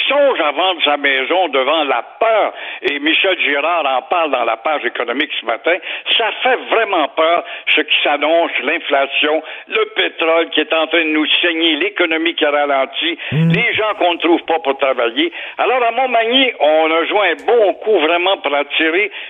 songe 0.09 0.41
à 0.41 0.51
vendre 0.53 0.82
sa 0.84 0.97
maison 0.97 1.49
devant 1.49 1.84
la 1.84 2.03
peur, 2.18 2.53
et 2.82 2.99
Michel 2.99 3.38
Girard 3.41 3.86
en 3.86 4.03
parle 4.03 4.30
dans 4.32 4.45
la 4.45 4.57
page 4.57 4.84
économique 4.84 5.30
ce 5.41 5.47
matin, 5.47 5.76
ça 6.16 6.30
fait 6.43 6.59
vraiment 6.70 7.09
peur 7.09 7.45
ce 7.74 7.80
qui 7.82 7.97
s'annonce, 8.03 8.51
l'inflation, 8.62 9.43
le 9.68 9.84
pétrole 9.95 10.51
qui 10.51 10.61
est 10.61 10.72
en 10.72 10.86
train 10.86 11.05
de 11.05 11.11
nous 11.11 11.26
saigner, 11.43 11.76
l'économie 11.76 12.34
qui 12.34 12.45
a 12.45 12.51
ralenti, 12.51 13.18
les 13.32 13.74
gens 13.74 13.95
qu'on 13.99 14.14
ne 14.14 14.18
trouve 14.18 14.43
pas 14.43 14.59
pour 14.59 14.76
travailler. 14.78 15.32
Alors 15.59 15.82
à 15.82 15.91
Montmagny, 15.93 16.53
on 16.61 16.91
a 16.91 17.05
joué 17.05 17.30
un 17.30 17.45
bon 17.47 17.74
coup 17.74 17.99
vraiment 18.01 18.36
pour 18.38 18.55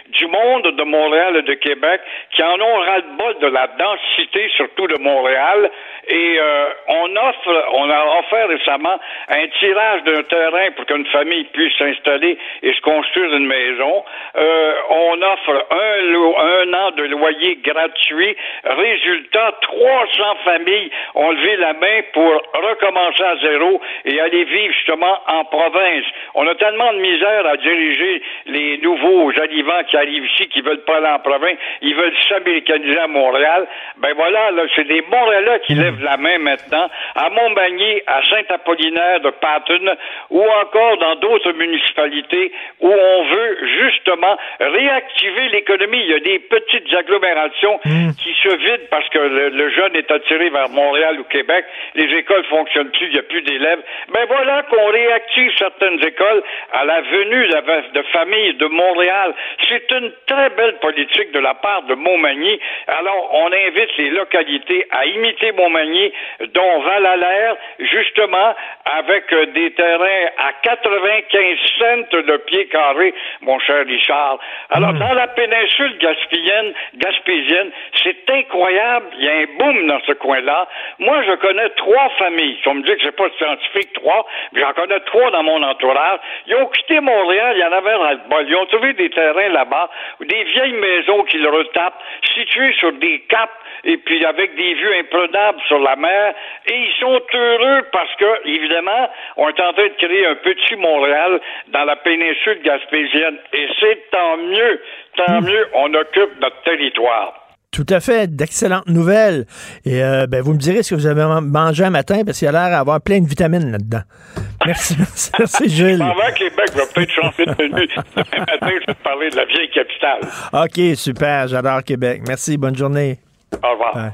du 0.09 0.27
monde 0.27 0.63
de 0.77 0.85
Montréal 0.85 1.37
et 1.37 1.43
de 1.43 1.55
Québec 1.55 2.01
qui 2.33 2.43
en 2.43 2.61
ont 2.61 2.79
ras-le-bol 2.81 3.39
de 3.41 3.49
la 3.49 3.67
densité, 3.67 4.49
surtout 4.57 4.87
de 4.87 4.97
Montréal. 5.01 5.71
Et 6.09 6.37
euh, 6.39 6.67
on 6.89 7.17
offre, 7.17 7.65
on 7.75 7.91
a 7.91 8.19
offert 8.21 8.49
récemment 8.49 8.99
un 9.29 9.47
tirage 9.59 10.03
d'un 10.05 10.23
terrain 10.23 10.71
pour 10.77 10.87
qu'une 10.87 11.07
famille 11.07 11.45
puisse 11.53 11.77
s'installer 11.79 12.39
et 12.63 12.73
se 12.73 12.81
construire 12.81 13.35
une 13.35 13.47
maison. 13.47 14.05
Euh, 14.37 14.75
on 14.91 15.23
offre 15.23 15.67
un, 15.71 16.15
un 16.15 16.75
an 16.75 16.91
de 16.93 17.05
loyer 17.05 17.59
gratuit. 17.63 18.37
Résultat, 18.65 19.53
300 19.63 20.37
familles 20.45 20.91
ont 21.15 21.31
levé 21.31 21.57
la 21.57 21.73
main 21.75 22.01
pour 22.13 22.43
recommencer 22.55 23.23
à 23.23 23.37
zéro 23.39 23.81
et 24.05 24.21
aller 24.21 24.45
vivre 24.45 24.75
justement 24.75 25.19
en 25.27 25.45
province. 25.45 26.05
On 26.35 26.47
a 26.47 26.55
tellement 26.55 26.93
de 26.93 26.99
misère 26.99 27.47
à 27.47 27.57
diriger 27.57 28.23
les 28.47 28.79
nouveaux 28.79 29.31
arrivants 29.41 29.83
qui 29.89 29.97
arrivent 29.97 30.27
ici, 30.27 30.49
qui 30.49 30.61
veulent 30.61 30.85
pas 30.85 30.97
aller 30.99 31.09
en 31.09 31.19
province, 31.19 31.59
ils 31.83 31.95
veulent 31.95 32.15
s'américaniser 32.29 32.99
à 32.99 33.07
Montréal. 33.07 33.67
Ben 33.99 34.13
voilà, 34.15 34.51
là, 34.51 34.63
c'est 34.77 34.87
des 34.87 35.03
Montréalais 35.11 35.61
qui 35.67 35.75
lèvent 35.75 36.03
la 36.03 36.17
main 36.17 36.39
maintenant 36.39 36.89
à 37.15 37.31
Montmagny, 37.31 38.01
à 38.07 38.21
Saint-Apollinaire 38.31 39.21
de 39.21 39.31
Patton 39.31 39.97
ou 40.31 40.43
encore 40.43 40.97
dans 40.99 41.17
d'autres 41.17 41.53
municipalités 41.53 42.53
où 42.81 42.89
on 42.89 43.25
veut 43.25 43.59
justement 43.81 44.37
réactiver 44.61 45.49
l'économie. 45.49 46.01
Il 46.03 46.11
y 46.11 46.15
a 46.15 46.21
des 46.21 46.39
petites 46.39 46.95
agglomérations 46.95 47.79
qui 48.19 48.35
se 48.43 48.57
vident 48.57 48.87
parce 48.91 49.09
que 49.09 49.19
le, 49.19 49.49
le 49.49 49.71
jeune 49.71 49.97
est 49.97 50.11
attiré 50.11 50.51
vers 50.51 50.69
Montréal 50.71 51.19
ou 51.21 51.25
Québec. 51.25 51.65
Les 51.95 52.13
écoles 52.17 52.45
fonctionnent 52.45 52.91
plus, 52.91 53.07
il 53.07 53.13
n'y 53.13 53.19
a 53.19 53.23
plus 53.23 53.43
d'élèves. 53.43 53.81
Ben 54.13 54.25
voilà 54.29 54.63
qu'on 54.65 54.87
réactive 54.87 55.53
certaines 55.57 56.01
écoles 56.05 56.43
à 56.73 56.85
la 56.85 57.01
venue 57.01 57.47
de, 57.49 57.93
de 57.93 58.03
familles 58.13 58.55
de 58.55 58.67
Montréal. 58.67 59.30
C'est 59.69 59.91
une 59.91 60.13
très 60.27 60.51
belle 60.51 60.79
politique 60.79 61.33
de 61.33 61.39
la 61.39 61.55
part 61.55 61.83
de 61.83 61.95
Montmagny. 61.95 62.59
Alors, 62.87 63.31
on 63.35 63.53
invite 63.53 63.97
les 63.99 64.11
localités 64.11 64.87
à 64.91 65.07
imiter 65.07 65.53
Montmagny, 65.53 66.13
dont 66.55 66.81
Val-Alaire, 66.81 67.57
justement, 67.79 68.55
avec 68.85 69.33
euh, 69.33 69.47
des 69.47 69.73
terrains 69.73 70.27
à 70.39 70.53
95 70.63 71.59
cents 71.79 72.17
le 72.27 72.39
pied 72.39 72.67
carré, 72.67 73.15
mon 73.43 73.59
cher 73.61 73.85
Richard. 73.87 74.39
Alors, 74.71 74.93
dans 74.95 75.15
la 75.15 75.29
péninsule 75.29 75.99
gaspésienne, 75.99 76.73
gaspésienne, 76.97 77.71
c'est 78.03 78.31
incroyable. 78.31 79.07
Il 79.19 79.25
y 79.25 79.29
a 79.29 79.33
un 79.33 79.47
boom 79.59 79.87
dans 79.87 80.01
ce 80.07 80.13
coin-là. 80.13 80.69
Moi, 80.99 81.23
je 81.27 81.33
connais 81.37 81.69
trois 81.71 82.09
familles. 82.19 82.59
On 82.67 82.75
me 82.75 82.83
dit 82.83 82.97
que 82.97 83.03
c'est 83.03 83.17
pas 83.17 83.29
scientifique, 83.39 83.93
trois, 83.95 84.27
mais 84.53 84.61
j'en 84.61 84.73
connais 84.73 85.01
trois 85.01 85.31
dans 85.31 85.43
mon 85.43 85.63
entourage. 85.63 86.21
Ils 86.47 86.55
ont 86.57 86.67
quitté 86.67 87.01
Montréal, 87.01 87.57
il 87.57 87.61
y 87.61 87.65
en 87.65 87.73
avait 87.73 87.97
bol. 88.29 88.47
Ils 88.49 88.57
ont 88.57 88.67
trouvé 88.67 88.93
des 88.95 89.10
terrains 89.11 89.49
là-bas, 89.49 89.91
des 90.21 90.45
vieilles 90.45 90.73
maisons 90.73 91.25
qu'ils 91.25 91.47
retapent, 91.47 92.03
situées 92.35 92.73
sur 92.75 92.93
des 92.93 93.21
caps 93.29 93.53
et 93.85 93.97
puis 93.97 94.25
avec 94.25 94.55
des 94.57 94.75
vues 94.75 94.95
imprenables 94.99 95.61
sur 95.67 95.79
la 95.79 95.97
mer. 95.97 96.35
Et 96.67 96.77
ils 96.77 96.93
sont 97.01 97.21
heureux 97.35 97.83
parce 97.93 98.15
que, 98.17 98.49
évidemment, 98.49 99.11
on 99.37 99.49
est 99.49 99.61
en 99.61 99.73
train 99.73 99.89
de 99.89 100.07
créer 100.07 100.27
un 100.27 100.37
petit 100.37 100.77
Montréal 100.77 101.41
dans 101.69 101.85
la 101.85 101.97
péninsule 101.97 102.61
gaspésienne. 102.63 103.39
Et 103.53 103.69
c'est 103.81 104.11
tant 104.11 104.37
mieux, 104.37 104.83
tant 105.17 105.41
mieux, 105.41 105.69
on 105.75 105.93
occupe 105.95 106.41
notre 106.41 106.63
territoire. 106.63 107.40
Tout 107.73 107.87
à 107.89 108.01
fait, 108.01 108.35
d'excellentes 108.35 108.89
nouvelles. 108.89 109.47
Et 109.85 110.03
euh, 110.03 110.27
ben, 110.27 110.43
vous 110.43 110.55
me 110.55 110.59
direz 110.59 110.83
ce 110.83 110.91
que 110.91 110.95
vous 110.97 111.07
avez 111.07 111.25
man- 111.25 111.45
mangé 111.47 111.85
un 111.85 111.91
matin, 111.91 112.23
parce 112.27 112.39
qu'il 112.39 112.49
a 112.49 112.53
l'air 112.53 112.69
d'avoir 112.71 113.01
plein 113.01 113.21
de 113.21 113.29
vitamines 113.29 113.71
là-dedans. 113.71 114.01
Merci, 114.67 114.95
merci, 114.99 115.31
merci, 115.39 115.69
Gilles. 115.71 115.93
Je 115.97 116.03
m'en 116.03 116.15
vais 116.15 116.23
à 116.23 116.33
Québec, 116.33 116.67
je 116.75 116.79
vais 116.79 116.87
peut-être 116.95 117.11
changer 117.11 117.47
de 117.47 117.53
tenue. 117.55 117.71
Demain 118.17 118.41
matin, 118.41 118.69
je 118.83 118.87
vais 118.87 118.95
te 118.95 119.03
parler 119.03 119.31
de 119.31 119.37
la 119.37 119.45
vieille 119.47 119.71
capitale. 119.73 120.21
OK, 120.53 120.97
super, 120.99 121.49
j'adore 121.49 121.83
Québec. 121.83 122.23
Merci, 122.29 122.59
bonne 122.59 122.77
journée. 122.77 123.19
Au 123.65 123.71
revoir. 123.73 123.95
Bye. 123.95 124.13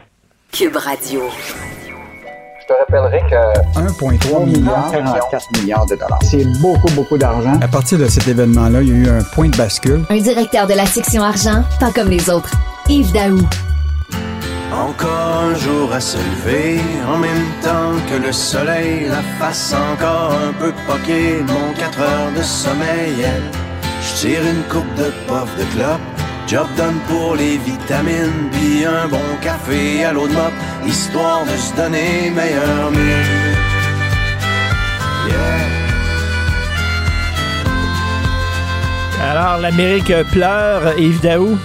Cube 0.52 0.76
Radio. 0.76 1.22
Je 2.61 2.66
te 2.66 2.78
rappellerai 2.78 3.20
que 3.28 3.80
1,3 3.80 4.44
milliard, 4.46 4.90
44 4.92 5.44
milliards 5.61 5.86
de 5.86 5.96
dollars. 5.96 6.18
C'est 6.22 6.44
beaucoup, 6.61 6.92
beaucoup 6.94 7.18
d'argent. 7.18 7.59
À 7.61 7.66
partir 7.68 7.98
de 7.98 8.07
cet 8.07 8.28
événement-là, 8.28 8.82
il 8.82 8.88
y 8.88 8.92
a 8.92 8.94
eu 9.14 9.18
un 9.18 9.22
point 9.34 9.48
de 9.48 9.57
bascule. 9.57 10.04
Un 10.11 10.18
directeur 10.18 10.66
de 10.68 10.74
la 10.74 10.86
section 10.86 11.22
argent, 11.24 11.64
pas 11.80 11.90
comme 11.90 12.09
les 12.11 12.30
autres. 12.30 12.52
Yves 12.89 13.12
Daou. 13.12 13.41
Encore 14.72 15.43
un 15.51 15.55
jour 15.55 15.93
à 15.93 16.01
se 16.01 16.18
lever, 16.18 16.80
en 17.09 17.18
même 17.18 17.47
temps 17.62 17.95
que 18.09 18.16
le 18.24 18.32
soleil, 18.32 19.07
la 19.09 19.22
face 19.39 19.74
encore 19.74 20.32
un 20.32 20.53
peu 20.53 20.72
poquée, 20.87 21.43
mon 21.47 21.72
4 21.74 22.01
heures 22.01 22.32
de 22.37 22.43
sommeil. 22.43 23.26
Je 24.03 24.14
tire 24.20 24.43
une 24.43 24.62
coupe 24.70 24.95
de 24.95 25.11
puff 25.26 25.57
de 25.59 25.64
clope, 25.74 26.01
job 26.47 26.68
done 26.76 26.99
pour 27.09 27.34
les 27.34 27.59
vitamines, 27.59 28.51
puis 28.53 28.84
un 28.84 29.09
bon 29.09 29.37
café 29.41 30.05
à 30.05 30.12
l'eau 30.12 30.28
de 30.28 30.34
mop, 30.34 30.53
histoire 30.87 31.45
de 31.45 31.57
se 31.57 31.74
donner 31.74 32.30
meilleur 32.30 32.91
mieux. 32.93 33.57
Yeah. 35.26 35.66
Alors, 39.30 39.59
l'Amérique 39.59 40.12
pleure, 40.30 40.97
Yves 40.99 41.20
Daou? 41.20 41.59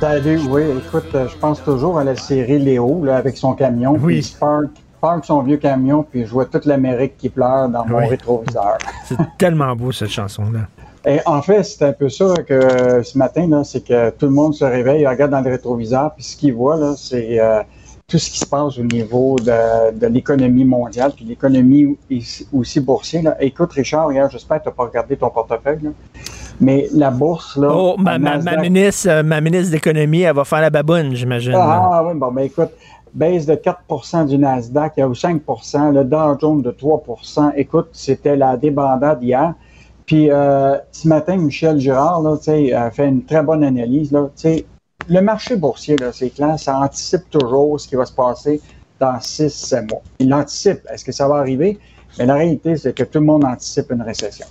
Salut, 0.00 0.40
oui, 0.50 0.62
écoute, 0.86 1.14
euh, 1.14 1.28
je 1.28 1.36
pense 1.36 1.62
toujours 1.62 1.98
à 1.98 2.04
la 2.04 2.14
série 2.16 2.58
Léo, 2.58 3.04
là, 3.04 3.16
avec 3.16 3.36
son 3.38 3.54
camion. 3.54 3.96
Oui. 4.00 4.34
Parque, 4.38 4.66
parque 5.00 5.24
son 5.24 5.42
vieux 5.42 5.56
camion, 5.56 6.02
puis 6.02 6.26
je 6.26 6.30
vois 6.30 6.44
toute 6.44 6.66
l'Amérique 6.66 7.16
qui 7.16 7.30
pleure 7.30 7.68
dans 7.70 7.86
mon 7.86 7.98
Oui. 7.98 8.06
rétroviseur. 8.08 8.76
C'est 9.06 9.16
tellement 9.38 9.74
beau, 9.74 9.92
cette 9.92 10.10
chanson-là. 10.10 10.60
Et 11.06 11.20
en 11.26 11.42
fait, 11.42 11.62
c'est 11.64 11.84
un 11.84 11.92
peu 11.92 12.08
ça 12.08 12.32
que 12.48 12.54
euh, 12.54 13.02
ce 13.02 13.18
matin, 13.18 13.46
là, 13.46 13.62
c'est 13.62 13.82
que 13.86 14.08
tout 14.08 14.24
le 14.24 14.32
monde 14.32 14.54
se 14.54 14.64
réveille, 14.64 15.02
il 15.02 15.06
regarde 15.06 15.32
dans 15.32 15.42
le 15.42 15.50
rétroviseur, 15.50 16.14
puis 16.14 16.24
ce 16.24 16.34
qu'il 16.34 16.54
voit, 16.54 16.76
là, 16.78 16.94
c'est 16.96 17.38
euh, 17.38 17.60
tout 18.08 18.16
ce 18.16 18.30
qui 18.30 18.38
se 18.38 18.46
passe 18.46 18.78
au 18.78 18.84
niveau 18.84 19.36
de, 19.38 19.92
de 19.98 20.06
l'économie 20.06 20.64
mondiale, 20.64 21.12
puis 21.14 21.26
l'économie 21.26 21.98
aussi- 22.10 22.48
aussi 22.54 22.80
boursière. 22.80 23.22
Là. 23.22 23.36
Écoute, 23.40 23.72
Richard, 23.72 24.10
hier, 24.12 24.30
j'espère 24.30 24.58
que 24.58 24.62
tu 24.64 24.68
n'as 24.70 24.74
pas 24.74 24.84
regardé 24.84 25.14
ton 25.18 25.28
portefeuille, 25.28 25.78
là. 25.82 25.90
Mais 26.60 26.88
la 26.92 27.10
bourse, 27.10 27.56
là. 27.56 27.68
Oh, 27.70 27.96
ma, 27.98 28.18
ma, 28.18 28.38
ma 28.38 28.38
Nasdaq- 28.38 28.60
ministre, 28.60 29.08
euh, 29.10 29.22
ma 29.22 29.40
ministre 29.40 29.72
d'économie, 29.72 30.22
elle 30.22 30.34
va 30.34 30.44
faire 30.44 30.60
la 30.60 30.70
baboune, 30.70 31.14
j'imagine. 31.14 31.54
Ah 31.56 32.02
oui, 32.06 32.14
bon, 32.14 32.30
ben 32.30 32.42
écoute, 32.42 32.70
baisse 33.12 33.46
de 33.46 33.54
4% 33.54 34.26
du 34.26 34.38
Nasdaq, 34.38 34.94
il 34.96 35.00
y 35.00 35.02
a 35.02 35.06
eu 35.06 35.14
5% 35.14 35.92
le 35.92 36.04
Dow 36.04 36.38
Jones 36.40 36.62
de 36.62 36.70
3% 36.70 37.52
Écoute, 37.56 37.88
c'était 37.92 38.36
la 38.36 38.56
débandade 38.56 39.22
hier. 39.22 39.54
Puis 40.06 40.30
euh, 40.30 40.76
ce 40.92 41.08
matin, 41.08 41.36
Michel 41.36 41.78
Girard 41.78 42.22
là, 42.22 42.36
tu 42.36 42.44
sais, 42.44 42.72
a 42.72 42.90
fait 42.90 43.08
une 43.08 43.24
très 43.24 43.42
bonne 43.42 43.64
analyse. 43.64 44.12
Là, 44.12 44.28
tu 44.36 44.42
sais, 44.42 44.66
le 45.08 45.20
marché 45.20 45.56
boursier, 45.56 45.96
c'est 46.12 46.30
clair, 46.30 46.58
ça 46.58 46.78
anticipe 46.78 47.28
toujours 47.30 47.80
ce 47.80 47.88
qui 47.88 47.96
va 47.96 48.04
se 48.04 48.12
passer 48.12 48.60
dans 49.00 49.18
6-7 49.18 49.90
mois. 49.90 50.02
Il 50.18 50.28
l'anticipe. 50.28 50.80
Est-ce 50.92 51.04
que 51.04 51.12
ça 51.12 51.26
va 51.28 51.36
arriver? 51.36 51.78
Mais 52.18 52.26
la 52.26 52.34
réalité, 52.34 52.76
c'est 52.76 52.94
que 52.94 53.04
tout 53.04 53.18
le 53.18 53.26
monde 53.26 53.44
anticipe 53.44 53.90
une 53.90 54.02
récession. 54.02 54.46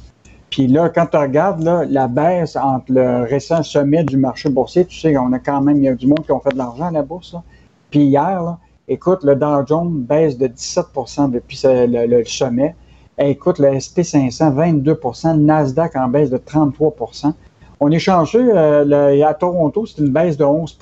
Puis 0.53 0.67
là, 0.67 0.89
quand 0.89 1.07
tu 1.07 1.17
regardes 1.17 1.63
là, 1.63 1.83
la 1.89 2.07
baisse 2.07 2.55
entre 2.55 2.85
le 2.93 3.23
récent 3.23 3.63
sommet 3.63 4.03
du 4.03 4.17
marché 4.17 4.49
boursier, 4.49 4.85
tu 4.85 4.99
sais 4.99 5.11
qu'on 5.11 5.33
a 5.33 5.39
quand 5.39 5.61
même, 5.61 5.77
il 5.77 5.85
y 5.85 5.87
a 5.87 5.95
du 5.95 6.05
monde 6.05 6.23
qui 6.23 6.31
ont 6.31 6.39
fait 6.39 6.51
de 6.51 6.59
l'argent 6.59 6.85
à 6.85 6.91
la 6.91 7.01
bourse. 7.01 7.33
Là. 7.33 7.41
Puis 7.89 8.01
hier, 8.03 8.43
là, 8.43 8.59
Écoute, 8.87 9.23
le 9.23 9.35
Dow 9.35 9.65
Jones 9.65 9.89
baisse 10.07 10.37
de 10.37 10.45
17% 10.45 11.31
depuis 11.31 11.59
le, 11.63 12.05
le 12.05 12.23
sommet. 12.25 12.75
Et 13.17 13.31
écoute, 13.31 13.57
le 13.57 13.69
SP500, 13.69 14.53
22 14.53 14.99
le 15.23 15.33
Nasdaq 15.37 15.95
en 15.95 16.07
baisse 16.07 16.29
de 16.29 16.37
33% 16.37 17.33
On 17.79 17.89
est 17.89 17.97
chanceux, 17.97 18.51
euh, 18.55 18.83
le- 18.85 19.23
à 19.23 19.33
Toronto, 19.33 19.87
c'est 19.87 20.01
une 20.03 20.11
baisse 20.11 20.37
de 20.37 20.43
11 20.43 20.77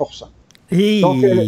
Et, 0.72 1.02
Donc, 1.02 1.24
euh, 1.24 1.44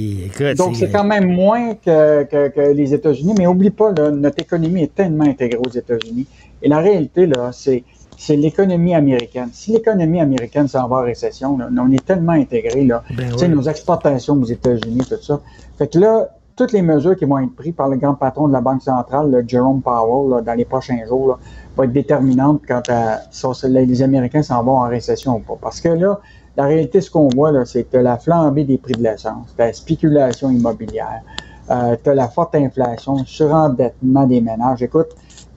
c'est 0.76 0.92
quand 0.92 1.04
même 1.04 1.30
moins 1.34 1.74
que, 1.76 2.24
que- 2.24 2.48
que 2.50 2.72
les 2.74 2.94
États-Unis. 2.94 3.34
Mais 3.38 3.48
oublie 3.48 3.70
pas, 3.70 3.92
là, 3.92 4.12
notre 4.12 4.40
économie 4.40 4.84
est 4.84 4.94
tellement 4.96 5.26
intégrée 5.26 5.60
aux 5.66 5.70
États-Unis. 5.72 6.28
Et 6.62 6.70
la 6.70 6.80
réalité, 6.80 7.26
là, 7.26 7.52
c'est, 7.52 7.84
c'est 8.26 8.38
l'économie 8.38 8.96
américaine. 8.96 9.50
Si 9.52 9.74
l'économie 9.74 10.22
américaine 10.22 10.70
s'en 10.70 10.88
va 10.88 10.98
en 10.98 11.02
récession, 11.02 11.58
là, 11.58 11.68
on 11.78 11.92
est 11.92 12.06
tellement 12.06 12.32
intégrés, 12.32 12.86
là. 12.86 13.04
Ben 13.18 13.34
oui. 13.38 13.50
nos 13.50 13.64
exportations 13.64 14.36
aux 14.36 14.46
États-Unis, 14.46 15.02
tout 15.10 15.22
ça. 15.22 15.42
Fait 15.78 15.90
que 15.90 16.00
là, 16.00 16.30
toutes 16.56 16.72
les 16.72 16.82
mesures 16.82 17.18
qui 17.18 17.26
vont 17.26 17.40
être 17.40 17.54
prises 17.54 17.74
par 17.76 17.90
le 17.90 17.98
grand 17.98 18.14
patron 18.14 18.48
de 18.48 18.54
la 18.54 18.62
Banque 18.62 18.82
centrale, 18.82 19.30
le 19.30 19.44
Jerome 19.46 19.82
Powell, 19.82 20.32
là, 20.32 20.42
dans 20.42 20.54
les 20.54 20.64
prochains 20.64 21.06
jours, 21.06 21.28
là, 21.28 21.40
vont 21.76 21.84
être 21.84 21.92
déterminantes 21.92 22.62
quant 22.66 22.84
à 22.88 23.20
si 23.30 23.46
les 23.68 24.02
Américains 24.02 24.44
s'en 24.44 24.64
vont 24.64 24.78
en 24.78 24.88
récession 24.88 25.36
ou 25.36 25.40
pas. 25.40 25.58
Parce 25.62 25.82
que 25.82 25.90
là, 25.90 26.22
la 26.56 26.64
réalité, 26.64 27.02
ce 27.02 27.12
qu'on 27.12 27.28
voit, 27.28 27.52
là, 27.52 27.66
c'est 27.66 27.84
que 27.84 27.98
la 27.98 28.18
flambée 28.18 28.64
des 28.64 28.78
prix 28.78 28.94
de 28.94 29.04
l'essence, 29.04 29.54
la 29.58 29.74
spéculation 29.74 30.50
immobilière, 30.50 31.24
euh, 31.70 31.98
tu 32.02 32.14
la 32.14 32.30
forte 32.30 32.56
inflation, 32.56 33.18
surendettement 33.26 34.26
des 34.28 34.40
ménages. 34.40 34.82
Écoute, 34.82 35.10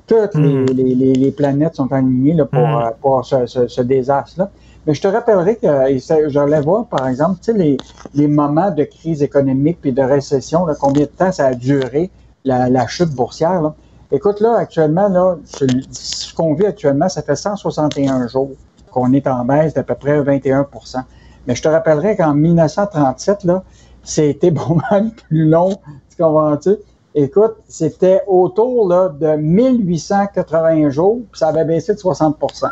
toutes 0.06 0.34
les, 0.34 0.54
Mm. 0.54 0.66
les- 0.66 0.94
les- 0.94 1.12
les 1.14 1.30
planètes 1.32 1.74
sont 1.76 1.92
alignées 1.92 2.34
là, 2.34 2.44
pour, 2.44 2.60
Mm. 2.66 2.82
euh, 2.84 2.90
pour 3.00 3.24
ce, 3.24 3.46
ce- 3.46 3.66
ce 3.68 3.82
désastre-là. 3.82 4.50
Mais 4.86 4.94
je 4.94 5.02
te 5.02 5.08
rappellerai 5.08 5.56
que 5.56 5.90
et 5.90 5.98
ça, 5.98 6.28
j'allais 6.28 6.60
voir, 6.60 6.86
par 6.86 7.08
exemple, 7.08 7.40
tu 7.42 7.50
sais, 7.52 7.58
les, 7.58 7.76
les 8.14 8.28
moments 8.28 8.70
de 8.70 8.84
crise 8.84 9.22
économique 9.22 9.78
puis 9.80 9.92
de 9.92 10.02
récession, 10.02 10.64
là, 10.64 10.74
combien 10.80 11.02
de 11.02 11.08
temps 11.08 11.32
ça 11.32 11.46
a 11.46 11.54
duré, 11.54 12.10
la, 12.44 12.68
la 12.68 12.86
chute 12.86 13.10
boursière. 13.10 13.60
Là. 13.60 13.74
Écoute, 14.12 14.40
là, 14.40 14.56
actuellement, 14.56 15.08
là, 15.08 15.36
ce, 15.44 15.66
ce 15.90 16.32
qu'on 16.32 16.54
vit 16.54 16.66
actuellement, 16.66 17.08
ça 17.08 17.22
fait 17.22 17.34
161 17.34 18.28
jours 18.28 18.50
qu'on 18.92 19.12
est 19.12 19.26
en 19.26 19.44
baisse 19.44 19.74
d'à 19.74 19.82
peu 19.82 19.96
près 19.96 20.22
21% 20.22 21.00
Mais 21.48 21.56
je 21.56 21.62
te 21.62 21.68
rappellerai 21.68 22.16
qu'en 22.16 22.32
1937, 22.34 23.42
là, 23.44 23.64
c'était 24.04 24.50
bon 24.52 24.78
mal 24.90 25.10
plus 25.28 25.48
long, 25.48 25.70
tu 26.10 26.22
comprends-tu? 26.22 26.76
Écoute, 27.18 27.56
c'était 27.66 28.20
autour 28.26 28.88
là, 28.88 29.08
de 29.08 29.36
1880 29.36 30.90
jours, 30.90 31.20
puis 31.32 31.38
ça 31.38 31.48
avait 31.48 31.64
baissé 31.64 31.94
de 31.94 31.98
60% 31.98 32.66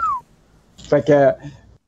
Fait 0.76 1.02
que, 1.02 1.30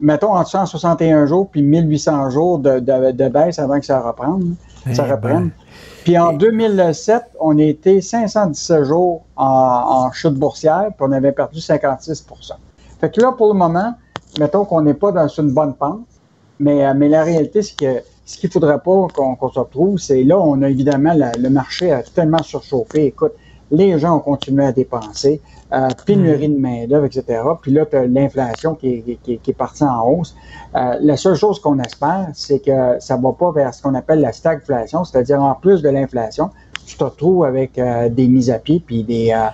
mettons, 0.01 0.35
entre 0.35 0.49
161 0.49 1.27
jours 1.27 1.51
puis 1.51 1.61
1800 1.61 2.31
jours 2.31 2.59
de, 2.59 2.81
de, 2.81 3.11
de 3.13 3.29
baisse 3.29 3.59
avant 3.59 3.79
que 3.79 3.85
ça 3.85 4.01
reprenne. 4.01 4.55
ça 4.95 5.05
Eh 5.07 5.13
reprenne. 5.13 5.51
Puis 6.05 6.17
en 6.17 6.33
2007, 6.33 7.25
on 7.41 7.59
était 7.59 8.01
517 8.01 8.85
jours 8.85 9.25
en, 9.37 9.45
en 9.45 10.13
chute 10.13 10.35
boursière, 10.35 10.87
puis 10.97 11.07
on 11.07 11.13
avait 11.13 11.33
perdu 11.33 11.59
56% 11.59 12.53
Fait 13.01 13.11
que 13.11 13.21
là, 13.21 13.33
pour 13.33 13.49
le 13.49 13.59
moment, 13.59 13.93
mettons 14.41 14.65
qu'on 14.65 14.81
n'est 14.81 14.95
pas 14.95 15.13
dans 15.13 15.29
une 15.29 15.51
bonne 15.51 15.75
pente, 15.75 16.07
mais, 16.59 16.87
euh, 16.87 16.95
mais 16.97 17.11
la 17.11 17.23
réalité, 17.23 17.61
c'est 17.61 17.77
que 17.77 18.03
ce 18.27 18.37
qu'il 18.37 18.49
ne 18.49 18.53
faudrait 18.53 18.81
pas 18.81 19.07
qu'on 19.15 19.51
se 19.51 19.59
retrouve, 19.59 19.99
c'est 19.99 20.25
là, 20.25 20.39
on 20.39 20.61
a 20.63 20.69
évidemment 20.69 21.15
le 21.15 21.49
marché 21.49 21.93
a 21.93 22.03
tellement 22.03 22.43
surchauffé. 22.43 23.07
Écoute, 23.07 23.33
les 23.71 23.99
gens 23.99 24.17
ont 24.17 24.21
continué 24.21 24.65
à 24.65 24.73
dépenser, 24.73 25.41
euh, 25.73 25.89
pénurie 26.05 26.49
de 26.49 26.59
main-d'œuvre, 26.59 27.07
etc. 27.07 27.41
Puis 27.63 27.73
là, 27.73 27.87
tu 27.87 27.97
as 27.97 28.07
l'inflation 28.07 28.75
qui 28.75 28.89
est, 28.89 29.19
qui, 29.23 29.39
qui 29.39 29.51
est 29.51 29.55
partie 29.55 29.85
en 29.85 30.05
hausse. 30.09 30.37
Euh, 30.75 30.99
la 31.01 31.17
seule 31.17 31.37
chose 31.37 31.61
qu'on 31.61 31.79
espère, 31.79 32.29
c'est 32.35 32.59
que 32.59 32.97
ça 33.01 33.17
ne 33.17 33.23
va 33.23 33.33
pas 33.33 33.53
vers 33.53 33.73
ce 33.73 33.83
qu'on 33.83 33.95
appelle 33.95 34.21
la 34.21 34.33
stagflation, 34.33 35.05
c'est-à-dire 35.05 35.41
en 35.41 35.55
plus 35.55 35.83
de 35.83 35.89
l'inflation, 35.89 36.51
tu 36.85 36.97
te 36.97 37.05
retrouves 37.05 37.45
avec 37.45 37.79
euh, 37.79 38.09
des 38.09 38.29
mises 38.29 38.51
à 38.51 38.59
pied 38.59 38.83
puis 38.85 39.03
des, 39.03 39.33
euh, 39.33 39.49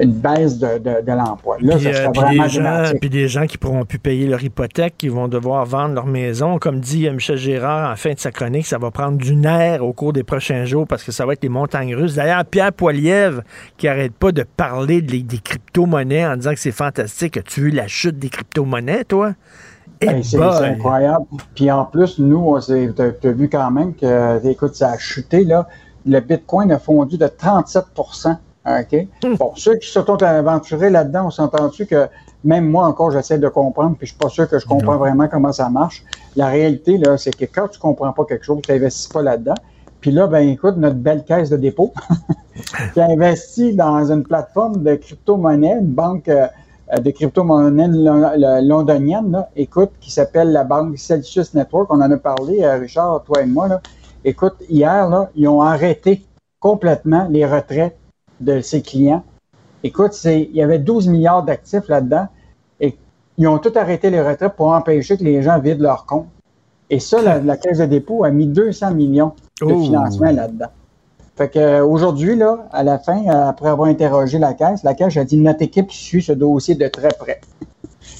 une 0.00 0.12
baisse 0.12 0.58
de, 0.58 0.78
de, 0.78 1.02
de 1.06 1.12
l'emploi. 1.12 1.56
Là, 1.60 1.74
Puis, 1.76 1.84
ça 1.84 1.90
euh, 1.90 1.92
serait 1.92 2.10
puis 2.12 2.20
vraiment 2.20 2.42
des 2.44 2.48
gens, 2.48 2.92
puis 3.00 3.10
des 3.10 3.28
gens 3.28 3.46
qui 3.46 3.58
pourront 3.58 3.84
plus 3.84 3.98
payer 3.98 4.26
leur 4.26 4.42
hypothèque, 4.42 4.94
qui 4.96 5.08
vont 5.08 5.28
devoir 5.28 5.66
vendre 5.66 5.94
leur 5.94 6.06
maison. 6.06 6.58
Comme 6.58 6.80
dit 6.80 7.06
euh, 7.06 7.12
Michel 7.12 7.36
Gérard 7.36 7.92
en 7.92 7.96
fin 7.96 8.12
de 8.14 8.18
sa 8.18 8.30
chronique, 8.30 8.66
ça 8.66 8.78
va 8.78 8.90
prendre 8.90 9.18
du 9.18 9.34
nerf 9.36 9.82
au 9.84 9.92
cours 9.92 10.12
des 10.12 10.22
prochains 10.24 10.64
jours 10.64 10.86
parce 10.86 11.04
que 11.04 11.12
ça 11.12 11.26
va 11.26 11.34
être 11.34 11.42
les 11.42 11.48
montagnes 11.50 11.94
russes. 11.94 12.14
D'ailleurs, 12.14 12.44
Pierre 12.44 12.72
Poilievre, 12.72 13.42
qui 13.76 13.86
arrête 13.88 14.14
pas 14.14 14.32
de 14.32 14.44
parler 14.44 15.02
de 15.02 15.12
les- 15.12 15.22
des 15.22 15.38
crypto-monnaies 15.38 16.26
en 16.26 16.36
disant 16.36 16.52
que 16.54 16.60
c'est 16.60 16.72
fantastique. 16.72 17.36
As-tu 17.36 17.60
vu 17.62 17.70
la 17.70 17.86
chute 17.86 18.18
des 18.18 18.28
crypto-monnaies, 18.28 19.04
toi? 19.04 19.32
Eh 20.00 20.22
c'est 20.22 20.38
incroyable. 20.38 21.26
Puis 21.54 21.70
en 21.70 21.84
plus, 21.84 22.18
nous, 22.18 22.58
t'as 22.96 23.10
t'as 23.12 23.30
vu 23.32 23.48
quand 23.48 23.70
même 23.70 23.94
que, 23.94 24.44
écoute, 24.48 24.74
ça 24.74 24.90
a 24.92 24.98
chuté, 24.98 25.44
là. 25.44 25.68
Le 26.04 26.18
Bitcoin 26.18 26.72
a 26.72 26.80
fondu 26.80 27.16
de 27.18 27.28
37 27.28 27.84
OK? 28.66 29.08
Bon, 29.38 29.52
ceux 29.56 29.76
qui 29.76 29.88
se 29.88 30.00
sont 30.00 30.22
aventurés 30.22 30.90
là-dedans, 30.90 31.26
on 31.26 31.30
s'entend-tu 31.30 31.86
que 31.86 32.08
même 32.44 32.68
moi 32.68 32.86
encore, 32.86 33.10
j'essaie 33.10 33.38
de 33.38 33.48
comprendre, 33.48 33.96
puis 33.96 34.06
je 34.06 34.12
suis 34.12 34.18
pas 34.18 34.28
sûr 34.28 34.48
que 34.48 34.58
je 34.58 34.66
comprends 34.66 34.96
vraiment 34.96 35.28
comment 35.28 35.52
ça 35.52 35.68
marche. 35.68 36.04
La 36.36 36.48
réalité, 36.48 36.98
là, 36.98 37.16
c'est 37.16 37.34
que 37.34 37.44
quand 37.44 37.68
tu 37.68 37.78
comprends 37.78 38.12
pas 38.12 38.24
quelque 38.24 38.44
chose, 38.44 38.60
tu 38.62 38.72
n'investis 38.72 39.08
pas 39.08 39.22
là-dedans. 39.22 39.54
Puis 40.00 40.10
là, 40.10 40.26
ben 40.26 40.48
écoute, 40.48 40.76
notre 40.76 40.96
belle 40.96 41.24
caisse 41.24 41.50
de 41.50 41.56
dépôt 41.56 41.92
qui 42.94 43.00
a 43.00 43.06
investi 43.06 43.74
dans 43.74 44.10
une 44.10 44.24
plateforme 44.24 44.82
de 44.82 44.96
crypto-monnaie, 44.96 45.78
une 45.80 45.92
banque 45.92 46.28
euh, 46.28 46.48
de 46.98 47.10
crypto-monnaie 47.10 47.88
londonienne, 48.62 49.30
là, 49.30 49.48
écoute, 49.54 49.90
qui 50.00 50.10
s'appelle 50.10 50.50
la 50.50 50.64
banque 50.64 50.98
Celsius 50.98 51.54
Network. 51.54 51.92
On 51.92 52.00
en 52.00 52.10
a 52.10 52.16
parlé, 52.16 52.62
euh, 52.62 52.78
Richard, 52.78 53.22
toi 53.22 53.42
et 53.42 53.46
moi. 53.46 53.68
Là. 53.68 53.80
Écoute, 54.24 54.56
hier, 54.68 55.08
là, 55.08 55.30
ils 55.36 55.46
ont 55.46 55.62
arrêté 55.62 56.24
complètement 56.58 57.28
les 57.30 57.46
retraits 57.46 57.96
de 58.42 58.60
ses 58.60 58.82
clients. 58.82 59.22
Écoute, 59.84 60.12
c'est, 60.12 60.42
il 60.42 60.56
y 60.56 60.62
avait 60.62 60.78
12 60.78 61.08
milliards 61.08 61.42
d'actifs 61.42 61.88
là-dedans 61.88 62.26
et 62.80 62.96
ils 63.38 63.48
ont 63.48 63.58
tout 63.58 63.72
arrêté 63.76 64.10
les 64.10 64.20
retraits 64.20 64.54
pour 64.54 64.68
empêcher 64.68 65.16
que 65.16 65.24
les 65.24 65.42
gens 65.42 65.58
vident 65.58 65.82
leur 65.82 66.06
compte. 66.06 66.26
Et 66.90 67.00
ça, 67.00 67.22
la, 67.22 67.38
la 67.40 67.56
Caisse 67.56 67.78
de 67.78 67.86
dépôt 67.86 68.24
a 68.24 68.30
mis 68.30 68.46
200 68.46 68.92
millions 68.94 69.32
de 69.60 69.72
Oh. 69.72 69.82
financement 69.82 70.30
là-dedans. 70.32 70.66
Fait 71.36 71.48
que 71.48 71.58
euh, 71.58 71.84
aujourd'hui, 71.84 72.36
là, 72.36 72.66
à 72.72 72.82
la 72.82 72.98
fin, 72.98 73.24
euh, 73.26 73.48
après 73.48 73.68
avoir 73.70 73.88
interrogé 73.88 74.38
la 74.38 74.52
Caisse, 74.54 74.82
la 74.82 74.94
Caisse 74.94 75.16
a 75.16 75.24
dit 75.24 75.38
notre 75.38 75.62
équipe 75.62 75.90
suit 75.90 76.22
ce 76.22 76.32
dossier 76.32 76.74
de 76.74 76.86
très 76.88 77.08
près. 77.18 77.40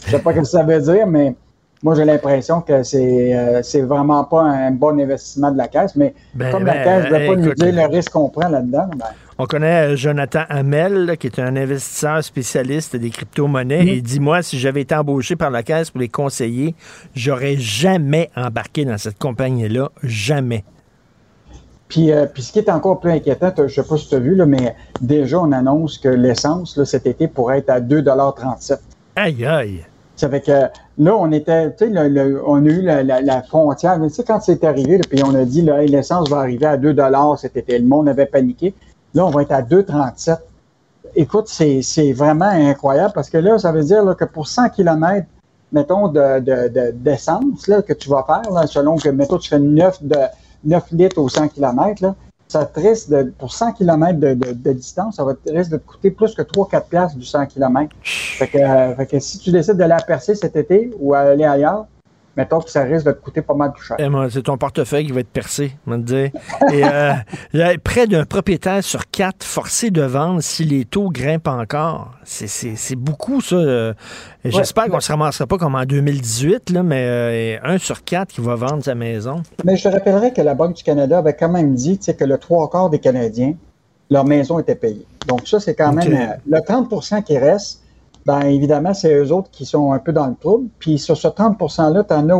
Je 0.06 0.12
sais 0.12 0.18
pas 0.18 0.32
ce 0.32 0.38
que 0.38 0.44
ça 0.44 0.62
veut 0.62 0.80
dire, 0.80 1.06
mais 1.06 1.34
moi 1.82 1.94
j'ai 1.94 2.04
l'impression 2.04 2.60
que 2.62 2.82
c'est 2.82 3.34
euh, 3.36 3.60
vraiment 3.84 4.24
pas 4.24 4.42
un 4.42 4.70
bon 4.70 4.98
investissement 4.98 5.50
de 5.50 5.58
la 5.58 5.68
Caisse. 5.68 5.94
Mais 5.94 6.14
Ben, 6.34 6.50
comme 6.52 6.64
ben, 6.64 6.74
la 6.74 6.84
Caisse 6.84 7.04
ne 7.12 7.18
veut 7.18 7.26
pas 7.26 7.36
nous 7.36 7.46
écoute, 7.48 7.58
dire 7.58 7.74
le 7.74 7.86
risque 7.94 8.12
qu'on 8.12 8.28
prend 8.30 8.48
là-dedans, 8.48 8.86
ben, 8.96 9.06
On 9.42 9.46
connaît 9.46 9.88
euh, 9.94 9.96
Jonathan 9.96 10.44
Hamel, 10.48 11.04
là, 11.04 11.16
qui 11.16 11.26
est 11.26 11.40
un 11.40 11.56
investisseur 11.56 12.22
spécialiste 12.22 12.94
des 12.94 13.10
crypto-monnaies. 13.10 13.82
Mhm. 13.82 13.88
Et 13.88 14.00
dis-moi, 14.00 14.40
si 14.40 14.56
j'avais 14.56 14.82
été 14.82 14.94
embauché 14.94 15.34
par 15.34 15.50
la 15.50 15.64
Caisse 15.64 15.90
pour 15.90 16.00
les 16.00 16.08
conseiller, 16.08 16.76
j'aurais 17.16 17.56
jamais 17.56 18.30
embarqué 18.36 18.84
dans 18.84 18.98
cette 18.98 19.18
compagnie-là. 19.18 19.90
Jamais. 20.04 20.62
Puis, 21.88 22.12
euh, 22.12 22.26
puis 22.26 22.44
ce 22.44 22.52
qui 22.52 22.60
est 22.60 22.70
encore 22.70 23.00
plus 23.00 23.10
inquiétant, 23.10 23.52
je 23.56 23.66
sais 23.66 23.82
pas 23.82 23.96
si 23.96 24.08
tu 24.08 24.14
as 24.14 24.20
vu, 24.20 24.36
là, 24.36 24.46
mais 24.46 24.76
déjà, 25.00 25.40
on 25.40 25.50
annonce 25.50 25.98
que 25.98 26.08
l'essence, 26.08 26.80
cet 26.84 27.08
été, 27.08 27.26
pourrait 27.26 27.58
être 27.58 27.70
à 27.70 27.80
2,37 27.80 28.78
Aïe, 29.16 29.44
aïe. 29.44 29.84
Ça 30.14 30.28
fait 30.28 30.40
que 30.40 30.52
là, 30.98 31.16
on 31.16 31.32
était, 31.32 31.74
tu 31.74 31.92
sais, 31.92 32.40
on 32.46 32.64
a 32.64 32.68
eu 32.68 32.82
la, 32.82 33.02
la- 33.02 33.20
la 33.20 33.42
frontière. 33.42 33.98
Tu 34.00 34.08
sais, 34.08 34.22
quand 34.22 34.40
c'est 34.40 34.62
arrivé, 34.62 34.98
là, 34.98 35.04
puis 35.10 35.20
on 35.24 35.34
a 35.34 35.44
dit, 35.44 35.62
l'essence 35.62 36.30
va 36.30 36.38
arriver 36.38 36.66
à 36.66 36.76
2 36.76 36.94
cet 37.38 37.56
été. 37.56 37.76
Le 37.76 37.86
monde 37.86 38.08
avait 38.08 38.26
paniqué. 38.26 38.72
Là, 39.14 39.26
on 39.26 39.30
va 39.30 39.42
être 39.42 39.52
à 39.52 39.62
2,37 39.62 40.38
Écoute, 41.14 41.48
c'est 41.48 42.12
vraiment 42.12 42.46
incroyable 42.46 43.12
parce 43.14 43.28
que 43.28 43.36
là, 43.36 43.58
ça 43.58 43.70
veut 43.70 43.84
dire 43.84 44.02
là, 44.02 44.14
que 44.14 44.24
pour 44.24 44.48
100 44.48 44.70
km, 44.70 45.26
mettons, 45.70 46.08
de, 46.08 46.40
de, 46.40 46.68
de- 46.68 46.90
d'essence 46.92 47.66
là, 47.68 47.82
que 47.82 47.92
tu 47.92 48.08
vas 48.08 48.24
faire, 48.24 48.50
là, 48.50 48.66
selon 48.66 48.96
que, 48.96 49.10
mettons, 49.10 49.36
tu 49.36 49.50
fais 49.50 49.58
9, 49.58 50.02
de, 50.02 50.16
9 50.64 50.84
litres 50.92 51.18
au 51.20 51.28
100 51.28 51.48
km, 51.48 52.02
là, 52.02 52.14
ça 52.48 52.64
te 52.64 52.80
risque 52.80 53.10
de, 53.10 53.32
pour 53.38 53.52
100 53.52 53.72
km 53.72 54.18
de, 54.18 54.34
de, 54.34 54.52
de 54.52 54.72
distance, 54.72 55.16
ça 55.16 55.24
va 55.24 55.34
te 55.34 55.50
risque 55.52 55.70
de 55.72 55.76
te 55.78 55.86
coûter 55.86 56.10
plus 56.10 56.34
que 56.34 56.42
3-4 56.42 56.88
piastres 56.88 57.18
du 57.18 57.24
100 57.26 57.46
km. 57.46 57.94
Fait 58.02 58.46
que, 58.48 58.58
euh, 58.58 58.94
fait 58.96 59.06
que 59.06 59.18
si 59.18 59.38
tu 59.38 59.50
décides 59.50 59.76
de 59.76 59.84
la 59.84 59.96
percer 59.96 60.34
cet 60.34 60.56
été 60.56 60.90
ou 60.98 61.12
aller 61.14 61.44
ailleurs, 61.44 61.86
mettons 62.36 62.60
que 62.60 62.70
ça 62.70 62.82
risque 62.84 63.06
de 63.06 63.12
te 63.12 63.20
coûter 63.22 63.42
pas 63.42 63.54
mal 63.54 63.72
plus 63.72 63.84
cher. 63.84 63.96
Eh, 63.98 64.08
c'est 64.30 64.42
ton 64.42 64.56
portefeuille 64.56 65.06
qui 65.06 65.12
va 65.12 65.20
être 65.20 65.28
percé, 65.30 65.76
on 65.86 65.90
va 65.92 65.96
te 65.98 66.02
dire. 66.02 66.30
Et 66.72 66.82
euh, 66.84 67.12
près 67.84 68.06
d'un 68.06 68.24
propriétaire 68.24 68.82
sur 68.82 69.10
quatre 69.10 69.44
forcé 69.44 69.90
de 69.90 70.02
vendre 70.02 70.40
si 70.42 70.64
les 70.64 70.84
taux 70.84 71.10
grimpent 71.10 71.48
encore. 71.48 72.12
C'est- 72.24 72.94
beaucoup, 72.96 73.40
ça. 73.40 73.56
euh. 73.56 73.94
J'espère 74.44 74.86
qu'on 74.88 74.96
ne 74.96 75.00
se 75.00 75.12
ramassera 75.12 75.46
pas 75.46 75.58
comme 75.58 75.74
en 75.74 75.84
2018, 75.84 76.70
là, 76.70 76.82
mais 76.82 77.04
euh, 77.06 77.58
un 77.64 77.78
sur 77.78 78.02
quatre 78.04 78.32
qui 78.34 78.40
va 78.40 78.54
vendre 78.54 78.82
sa 78.82 78.94
maison. 78.94 79.42
Mais 79.64 79.76
je 79.76 79.84
te 79.84 79.88
rappellerai 79.88 80.32
que 80.32 80.40
la 80.42 80.54
Banque 80.54 80.74
du 80.76 80.82
Canada 80.82 81.18
avait 81.18 81.34
quand 81.34 81.48
même 81.50 81.74
dit 81.74 81.98
que 81.98 82.24
le 82.24 82.38
trois 82.38 82.68
quarts 82.70 82.90
des 82.90 82.98
Canadiens, 82.98 83.54
leur 84.10 84.24
maison 84.24 84.58
était 84.58 84.74
payée. 84.74 85.06
Donc 85.26 85.46
ça, 85.46 85.60
c'est 85.60 85.74
quand 85.74 85.92
même... 85.92 86.12
euh, 86.12 86.34
le 86.48 86.58
30% 86.58 87.22
qui 87.22 87.38
reste, 87.38 87.81
ben 88.24 88.40
évidemment, 88.42 88.94
c'est 88.94 89.14
eux 89.14 89.32
autres 89.32 89.50
qui 89.50 89.66
sont 89.66 89.92
un 89.92 89.98
peu 89.98 90.12
dans 90.12 90.26
le 90.26 90.36
trouble. 90.36 90.68
Puis 90.78 90.98
sur 90.98 91.16
ce 91.16 91.28
30 91.28 91.58
%-là, 91.58 92.04
tu 92.04 92.14
en 92.14 92.28
as 92.28 92.36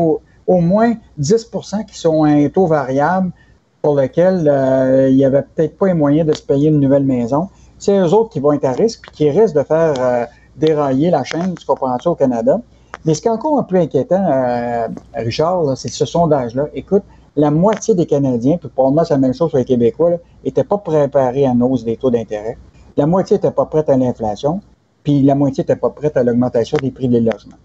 au, 0.47 0.61
moins 0.61 0.95
10% 1.21 1.87
qui 1.87 1.99
sont 1.99 2.25
à 2.25 2.29
un 2.29 2.49
taux 2.49 2.67
variable 2.67 3.33
pour 3.81 3.97
lesquels 3.97 4.49
euh, 4.49 5.09
il 5.11 5.17
n'y 5.17 5.25
avait 5.25 5.43
peut-être 5.43 5.77
pas 5.77 5.87
les 5.87 5.95
moyens 5.95 6.29
de 6.29 6.35
se 6.35 6.43
payer 6.43 6.69
une 6.69 6.79
nouvelle 6.79 7.05
maison. 7.05 7.49
C'est 7.79 7.99
eux 7.99 8.15
autres 8.15 8.31
qui 8.31 8.39
vont 8.39 8.53
être 8.53 8.65
à 8.65 8.73
risque 8.73 9.03
puis 9.03 9.11
qui 9.11 9.31
risquent 9.31 9.57
de 9.57 9.65
faire 9.65 9.95
euh, 9.99 10.25
dérailler 10.57 11.11
la 11.11 11.25
chaîne, 11.25 11.55
tu 11.59 11.67
comprends 11.67 11.99
ça, 11.99 12.11
au 12.11 12.15
Canada. 12.15 12.61
Mais 13.05 13.15
ce 13.15 13.23
qui 13.23 13.27
est 13.27 13.33
encore 13.33 13.59
un 13.59 13.65
peu 13.65 13.77
inquiétant, 13.77 14.25
euh, 14.25 14.87
Richard, 15.15 15.77
c'est 15.77 15.89
ce 15.89 16.05
sondage-là. 16.05 16.69
Écoute, 16.75 17.03
la 17.35 17.51
moitié 17.51 17.95
des 17.95 18.07
Canadiens, 18.07 18.59
puis 18.59 18.69
probablement 18.69 19.05
c'est 19.05 19.15
la 19.15 19.21
même 19.21 19.35
chose 19.35 19.51
pour 19.51 19.59
les 19.59 19.65
Québécois, 19.65 20.13
n'étaient 20.45 20.63
pas 20.63 20.79
préparés 20.79 21.47
à 21.47 21.51
une 21.51 21.63
hausse 21.63 21.85
des 21.85 21.97
taux 21.97 22.11
d'intérêt. 22.11 22.57
La 22.97 23.07
moitié 23.07 23.37
n'était 23.37 23.51
pas 23.51 23.65
prête 23.65 23.89
à 23.89 23.97
l'inflation, 23.97 24.61
puis 25.05 25.23
la 25.23 25.35
moitié 25.35 25.63
n'était 25.63 25.77
pas 25.77 25.91
prête 25.91 26.17
à 26.17 26.23
l'augmentation 26.23 26.79
des 26.81 26.91
prix 26.91 27.09
des 27.09 27.21
logements. 27.21 27.57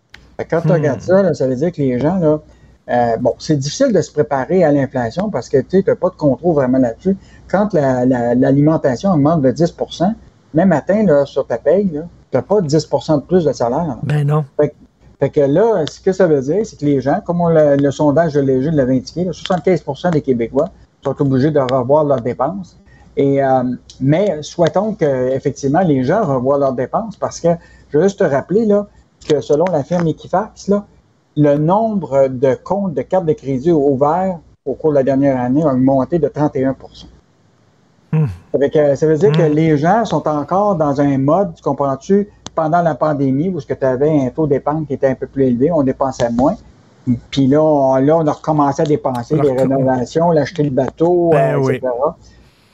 Quand 0.50 0.62
tu 0.62 0.68
Hmm. 0.68 0.72
regardes 0.72 1.02
ça, 1.02 1.22
là, 1.24 1.34
ça 1.34 1.48
veut 1.48 1.56
dire 1.56 1.72
que 1.72 1.82
les 1.82 2.00
gens, 2.00 2.18
là, 2.18 2.40
euh, 2.90 3.18
bon, 3.20 3.34
c'est 3.40 3.58
difficile 3.58 3.92
de 3.92 4.02
se 4.02 4.12
préparer 4.12 4.64
à 4.64 4.72
l'inflation 4.72 5.30
parce 5.30 5.50
que 5.50 5.58
tu 5.62 5.84
n'as 5.86 5.96
pas 5.96 6.10
de 6.10 6.16
contrôle 6.16 6.56
vraiment 6.56 6.78
là-dessus. 6.78 7.18
Quand 7.50 7.74
la- 7.74 8.06
la- 8.06 8.36
l'alimentation 8.36 9.12
augmente 9.12 9.42
de 9.42 9.52
10% 9.52 10.14
même 10.54 10.70
matin, 10.70 11.04
là, 11.04 11.26
sur 11.26 11.46
ta 11.46 11.58
paye, 11.58 11.90
tu 11.90 12.00
n'as 12.38 12.42
pas 12.42 12.62
10% 12.62 13.18
de 13.18 13.24
plus 13.24 13.46
de 13.46 13.52
salaire. 13.52 13.86
là. 13.86 13.98
Ben 14.04 14.26
non. 14.26 14.46
Fait, 14.60 14.70
que- 14.70 14.76
fait 15.20 15.30
que 15.30 15.40
là, 15.42 15.86
ce 15.90 16.00
que 16.00 16.12
ça 16.14 16.28
veut 16.28 16.42
dire, 16.42 16.66
c'est 16.66 16.80
que 16.80 16.86
les 16.86 17.02
gens, 17.02 17.20
comme 17.26 17.42
on 17.42 17.48
l'a- 17.50 17.76
le 17.76 17.92
sondage 17.92 18.34
de 18.34 18.40
Léger 18.42 18.72
l'avait 18.72 18.96
indiqué, 18.96 19.24
là, 19.26 19.34
75% 19.34 20.10
des 20.12 20.22
Québécois 20.22 20.70
sont 21.04 21.20
obligés 21.22 21.52
de 21.52 21.60
revoir 21.60 22.04
leurs 22.06 22.22
dépenses. 22.22 22.78
Et, 23.18 23.44
euh, 23.44 23.64
mais 24.00 24.42
souhaitons 24.44 24.94
que 24.94 25.30
effectivement 25.34 25.82
les 25.82 26.04
gens 26.04 26.24
revoient 26.24 26.60
leurs 26.60 26.74
dépenses 26.74 27.18
parce 27.18 27.40
que 27.40 27.50
je 27.90 27.98
veux 27.98 28.04
juste 28.04 28.20
te 28.20 28.24
rappeler 28.24 28.66
là, 28.66 28.86
que 29.28 29.42
selon 29.42 29.66
la 29.72 29.84
firme 29.84 30.08
Equifax, 30.08 30.68
là, 30.68 30.86
le 31.36 31.58
nombre 31.58 32.28
de 32.30 32.54
comptes 32.56 32.94
de 32.94 33.02
cartes 33.02 33.26
de 33.26 33.34
crédit 33.34 33.72
ouverts 33.72 34.40
au 34.66 34.74
cours 34.74 34.92
de 34.92 34.96
la 34.96 35.04
dernière 35.04 35.40
année 35.40 35.64
a 35.64 35.68
augmenté 35.74 36.20
de 36.20 36.28
31 36.28 36.76
ça 38.52 38.58
veut, 38.58 38.70
que- 38.70 38.96
ça 38.96 39.06
veut 39.06 39.18
dire 39.18 39.32
que 39.32 39.42
les 39.42 39.78
gens 39.78 40.06
sont 40.06 40.28
encore 40.28 40.76
dans 40.76 41.02
un 41.02 41.18
mode, 41.18 41.56
tu 41.56 41.62
comprends-tu, 41.62 42.30
pendant 42.56 42.82
la 42.82 42.96
pandémie, 42.96 43.50
où 43.50 43.62
tu 43.62 43.74
avais 43.82 44.26
un 44.26 44.30
taux 44.30 44.48
d'épargne 44.48 44.86
qui 44.86 44.94
était 44.94 45.08
un 45.08 45.16
peu 45.16 45.28
plus 45.28 45.46
élevé, 45.46 45.72
on 45.72 45.84
dépensait 45.84 46.30
moins. 46.32 46.56
Puis 47.32 47.48
là, 47.48 47.62
on, 47.62 47.96
là, 47.96 48.18
on 48.18 48.28
a 48.28 48.32
recommencé 48.32 48.82
à 48.82 48.86
dépenser 48.86 49.36
les 49.36 49.52
rénovations, 49.52 50.32
l'acheter 50.32 50.64
le 50.64 50.72
bateau, 50.72 51.30
Ben 51.32 51.56
euh, 51.56 51.60
oui. 51.60 51.76
etc. 51.76 51.92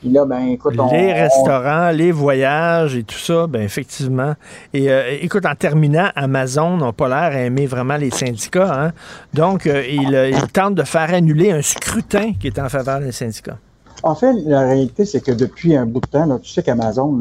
Puis 0.03 0.11
là, 0.11 0.25
ben 0.25 0.47
écoute, 0.49 0.75
on, 0.77 0.91
les 0.91 1.13
on- 1.13 1.15
restaurants, 1.15 1.89
les 1.91 2.11
voyages 2.11 2.93
et 2.97 3.03
tout 3.03 3.17
ça, 3.17 3.47
ben 3.47 3.61
effectivement. 3.61 4.33
Et 4.73 4.91
euh, 4.91 5.17
écoute, 5.21 5.45
en 5.45 5.55
terminant, 5.55 6.09
Amazon 6.13 6.75
n'a 6.75 6.91
pas 6.91 7.07
l'air 7.07 7.37
à 7.37 7.39
aimer 7.39 7.67
vraiment 7.67 7.95
les 7.95 8.11
syndicats. 8.11 8.69
Hein? 8.69 8.91
Donc, 9.33 9.65
euh, 9.65 9.81
ils 9.89 10.13
euh, 10.13 10.29
ils 10.29 10.51
tentent 10.51 10.75
de 10.75 10.83
faire 10.83 11.13
annuler 11.13 11.51
un 11.51 11.61
scrutin 11.61 12.33
qui 12.37 12.47
est 12.47 12.59
en 12.59 12.67
faveur 12.67 12.99
des 12.99 13.13
syndicats. 13.13 13.55
En 14.03 14.13
fait, 14.13 14.33
la 14.45 14.59
réalité, 14.59 15.05
c'est 15.05 15.21
que 15.21 15.31
depuis 15.31 15.73
un 15.77 15.85
bout 15.85 16.01
de 16.01 16.07
temps, 16.07 16.25
là, 16.25 16.37
tu 16.37 16.49
sais 16.49 16.61
qu'Amazon, 16.63 17.19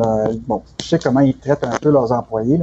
bon, 0.48 0.62
tu 0.78 0.88
sais 0.88 0.98
comment 0.98 1.20
ils 1.20 1.36
traitent 1.36 1.62
un 1.62 1.78
peu 1.80 1.92
leurs 1.92 2.10
employés. 2.10 2.58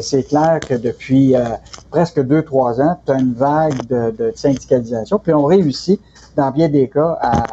C'est 0.00 0.24
clair 0.26 0.58
que 0.66 0.74
depuis 0.74 1.36
euh, 1.36 1.44
presque 1.90 2.20
deux, 2.20 2.42
trois 2.42 2.80
ans, 2.80 2.98
tu 3.06 3.12
as 3.12 3.18
une 3.20 3.34
vague 3.34 3.86
de, 3.86 4.10
de 4.10 4.32
syndicalisation, 4.34 5.20
puis 5.20 5.32
on 5.34 5.44
réussit, 5.44 6.00
dans 6.34 6.50
bien 6.50 6.68
des 6.68 6.88
cas, 6.88 7.18
à 7.20 7.44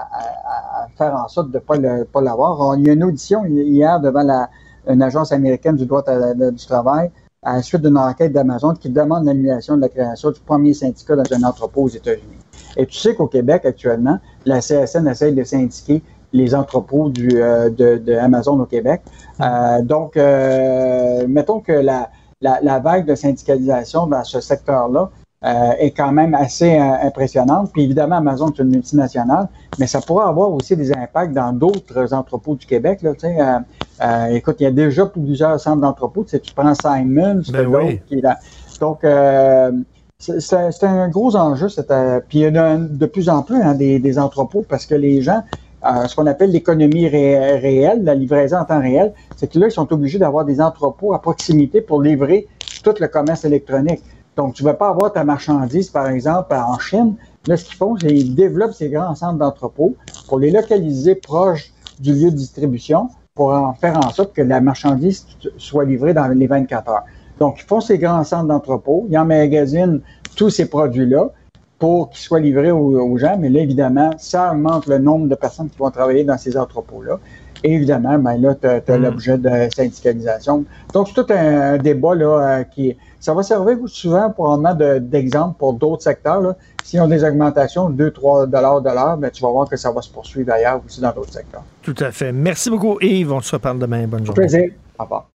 faire 0.97 1.15
en 1.15 1.27
sorte 1.27 1.51
de 1.51 1.57
ne 1.57 1.59
pas 1.59 1.75
pas 2.11 2.21
l'avoir. 2.21 2.75
Il 2.77 2.87
y 2.87 2.89
a 2.89 2.93
une 2.93 3.03
audition 3.03 3.45
hier 3.45 3.99
devant 3.99 4.23
la, 4.23 4.49
une 4.87 5.01
agence 5.01 5.31
américaine 5.31 5.75
du 5.75 5.85
droit 5.85 6.03
du 6.03 6.65
travail 6.65 7.11
à 7.43 7.57
la 7.57 7.61
suite 7.61 7.81
d'une 7.81 7.97
enquête 7.97 8.31
d'Amazon 8.31 8.73
qui 8.73 8.89
demande 8.89 9.25
l'annulation 9.25 9.75
de 9.75 9.81
la 9.81 9.89
création 9.89 10.31
du 10.31 10.39
premier 10.39 10.73
syndicat 10.73 11.15
dans 11.15 11.33
un 11.33 11.43
entrepôt 11.43 11.83
aux 11.83 11.89
États-Unis. 11.89 12.37
Et 12.77 12.85
tu 12.85 12.97
sais 12.97 13.15
qu'au 13.15 13.27
Québec, 13.27 13.65
actuellement, 13.65 14.17
la 14.45 14.59
CSN 14.59 15.07
essaye 15.07 15.35
de 15.35 15.43
syndiquer 15.43 16.01
les 16.31 16.55
entrepôts 16.55 17.09
du, 17.09 17.29
euh, 17.33 17.69
de, 17.69 17.97
de 17.97 18.13
Amazon 18.13 18.59
au 18.59 18.65
Québec. 18.65 19.01
Euh, 19.41 19.81
donc, 19.83 20.17
euh, 20.17 21.27
mettons 21.27 21.59
que 21.59 21.73
la, 21.73 22.09
la 22.41 22.79
vague 22.79 23.05
de 23.05 23.13
syndicalisation 23.13 24.07
dans 24.07 24.23
ce 24.23 24.39
secteur-là 24.41 25.11
euh, 25.45 25.71
est 25.79 25.91
quand 25.91 26.11
même 26.11 26.33
assez 26.33 26.77
euh, 26.79 26.93
impressionnante. 27.07 27.71
Puis 27.73 27.83
évidemment, 27.83 28.17
Amazon 28.17 28.49
est 28.49 28.59
une 28.59 28.69
multinationale, 28.69 29.47
mais 29.77 29.87
ça 29.87 29.99
pourrait 30.01 30.25
avoir 30.25 30.51
aussi 30.51 30.75
des 30.77 30.91
impacts 30.93 31.33
dans 31.33 31.51
d'autres 31.51 32.13
entrepôts 32.13 32.55
du 32.55 32.65
Québec. 32.65 33.01
Là, 33.01 33.13
tu 33.13 33.19
sais, 33.21 33.37
euh, 33.39 33.59
euh, 34.01 34.25
écoute, 34.27 34.57
il 34.59 34.63
y 34.63 34.67
a 34.67 34.71
déjà 34.71 35.05
plusieurs 35.05 35.59
centres 35.59 35.81
d'entrepôts. 35.81 36.23
Tu, 36.23 36.31
sais, 36.31 36.39
tu 36.39 36.53
prends 36.53 36.73
Simon, 36.73 37.41
c'est 37.45 37.51
Ben 37.51 37.67
oui. 37.67 37.99
qui 38.07 38.19
est 38.19 38.21
là. 38.21 38.37
Donc, 38.79 39.03
euh, 39.03 39.71
c'est- 40.17 40.83
un 40.83 41.09
gros 41.09 41.35
enjeu. 41.35 41.67
c'est, 41.69 41.87
Puis 42.29 42.39
il 42.39 42.41
y 42.41 42.49
en 42.49 42.55
a 42.55 42.77
de 42.77 43.05
plus 43.05 43.29
en 43.29 43.41
plus 43.43 43.61
hein, 43.61 43.73
des, 43.75 43.99
des 43.99 44.17
entrepôts 44.17 44.65
parce 44.67 44.85
que 44.85 44.95
les 44.95 45.21
gens, 45.21 45.43
euh, 45.85 46.07
ce 46.07 46.15
qu'on 46.15 46.25
appelle 46.27 46.51
l'économie 46.51 47.07
ré- 47.07 47.57
réelle, 47.57 48.03
la 48.03 48.15
livraison 48.15 48.57
en 48.57 48.65
temps 48.65 48.79
réel, 48.79 49.13
c'est 49.35 49.51
que 49.51 49.59
là, 49.59 49.67
ils 49.67 49.71
sont 49.71 49.91
obligés 49.91 50.17
d'avoir 50.19 50.45
des 50.45 50.61
entrepôts 50.61 51.13
à 51.13 51.21
proximité 51.21 51.81
pour 51.81 52.01
livrer 52.01 52.47
tout 52.83 52.93
le 52.99 53.07
commerce 53.07 53.43
électronique. 53.45 54.01
Donc, 54.35 54.53
tu 54.53 54.63
ne 54.63 54.69
vas 54.69 54.73
pas 54.73 54.89
avoir 54.89 55.13
ta 55.13 55.23
marchandise, 55.23 55.89
par 55.89 56.07
exemple, 56.07 56.53
en 56.55 56.79
Chine. 56.79 57.15
Là, 57.47 57.57
ce 57.57 57.65
qu'ils 57.65 57.75
font, 57.75 57.95
c'est 57.97 58.07
qu'ils 58.07 58.35
développent 58.35 58.73
ces 58.73 58.89
grands 58.89 59.15
centres 59.15 59.37
d'entrepôts 59.37 59.95
pour 60.27 60.39
les 60.39 60.51
localiser 60.51 61.15
proches 61.15 61.71
du 61.99 62.13
lieu 62.13 62.31
de 62.31 62.35
distribution 62.35 63.09
pour 63.35 63.49
en 63.49 63.73
faire 63.73 63.97
en 63.97 64.09
sorte 64.11 64.33
que 64.33 64.41
la 64.41 64.61
marchandise 64.61 65.25
soit 65.57 65.85
livrée 65.85 66.13
dans 66.13 66.27
les 66.27 66.47
24 66.47 66.89
heures. 66.89 67.03
Donc, 67.39 67.59
ils 67.59 67.65
font 67.65 67.81
ces 67.81 67.97
grands 67.97 68.23
centres 68.23 68.47
d'entrepôts, 68.47 69.07
ils 69.09 69.17
emmagasinent 69.17 70.01
tous 70.35 70.49
ces 70.49 70.67
produits-là 70.67 71.31
pour 71.79 72.09
qu'ils 72.09 72.21
soient 72.21 72.39
livrés 72.39 72.71
aux, 72.71 72.99
aux 72.99 73.17
gens. 73.17 73.37
Mais 73.37 73.49
là, 73.49 73.61
évidemment, 73.61 74.11
ça 74.17 74.51
augmente 74.51 74.87
le 74.87 74.99
nombre 74.99 75.27
de 75.27 75.35
personnes 75.35 75.69
qui 75.69 75.77
vont 75.77 75.91
travailler 75.91 76.23
dans 76.23 76.37
ces 76.37 76.55
entrepôts-là. 76.55 77.19
Et 77.63 77.73
évidemment, 77.73 78.19
ben 78.19 78.37
là, 78.37 78.55
tu 78.55 78.67
as, 78.67 78.97
l'objet 78.97 79.37
de 79.37 79.69
syndicalisation. 79.73 80.65
Donc, 80.93 81.07
c'est 81.07 81.23
tout 81.23 81.33
un, 81.33 81.77
débat 81.77 82.15
là, 82.15 82.25
euh, 82.25 82.63
qui. 82.63 82.95
Ça 83.23 83.33
va 83.33 83.41
servir 83.41 83.77
souvent 83.87 84.29
probablement 84.31 84.73
de- 84.75 84.99
d'exemple 84.99 85.55
pour 85.57 85.71
d'autres 85.75 86.03
secteurs. 86.03 86.41
Là. 86.41 86.57
S'ils 86.83 86.99
ont 86.99 87.07
des 87.07 87.23
augmentations 87.23 87.89
de 87.89 88.09
2-3 88.09 88.47
dollars 88.47 88.81
de 88.81 88.89
l'heure, 88.89 89.15
ben, 89.15 89.31
tu 89.31 89.41
vas 89.41 89.49
voir 89.49 89.69
que 89.69 89.77
ça 89.77 89.91
va 89.93 90.01
se 90.01 90.09
poursuivre 90.09 90.51
ailleurs 90.51 90.81
aussi 90.85 90.99
dans 90.99 91.13
d'autres 91.13 91.31
secteurs. 91.31 91.63
Tout 91.81 91.95
à 92.01 92.11
fait. 92.11 92.33
Merci 92.33 92.69
beaucoup, 92.69 92.97
Yves. 92.99 93.31
On 93.31 93.39
se 93.39 93.55
reparle 93.55 93.79
demain. 93.79 94.05
Bonne 94.07 94.25
journée. 94.25 94.41
Plaisir. 94.41 94.71
Au 94.99 95.03
revoir. 95.03 95.29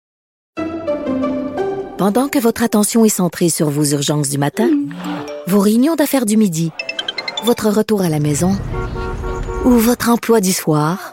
Pendant 1.99 2.29
que 2.29 2.39
votre 2.39 2.63
attention 2.63 3.05
est 3.05 3.09
centrée 3.11 3.51
sur 3.51 3.69
vos 3.69 3.85
urgences 3.85 4.31
du 4.31 4.39
matin, 4.39 4.69
vos 5.47 5.61
réunions 5.61 5.95
d'affaires 5.95 6.25
du 6.27 6.37
midi, 6.39 6.73
votre 7.45 7.69
retour 7.69 8.01
à 8.03 8.09
la 8.09 8.19
maison 8.19 8.53
ou 9.67 9.71
votre 9.73 10.09
emploi 10.11 10.41
du 10.41 10.53
soir, 10.53 11.13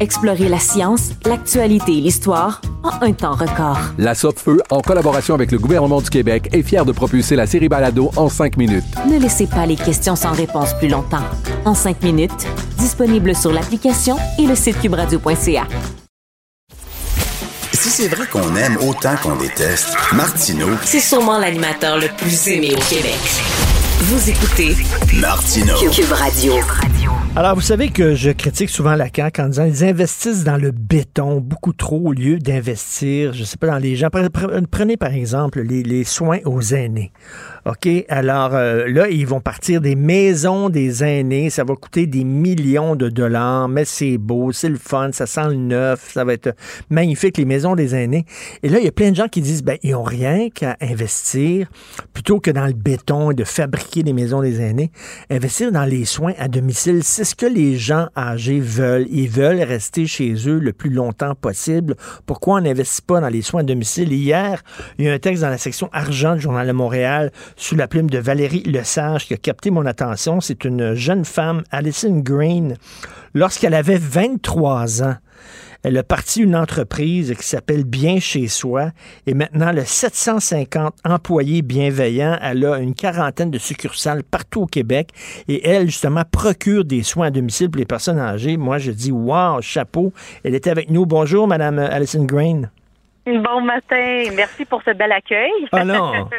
Explorez 0.00 0.48
la 0.48 0.60
science, 0.60 1.10
l'actualité 1.26 1.98
et 1.98 2.00
l'histoire 2.00 2.60
en 2.84 3.04
un 3.04 3.12
temps 3.12 3.34
record. 3.34 3.78
La 3.98 4.14
Feu, 4.14 4.62
en 4.70 4.80
collaboration 4.80 5.34
avec 5.34 5.50
le 5.50 5.58
gouvernement 5.58 6.00
du 6.00 6.08
Québec, 6.08 6.48
est 6.52 6.62
fière 6.62 6.84
de 6.84 6.92
propulser 6.92 7.34
la 7.34 7.46
série 7.46 7.68
Balado 7.68 8.10
en 8.16 8.28
cinq 8.28 8.56
minutes. 8.56 8.84
Ne 9.10 9.18
laissez 9.18 9.48
pas 9.48 9.66
les 9.66 9.74
questions 9.74 10.14
sans 10.14 10.32
réponse 10.32 10.74
plus 10.74 10.88
longtemps. 10.88 11.24
En 11.64 11.74
cinq 11.74 12.02
minutes, 12.02 12.46
disponible 12.78 13.34
sur 13.34 13.52
l'application 13.52 14.16
et 14.38 14.46
le 14.46 14.54
site 14.54 14.80
cubradio.ca. 14.80 15.66
Si 17.72 17.90
c'est 17.90 18.08
vrai 18.08 18.26
qu'on 18.26 18.54
aime 18.54 18.76
autant 18.88 19.16
qu'on 19.22 19.36
déteste, 19.36 19.96
Martineau, 20.12 20.68
C'est 20.84 21.00
sûrement 21.00 21.38
l'animateur 21.38 21.98
le 21.98 22.08
plus 22.16 22.48
aimé 22.48 22.72
au 22.72 22.80
Québec. 22.88 23.18
Vous 24.00 24.30
écoutez 24.30 24.76
Martineau. 25.14 25.74
Cube 25.90 26.12
Radio. 26.12 26.54
Alors, 27.38 27.54
vous 27.54 27.60
savez 27.60 27.90
que 27.90 28.16
je 28.16 28.30
critique 28.30 28.68
souvent 28.68 28.96
la 28.96 29.06
CAQ 29.14 29.42
en 29.42 29.48
disant 29.48 29.64
ils 29.64 29.84
investissent 29.84 30.42
dans 30.42 30.56
le 30.56 30.72
béton 30.72 31.40
beaucoup 31.40 31.72
trop 31.72 32.08
au 32.08 32.12
lieu 32.12 32.40
d'investir, 32.40 33.32
je 33.32 33.44
sais 33.44 33.56
pas, 33.56 33.68
dans 33.68 33.78
les 33.78 33.94
gens. 33.94 34.08
Pre- 34.08 34.28
pre- 34.28 34.66
Prenez 34.68 34.96
par 34.96 35.14
exemple 35.14 35.60
les, 35.60 35.84
les 35.84 36.02
soins 36.02 36.38
aux 36.44 36.60
aînés. 36.60 37.12
OK? 37.64 37.88
Alors 38.08 38.56
euh, 38.56 38.88
là, 38.88 39.08
ils 39.08 39.24
vont 39.24 39.40
partir 39.40 39.80
des 39.80 39.94
maisons 39.94 40.68
des 40.68 41.04
aînés. 41.04 41.48
Ça 41.48 41.62
va 41.62 41.76
coûter 41.76 42.08
des 42.08 42.24
millions 42.24 42.96
de 42.96 43.08
dollars, 43.08 43.68
mais 43.68 43.84
c'est 43.84 44.18
beau, 44.18 44.50
c'est 44.50 44.68
le 44.68 44.76
fun, 44.76 45.10
ça 45.12 45.26
sent 45.26 45.50
le 45.50 45.54
neuf, 45.54 46.10
ça 46.14 46.24
va 46.24 46.32
être 46.32 46.56
magnifique, 46.90 47.38
les 47.38 47.44
maisons 47.44 47.76
des 47.76 47.94
aînés. 47.94 48.24
Et 48.64 48.68
là, 48.68 48.80
il 48.80 48.84
y 48.84 48.88
a 48.88 48.92
plein 48.92 49.10
de 49.10 49.16
gens 49.16 49.28
qui 49.28 49.42
disent, 49.42 49.62
ben, 49.62 49.78
ils 49.84 49.92
n'ont 49.92 50.02
rien 50.02 50.48
qu'à 50.50 50.76
investir 50.80 51.68
plutôt 52.12 52.40
que 52.40 52.50
dans 52.50 52.66
le 52.66 52.72
béton 52.72 53.30
et 53.30 53.34
de 53.34 53.44
fabriquer 53.44 54.02
des 54.02 54.12
maisons 54.12 54.42
des 54.42 54.60
aînés. 54.60 54.90
Investir 55.30 55.70
dans 55.70 55.84
les 55.84 56.04
soins 56.04 56.32
à 56.36 56.48
domicile, 56.48 57.04
c'est 57.04 57.27
ce 57.28 57.34
que 57.34 57.46
les 57.46 57.76
gens 57.76 58.08
âgés 58.16 58.58
veulent. 58.58 59.06
Ils 59.10 59.28
veulent 59.28 59.60
rester 59.60 60.06
chez 60.06 60.34
eux 60.48 60.58
le 60.58 60.72
plus 60.72 60.88
longtemps 60.88 61.34
possible? 61.34 61.94
Pourquoi 62.24 62.54
on 62.54 62.60
n'investit 62.62 63.02
pas 63.02 63.20
dans 63.20 63.28
les 63.28 63.42
soins 63.42 63.60
à 63.60 63.64
domicile? 63.64 64.14
Hier, 64.14 64.62
il 64.98 65.04
y 65.04 65.08
a 65.10 65.12
un 65.12 65.18
texte 65.18 65.42
dans 65.42 65.50
la 65.50 65.58
section 65.58 65.90
argent 65.92 66.36
du 66.36 66.40
Journal 66.40 66.66
de 66.66 66.72
Montréal 66.72 67.30
sous 67.56 67.76
la 67.76 67.86
plume 67.86 68.08
de 68.08 68.18
Valérie 68.18 68.62
Lesage 68.62 69.26
qui 69.26 69.34
a 69.34 69.36
capté 69.36 69.70
mon 69.70 69.84
attention. 69.84 70.40
C'est 70.40 70.64
une 70.64 70.94
jeune 70.94 71.26
femme, 71.26 71.64
Alison 71.70 72.18
Green, 72.18 72.76
lorsqu'elle 73.34 73.74
avait 73.74 73.98
23 73.98 75.02
ans. 75.02 75.16
Elle 75.84 75.96
a 75.96 76.02
parti 76.02 76.42
une 76.42 76.56
entreprise 76.56 77.34
qui 77.38 77.46
s'appelle 77.46 77.84
Bien 77.84 78.18
chez 78.18 78.48
soi 78.48 78.90
et 79.26 79.34
maintenant 79.34 79.68
a 79.68 79.84
750 79.84 80.96
employés 81.04 81.62
bienveillants. 81.62 82.36
Elle 82.42 82.64
a 82.66 82.78
une 82.78 82.94
quarantaine 82.94 83.52
de 83.52 83.58
succursales 83.58 84.24
partout 84.24 84.62
au 84.62 84.66
Québec 84.66 85.10
et 85.46 85.68
elle, 85.68 85.86
justement, 85.86 86.24
procure 86.28 86.84
des 86.84 87.04
soins 87.04 87.28
à 87.28 87.30
domicile 87.30 87.70
pour 87.70 87.78
les 87.78 87.86
personnes 87.86 88.18
âgées. 88.18 88.56
Moi, 88.56 88.78
je 88.78 88.90
dis, 88.90 89.12
wow, 89.12 89.60
chapeau. 89.60 90.12
Elle 90.42 90.56
était 90.56 90.70
avec 90.70 90.90
nous. 90.90 91.06
Bonjour, 91.06 91.46
Madame 91.46 91.78
Alison 91.78 92.24
Green. 92.24 92.70
Bon 93.36 93.60
matin, 93.60 94.30
merci 94.34 94.64
pour 94.64 94.82
ce 94.82 94.90
bel 94.92 95.12
accueil. 95.12 95.50
Ah 95.72 95.84
non. 95.84 96.12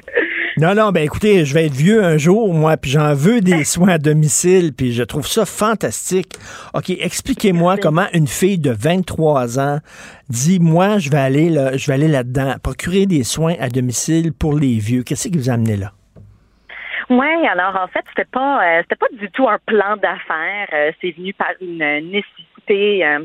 Non, 0.58 0.76
non, 0.76 0.92
ben 0.92 1.06
écoutez, 1.06 1.46
je 1.46 1.54
vais 1.54 1.68
être 1.68 1.74
vieux 1.74 2.04
un 2.04 2.18
jour, 2.18 2.54
moi, 2.54 2.76
puis 2.76 2.92
j'en 2.92 3.14
veux 3.14 3.40
des 3.40 3.64
soins 3.64 3.92
à 3.92 3.98
domicile, 3.98 4.74
puis 4.76 4.92
je 4.92 5.04
trouve 5.04 5.26
ça 5.26 5.46
fantastique. 5.46 6.34
OK, 6.74 6.90
expliquez-moi 6.90 7.78
comment 7.78 8.08
une 8.14 8.28
fille 8.28 8.58
de 8.58 8.72
23 8.72 9.58
ans 9.58 9.78
dit, 10.28 10.60
moi, 10.60 10.98
je 10.98 11.12
vais 11.12 11.18
aller 11.18 11.50
là, 11.50 11.78
je 11.78 11.88
vais 11.88 11.94
aller 11.94 12.10
là-dedans, 12.10 12.56
procurer 12.62 13.06
des 13.06 13.24
soins 13.24 13.56
à 13.62 13.70
domicile 13.70 14.34
pour 14.34 14.54
les 14.54 14.80
vieux. 14.80 15.04
Qu'est-ce 15.04 15.30
qui 15.30 15.38
vous 15.38 15.50
a 15.50 15.54
amené 15.54 15.78
là? 15.78 15.94
Oui, 17.10 17.48
alors 17.48 17.82
en 17.82 17.88
fait, 17.88 18.04
c'était 18.10 18.30
pas 18.30 18.62
euh, 18.62 18.82
c'était 18.82 18.96
pas 18.96 19.08
du 19.14 19.32
tout 19.32 19.48
un 19.48 19.60
plan 19.66 19.96
d'affaires. 19.96 20.68
Euh, 20.74 20.92
c'est 21.00 21.12
venu 21.12 21.34
par 21.34 21.54
une 21.62 22.12
nécessité 22.12 23.06
euh, 23.06 23.20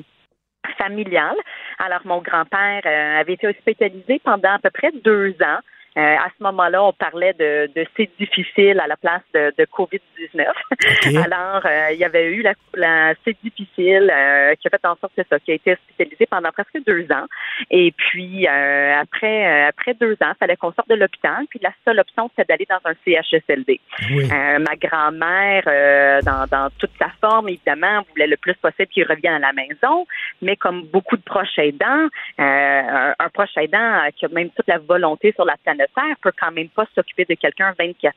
familiale. 0.79 1.37
Alors, 1.79 2.01
mon 2.05 2.19
grand-père 2.19 2.83
euh, 2.87 3.21
avait 3.21 3.35
été 3.35 3.47
hospitalisé 3.47 4.21
pendant 4.25 4.53
à 4.53 4.59
peu 4.59 4.71
près 4.71 4.93
deux 4.93 5.31
ans. 5.43 5.61
Euh, 5.97 6.01
à 6.01 6.29
ce 6.37 6.43
moment-là, 6.43 6.83
on 6.83 6.93
parlait 6.93 7.35
de, 7.35 7.71
de 7.75 7.87
c'est 7.97 8.11
difficile 8.19 8.81
à 8.81 8.89
la 8.89 8.97
place 8.97 9.23
de, 9.33 9.53
de 9.57 9.65
COVID-19. 9.65 11.25
Alors, 11.25 11.65
euh, 11.65 11.93
il 11.93 11.99
y 11.99 12.05
avait 12.05 12.33
eu 12.33 12.43
la, 12.43 12.55
la 12.75 13.15
c'est 13.25 13.37
difficile 13.45 14.11
euh, 14.13 14.55
qui 14.57 14.67
a 14.67 14.71
fait 14.71 14.85
en 14.87 14.97
sorte 14.97 15.13
que 15.17 15.23
ça, 15.31 15.39
qui 15.39 15.53
a 15.53 15.55
été 15.55 15.73
hospitalisé 15.73 16.27
pendant 16.27 16.51
presque 16.51 16.79
deux 16.85 17.07
ans. 17.13 17.27
Et 17.71 17.93
puis, 17.93 18.49
euh, 18.49 18.95
après 19.01 19.47
euh, 19.47 19.69
après 19.69 19.95
deux 19.95 20.15
ans, 20.15 20.33
il 20.35 20.39
fallait 20.41 20.57
qu'on 20.57 20.73
sorte 20.73 20.89
de 20.89 20.97
l'hôpital. 20.97 21.47
Puis 21.49 21.61
la 21.63 21.73
seule 21.85 22.01
option, 22.01 22.29
c'était 22.31 22.53
d'aller 22.53 22.67
dans 22.69 22.91
un 22.91 22.95
CHSLD. 23.05 23.81
Euh, 24.11 24.59
ma 24.59 24.77
grand-mère, 24.77 25.63
euh, 25.69 26.21
dans, 26.23 26.47
dans 26.51 26.71
toute 26.79 26.91
sa 26.99 27.11
forme, 27.21 27.51
évidemment, 27.51 28.03
voulait 28.11 28.27
le 28.27 28.37
plus 28.37 28.55
possible 28.55 28.89
qu'il 28.89 29.05
revienne 29.05 29.35
à 29.35 29.39
la 29.39 29.53
maison. 29.53 30.07
Mais 30.43 30.57
comme 30.57 30.83
beaucoup 30.87 31.17
de 31.17 31.23
proches 31.23 31.59
aidants, 31.59 32.09
euh, 32.41 32.43
un, 32.43 33.15
un 33.17 33.29
proche 33.29 33.57
aidant 33.57 34.09
qui 34.17 34.25
a 34.25 34.29
même 34.29 34.51
toute 34.51 34.67
la 34.67 34.79
volonté 34.79 35.33
sur 35.33 35.45
la 35.45 35.57
planète 35.63 35.84
Peut 36.21 36.33
quand 36.41 36.53
même 36.53 36.69
pas 36.69 36.87
s'occuper 36.95 37.25
de 37.29 37.35
quelqu'un 37.35 37.73
24-7. 37.79 38.13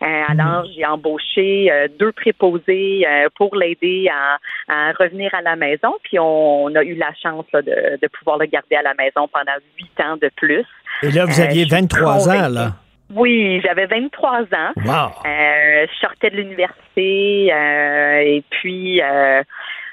Euh, 0.00 0.06
alors, 0.28 0.64
j'ai 0.74 0.86
embauché 0.86 1.70
euh, 1.72 1.88
deux 1.98 2.12
préposés 2.12 3.04
euh, 3.06 3.28
pour 3.36 3.56
l'aider 3.56 4.08
à, 4.08 4.38
à 4.72 4.92
revenir 4.92 5.34
à 5.34 5.42
la 5.42 5.56
maison. 5.56 5.94
Puis, 6.02 6.18
on, 6.18 6.64
on 6.64 6.74
a 6.74 6.82
eu 6.82 6.94
la 6.94 7.12
chance 7.20 7.44
là, 7.52 7.62
de, 7.62 7.98
de 8.00 8.08
pouvoir 8.08 8.38
le 8.38 8.46
garder 8.46 8.76
à 8.76 8.82
la 8.82 8.94
maison 8.94 9.28
pendant 9.28 9.52
huit 9.76 10.00
ans 10.00 10.16
de 10.16 10.30
plus. 10.36 10.64
Et 11.02 11.10
là, 11.10 11.24
vous 11.24 11.40
aviez 11.40 11.64
je 11.64 11.68
suis 11.68 11.80
23 11.80 12.28
ans, 12.28 12.48
là. 12.48 12.72
Oui, 13.14 13.60
j'avais 13.64 13.86
23 13.86 14.40
ans. 14.42 14.72
Wow. 14.84 15.10
Je 15.24 15.98
sortais 16.00 16.30
de 16.30 16.36
l'université 16.36 17.46
et 17.46 18.44
puis 18.50 19.00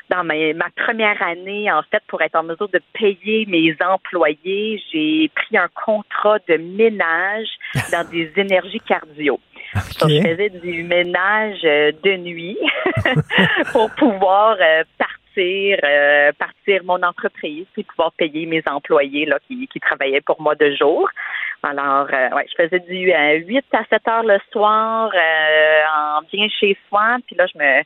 dans 0.10 0.24
ma, 0.24 0.36
ma 0.54 0.70
première 0.76 1.22
année, 1.22 1.72
en 1.72 1.82
fait, 1.84 2.02
pour 2.08 2.22
être 2.22 2.36
en 2.36 2.44
mesure 2.44 2.70
de 2.70 2.82
payer 2.94 3.46
mes 3.48 3.76
employés, 3.82 4.82
j'ai 4.92 5.30
pris 5.36 5.58
un 5.58 5.70
contrat 5.86 6.40
de 6.48 6.58
ménage 6.58 7.48
dans 7.92 8.08
des 8.10 8.32
énergies 8.38 8.82
cardio. 8.82 9.40
Donc, 10.00 10.10
je 10.10 10.22
faisais 10.22 10.50
du 10.50 10.84
ménage 10.84 11.60
euh, 11.66 11.92
de 12.04 12.18
nuit 12.18 12.58
pour 13.72 13.90
pouvoir 13.92 14.56
euh, 14.62 14.84
partir, 14.98 15.80
euh, 15.84 16.32
partir 16.38 16.84
mon 16.86 17.02
entreprise 17.04 17.66
puis 17.74 17.84
pouvoir 17.84 18.12
payer 18.14 18.46
mes 18.46 18.64
employés 18.68 19.26
là, 19.26 19.38
qui, 19.48 19.68
qui 19.68 19.80
travaillaient 19.80 20.22
pour 20.22 20.42
moi 20.42 20.56
de 20.56 20.74
jour. 20.76 21.10
Alors, 21.64 22.08
euh, 22.14 22.30
ouais, 22.36 22.46
je 22.48 22.64
faisais 22.64 22.80
du 22.80 23.12
euh, 23.12 23.40
8 23.46 23.66
à 23.74 23.84
7 23.90 24.08
heures 24.08 24.24
le 24.24 24.38
soir 24.52 25.12
euh, 25.14 25.82
en 25.98 26.22
bien 26.32 26.48
chez 26.48 26.78
soi. 26.88 27.18
Puis 27.26 27.36
là, 27.36 27.48
je 27.52 27.58
me 27.58 27.82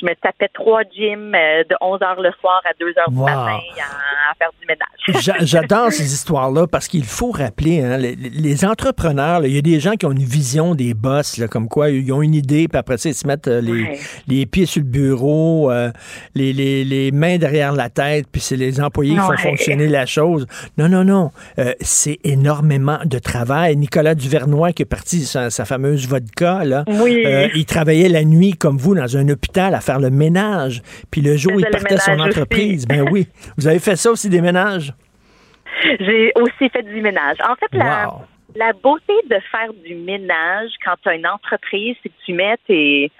je 0.00 0.06
me 0.06 0.14
tapais 0.14 0.48
trois 0.52 0.82
gyms 0.84 1.34
euh, 1.34 1.62
de 1.68 1.76
11 1.80 2.00
heures 2.02 2.20
le 2.20 2.30
soir 2.40 2.60
à 2.64 2.72
2 2.78 2.86
heures 2.86 3.08
Wow. 3.08 3.14
du 3.14 3.20
matin 3.32 3.58
à, 3.78 4.30
à 4.30 4.34
faire 4.38 4.50
du 4.60 4.66
ménage. 4.66 5.22
J'a- 5.24 5.36
J'adore 5.44 5.92
ces 5.92 6.12
histoires-là 6.12 6.66
parce 6.66 6.88
qu'il 6.88 7.04
faut 7.04 7.30
rappeler, 7.30 7.82
hein, 7.82 7.96
les, 7.96 8.14
les 8.16 8.64
entrepreneurs, 8.64 9.44
il 9.44 9.54
y 9.54 9.58
a 9.58 9.62
des 9.62 9.80
gens 9.80 9.92
qui 9.92 10.06
ont 10.06 10.12
une 10.12 10.18
vision 10.24 10.74
des 10.74 10.94
boss, 10.94 11.38
là, 11.38 11.48
comme 11.48 11.68
quoi 11.68 11.90
ils 11.90 12.10
ont 12.12 12.22
une 12.22 12.34
idée, 12.34 12.68
puis 12.68 12.78
après 12.78 12.98
ça, 12.98 13.08
ils 13.08 13.14
se 13.14 13.26
mettent 13.26 13.48
euh, 13.48 13.60
les, 13.60 13.70
Ouais. 13.82 13.98
les 14.28 14.46
pieds 14.46 14.66
sur 14.66 14.82
le 14.82 14.88
bureau, 14.88 15.70
euh, 15.70 15.90
les, 16.34 16.52
les, 16.52 16.84
les 16.84 17.10
mains 17.12 17.38
derrière 17.38 17.72
la 17.72 17.88
tête, 17.90 18.26
puis 18.30 18.40
c'est 18.40 18.56
les 18.56 18.80
employés 18.80 19.12
qui 19.14 19.20
font 19.20 19.36
fonctionner 19.36 19.86
la 19.88 20.06
chose. 20.06 20.46
Non, 20.78 20.88
non, 20.88 21.04
non. 21.04 21.30
Euh, 21.58 21.72
c'est 21.80 22.18
énormément 22.24 22.98
de 23.04 23.18
travail. 23.18 23.76
Nicolas 23.76 24.14
Duvernois, 24.14 24.72
qui 24.72 24.82
est 24.82 24.86
parti 24.86 25.24
sa, 25.24 25.50
sa 25.50 25.64
fameuse 25.64 26.06
vodka, 26.08 26.64
là, 26.64 26.84
Oui. 26.88 27.22
euh, 27.26 27.48
il 27.54 27.64
travaillait 27.64 28.08
la 28.08 28.24
nuit, 28.24 28.52
comme 28.52 28.76
vous, 28.78 28.94
dans 28.94 29.16
un 29.16 29.28
hôpital 29.28 29.74
à 29.74 29.80
faire 29.90 30.00
le 30.00 30.10
ménage. 30.10 30.82
Puis 31.10 31.20
le 31.20 31.36
jour 31.36 31.54
où 31.54 31.60
il 31.60 31.66
partait 31.66 31.96
son 31.96 32.12
aussi. 32.12 32.22
entreprise, 32.22 32.86
ben 32.86 33.08
oui. 33.10 33.26
Vous 33.56 33.66
avez 33.66 33.78
fait 33.78 33.96
ça 33.96 34.10
aussi, 34.10 34.28
des 34.28 34.40
ménages? 34.40 34.92
J'ai 35.98 36.32
aussi 36.36 36.68
fait 36.70 36.82
du 36.82 37.00
ménage. 37.00 37.38
En 37.48 37.54
fait, 37.56 37.72
la, 37.72 38.08
Wow. 38.08 38.22
la 38.54 38.72
beauté 38.72 39.14
de 39.28 39.38
faire 39.50 39.72
du 39.84 39.94
ménage 39.94 40.70
quand 40.84 40.94
tu 41.02 41.08
as 41.08 41.14
une 41.14 41.26
entreprise, 41.26 41.96
c'est 42.02 42.08
que 42.08 42.14
tu 42.24 42.32
mets 42.34 42.56
tes 42.66 43.10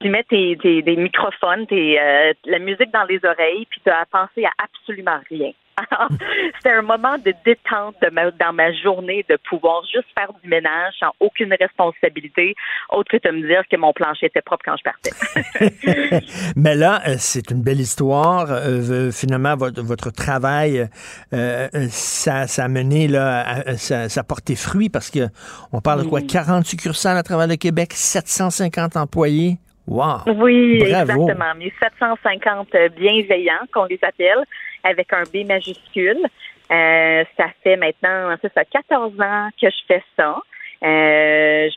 tu 0.00 0.10
mets 0.10 0.22
tes, 0.22 0.56
microphones, 0.96 1.66
tes, 1.66 2.00
euh, 2.00 2.32
la 2.44 2.60
musique 2.60 2.92
dans 2.92 3.02
les 3.04 3.18
oreilles, 3.24 3.66
puis 3.68 3.80
tu 3.84 3.90
as 3.90 4.02
à 4.02 4.06
penser 4.06 4.44
à 4.44 4.50
absolument 4.62 5.18
rien. 5.28 5.50
Alors, 5.90 6.08
C'était 6.56 6.74
un 6.74 6.82
moment 6.82 7.16
de 7.18 7.32
détente 7.44 7.94
de 8.02 8.10
ma- 8.10 8.30
dans 8.32 8.52
ma 8.52 8.72
journée 8.72 9.24
de 9.28 9.36
pouvoir 9.48 9.82
juste 9.84 10.08
faire 10.18 10.30
du 10.42 10.48
ménage 10.48 10.94
sans 10.98 11.12
aucune 11.20 11.54
responsabilité, 11.58 12.54
autre 12.90 13.10
que 13.16 13.28
de 13.28 13.32
me 13.34 13.46
dire 13.46 13.62
que 13.70 13.76
mon 13.76 13.92
plancher 13.92 14.26
était 14.26 14.42
propre 14.42 14.64
quand 14.64 14.76
je 14.76 14.82
partais. 14.82 16.20
Mais 16.56 16.74
là, 16.74 17.00
euh, 17.06 17.14
c'est 17.18 17.50
une 17.50 17.62
belle 17.62 17.80
histoire. 17.80 18.46
Euh, 18.50 19.10
finalement, 19.12 19.56
votre, 19.56 19.82
votre 19.82 20.10
travail, 20.10 20.88
euh, 21.32 21.68
euh, 21.74 21.86
ça, 21.90 22.46
ça 22.46 22.64
a 22.64 22.68
mené, 22.68 23.08
là, 23.08 23.40
à- 23.46 23.76
ça, 23.76 24.08
ça 24.08 24.20
a 24.20 24.24
porté 24.24 24.56
fruit 24.56 24.88
parce 24.88 25.10
que 25.10 25.28
on 25.72 25.80
parle 25.80 26.02
de 26.04 26.08
quoi? 26.08 26.20
40 26.22 26.64
succursales 26.66 27.16
à 27.16 27.22
travers 27.22 27.46
le 27.46 27.56
Québec, 27.56 27.92
750 27.92 28.96
employés. 28.96 29.58
Wow! 29.86 30.18
Oui, 30.26 30.80
Bravo. 30.80 31.22
exactement. 31.24 31.54
Mes 31.56 31.72
750 31.80 32.68
bienveillants, 32.98 33.64
qu'on 33.72 33.84
les 33.86 33.98
appelle, 34.02 34.44
avec 34.84 35.12
un 35.12 35.24
B 35.24 35.46
majuscule. 35.46 36.26
Euh, 36.70 37.24
ça 37.36 37.46
fait 37.62 37.76
maintenant, 37.76 38.34
c'est 38.42 38.52
ça, 38.52 38.64
14 38.64 39.20
ans 39.20 39.48
que 39.60 39.68
je 39.70 39.84
fais 39.86 40.02
ça. 40.16 40.38
Euh, 40.82 41.68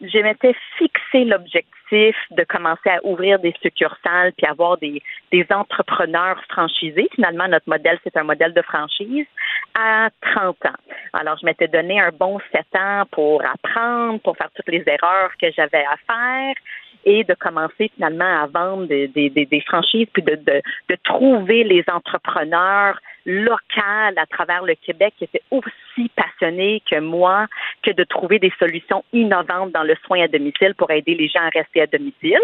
je 0.00 0.18
m'étais 0.22 0.54
fixé 0.76 1.24
l'objectif 1.24 2.14
de 2.30 2.44
commencer 2.44 2.90
à 2.90 3.04
ouvrir 3.04 3.38
des 3.38 3.54
succursales 3.62 4.32
puis 4.36 4.46
avoir 4.46 4.76
des, 4.78 5.02
des 5.32 5.46
entrepreneurs 5.50 6.40
franchisés. 6.50 7.08
Finalement, 7.14 7.48
notre 7.48 7.68
modèle, 7.68 7.98
c'est 8.04 8.16
un 8.16 8.22
modèle 8.22 8.52
de 8.52 8.62
franchise 8.62 9.26
à 9.74 10.10
30 10.20 10.56
ans. 10.66 10.78
Alors, 11.14 11.38
je 11.40 11.46
m'étais 11.46 11.68
donné 11.68 12.00
un 12.00 12.10
bon 12.10 12.38
7 12.52 12.66
ans 12.76 13.04
pour 13.10 13.42
apprendre, 13.44 14.20
pour 14.20 14.36
faire 14.36 14.50
toutes 14.54 14.68
les 14.68 14.84
erreurs 14.86 15.30
que 15.40 15.50
j'avais 15.52 15.84
à 15.84 15.96
faire 16.06 16.54
et 17.04 17.24
de 17.24 17.34
commencer 17.34 17.90
finalement 17.94 18.42
à 18.42 18.46
vendre 18.46 18.86
des, 18.86 19.08
des, 19.08 19.30
des, 19.30 19.60
franchises 19.66 20.08
puis 20.12 20.22
de, 20.22 20.34
de, 20.34 20.62
de 20.88 20.96
trouver 21.04 21.64
les 21.64 21.84
entrepreneurs 21.92 22.98
locales 23.26 24.16
à 24.16 24.26
travers 24.26 24.62
le 24.62 24.74
Québec 24.74 25.12
qui 25.18 25.24
étaient 25.24 25.42
aussi 25.50 26.10
passionnées 26.16 26.82
que 26.90 26.98
moi 26.98 27.46
que 27.82 27.90
de 27.92 28.04
trouver 28.04 28.38
des 28.38 28.52
solutions 28.58 29.04
innovantes 29.12 29.72
dans 29.72 29.82
le 29.82 29.94
soin 30.06 30.22
à 30.22 30.28
domicile 30.28 30.74
pour 30.76 30.90
aider 30.90 31.14
les 31.14 31.28
gens 31.28 31.42
à 31.42 31.50
rester 31.50 31.82
à 31.82 31.86
domicile. 31.86 32.40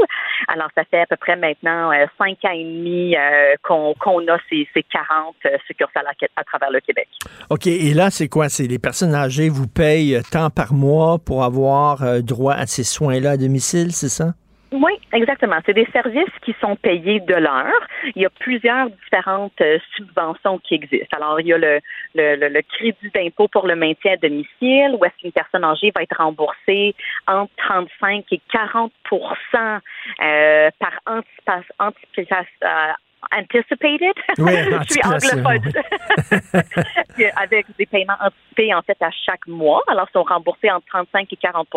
Alors, 0.48 0.68
ça 0.74 0.84
fait 0.84 1.00
à 1.00 1.06
peu 1.06 1.16
près 1.16 1.36
maintenant 1.36 1.90
euh, 1.90 2.04
cinq 2.18 2.44
ans 2.44 2.52
et 2.52 2.64
demi 2.64 3.16
euh, 3.16 3.54
qu'on 3.62 4.28
a 4.28 4.38
ces, 4.50 4.68
ces 4.74 4.82
40 4.82 5.36
euh, 5.46 5.56
succursales 5.66 6.06
à, 6.06 6.40
à 6.40 6.44
travers 6.44 6.70
le 6.70 6.80
Québec. 6.80 7.08
OK, 7.50 7.66
et 7.66 7.94
là, 7.94 8.10
c'est 8.10 8.28
quoi? 8.28 8.48
C'est 8.48 8.66
les 8.66 8.78
personnes 8.78 9.14
âgées 9.14 9.48
vous 9.48 9.68
payent 9.68 10.20
tant 10.30 10.50
par 10.50 10.72
mois 10.72 11.18
pour 11.18 11.44
avoir 11.44 12.02
euh, 12.02 12.20
droit 12.20 12.54
à 12.54 12.66
ces 12.66 12.84
soins-là 12.84 13.32
à 13.32 13.36
domicile, 13.36 13.92
c'est 13.92 14.08
ça? 14.08 14.34
Oui, 14.76 14.90
exactement. 15.12 15.58
C'est 15.64 15.72
des 15.72 15.86
services 15.92 16.34
qui 16.44 16.52
sont 16.60 16.74
payés 16.74 17.20
de 17.20 17.34
l'heure. 17.34 17.88
Il 18.16 18.22
y 18.22 18.26
a 18.26 18.30
plusieurs 18.30 18.90
différentes 18.90 19.60
euh, 19.60 19.78
subventions 19.94 20.58
qui 20.58 20.74
existent. 20.74 21.16
Alors, 21.16 21.40
il 21.40 21.46
y 21.46 21.52
a 21.52 21.58
le, 21.58 22.60
crédit 22.62 23.10
d'impôt 23.14 23.46
pour 23.46 23.68
le 23.68 23.76
maintien 23.76 24.14
à 24.14 24.16
domicile, 24.16 24.96
où 24.98 25.04
est-ce 25.04 25.16
qu'une 25.20 25.30
personne 25.30 25.62
âgée 25.62 25.92
va 25.94 26.02
être 26.02 26.16
remboursée 26.16 26.96
entre 27.28 27.52
35 27.58 28.24
et 28.32 28.40
40% 28.52 28.90
euh, 29.54 30.70
par 30.80 30.92
euh, 31.08 31.20
anticipated. 33.32 34.14
Oui, 34.38 34.52
Je 34.88 34.92
suis 34.92 35.00
anglophone. 35.04 35.72
Avec 37.36 37.66
des 37.78 37.86
paiements 37.86 38.16
anticipés, 38.20 38.74
en 38.74 38.82
fait, 38.82 38.96
à 39.00 39.10
chaque 39.10 39.46
mois. 39.46 39.82
Alors, 39.86 40.06
ils 40.10 40.12
sont 40.12 40.22
remboursés 40.22 40.70
entre 40.70 40.86
35 40.86 41.32
et 41.32 41.36
40 41.36 41.68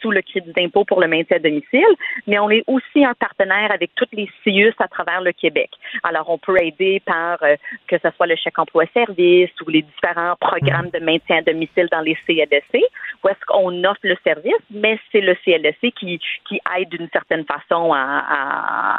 sous 0.00 0.10
le 0.10 0.22
crédit 0.22 0.52
d'impôt 0.52 0.84
pour 0.84 1.00
le 1.00 1.08
maintien 1.08 1.36
à 1.36 1.40
domicile. 1.40 1.86
Mais 2.26 2.38
on 2.38 2.50
est 2.50 2.64
aussi 2.66 3.04
un 3.04 3.14
partenaire 3.14 3.70
avec 3.72 3.90
toutes 3.94 4.12
les 4.12 4.28
CIUS 4.42 4.74
à 4.78 4.88
travers 4.88 5.20
le 5.20 5.32
Québec. 5.32 5.70
Alors, 6.02 6.28
on 6.28 6.38
peut 6.38 6.56
aider 6.60 7.00
par 7.04 7.42
euh, 7.42 7.56
que 7.88 7.96
ce 8.02 8.08
soit 8.16 8.26
le 8.26 8.36
chèque 8.36 8.58
emploi-service 8.58 9.50
ou 9.64 9.70
les 9.70 9.82
différents 9.82 10.36
programmes 10.40 10.90
de 10.90 10.98
maintien 11.00 11.38
à 11.38 11.42
domicile 11.42 11.88
dans 11.90 12.00
les 12.00 12.16
CLSC, 12.26 12.82
où 13.24 13.28
est-ce 13.28 13.44
qu'on 13.46 13.84
offre 13.84 14.00
le 14.02 14.16
service, 14.24 14.52
mais 14.70 14.98
c'est 15.12 15.20
le 15.20 15.36
CLSC 15.44 15.92
qui, 15.98 16.20
qui 16.48 16.60
aide 16.76 16.88
d'une 16.88 17.08
certaine 17.12 17.44
façon 17.44 17.92
à, 17.92 18.22
à, 18.28 18.98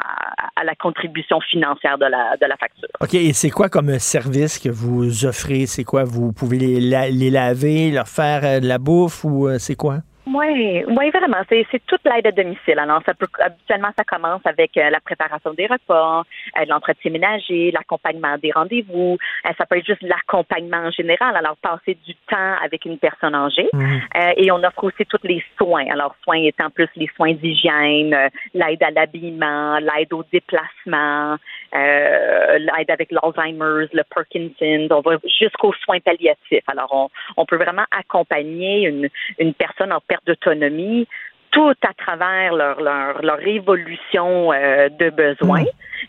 à 0.56 0.64
la 0.64 0.76
contribution 0.76 1.40
financière 1.42 1.67
de 1.98 2.06
la, 2.06 2.36
facture. 2.58 2.88
OK, 3.02 3.14
et 3.14 3.34
c'est 3.34 3.50
quoi 3.50 3.70
comme 3.70 3.98
service 4.00 4.60
que 4.60 4.70
vous 4.70 5.26
offrez? 5.26 5.66
C'est 5.66 5.84
quoi? 5.84 6.04
Vous 6.04 6.32
pouvez 6.32 6.58
les, 6.58 6.80
la- 6.80 7.10
les 7.10 7.30
laver, 7.30 7.92
leur 7.92 8.08
faire 8.08 8.42
euh, 8.44 8.60
de 8.60 8.68
la 8.68 8.78
bouffe 8.78 9.24
ou 9.24 9.48
euh, 9.48 9.58
c'est 9.60 9.76
quoi? 9.76 10.00
Oui, 10.34 10.84
oui, 10.86 11.10
vraiment. 11.10 11.42
C'est, 11.50 11.66
c'est 11.72 11.82
toute 11.86 12.02
l'aide 12.04 12.28
à 12.28 12.32
domicile. 12.32 12.80
Alors, 12.80 13.02
ça 13.06 13.14
peut, 13.14 13.28
habituellement, 13.40 13.92
ça 13.98 14.04
commence 14.04 14.42
avec 14.46 14.76
euh, 14.76 14.90
la 14.90 15.00
préparation 15.00 15.54
des 15.54 15.68
repas, 15.68 16.22
euh, 16.22 16.66
l'entretien 16.68 17.12
ménager, 17.12 17.72
l'accompagnement 17.72 18.38
des 18.38 18.52
rendez-vous. 18.52 19.18
Euh, 19.46 19.50
ça 19.58 19.66
peut 19.66 19.78
être 19.78 19.86
juste 19.86 20.02
l'accompagnement 20.02 20.88
en 20.88 20.92
général. 20.92 21.36
Alors, 21.38 21.56
passer 21.58 21.98
du 22.06 22.14
temps 22.30 22.56
avec 22.62 22.84
une 22.84 22.98
personne 22.98 23.36
âgée. 23.36 23.70
Euh, 23.74 24.34
et 24.36 24.52
on 24.52 24.58
offre 24.64 24.84
aussi 24.84 25.06
tous 25.06 25.24
les 25.24 25.44
soins. 25.58 25.86
Alors, 25.92 26.14
soins 26.24 26.44
étant 26.44 26.70
plus 26.72 26.90
les 26.98 27.10
soins 27.16 27.34
d'hygiène, 27.34 28.16
l'aide 28.54 28.84
à 28.84 28.92
l'habillement, 28.92 29.78
l'aide 29.78 30.12
au 30.12 30.24
déplacement, 30.32 31.38
euh, 31.76 32.58
l'aide 32.60 32.90
avec 32.90 33.12
l'Alzheimer's, 33.12 33.90
le 33.94 34.04
Parkinson's. 34.04 34.92
On 34.92 35.02
va 35.02 35.18
jusqu'aux 35.40 35.74
soins 35.74 36.00
palliatifs. 36.00 36.68
Alors, 36.68 36.90
on, 36.94 37.10
on 37.42 37.46
peut 37.46 37.58
vraiment 37.58 37.86
accompagner 37.92 38.88
une, 38.88 39.10
une 39.40 39.54
personne 39.54 39.92
en 39.92 40.00
perte 40.00 40.26
d'autonomie 40.26 41.08
tout 41.52 41.74
à 41.82 41.94
travers 41.94 42.54
leur, 42.54 42.82
leur, 42.82 43.22
leur 43.22 43.48
évolution 43.48 44.52
euh, 44.52 44.90
de 44.90 45.10
besoins. 45.10 45.64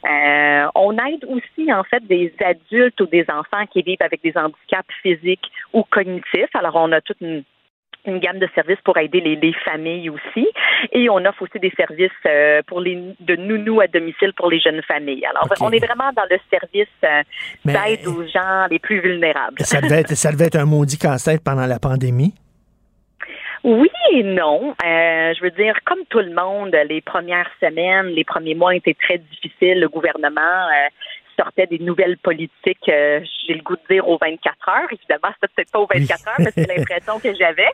Euh, 0.05 0.67
on 0.75 0.93
aide 0.99 1.25
aussi, 1.25 1.73
en 1.73 1.85
fait, 1.85 2.05
des 2.07 2.33
adultes 2.45 3.01
ou 3.01 3.07
des 3.07 3.25
enfants 3.29 3.65
qui 3.73 3.83
vivent 3.83 4.03
avec 4.03 4.23
des 4.23 4.33
handicaps 4.37 4.95
physiques 5.03 5.51
ou 5.73 5.85
cognitifs. 5.85 6.55
Alors, 6.55 6.77
on 6.77 6.93
a 6.93 7.01
toute 7.01 7.21
une 7.21 7.45
une 8.09 8.19
gamme 8.19 8.39
de 8.39 8.49
services 8.55 8.81
pour 8.85 8.97
aider 8.99 9.21
les, 9.21 9.37
les 9.37 9.53
familles 9.65 10.11
aussi. 10.11 10.49
Et 10.93 11.09
on 11.09 11.19
offre 11.19 11.43
aussi 11.43 11.59
des 11.59 11.73
services 11.77 12.11
euh, 12.27 12.63
pour 12.67 12.81
les 12.81 12.97
de 13.21 13.37
nounous 13.37 13.81
à 13.81 13.87
domicile 13.87 14.33
pour 14.35 14.51
les 14.51 14.61
jeunes 14.61 14.83
familles. 14.83 15.25
Alors, 15.27 15.49
on 15.61 15.71
est 15.71 15.85
vraiment 15.85 16.11
dans 16.17 16.27
le 16.31 16.39
service 16.51 16.89
euh, 17.05 17.23
d'aide 17.65 18.07
aux 18.07 18.27
gens 18.27 18.67
les 18.71 18.79
plus 18.79 19.01
vulnérables. 19.01 19.57
Ça 19.61 19.81
devait 19.81 20.01
être, 20.01 20.15
ça 20.17 20.33
devait 20.33 20.47
être 20.47 20.57
un 20.57 20.65
maudit 20.65 20.99
casse-tête 20.99 21.43
pendant 21.45 21.67
la 21.67 21.79
pandémie? 21.79 22.35
Oui 23.65 23.91
et 24.13 24.23
non. 24.23 24.75
Euh, 24.85 25.35
je 25.35 25.43
veux 25.43 25.51
dire, 25.51 25.75
comme 25.85 26.05
tout 26.09 26.21
le 26.21 26.33
monde, 26.33 26.77
les 26.89 27.01
premières 27.01 27.51
semaines, 27.61 28.07
les 28.07 28.25
premiers 28.25 28.55
mois 28.55 28.75
étaient 28.75 28.95
très 28.95 29.19
difficiles. 29.19 29.81
Le 29.81 29.89
gouvernement 29.89 30.41
euh, 30.41 30.89
sortait 31.39 31.67
des 31.67 31.79
nouvelles 31.79 32.19
politiques, 32.19 32.89
euh, 32.89 33.21
j'ai 33.47 33.55
le 33.55 33.63
goût 33.63 33.77
de 33.77 33.95
dire, 33.95 34.09
aux 34.09 34.19
24 34.19 34.69
heures. 34.69 34.89
Évidemment, 34.91 35.33
c'était 35.35 35.53
peut-être 35.55 35.73
pas 35.73 35.79
aux 35.81 35.87
24 35.87 36.29
heures, 36.29 36.35
mais 36.39 36.51
c'est 36.51 36.67
l'impression 36.77 37.19
que 37.21 37.35
j'avais. 37.35 37.69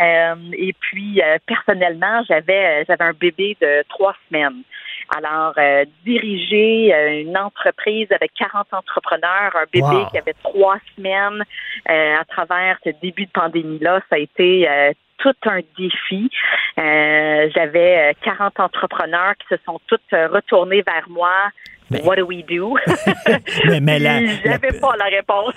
Euh, 0.00 0.34
et 0.52 0.72
puis, 0.72 1.20
euh, 1.22 1.38
personnellement, 1.46 2.22
j'avais 2.28 2.84
j'avais 2.86 3.04
un 3.04 3.12
bébé 3.12 3.56
de 3.60 3.84
trois 3.88 4.14
semaines. 4.28 4.62
Alors, 5.14 5.54
diriger 6.04 6.94
une 7.20 7.36
entreprise 7.36 8.08
avec 8.10 8.32
40 8.38 8.68
entrepreneurs, 8.72 9.52
un 9.54 9.66
bébé 9.70 9.84
Wow. 9.84 10.06
qui 10.10 10.16
avait 10.18 10.34
trois 10.42 10.78
semaines 10.96 11.44
à 11.86 12.24
travers 12.24 12.78
ce 12.84 12.90
début 13.02 13.26
de 13.26 13.30
pandémie-là, 13.30 14.00
ça 14.08 14.16
a 14.16 14.18
été 14.18 14.66
tout 15.18 15.34
un 15.46 15.60
défi. 15.78 16.30
Euh, 16.78 17.48
J'avais 17.54 18.10
euh, 18.10 18.12
40 18.22 18.60
entrepreneurs 18.60 19.34
qui 19.38 19.46
se 19.48 19.62
sont 19.64 19.80
tous 19.86 20.00
retournés 20.12 20.82
vers 20.82 21.08
moi. 21.08 21.32
What 22.02 22.16
do 22.16 22.26
we 22.26 22.44
do? 22.44 22.76
Mais, 23.66 23.80
mais 23.80 23.98
la, 23.98 24.20
J'avais 24.44 24.78
pas 24.78 24.96
la 24.96 25.04
réponse. 25.04 25.54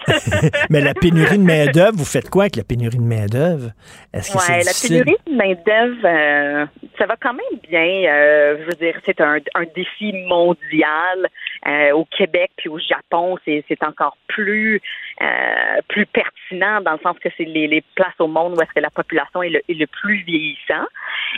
mais 0.70 0.82
la 0.82 0.94
pénurie 0.94 1.38
de 1.38 1.44
main-d'œuvre, 1.44 1.98
vous 1.98 2.06
faites 2.06 2.30
quoi 2.30 2.44
avec 2.44 2.56
la 2.56 2.64
pénurie 2.64 2.98
de 2.98 3.04
main-d'œuvre? 3.04 3.72
Est-ce 4.14 4.32
que 4.32 4.40
c'est 4.40 4.64
la 4.64 5.04
pénurie 5.04 5.18
de 5.28 5.36
main-d'œuvre, 5.36 6.06
euh, 6.06 6.66
ça 6.98 7.06
va 7.06 7.16
quand 7.20 7.34
même 7.34 7.60
bien. 7.70 8.10
Euh, 8.12 8.58
je 8.62 8.66
veux 8.66 8.76
dire, 8.76 9.00
c'est 9.06 9.20
un, 9.22 9.38
un 9.56 9.66
défi 9.76 10.14
mondial. 10.28 11.28
Euh, 11.68 11.92
au 11.92 12.06
Québec 12.06 12.52
puis 12.58 12.70
au 12.70 12.80
Japon, 12.80 13.38
c'est 13.46 13.84
encore 13.84 14.18
plus 14.28 14.82
euh, 15.22 15.82
plus 15.88 16.06
pertinent 16.06 16.82
dans 16.82 16.94
le 16.94 17.00
sens 17.00 17.18
que 17.20 17.30
c'est 17.38 17.44
les, 17.44 17.68
les 17.68 17.84
places 17.96 18.20
au 18.20 18.28
monde 18.28 18.54
où 18.58 18.62
est-ce 18.62 18.74
que 18.74 18.80
la 18.80 18.90
population 18.90 19.44
est 19.44 19.50
le, 19.50 19.62
est 19.68 19.74
le 19.74 19.88
plus 19.88 20.24
vieillissant. 20.24 20.86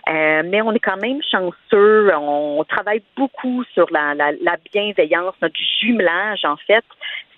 Euh, 0.09 0.43
mais 0.45 0.61
on 0.61 0.71
est 0.73 0.79
quand 0.79 1.01
même 1.01 1.19
chanceux. 1.31 2.11
On 2.15 2.63
travaille 2.63 3.01
beaucoup 3.15 3.63
sur 3.73 3.87
la, 3.91 4.13
la, 4.13 4.31
la 4.41 4.57
bienveillance, 4.71 5.33
notre 5.41 5.59
jumelage 5.81 6.45
en 6.45 6.57
fait 6.57 6.85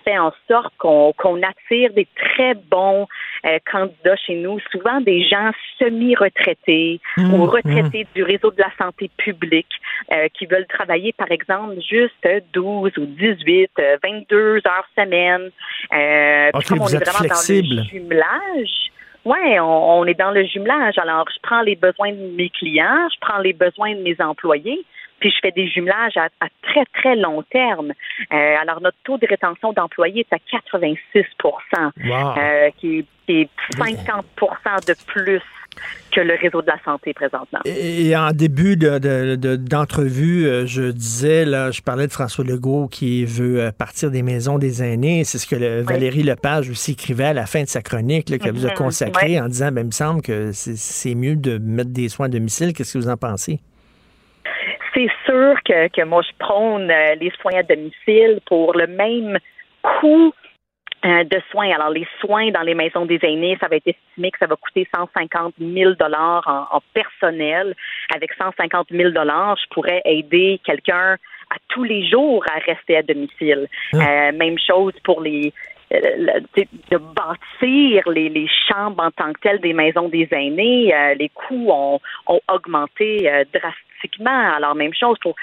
fait 0.04 0.18
en 0.18 0.32
sorte 0.48 0.72
qu'on 0.78 1.42
attire 1.42 1.92
des 1.92 2.06
très 2.16 2.54
bons 2.54 3.06
euh, 3.44 3.58
candidats 3.70 4.16
chez 4.16 4.36
nous, 4.36 4.58
souvent 4.70 5.00
des 5.00 5.26
gens 5.26 5.50
semi-retraités 5.78 7.00
Mmh, 7.16 7.34
ou 7.34 7.46
retraités 7.46 8.06
du 8.14 8.22
réseau 8.22 8.50
de 8.50 8.60
la 8.60 8.70
santé 8.78 9.10
publique 9.16 9.68
euh, 10.12 10.28
qui 10.34 10.46
veulent 10.46 10.66
travailler, 10.66 11.12
par 11.12 11.30
exemple, 11.30 11.74
juste 11.80 12.26
12 12.52 12.96
ou 12.98 13.06
18, 13.06 13.70
euh, 13.78 13.96
22 14.02 14.56
heures 14.66 14.86
semaine. 14.96 15.50
Euh, 15.92 16.50
puis 16.52 16.58
Ok, 16.58 16.68
comme 16.68 16.80
on 16.80 16.88
est 16.88 17.04
vraiment 17.04 17.18
flexible. 17.18 17.76
dans 17.76 17.82
le 17.82 17.88
jumelage, 17.88 18.92
on, 19.24 20.00
on 20.00 20.04
est 20.06 20.18
dans 20.18 20.30
le 20.30 20.44
jumelage. 20.44 20.98
Alors, 20.98 21.26
je 21.32 21.38
prends 21.42 21.62
les 21.62 21.76
besoins 21.76 22.12
de 22.12 22.34
mes 22.36 22.50
clients, 22.50 23.08
je 23.12 23.18
prends 23.20 23.38
les 23.38 23.52
besoins 23.52 23.94
de 23.94 24.00
mes 24.00 24.16
employés, 24.20 24.82
puis 25.22 25.30
je 25.30 25.36
fais 25.40 25.52
des 25.52 25.68
jumelages 25.68 26.16
à, 26.16 26.24
à 26.40 26.48
très, 26.62 26.84
très 27.00 27.14
long 27.14 27.44
terme. 27.44 27.92
Euh, 28.32 28.54
alors, 28.60 28.80
notre 28.80 28.96
taux 29.04 29.18
de 29.18 29.26
rétention 29.28 29.72
d'employés 29.72 30.26
est 30.28 30.34
à 30.34 30.38
86 30.50 31.22
Wow. 31.44 32.12
euh, 32.36 32.70
qui, 32.78 32.98
est, 32.98 33.04
qui 33.26 33.32
est 33.42 33.48
50% 33.78 34.88
de 34.88 34.94
plus 35.06 35.40
que 36.10 36.20
le 36.20 36.34
réseau 36.34 36.60
de 36.60 36.66
la 36.66 36.78
santé 36.84 37.14
présentement. 37.14 37.60
Et 37.64 38.14
en 38.16 38.32
début 38.32 38.76
de- 38.76 38.98
de- 38.98 39.36
de- 39.36 39.56
d'entrevue, 39.56 40.44
euh, 40.46 40.66
je 40.66 40.90
disais, 40.90 41.44
là, 41.44 41.70
je 41.70 41.80
parlais 41.82 42.06
de 42.08 42.12
François 42.12 42.44
Legault 42.44 42.88
qui 42.88 43.24
veut 43.24 43.60
euh, 43.60 43.70
partir 43.72 44.10
des 44.10 44.22
maisons 44.22 44.58
des 44.58 44.82
aînés. 44.82 45.22
C'est 45.24 45.38
ce 45.38 45.46
que 45.46 45.54
le- 45.56 45.80
Valérie 45.82 46.24
Lepage 46.24 46.68
aussi 46.68 46.92
écrivait 46.92 47.26
à 47.26 47.32
la 47.32 47.46
fin 47.46 47.62
de 47.62 47.68
sa 47.68 47.80
chronique, 47.80 48.28
là, 48.28 48.38
qu'elle 48.38 48.52
vous 48.54 48.66
a 48.66 48.70
Mhm, 48.70 48.74
consacré 48.76 49.34
ouais. 49.34 49.40
en 49.40 49.46
disant, 49.46 49.70
ben, 49.72 49.82
il 49.82 49.86
me 49.86 49.90
semble 49.92 50.20
que 50.20 50.50
c'est- 50.52 50.76
c'est 50.76 51.14
mieux 51.14 51.36
de 51.36 51.58
mettre 51.58 51.90
des 51.90 52.08
soins 52.08 52.26
à 52.26 52.28
domicile. 52.28 52.72
Qu'est-ce 52.74 52.94
que 52.94 52.98
vous 52.98 53.08
en 53.08 53.16
pensez? 53.16 53.60
C'est 54.94 55.10
sûr 55.24 55.54
que, 55.64 55.88
que 55.88 56.04
moi, 56.04 56.22
je 56.22 56.36
prône 56.38 56.90
euh, 56.90 57.14
les 57.14 57.32
soins 57.40 57.58
à 57.58 57.62
domicile 57.62 58.40
pour 58.46 58.74
le 58.74 58.86
même 58.86 59.38
coût 59.82 60.32
euh, 61.04 61.24
de 61.24 61.40
soins. 61.50 61.70
Alors, 61.72 61.90
les 61.90 62.06
soins 62.20 62.50
dans 62.50 62.60
les 62.60 62.74
maisons 62.74 63.06
des 63.06 63.18
aînés, 63.22 63.56
ça 63.60 63.68
va 63.68 63.76
être 63.76 63.88
estimé 63.88 64.30
que 64.30 64.38
ça 64.38 64.46
va 64.46 64.56
coûter 64.56 64.86
150 64.94 65.54
000 65.58 65.94
dollars 65.94 66.44
en, 66.46 66.76
en 66.76 66.80
personnel. 66.94 67.74
Avec 68.14 68.32
150 68.34 68.88
000 68.90 69.10
dollars, 69.10 69.56
je 69.56 69.74
pourrais 69.74 70.02
aider 70.04 70.60
quelqu'un 70.64 71.16
à 71.50 71.56
tous 71.68 71.84
les 71.84 72.08
jours 72.08 72.44
à 72.54 72.58
rester 72.60 72.96
à 72.96 73.02
domicile. 73.02 73.68
Euh, 73.94 74.32
même 74.32 74.58
chose 74.58 74.94
pour 75.04 75.20
les 75.20 75.52
de 75.92 76.96
bâtir 76.96 78.08
les, 78.08 78.48
chambres 78.68 79.02
en 79.02 79.10
tant 79.10 79.32
que 79.32 79.40
telles 79.40 79.60
des 79.60 79.72
maisons 79.72 80.08
des 80.08 80.28
aînés, 80.32 80.94
euh, 80.94 81.14
les 81.14 81.28
coûts 81.28 81.70
ont, 81.70 82.00
augmenté 82.48 83.30
euh, 83.30 83.44
drastiquement. 83.52 84.52
Alors, 84.56 84.74
même 84.74 84.94
chose 84.94 85.16
pour, 85.20 85.34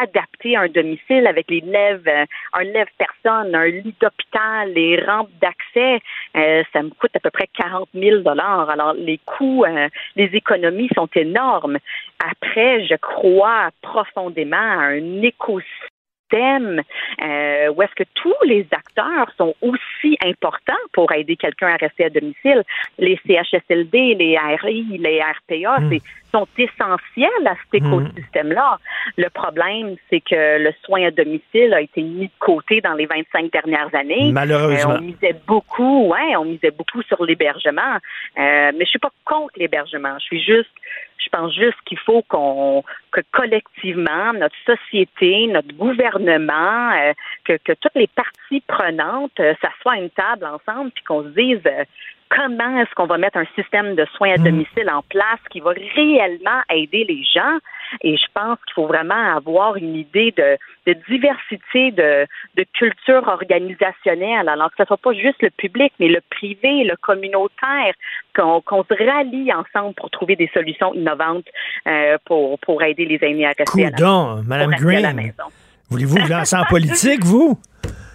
adapter 0.00 0.56
un 0.56 0.68
domicile 0.68 1.26
avec 1.26 1.50
les 1.50 1.60
lèvres, 1.60 2.02
euh, 2.06 2.24
un 2.54 2.64
lève-personne, 2.64 3.54
un 3.54 3.66
lit 3.66 3.94
d'hôpital, 4.00 4.72
les 4.72 5.02
rampes 5.04 5.30
d'accès, 5.40 6.00
euh, 6.36 6.62
ça 6.72 6.82
me 6.82 6.90
coûte 6.90 7.10
à 7.14 7.20
peu 7.20 7.30
près 7.30 7.48
40 7.54 7.88
000 7.94 8.22
Alors, 8.28 8.94
les 8.94 9.18
coûts, 9.24 9.64
euh, 9.64 9.88
les 10.14 10.30
économies 10.34 10.88
sont 10.94 11.08
énormes. 11.14 11.78
Après, 12.20 12.86
je 12.86 12.94
crois 12.96 13.70
profondément 13.82 14.56
à 14.56 14.84
un 14.86 15.22
écosystème 15.22 15.97
euh, 16.36 17.68
où 17.70 17.82
est-ce 17.82 17.94
que 17.94 18.08
tous 18.14 18.34
les 18.44 18.66
acteurs 18.72 19.30
sont 19.36 19.54
aussi 19.62 20.16
importants 20.24 20.74
pour 20.92 21.12
aider 21.12 21.36
quelqu'un 21.36 21.68
à 21.68 21.76
rester 21.76 22.04
à 22.04 22.10
domicile. 22.10 22.62
Les 22.98 23.18
CHSLD, 23.26 24.14
les 24.14 24.36
ARI, 24.36 24.84
les 24.98 25.20
RPA, 25.20 25.78
c'est 25.90 26.02
sont 26.32 26.46
essentiels 26.56 27.46
à 27.46 27.54
cet 27.54 27.82
écosystème-là. 27.82 28.78
Le 29.16 29.28
problème, 29.30 29.96
c'est 30.10 30.20
que 30.20 30.62
le 30.62 30.72
soin 30.84 31.06
à 31.06 31.10
domicile 31.10 31.72
a 31.74 31.80
été 31.80 32.02
mis 32.02 32.26
de 32.26 32.32
côté 32.38 32.80
dans 32.80 32.94
les 32.94 33.06
25 33.06 33.50
dernières 33.50 33.94
années. 33.94 34.30
Malheureusement. 34.32 34.92
Euh, 34.92 34.98
on 34.98 35.02
misait 35.02 35.36
beaucoup, 35.46 36.08
ouais, 36.08 36.36
on 36.36 36.44
misait 36.44 36.70
beaucoup 36.70 37.02
sur 37.02 37.24
l'hébergement. 37.24 37.94
Euh, 38.38 38.72
mais 38.76 38.84
je 38.84 38.90
suis 38.90 38.98
pas 38.98 39.12
contre 39.24 39.54
l'hébergement. 39.56 40.18
Je 40.18 40.24
suis 40.24 40.42
juste, 40.42 40.70
je 41.18 41.28
pense 41.30 41.54
juste 41.54 41.78
qu'il 41.84 41.98
faut 41.98 42.22
qu'on, 42.28 42.82
que 43.12 43.20
collectivement, 43.32 44.32
notre 44.32 44.56
société, 44.64 45.46
notre 45.48 45.72
gouvernement, 45.74 46.92
euh, 46.92 47.12
que, 47.44 47.58
que 47.64 47.72
toutes 47.72 47.94
les 47.94 48.06
parties 48.06 48.62
prenantes 48.66 49.38
euh, 49.40 49.54
s'assoient 49.60 49.94
à 49.94 49.96
une 49.96 50.10
table 50.10 50.46
ensemble 50.46 50.90
puis 50.92 51.04
qu'on 51.04 51.24
se 51.24 51.28
dise 51.28 51.60
euh, 51.66 51.84
comment 52.28 52.78
est-ce 52.80 52.94
qu'on 52.94 53.06
va 53.06 53.18
mettre 53.18 53.38
un 53.38 53.46
système 53.54 53.94
de 53.94 54.06
soins 54.16 54.32
à 54.34 54.38
domicile 54.38 54.90
en 54.90 55.02
place 55.02 55.40
qui 55.50 55.60
va 55.60 55.70
réellement 55.70 56.60
aider 56.70 57.04
les 57.08 57.24
gens? 57.24 57.58
Et 58.02 58.16
je 58.16 58.26
pense 58.34 58.58
qu'il 58.66 58.74
faut 58.74 58.86
vraiment 58.86 59.36
avoir 59.36 59.76
une 59.76 59.96
idée 59.96 60.32
de, 60.36 60.58
de 60.86 60.96
diversité 61.08 61.90
de, 61.90 62.26
de 62.56 62.66
culture 62.74 63.26
organisationnelle. 63.26 64.48
Alors 64.48 64.68
que 64.70 64.76
ce 64.78 64.84
soit 64.84 64.98
pas 64.98 65.12
juste 65.12 65.40
le 65.42 65.50
public, 65.50 65.92
mais 65.98 66.08
le 66.08 66.20
privé, 66.30 66.84
le 66.84 66.96
communautaire, 66.96 67.94
qu'on 68.34 68.84
se 68.84 69.04
rallie 69.04 69.50
ensemble 69.52 69.94
pour 69.94 70.10
trouver 70.10 70.36
des 70.36 70.50
solutions 70.52 70.94
innovantes 70.94 71.46
euh, 71.86 72.18
pour, 72.24 72.58
pour 72.60 72.82
aider 72.82 73.04
les 73.04 73.18
aînés 73.22 73.46
à 73.46 73.52
rester 73.58 73.86
à 73.86 73.90
la, 73.90 73.96
Coudon, 73.96 74.42
Madame 74.46 74.68
à 74.68 74.72
la 74.72 74.78
Green. 74.78 75.16
maison. 75.16 75.44
Voulez-vous 75.90 76.16
vous 76.18 76.28
lancer 76.28 76.56
en 76.56 76.64
politique, 76.64 77.24
vous? 77.24 77.58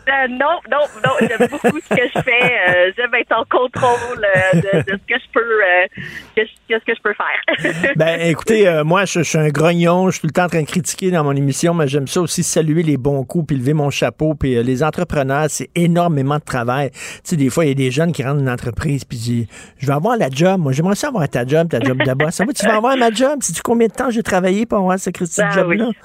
Euh, 0.08 0.28
non, 0.30 0.60
non, 0.70 0.86
non, 1.04 1.12
j'aime 1.22 1.48
beaucoup 1.50 1.80
ce 1.80 1.96
que 1.96 2.02
je 2.14 2.22
fais. 2.22 2.44
Euh, 2.44 2.92
j'aime 2.98 3.14
être 3.16 3.32
en 3.32 3.44
contrôle 3.46 4.26
euh, 4.26 4.60
de, 4.60 4.78
de 4.92 5.00
ce 5.00 5.14
que 5.14 5.20
je 5.20 5.32
peux, 5.34 5.40
euh, 5.40 5.88
que 6.36 6.42
ce 6.80 6.86
que 6.86 6.94
je 6.96 7.02
peux 7.02 7.14
faire. 7.14 7.94
Ben, 7.96 8.20
écoutez, 8.22 8.82
moi, 8.84 9.06
je, 9.06 9.20
je 9.20 9.24
suis 9.24 9.38
un 9.38 9.50
grognon. 9.50 10.08
Je 10.08 10.14
suis 10.14 10.22
tout 10.22 10.28
le 10.28 10.34
temps 10.34 10.46
en 10.46 10.50
train 10.50 10.62
de 10.62 10.68
critiquer 10.68 11.12
dans 11.12 11.24
mon 11.24 11.36
émission, 11.36 11.74
mais 11.74 11.88
j'aime 11.88 12.08
ça 12.08 12.22
aussi 12.22 12.44
saluer 12.44 12.84
les 12.84 12.98
bons 12.98 13.24
coups 13.24 13.48
puis 13.48 13.58
lever 13.58 13.74
mon 13.74 13.90
chapeau. 13.90 14.34
Puis 14.36 14.62
les 14.64 14.84
entrepreneurs, 14.84 15.46
c'est 15.50 15.70
énormément 15.76 16.36
de 16.38 16.44
travail. 16.44 16.92
Tu 16.92 17.00
sais, 17.24 17.36
des 17.36 17.50
fois, 17.50 17.66
il 17.66 17.70
y 17.70 17.72
a 17.72 17.76
des 17.76 17.92
jeunes 17.92 18.12
qui 18.12 18.24
rentrent 18.24 18.36
dans 18.38 18.42
une 18.42 18.50
entreprise 18.50 19.06
puis 19.06 19.18
disent 19.18 19.48
Je 19.78 19.88
vais 19.88 19.94
avoir 19.94 20.18
la 20.18 20.30
job. 20.30 20.60
Moi, 20.60 20.72
j'aimerais 20.72 20.96
ça 20.96 21.08
avoir 21.10 21.28
ta 21.30 21.46
job, 21.46 21.70
ta 21.70 21.80
job 21.80 22.02
d'abord. 22.04 22.32
Ça 22.34 22.44
va, 22.46 22.52
tu 22.54 22.66
vas 22.66 22.76
avoir 22.76 22.98
ma 22.98 23.12
job? 23.12 23.40
Sais-tu 23.42 23.62
combien 23.62 23.88
de 23.88 23.94
temps 23.94 24.10
j'ai 24.10 24.24
travaillé 24.24 24.66
pour 24.66 24.80
avoir 24.80 25.00
ce 25.00 25.10
Christy 25.12 25.42
Ben 25.42 25.52
job-là? 25.52 25.86
oui. 25.90 25.96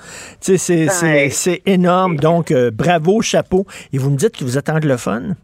Tu 0.40 0.58
sais, 0.58 0.86
c'est- 0.88 1.30
c'est 1.30 1.62
énorme. 1.66 2.16
Donc, 2.16 2.52
bravo, 2.72 3.22
chapeau. 3.22 3.66
Et 3.92 3.98
vous 3.98 4.10
me 4.10 4.16
dites 4.16 4.36
que 4.36 4.44
vous 4.44 4.58
êtes 4.58 4.68
anglophone? 4.68 5.36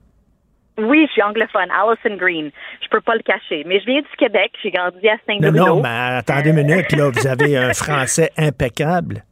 oui, 0.76 1.04
je 1.06 1.12
suis 1.12 1.22
anglophone, 1.22 1.68
Alison 1.70 2.16
Green. 2.16 2.50
Je 2.82 2.88
peux 2.90 3.00
pas 3.00 3.14
le 3.14 3.22
cacher, 3.22 3.62
mais 3.64 3.78
je 3.78 3.86
viens 3.86 4.00
du 4.00 4.08
Québec. 4.18 4.50
J'ai 4.60 4.72
grandi 4.72 5.08
à 5.08 5.12
Non, 5.12 5.18
Saint-Bruno. 5.28 5.66
non, 5.66 5.82
mais 5.82 6.16
attendez 6.18 6.50
une 6.50 6.56
minute, 6.56 6.90
là. 6.96 7.10
Vous 7.10 7.26
avez 7.28 7.56
un 7.56 7.72
français 7.74 8.32
impeccable. 8.36 9.22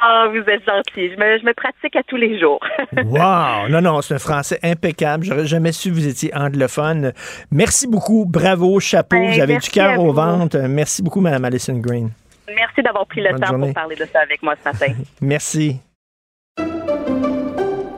Ah, 0.00 0.26
vous 0.30 0.38
êtes 0.38 0.64
gentil. 0.64 1.10
Je 1.12 1.16
me, 1.20 1.38
je 1.38 1.44
me 1.44 1.52
pratique 1.52 1.94
à 1.96 2.02
tous 2.02 2.16
les 2.16 2.40
jours. 2.40 2.60
Wow! 3.04 3.68
Non, 3.68 3.82
non, 3.82 4.00
c'est 4.00 4.14
un 4.14 4.18
français 4.18 4.58
impeccable. 4.62 5.24
J'aurais 5.24 5.46
jamais 5.46 5.72
su 5.72 5.90
que 5.90 5.94
vous 5.94 6.08
étiez 6.08 6.34
anglophone. 6.34 7.12
Merci 7.50 7.86
beaucoup. 7.86 8.24
Bravo, 8.26 8.80
chapeau. 8.80 9.16
Ben, 9.18 9.32
vous 9.34 9.40
avez 9.40 9.58
du 9.58 9.68
cœur 9.68 10.00
au 10.00 10.14
ventre. 10.14 10.56
Merci 10.66 11.02
beaucoup, 11.02 11.20
Mme 11.20 11.44
Alison 11.44 11.74
Green. 11.78 12.08
Merci 12.48 12.82
d'avoir 12.82 13.04
pris 13.06 13.20
le 13.20 13.32
Bonne 13.32 13.40
temps 13.40 13.48
journée. 13.48 13.66
pour 13.66 13.74
parler 13.74 13.96
de 13.96 14.06
ça 14.10 14.20
avec 14.20 14.42
moi 14.42 14.54
ce 14.64 14.68
matin. 14.70 14.94
Merci. 15.20 15.78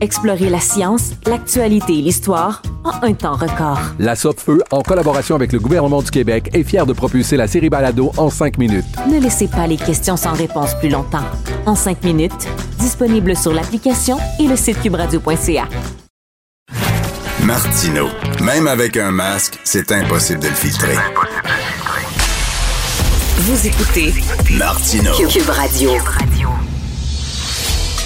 Explorez 0.00 0.50
la 0.50 0.60
science, 0.60 1.12
l'actualité 1.26 1.98
et 1.98 2.02
l'histoire 2.02 2.62
en 2.84 3.06
un 3.06 3.14
temps 3.14 3.36
record. 3.36 3.78
La 3.98 4.14
Feu, 4.14 4.62
en 4.70 4.82
collaboration 4.82 5.34
avec 5.34 5.52
le 5.52 5.58
gouvernement 5.58 6.02
du 6.02 6.10
Québec, 6.10 6.50
est 6.52 6.64
fière 6.64 6.86
de 6.86 6.92
propulser 6.92 7.36
la 7.36 7.46
série 7.46 7.70
Balado 7.70 8.12
en 8.16 8.30
cinq 8.30 8.58
minutes. 8.58 8.84
Ne 9.10 9.20
laissez 9.20 9.48
pas 9.48 9.66
les 9.66 9.76
questions 9.76 10.16
sans 10.16 10.32
réponse 10.32 10.74
plus 10.80 10.88
longtemps. 10.88 11.24
En 11.66 11.74
cinq 11.74 12.02
minutes, 12.04 12.48
disponible 12.78 13.36
sur 13.36 13.52
l'application 13.52 14.18
et 14.38 14.46
le 14.46 14.56
site 14.56 14.80
cubradio.ca. 14.82 15.68
Martino. 17.42 18.08
Même 18.42 18.66
avec 18.66 18.96
un 18.96 19.10
masque, 19.10 19.58
c'est 19.64 19.92
impossible 19.92 20.40
de 20.40 20.48
le 20.48 20.54
filtrer. 20.54 20.96
Vous 23.36 23.66
écoutez 23.66 24.14
Martino. 24.56 25.12
Cube 25.28 25.50
Radio. 25.50 25.90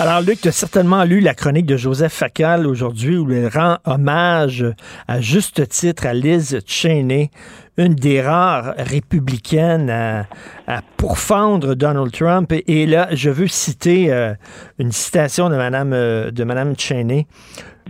Alors, 0.00 0.22
Luc, 0.22 0.40
tu 0.40 0.48
as 0.48 0.52
certainement 0.52 1.04
lu 1.04 1.20
la 1.20 1.34
chronique 1.34 1.66
de 1.66 1.76
Joseph 1.76 2.14
Facal 2.14 2.66
aujourd'hui 2.66 3.18
où 3.18 3.30
il 3.30 3.46
rend 3.48 3.76
hommage 3.84 4.64
à 5.06 5.20
juste 5.20 5.68
titre 5.68 6.06
à 6.06 6.14
Liz 6.14 6.58
Cheney, 6.64 7.30
une 7.76 7.94
des 7.94 8.22
rares 8.22 8.72
républicaines 8.78 9.90
à, 9.90 10.26
à 10.66 10.80
pourfendre 10.96 11.74
Donald 11.74 12.10
Trump. 12.12 12.50
Et, 12.66 12.86
là, 12.86 13.08
je 13.12 13.28
veux 13.28 13.46
citer 13.46 14.10
euh, 14.10 14.32
une 14.78 14.90
citation 14.90 15.50
de 15.50 15.56
Mme, 15.56 15.92
euh, 15.92 16.30
de 16.30 16.44
Madame 16.44 16.72
Cheney. 16.78 17.26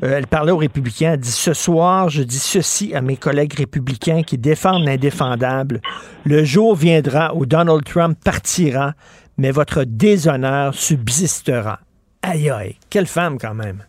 Euh, 0.02 0.16
elle 0.16 0.26
parlait 0.26 0.50
aux 0.50 0.56
républicains, 0.56 1.12
elle 1.12 1.20
dit 1.20 1.30
Ce 1.30 1.54
soir, 1.54 2.08
je 2.08 2.24
dis 2.24 2.40
ceci 2.40 2.92
à 2.92 3.02
mes 3.02 3.18
collègues 3.18 3.54
républicains 3.54 4.24
qui 4.24 4.36
défendent 4.36 4.84
l'indéfendable. 4.84 5.80
Le 6.24 6.42
jour 6.42 6.74
viendra 6.74 7.36
où 7.36 7.46
Donald 7.46 7.84
Trump 7.84 8.18
partira, 8.24 8.94
mais 9.38 9.52
votre 9.52 9.84
déshonneur 9.84 10.74
subsistera. 10.74 11.78
Aïe 12.22 12.50
aïe, 12.50 12.76
quelle 12.90 13.06
femme 13.06 13.38
quand 13.38 13.54
même. 13.54 13.82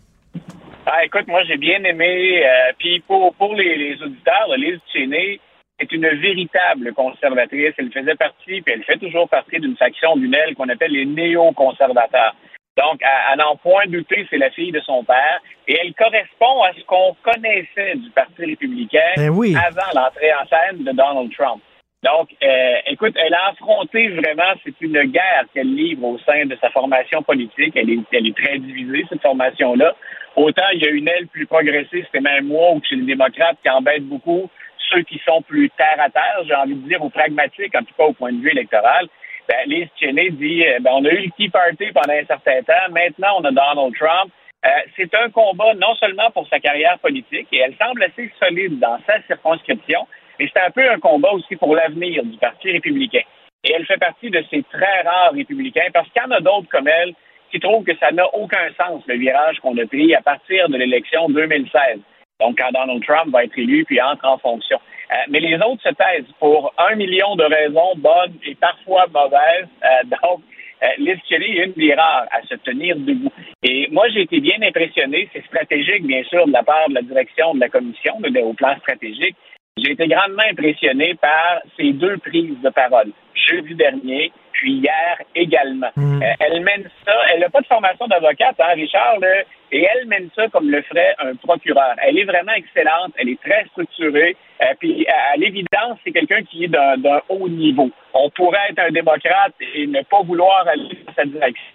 Ah, 0.86 1.04
écoute, 1.06 1.28
moi 1.28 1.44
j'ai 1.44 1.58
bien 1.58 1.84
aimé. 1.84 2.44
euh, 2.46 2.72
Puis 2.80 3.00
pour, 3.02 3.34
pour 3.36 3.54
les, 3.56 3.76
les 3.78 4.02
auditeurs, 4.02 4.48
Liz 4.58 4.80
Cheney 4.94 5.40
est 5.80 5.92
une 5.92 6.08
véritable 6.08 6.94
conservatrice. 6.94 7.74
Elle 7.78 7.92
faisait 7.92 8.16
partie, 8.16 8.62
puis 8.62 8.74
elle 8.74 8.84
fait 8.84 8.98
toujours 8.98 9.28
partie 9.30 9.60
d'une 9.60 9.76
faction 9.78 10.16
d'une 10.16 10.34
aile 10.34 10.56
qu'on 10.56 10.70
appelle 10.70 10.92
les 10.92 11.06
néo-conservateurs. 11.06 12.36
Donc, 12.78 13.02
à, 13.04 13.34
à 13.34 13.36
n'en 13.36 13.58
point 13.58 13.86
douter, 13.88 14.26
c'est 14.30 14.38
la 14.38 14.50
fille 14.52 14.72
de 14.72 14.80
son 14.82 15.04
père. 15.04 15.42
Et 15.68 15.78
elle 15.82 15.94
correspond 15.94 16.62
à 16.64 16.72
ce 16.74 16.84
qu'on 16.86 17.16
connaissait 17.22 17.96
du 17.96 18.10
Parti 18.12 18.46
républicain 18.46 19.12
Ben 19.18 19.30
oui. 19.30 19.56
avant 19.56 19.92
l'entrée 19.94 20.32
en 20.34 20.48
scène 20.48 20.84
de 20.84 20.92
Donald 20.92 21.32
Trump. 21.36 21.62
Donc, 22.04 22.30
euh, 22.42 22.76
écoute, 22.88 23.16
elle 23.16 23.34
a 23.34 23.50
affronté 23.50 24.10
vraiment, 24.10 24.54
c'est 24.64 24.74
une 24.82 25.04
guerre 25.04 25.46
qu'elle 25.54 25.74
livre 25.74 26.04
au 26.04 26.18
sein 26.20 26.46
de 26.46 26.58
sa 26.60 26.72
formation 26.72 27.22
politique. 27.22 27.74
Elle 27.76 27.92
est, 27.92 28.00
elle 28.12 28.28
est 28.28 28.36
très 28.36 28.58
divisée, 28.58 29.06
cette 29.08 29.22
formation-là. 29.22 29.96
Autant 30.36 30.70
il 30.74 30.82
y 30.82 30.88
a 30.88 30.90
une 30.90 31.08
aile 31.08 31.28
plus 31.28 31.46
progressiste, 31.46 32.08
c'est 32.12 32.22
même 32.22 32.48
moi, 32.48 32.72
ou 32.74 32.82
chez 32.84 32.96
les 32.96 33.06
démocrates, 33.06 33.58
qui 33.62 33.70
embête 33.70 34.04
beaucoup 34.04 34.50
ceux 34.92 35.02
qui 35.04 35.22
sont 35.26 35.42
plus 35.42 35.70
terre 35.72 36.00
à 36.00 36.10
terre, 36.10 36.42
j'ai 36.46 36.56
envie 36.56 36.76
de 36.76 36.88
dire, 36.88 37.04
ou 37.04 37.10
pragmatiques, 37.10 37.76
en 37.76 37.84
tout 37.84 37.94
cas 37.98 38.06
au 38.06 38.14
point 38.14 38.32
de 38.32 38.42
vue 38.42 38.52
électoral. 38.52 39.08
Ben, 39.48 39.68
Liz 39.68 39.88
Cheney 40.00 40.32
dit, 40.32 40.66
euh, 40.66 40.80
ben, 40.82 40.92
on 40.94 41.06
a 41.06 41.10
eu 41.10 41.26
le 41.26 41.32
Tea 41.38 41.50
Party 41.50 41.92
pendant 41.94 42.14
un 42.14 42.26
certain 42.26 42.62
temps, 42.64 42.92
maintenant 42.92 43.40
on 43.40 43.46
a 43.46 43.52
Donald 43.52 43.96
Trump. 43.96 44.32
Euh, 44.64 44.70
c'est 44.96 45.14
un 45.16 45.30
combat 45.30 45.74
non 45.76 45.96
seulement 45.96 46.30
pour 46.32 46.48
sa 46.48 46.60
carrière 46.60 47.00
politique, 47.00 47.48
et 47.52 47.60
elle 47.60 47.76
semble 47.78 48.04
assez 48.04 48.32
solide 48.40 48.80
dans 48.80 49.00
sa 49.08 49.22
circonscription, 49.24 50.08
mais 50.40 50.50
c'est 50.54 50.62
un 50.62 50.72
peu 50.72 50.90
un 50.90 51.00
combat 51.00 51.32
aussi 51.32 51.56
pour 51.56 51.76
l'avenir 51.76 52.24
du 52.24 52.38
Parti 52.38 52.72
républicain. 52.72 53.24
Et 53.64 53.74
elle 53.74 53.86
fait 53.86 53.98
partie 53.98 54.30
de 54.30 54.44
ces 54.50 54.64
très 54.64 55.02
rares 55.02 55.34
républicains, 55.34 55.90
parce 55.94 56.10
qu'il 56.10 56.22
y 56.22 56.26
en 56.26 56.32
a 56.32 56.40
d'autres 56.40 56.70
comme 56.70 56.88
elle 56.88 57.14
qui 57.52 57.60
trouvent 57.60 57.84
que 57.84 57.96
ça 57.98 58.12
n'a 58.12 58.26
aucun 58.34 58.70
sens, 58.80 59.04
le 59.08 59.18
virage 59.18 59.60
qu'on 59.60 59.78
a 59.78 59.86
pris 59.86 60.16
à 60.16 60.22
partir 60.22 60.70
de 60.70 60.78
l'élection 60.78 61.30
2016. 61.30 62.00
Donc, 62.40 62.58
quand 62.58 62.72
Donald 62.72 63.04
Trump 63.06 63.32
va 63.32 63.44
être 63.44 63.58
élu 63.58 63.86
puis 63.86 64.02
entre 64.02 64.26
en 64.26 64.38
fonction. 64.38 64.80
Euh, 65.12 65.16
mais 65.30 65.40
les 65.40 65.56
autres 65.58 65.84
se 65.84 65.94
taisent 65.94 66.32
pour 66.40 66.74
un 66.78 66.96
million 66.96 67.36
de 67.36 67.44
raisons 67.44 67.94
bonnes 67.98 68.34
et 68.46 68.56
parfois 68.56 69.06
mauvaises. 69.14 69.68
Euh, 69.84 70.04
donc, 70.24 70.42
euh, 70.84 71.14
est 71.14 71.66
une 71.66 71.74
des 71.74 71.94
rares 71.94 72.26
à 72.32 72.42
se 72.48 72.56
tenir 72.56 72.96
debout. 72.96 73.32
Et 73.62 73.88
moi, 73.92 74.08
j'ai 74.10 74.22
été 74.22 74.40
bien 74.40 74.60
impressionné. 74.62 75.30
C'est 75.34 75.46
stratégique, 75.46 76.08
bien 76.08 76.24
sûr, 76.24 76.48
de 76.48 76.52
la 76.52 76.64
part 76.64 76.90
de 76.90 76.96
la 76.96 77.02
direction 77.04 77.54
de 77.54 77.60
la 77.60 77.70
commission, 77.70 78.20
de, 78.20 78.40
au 78.40 78.54
plan 78.54 78.76
stratégique. 78.80 79.36
J'ai 79.78 79.92
été 79.92 80.08
grandement 80.08 80.44
impressionné 80.52 81.16
par 81.16 81.62
ces 81.78 81.94
deux 81.94 82.18
prises 82.18 82.60
de 82.62 82.70
parole. 82.70 83.12
Jeudi 83.34 83.74
dernier, 83.74 84.32
puis 84.52 84.74
hier 84.74 85.22
également. 85.34 85.90
Mm. 85.96 86.22
Euh, 86.22 86.34
elle 86.40 86.62
mène 86.62 86.90
ça, 87.06 87.14
elle 87.32 87.40
n'a 87.40 87.50
pas 87.50 87.62
de 87.62 87.68
formation 87.68 88.06
d'avocate, 88.08 88.56
hein, 88.60 88.74
Richard, 88.76 89.20
là, 89.20 89.44
et 89.72 89.84
elle 89.84 90.08
mène 90.08 90.30
ça 90.36 90.50
comme 90.50 90.70
le 90.70 90.82
ferait 90.82 91.16
un 91.20 91.36
procureur. 91.36 91.96
Elle 92.04 92.20
est 92.20 92.26
vraiment 92.26 92.52
excellente, 92.52 93.14
elle 93.18 93.30
est 93.30 93.42
très 93.42 93.66
structurée, 93.68 94.36
euh, 94.62 94.66
puis 94.80 95.08
à, 95.08 95.34
à 95.34 95.38
l'évidence, 95.38 95.98
c'est 96.04 96.12
quelqu'un 96.12 96.44
qui 96.44 96.66
est 96.66 96.68
d'un 96.68 97.22
haut 97.30 97.48
niveau. 97.48 97.90
On 98.14 98.30
pourrait 98.30 98.70
être 98.72 98.80
un 98.80 98.92
démocrate 98.92 99.54
et 99.74 99.88
ne 99.88 100.02
pas 100.04 100.22
vouloir 100.22 100.68
aller 100.68 101.00
dans 101.08 101.14
sa 101.14 101.26
direction. 101.26 101.74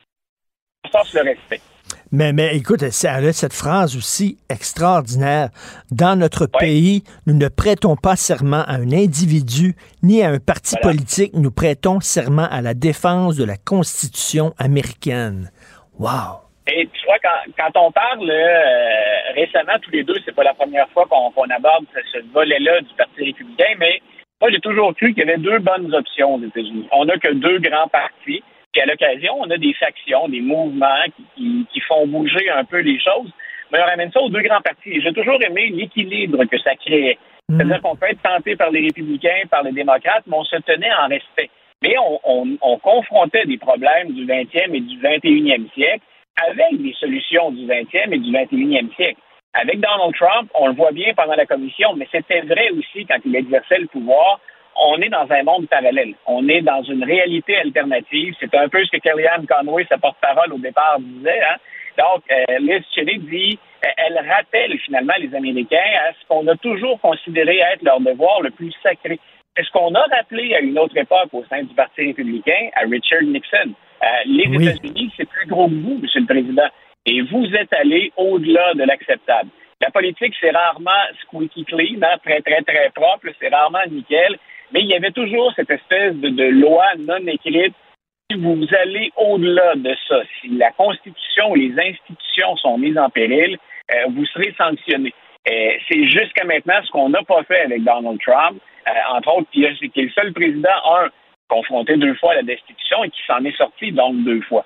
C'est 0.93 1.25
le 1.25 1.31
respect. 1.31 1.76
Mais, 2.17 2.33
mais 2.33 2.57
écoute, 2.57 2.81
elle 2.81 3.29
a 3.29 3.33
cette 3.35 3.53
phrase 3.53 3.95
aussi 3.95 4.39
extraordinaire. 4.49 5.51
Dans 5.91 6.19
notre 6.19 6.47
pays, 6.47 7.05
nous 7.27 7.35
ne 7.35 7.49
prêtons 7.49 7.95
pas 7.95 8.17
serment 8.17 8.65
à 8.67 8.77
un 8.77 8.91
individu 8.91 9.75
ni 10.03 10.23
à 10.23 10.31
un 10.31 10.39
parti 10.39 10.77
politique. 10.81 11.35
Nous 11.35 11.51
prêtons 11.51 12.01
serment 12.01 12.49
à 12.51 12.63
la 12.63 12.73
défense 12.73 13.37
de 13.37 13.45
la 13.45 13.59
Constitution 13.59 14.55
américaine. 14.57 15.51
Wow! 15.99 16.41
Et 16.67 16.89
tu 16.91 17.05
vois, 17.05 17.19
quand, 17.23 17.53
quand 17.59 17.87
on 17.87 17.93
parle 17.93 18.31
euh, 18.31 19.35
récemment, 19.35 19.79
tous 19.83 19.91
les 19.91 20.03
deux, 20.03 20.17
c'est 20.25 20.35
pas 20.35 20.45
la 20.45 20.55
première 20.55 20.89
fois 20.95 21.05
qu'on 21.11 21.51
aborde 21.51 21.85
ce, 21.95 22.01
ce 22.15 22.33
volet-là 22.33 22.81
du 22.81 22.95
Parti 22.97 23.25
républicain, 23.25 23.75
mais 23.79 24.01
moi, 24.41 24.51
j'ai 24.51 24.61
toujours 24.61 24.95
cru 24.97 25.13
qu'il 25.13 25.19
y 25.19 25.29
avait 25.29 25.37
deux 25.37 25.59
bonnes 25.59 25.95
options 25.95 26.37
aux 26.37 26.43
États-Unis. 26.43 26.89
On 26.93 27.05
n'a 27.05 27.19
que 27.19 27.33
deux 27.35 27.59
grands 27.59 27.89
partis, 27.89 28.43
puis 28.77 28.83
à 28.83 28.93
l'occasion, 28.93 29.37
on 29.41 29.51
a 29.51 29.57
des 29.57 29.73
factions, 29.73 30.29
des 30.29 30.43
mouvements 30.43 31.05
qui, 31.17 31.25
qui, 31.35 31.67
qui 31.73 31.81
font 31.81 32.07
bouger 32.07 32.51
un 32.51 32.65
peu 32.65 32.81
les 32.81 33.01
choses. 33.01 33.33
Mais 33.73 33.81
on 33.81 33.87
ramène 33.87 34.13
ça 34.13 34.21
aux 34.21 34.29
deux 34.29 34.43
grands 34.43 34.61
partis. 34.61 35.01
J'ai 35.01 35.15
toujours 35.15 35.43
aimé 35.43 35.71
l'équilibre 35.73 36.45
que 36.45 36.59
ça 36.59 36.75
créait. 36.77 37.17
C'est-à-dire 37.49 37.81
qu'on 37.81 37.97
peut 37.97 38.11
être 38.11 38.21
tenté 38.21 38.55
par 38.55 38.71
les 38.71 38.83
républicains, 38.83 39.45
par 39.51 39.63
les 39.63 39.73
démocrates, 39.73 40.25
mais 40.27 40.37
on 40.37 40.45
se 40.45 40.57
tenait 40.57 40.93
en 40.93 41.09
respect. 41.09 41.49
Mais 41.83 41.95
on, 41.99 42.21
on, 42.25 42.59
on 42.61 42.79
confrontait 42.79 43.47
des 43.47 43.57
problèmes 43.57 44.13
du 44.13 44.27
20e 44.27 44.75
et 44.75 44.81
du 44.81 44.99
21e 44.99 45.73
siècle 45.73 46.05
avec 46.37 46.83
des 46.83 46.93
solutions 47.01 47.53
du 47.53 47.65
20e 47.67 48.13
et 48.13 48.19
du 48.19 48.31
21e 48.31 48.95
siècle. 48.95 49.21
Avec 49.55 49.81
Donald 49.81 50.15
Trump, 50.15 50.51
on 50.55 50.69
le 50.69 50.75
voit 50.75 50.93
bien 50.93 51.15
pendant 51.15 51.35
la 51.35 51.47
commission, 51.47 51.95
mais 51.97 52.07
c'était 52.13 52.43
vrai 52.43 52.69
aussi 52.73 53.07
quand 53.07 53.21
il 53.25 53.35
exerçait 53.35 53.79
le 53.79 53.87
pouvoir. 53.87 54.39
On 54.79 55.01
est 55.01 55.09
dans 55.09 55.27
un 55.31 55.43
monde 55.43 55.69
parallèle. 55.69 56.15
On 56.27 56.49
est 56.49 56.61
dans 56.61 56.83
une 56.83 57.05
réalité 57.05 57.57
alternative. 57.57 58.35
C'est 58.39 58.55
un 58.55 58.69
peu 58.69 58.85
ce 58.85 58.91
que 58.91 58.99
Kellyanne 58.99 59.47
Conway, 59.47 59.87
sa 59.89 59.99
porte-parole 59.99 60.53
au 60.53 60.59
départ, 60.59 60.99
disait. 61.01 61.41
Hein? 61.43 61.57
Donc, 61.99 62.23
euh, 62.31 62.59
Liz 62.59 62.85
Cheney 62.95 63.19
dit, 63.19 63.59
euh, 63.85 63.89
elle 63.97 64.19
rappelle 64.29 64.79
finalement 64.81 65.15
les 65.19 65.35
Américains 65.35 65.77
à 66.07 66.13
ce 66.13 66.27
qu'on 66.29 66.47
a 66.47 66.57
toujours 66.57 67.01
considéré 67.01 67.59
être 67.59 67.83
leur 67.83 68.01
devoir 68.01 68.43
le 68.43 68.51
plus 68.51 68.73
sacré. 68.83 69.19
C'est 69.57 69.65
ce 69.65 69.71
qu'on 69.71 69.95
a 69.95 70.05
rappelé 70.15 70.55
à 70.55 70.61
une 70.61 70.79
autre 70.79 70.97
époque 70.97 71.33
au 71.33 71.43
sein 71.49 71.63
du 71.63 71.75
Parti 71.75 72.03
républicain, 72.07 72.69
à 72.75 72.81
Richard 72.81 73.23
Nixon. 73.23 73.73
Euh, 74.03 74.07
les 74.27 74.47
Oui. 74.49 74.69
États-Unis, 74.69 75.11
c'est 75.17 75.29
plus 75.29 75.47
gros 75.47 75.69
que 75.69 75.75
vous, 75.75 75.99
Monsieur 76.03 76.21
le 76.21 76.27
Président. 76.27 76.69
Et 77.07 77.23
vous 77.23 77.47
êtes 77.55 77.73
allé 77.73 78.13
au-delà 78.17 78.75
de 78.75 78.83
l'acceptable. 78.83 79.49
La 79.81 79.91
politique, 79.91 80.35
c'est 80.41 80.51
rarement 80.51 80.91
squeaky 81.23 81.65
clean, 81.65 82.03
hein, 82.03 82.17
très, 82.25 82.41
très, 82.41 82.63
très 82.63 82.91
propre, 82.95 83.29
c'est 83.39 83.49
rarement 83.49 83.85
nickel, 83.91 84.37
mais 84.73 84.81
il 84.81 84.87
y 84.89 84.95
avait 84.95 85.13
toujours 85.13 85.53
cette 85.57 85.71
espèce 85.71 86.15
de, 86.17 86.29
de 86.29 86.45
loi 86.45 86.85
non 86.99 87.19
écrite. 87.27 87.75
Si 88.31 88.37
vous 88.39 88.67
allez 88.83 89.11
au-delà 89.17 89.75
de 89.77 89.95
ça, 90.09 90.17
si 90.41 90.49
la 90.49 90.71
Constitution 90.73 91.51
ou 91.51 91.55
les 91.55 91.73
institutions 91.79 92.57
sont 92.57 92.77
mises 92.77 92.99
en 92.99 93.09
péril, 93.09 93.57
euh, 93.93 93.95
vous 94.15 94.27
serez 94.27 94.53
sanctionné. 94.59 95.13
Euh, 95.49 95.53
c'est 95.89 96.05
jusqu'à 96.09 96.45
maintenant 96.45 96.75
ce 96.85 96.91
qu'on 96.91 97.09
n'a 97.09 97.23
pas 97.23 97.45
fait 97.45 97.61
avec 97.61 97.85
Donald 97.85 98.19
Trump, 98.21 98.61
euh, 98.89 98.91
entre 99.17 99.37
autres, 99.39 99.49
qui, 99.53 99.63
est- 99.65 99.89
qui 99.91 100.01
est 100.01 100.05
le 100.05 100.11
seul 100.11 100.33
président, 100.33 100.69
un, 100.99 101.09
confronté 101.49 101.97
deux 101.97 102.15
fois 102.17 102.33
à 102.33 102.37
la 102.37 102.43
destitution 102.43 103.05
et 103.05 103.11
qui 103.11 103.21
s'en 103.29 103.45
est 103.45 103.57
sorti 103.57 103.93
donc 103.93 104.25
deux 104.25 104.41
fois. 104.43 104.65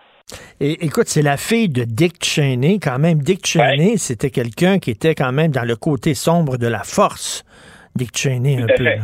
Et 0.61 0.83
écoute, 0.87 1.09
c'est 1.09 1.21
la 1.23 1.37
fille 1.37 1.69
de 1.69 1.85
Dick 1.85 2.25
Cheney. 2.25 2.79
Quand 2.83 2.99
même, 2.99 3.19
Dick 3.19 3.45
Cheney, 3.47 3.99
c'était 3.99 4.31
quelqu'un 4.31 4.79
qui 4.79 4.91
était 4.93 5.15
quand 5.15 5.33
même 5.33 5.51
dans 5.51 5.65
le 5.67 5.77
côté 5.77 6.15
sombre 6.15 6.57
de 6.57 6.67
la 6.69 6.83
force. 6.85 7.45
Dick 7.95 8.17
Cheney, 8.17 8.57
un 8.63 8.67
Tout 8.67 8.75
peu. 8.79 8.85
fait. 8.85 9.01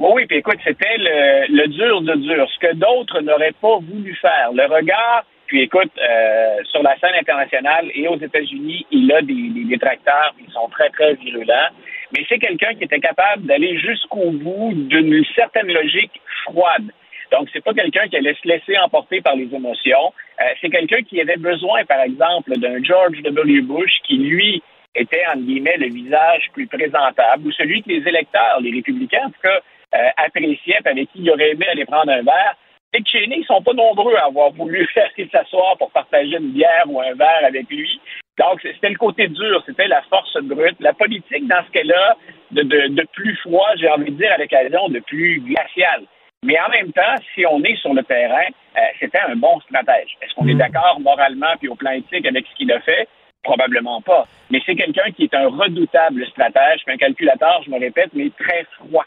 Oui, 0.00 0.10
oui, 0.14 0.26
puis 0.26 0.38
écoute, 0.38 0.58
c'était 0.62 0.96
le, 0.96 1.56
le 1.56 1.66
dur 1.66 2.02
de 2.02 2.14
dur, 2.14 2.48
ce 2.54 2.58
que 2.60 2.72
d'autres 2.74 3.20
n'auraient 3.20 3.54
pas 3.60 3.78
voulu 3.78 4.14
faire. 4.14 4.52
Le 4.52 4.64
regard, 4.66 5.24
puis 5.46 5.62
écoute, 5.62 5.90
euh, 5.98 6.56
sur 6.70 6.84
la 6.84 6.96
scène 6.98 7.14
internationale 7.20 7.90
et 7.92 8.06
aux 8.06 8.16
États-Unis, 8.16 8.86
il 8.92 9.12
a 9.12 9.22
des, 9.22 9.48
des 9.48 9.64
détracteurs, 9.64 10.34
ils 10.38 10.52
sont 10.52 10.68
très, 10.68 10.88
très 10.90 11.14
virulents, 11.14 11.70
mais 12.12 12.24
c'est 12.28 12.38
quelqu'un 12.38 12.74
qui 12.74 12.84
était 12.84 13.00
capable 13.00 13.44
d'aller 13.46 13.76
jusqu'au 13.78 14.30
bout 14.30 14.72
d'une 14.74 15.24
certaine 15.34 15.72
logique 15.72 16.20
froide. 16.44 16.92
Donc, 17.32 17.48
c'est 17.52 17.64
pas 17.64 17.74
quelqu'un 17.74 18.06
qui 18.06 18.16
allait 18.16 18.36
se 18.40 18.46
laisser 18.46 18.78
emporter 18.78 19.20
par 19.20 19.34
les 19.34 19.52
émotions. 19.52 20.12
Euh, 20.40 20.44
c'est 20.60 20.70
quelqu'un 20.70 21.02
qui 21.02 21.20
avait 21.20 21.36
besoin, 21.36 21.84
par 21.84 22.02
exemple, 22.02 22.56
d'un 22.58 22.82
George 22.84 23.20
W. 23.22 23.62
Bush 23.62 23.92
qui, 24.04 24.16
lui, 24.18 24.62
était, 24.94 25.26
entre 25.26 25.42
guillemets, 25.42 25.76
le 25.76 25.88
visage 25.88 26.50
plus 26.52 26.68
présentable, 26.68 27.48
ou 27.48 27.52
celui 27.52 27.82
que 27.82 27.88
les 27.88 28.06
électeurs, 28.08 28.60
les 28.60 28.70
républicains, 28.70 29.26
en 29.26 29.30
tout 29.30 29.42
cas, 29.42 29.60
euh, 29.94 30.08
appréciaient, 30.16 30.80
puis 30.84 30.92
avec 30.92 31.12
qui 31.12 31.20
il 31.20 31.30
aurait 31.30 31.50
aimé 31.50 31.66
aller 31.70 31.84
prendre 31.84 32.10
un 32.10 32.22
verre. 32.22 32.56
Dick 32.94 33.06
Cheney, 33.06 33.40
ils 33.40 33.44
sont 33.44 33.62
pas 33.62 33.74
nombreux 33.74 34.16
à 34.16 34.26
avoir 34.26 34.50
voulu 34.50 34.88
aller 34.96 35.28
s'asseoir 35.30 35.76
pour 35.78 35.90
partager 35.90 36.36
une 36.36 36.52
bière 36.52 36.84
ou 36.86 37.00
un 37.00 37.14
verre 37.14 37.44
avec 37.44 37.68
lui. 37.68 38.00
Donc, 38.38 38.60
c'était 38.62 38.90
le 38.90 38.96
côté 38.96 39.28
dur, 39.28 39.62
c'était 39.66 39.88
la 39.88 40.02
force 40.02 40.36
brute. 40.42 40.76
La 40.80 40.92
politique, 40.92 41.46
dans 41.48 41.62
ce 41.66 41.72
cas-là, 41.72 42.16
de, 42.52 42.62
de, 42.62 42.88
de 42.88 43.06
plus 43.12 43.36
froid, 43.36 43.68
j'ai 43.76 43.90
envie 43.90 44.12
de 44.12 44.16
dire, 44.16 44.32
à 44.32 44.38
l'occasion, 44.38 44.88
de 44.88 45.00
plus 45.00 45.40
glacial. 45.40 46.04
Mais 46.44 46.58
en 46.60 46.68
même 46.68 46.92
temps, 46.92 47.16
si 47.34 47.44
on 47.46 47.62
est 47.64 47.76
sur 47.76 47.92
le 47.94 48.04
terrain, 48.04 48.46
euh, 48.76 48.80
c'était 49.00 49.18
un 49.18 49.34
bon 49.34 49.58
stratège. 49.60 50.16
Est-ce 50.22 50.34
qu'on 50.34 50.46
est 50.46 50.54
d'accord 50.54 51.00
moralement 51.00 51.54
puis 51.58 51.68
au 51.68 51.74
plan 51.74 51.90
éthique 51.90 52.26
avec 52.26 52.46
ce 52.46 52.54
qu'il 52.54 52.70
a 52.70 52.80
fait? 52.80 53.08
Probablement 53.42 54.00
pas. 54.02 54.26
Mais 54.50 54.60
c'est 54.64 54.76
quelqu'un 54.76 55.10
qui 55.10 55.24
est 55.24 55.34
un 55.34 55.48
redoutable 55.48 56.24
stratège, 56.26 56.82
un 56.86 56.96
calculateur, 56.96 57.62
je 57.64 57.70
me 57.70 57.78
répète, 57.78 58.10
mais 58.14 58.30
très 58.38 58.64
froid. 58.76 59.04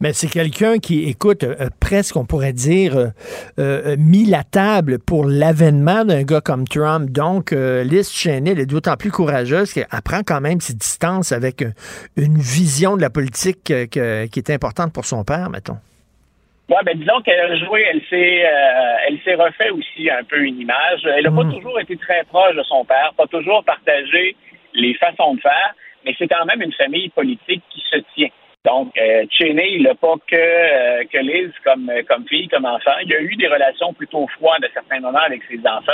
Mais 0.00 0.12
c'est 0.12 0.28
quelqu'un 0.28 0.78
qui, 0.78 1.08
écoute, 1.08 1.44
euh, 1.44 1.68
presque, 1.80 2.16
on 2.16 2.24
pourrait 2.24 2.52
dire, 2.52 2.96
euh, 2.96 3.06
euh, 3.58 3.96
mis 3.98 4.24
la 4.24 4.42
table 4.42 4.98
pour 4.98 5.24
l'avènement 5.26 6.04
d'un 6.04 6.22
gars 6.24 6.40
comme 6.40 6.66
Trump. 6.66 7.10
Donc, 7.10 7.52
euh, 7.52 7.84
Liz 7.84 8.10
Cheney, 8.10 8.50
elle 8.52 8.60
est 8.60 8.66
d'autant 8.66 8.96
plus 8.96 9.10
courageuse 9.10 9.72
qu'elle 9.72 9.86
prend 10.04 10.22
quand 10.26 10.40
même 10.40 10.60
ses 10.60 10.74
distances 10.74 11.30
avec 11.32 11.62
euh, 11.62 11.70
une 12.16 12.38
vision 12.38 12.96
de 12.96 13.02
la 13.02 13.10
politique 13.10 13.70
euh, 13.70 13.86
que- 13.86 14.26
qui 14.26 14.38
est 14.40 14.50
importante 14.50 14.92
pour 14.92 15.04
son 15.04 15.22
père, 15.24 15.48
mettons. 15.50 15.78
Ouais, 16.68 16.78
ben 16.86 16.96
disons 16.96 17.20
qu'elle 17.22 17.38
a 17.40 17.56
joué, 17.56 17.84
elle 17.92 18.00
s'est, 18.08 18.44
euh, 18.46 19.06
elle 19.08 19.18
s'est 19.24 19.34
refait 19.34 19.70
aussi 19.70 20.08
un 20.08 20.24
peu 20.24 20.38
une 20.42 20.58
image. 20.58 21.00
Elle 21.04 21.24
n'a 21.24 21.30
pas 21.30 21.44
toujours 21.50 21.78
été 21.80 21.96
très 21.96 22.24
proche 22.24 22.56
de 22.56 22.62
son 22.62 22.84
père, 22.84 23.12
pas 23.16 23.26
toujours 23.26 23.62
partagé 23.64 24.36
les 24.72 24.94
façons 24.94 25.34
de 25.34 25.40
faire, 25.40 25.74
mais 26.04 26.14
c'est 26.18 26.28
quand 26.28 26.46
même 26.46 26.62
une 26.62 26.72
famille 26.72 27.10
politique 27.10 27.62
qui 27.70 27.82
se 27.90 27.98
tient. 28.14 28.28
Donc, 28.64 28.96
euh, 28.96 29.24
Cheney, 29.30 29.74
il 29.74 29.82
n'a 29.82 29.94
pas 29.96 30.14
que, 30.26 30.36
euh, 30.36 31.02
que 31.12 31.18
Liz 31.18 31.50
comme, 31.64 31.90
euh, 31.90 32.02
comme 32.08 32.24
fille, 32.28 32.46
comme 32.46 32.64
enfant. 32.64 32.92
Il 33.04 33.12
a 33.12 33.20
eu 33.20 33.34
des 33.34 33.48
relations 33.48 33.92
plutôt 33.92 34.28
froides 34.28 34.64
à 34.64 34.68
certains 34.72 35.00
moments 35.00 35.18
avec 35.26 35.42
ses 35.50 35.58
enfants, 35.66 35.90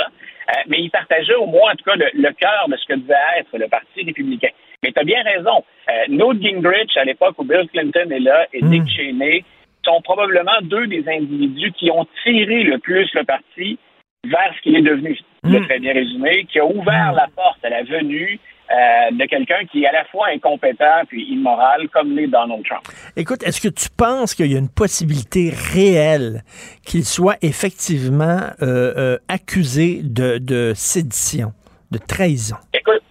euh, 0.49 0.53
mais 0.67 0.77
il 0.79 0.91
partageait 0.91 1.33
au 1.33 1.47
moins, 1.47 1.71
en 1.71 1.75
tout 1.75 1.85
cas, 1.85 1.95
le, 1.95 2.05
le 2.13 2.31
cœur 2.33 2.67
de 2.67 2.77
ce 2.77 2.85
que 2.85 2.93
devait 2.93 3.15
être 3.39 3.57
le 3.57 3.67
Parti 3.67 4.03
républicain. 4.05 4.49
Mais 4.83 4.91
tu 4.91 4.99
as 4.99 5.03
bien 5.03 5.23
raison. 5.23 5.63
Newt 6.07 6.41
Gingrich, 6.41 6.95
à 6.95 7.03
l'époque 7.05 7.35
où 7.39 7.43
Bill 7.43 7.67
Clinton 7.73 8.09
est 8.11 8.19
là, 8.19 8.45
et 8.53 8.61
Dick 8.61 8.87
Cheney 8.87 9.43
sont 9.83 10.01
probablement 10.01 10.61
deux 10.61 10.87
des 10.87 11.03
individus 11.09 11.71
qui 11.71 11.89
ont 11.91 12.05
tiré 12.23 12.63
le 12.63 12.77
plus 12.77 13.09
le 13.13 13.23
parti 13.23 13.77
vers 14.25 14.53
ce 14.55 14.61
qu'il 14.61 14.77
est 14.77 14.81
devenu. 14.81 15.19
Tu 15.43 15.51
l'as 15.51 15.65
très 15.65 15.79
bien 15.79 15.93
résumé, 15.93 16.45
qui 16.45 16.59
a 16.59 16.65
ouvert 16.65 17.11
la 17.13 17.27
porte 17.35 17.63
à 17.65 17.69
la 17.69 17.83
venue 17.83 18.39
euh, 18.71 19.11
de 19.11 19.25
quelqu'un 19.25 19.65
qui 19.71 19.83
est 19.83 19.87
à 19.87 19.91
la 19.91 20.05
fois 20.05 20.27
incompétent 20.27 21.03
puis 21.07 21.23
immoral, 21.31 21.89
comme 21.89 22.15
l'est 22.15 22.27
Donald 22.27 22.63
Trump. 22.65 22.83
Écoute, 23.15 23.41
est-ce 23.43 23.59
que 23.59 23.67
tu 23.67 23.89
penses 23.89 24.35
qu'il 24.35 24.51
y 24.51 24.55
a 24.55 24.59
une 24.59 24.69
possibilité 24.69 25.51
réelle 25.73 26.43
qu'il 26.85 27.03
soit 27.03 27.37
effectivement 27.41 28.41
euh, 28.61 28.93
euh, 28.95 29.17
accusé 29.27 30.01
de, 30.03 30.37
de 30.37 30.73
sédition, 30.75 31.51
de 31.89 31.97
trahison? 31.97 32.57
Écoute, 32.73 33.01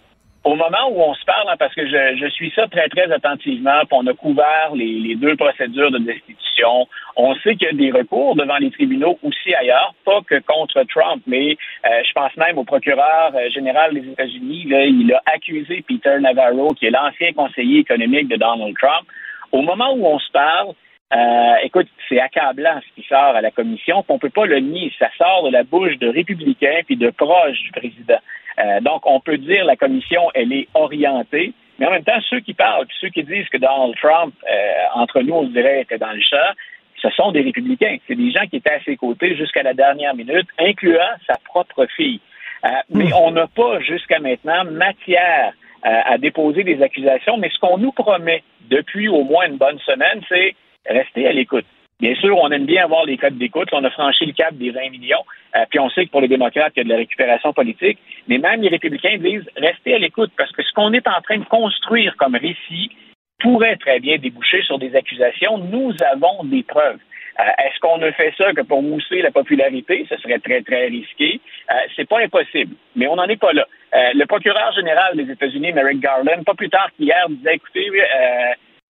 au 0.48 0.54
moment 0.54 0.88
où 0.90 1.02
on 1.02 1.12
se 1.12 1.24
parle, 1.26 1.46
hein, 1.50 1.56
parce 1.58 1.74
que 1.74 1.86
je, 1.86 2.26
suis 2.30 2.50
ça 2.56 2.66
très, 2.68 2.88
très 2.88 3.12
attentivement, 3.12 3.80
puis 3.80 3.98
on 4.00 4.06
a 4.06 4.14
couvert 4.14 4.70
les, 4.74 5.14
deux 5.16 5.36
procédures 5.36 5.90
de 5.90 5.98
destitution, 5.98 6.88
on 7.16 7.34
sait 7.36 7.54
qu'il 7.54 7.68
y 7.68 7.70
a 7.70 7.74
des 7.74 7.90
recours 7.90 8.34
devant 8.34 8.56
les 8.56 8.70
tribunaux 8.70 9.18
aussi 9.22 9.54
ailleurs, 9.54 9.92
pas 10.06 10.22
que 10.22 10.40
contre 10.40 10.82
Trump, 10.84 11.22
mais 11.26 11.58
euh, 11.84 12.02
je 12.02 12.12
pense 12.14 12.34
même 12.38 12.56
au 12.56 12.64
procureur 12.64 13.32
euh, 13.34 13.50
général 13.50 13.92
des 13.92 14.08
États-Unis, 14.08 14.64
il 14.64 15.12
a 15.12 15.20
accusé 15.26 15.84
Peter 15.86 16.18
Navarro, 16.18 16.72
qui 16.72 16.86
est 16.86 16.90
l'ancien 16.90 17.34
conseiller 17.34 17.80
économique 17.80 18.28
de 18.28 18.36
Donald 18.36 18.74
Trump. 18.80 19.06
Au 19.52 19.60
moment 19.60 19.92
où 19.94 20.06
on 20.06 20.18
se 20.18 20.30
parle, 20.32 20.72
euh, 21.14 21.54
écoute, 21.62 21.86
c'est 22.08 22.20
accablant 22.20 22.80
ce 22.86 23.00
qui 23.00 23.08
sort 23.08 23.34
à 23.34 23.40
la 23.40 23.50
commission, 23.50 24.04
on 24.08 24.18
peut 24.18 24.28
pas 24.28 24.44
le 24.44 24.60
nier. 24.60 24.92
Ça 24.98 25.08
sort 25.16 25.44
de 25.44 25.50
la 25.50 25.62
bouche 25.62 25.96
de 25.98 26.08
républicains 26.08 26.80
puis 26.86 26.96
de 26.96 27.10
proches 27.10 27.62
du 27.62 27.70
président. 27.72 28.18
Euh, 28.58 28.80
donc, 28.80 29.06
on 29.06 29.20
peut 29.20 29.38
dire 29.38 29.64
la 29.64 29.76
commission, 29.76 30.30
elle 30.34 30.52
est 30.52 30.68
orientée, 30.74 31.52
mais 31.78 31.86
en 31.86 31.92
même 31.92 32.04
temps, 32.04 32.20
ceux 32.28 32.40
qui 32.40 32.52
parlent, 32.52 32.86
ceux 33.00 33.08
qui 33.08 33.22
disent 33.22 33.48
que 33.48 33.56
Donald 33.56 33.94
Trump, 33.96 34.34
euh, 34.50 34.56
entre 34.94 35.22
nous, 35.22 35.34
on 35.34 35.46
se 35.46 35.52
dirait, 35.52 35.82
était 35.82 35.98
dans 35.98 36.12
le 36.12 36.20
chat, 36.20 36.54
ce 37.00 37.08
sont 37.10 37.32
des 37.32 37.40
républicains. 37.40 37.96
C'est 38.06 38.16
des 38.16 38.30
gens 38.30 38.46
qui 38.46 38.56
étaient 38.56 38.72
à 38.72 38.82
ses 38.82 38.96
côtés 38.96 39.36
jusqu'à 39.36 39.62
la 39.62 39.72
dernière 39.72 40.14
minute, 40.14 40.48
incluant 40.58 41.14
sa 41.26 41.36
propre 41.44 41.86
fille. 41.96 42.20
Euh, 42.64 42.68
mais 42.90 43.12
on 43.14 43.30
n'a 43.30 43.46
pas 43.46 43.80
jusqu'à 43.80 44.18
maintenant 44.18 44.64
matière 44.64 45.54
à 45.84 46.18
déposer 46.18 46.64
des 46.64 46.82
accusations, 46.82 47.36
mais 47.36 47.48
ce 47.50 47.58
qu'on 47.60 47.78
nous 47.78 47.92
promet 47.92 48.42
depuis 48.68 49.06
au 49.06 49.22
moins 49.22 49.46
une 49.46 49.58
bonne 49.58 49.78
semaine, 49.78 50.20
c'est 50.28 50.56
rester 50.88 51.26
à 51.26 51.32
l'écoute. 51.32 51.66
Bien 52.00 52.14
sûr, 52.14 52.36
on 52.38 52.48
aime 52.50 52.64
bien 52.64 52.84
avoir 52.84 53.04
les 53.04 53.16
codes 53.16 53.38
d'écoute. 53.38 53.68
On 53.72 53.82
a 53.82 53.90
franchi 53.90 54.24
le 54.24 54.32
cap 54.32 54.54
des 54.54 54.70
20 54.70 54.90
millions. 54.90 55.24
Euh, 55.56 55.64
puis 55.68 55.80
on 55.80 55.90
sait 55.90 56.06
que 56.06 56.10
pour 56.10 56.20
les 56.20 56.28
démocrates, 56.28 56.72
il 56.76 56.78
y 56.78 56.80
a 56.82 56.84
de 56.84 56.90
la 56.90 56.96
récupération 56.96 57.52
politique. 57.52 57.98
Mais 58.28 58.38
même 58.38 58.62
les 58.62 58.68
républicains 58.68 59.18
disent 59.18 59.48
restez 59.56 59.94
à 59.94 59.98
l'écoute 59.98 60.30
parce 60.36 60.52
que 60.52 60.62
ce 60.62 60.72
qu'on 60.74 60.92
est 60.92 61.08
en 61.08 61.20
train 61.22 61.38
de 61.38 61.44
construire 61.44 62.16
comme 62.16 62.36
récit 62.36 62.92
pourrait 63.40 63.76
très 63.76 63.98
bien 63.98 64.16
déboucher 64.16 64.62
sur 64.62 64.78
des 64.78 64.94
accusations. 64.94 65.58
Nous 65.58 65.92
avons 66.12 66.44
des 66.44 66.62
preuves. 66.62 66.98
Euh, 67.40 67.64
Est-ce 67.64 67.80
qu'on 67.80 67.98
ne 67.98 68.12
fait 68.12 68.32
ça 68.38 68.52
que 68.52 68.62
pour 68.62 68.80
mousser 68.80 69.20
la 69.20 69.32
popularité? 69.32 70.06
Ce 70.08 70.16
serait 70.18 70.38
très, 70.38 70.62
très 70.62 70.86
risqué. 70.86 71.40
Euh, 71.72 71.74
c'est 71.96 72.08
pas 72.08 72.20
impossible, 72.20 72.76
mais 72.94 73.08
on 73.08 73.16
n'en 73.16 73.26
est 73.26 73.40
pas 73.40 73.52
là. 73.52 73.66
Le 73.92 74.24
procureur 74.26 74.70
général 74.72 75.16
des 75.16 75.32
États-Unis, 75.32 75.72
Merrick 75.72 76.00
Garland, 76.00 76.44
pas 76.44 76.54
plus 76.54 76.68
tard 76.68 76.90
qu'hier, 76.96 77.26
disait, 77.30 77.54
écoutez, 77.54 77.90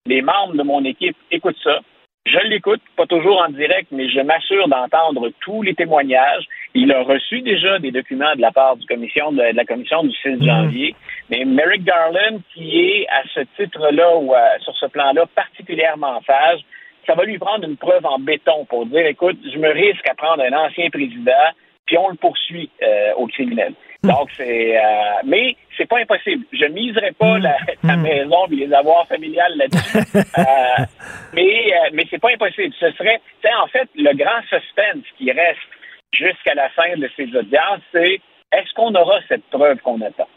les 0.09 0.21
membres 0.21 0.55
de 0.55 0.63
mon 0.63 0.83
équipe 0.83 1.15
écoutent 1.31 1.63
ça. 1.63 1.79
Je 2.25 2.39
l'écoute, 2.47 2.81
pas 2.97 3.05
toujours 3.07 3.41
en 3.41 3.49
direct, 3.49 3.87
mais 3.91 4.09
je 4.09 4.19
m'assure 4.19 4.67
d'entendre 4.67 5.29
tous 5.39 5.61
les 5.63 5.73
témoignages. 5.73 6.45
Il 6.75 6.91
a 6.91 7.01
reçu 7.03 7.41
déjà 7.41 7.79
des 7.79 7.91
documents 7.91 8.35
de 8.35 8.41
la 8.41 8.51
part 8.51 8.75
du 8.75 8.85
commission 8.85 9.31
de, 9.31 9.37
de 9.51 9.55
la 9.55 9.65
commission 9.65 10.03
du 10.03 10.13
6 10.21 10.43
janvier. 10.45 10.95
Mais 11.29 11.45
Merrick 11.45 11.83
Garland, 11.83 12.39
qui 12.53 12.67
est 12.87 13.07
à 13.09 13.21
ce 13.33 13.39
titre-là 13.57 14.17
ou 14.17 14.33
à- 14.33 14.59
sur 14.59 14.75
ce 14.75 14.87
plan-là 14.87 15.25
particulièrement 15.33 16.17
en 16.17 16.21
phase, 16.21 16.59
ça 17.07 17.15
va 17.15 17.23
lui 17.23 17.39
prendre 17.39 17.67
une 17.67 17.77
preuve 17.77 18.05
en 18.05 18.19
béton 18.19 18.65
pour 18.65 18.85
dire, 18.85 19.05
écoute, 19.07 19.37
je 19.51 19.57
me 19.57 19.69
risque 19.71 20.07
à 20.07 20.13
prendre 20.13 20.43
un 20.43 20.53
ancien 20.53 20.89
président, 20.89 21.47
puis 21.87 21.97
on 21.97 22.09
le 22.09 22.15
poursuit 22.17 22.69
euh, 22.83 23.13
au 23.15 23.25
criminel. 23.27 23.73
Donc 24.03 24.29
c'est, 24.37 24.77
euh, 24.77 24.81
mais 25.25 25.55
c'est 25.79 25.87
pas 25.87 25.99
impossible. 25.99 26.45
Je 26.51 26.65
miserai 26.65 27.13
pas 27.13 27.39
la, 27.39 27.55
la 27.83 27.95
maison 27.95 28.45
et 28.51 28.55
les 28.55 28.73
avoirs 28.73 29.07
familiales 29.07 29.55
là-dessus. 29.57 29.97
Euh, 30.37 30.85
mais 31.33 31.73
euh, 31.73 31.89
mais 31.93 32.05
c'est 32.09 32.19
pas 32.19 32.31
impossible. 32.31 32.73
Ce 32.79 32.91
serait, 32.91 33.19
en 33.61 33.67
fait, 33.67 33.89
le 33.95 34.15
grand 34.15 34.41
suspense 34.43 35.05
qui 35.17 35.31
reste 35.31 35.59
jusqu'à 36.13 36.53
la 36.53 36.69
fin 36.69 36.95
de 36.95 37.09
ces 37.15 37.25
audiences, 37.35 37.81
c'est 37.91 38.21
est-ce 38.51 38.73
qu'on 38.75 38.93
aura 38.95 39.19
cette 39.27 39.43
preuve 39.45 39.77
qu'on 39.79 39.99
attend? 40.01 40.27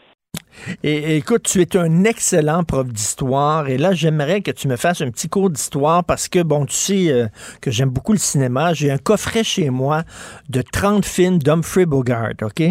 Et, 0.83 1.17
écoute, 1.17 1.43
tu 1.43 1.61
es 1.61 1.77
un 1.77 2.03
excellent 2.03 2.63
prof 2.63 2.87
d'histoire 2.87 3.67
et 3.67 3.77
là, 3.77 3.93
j'aimerais 3.93 4.41
que 4.41 4.51
tu 4.51 4.67
me 4.67 4.75
fasses 4.75 5.01
un 5.01 5.09
petit 5.09 5.29
cours 5.29 5.49
d'histoire 5.49 6.03
parce 6.03 6.27
que, 6.27 6.41
bon, 6.41 6.65
tu 6.65 6.75
sais 6.75 7.11
euh, 7.11 7.27
que 7.61 7.71
j'aime 7.71 7.89
beaucoup 7.89 8.13
le 8.13 8.19
cinéma. 8.19 8.73
J'ai 8.73 8.91
un 8.91 8.97
coffret 8.97 9.43
chez 9.43 9.69
moi 9.69 10.03
de 10.49 10.61
30 10.61 11.05
films 11.05 11.39
d'Humphrey 11.39 11.85
Bogart, 11.85 12.33
OK? 12.41 12.61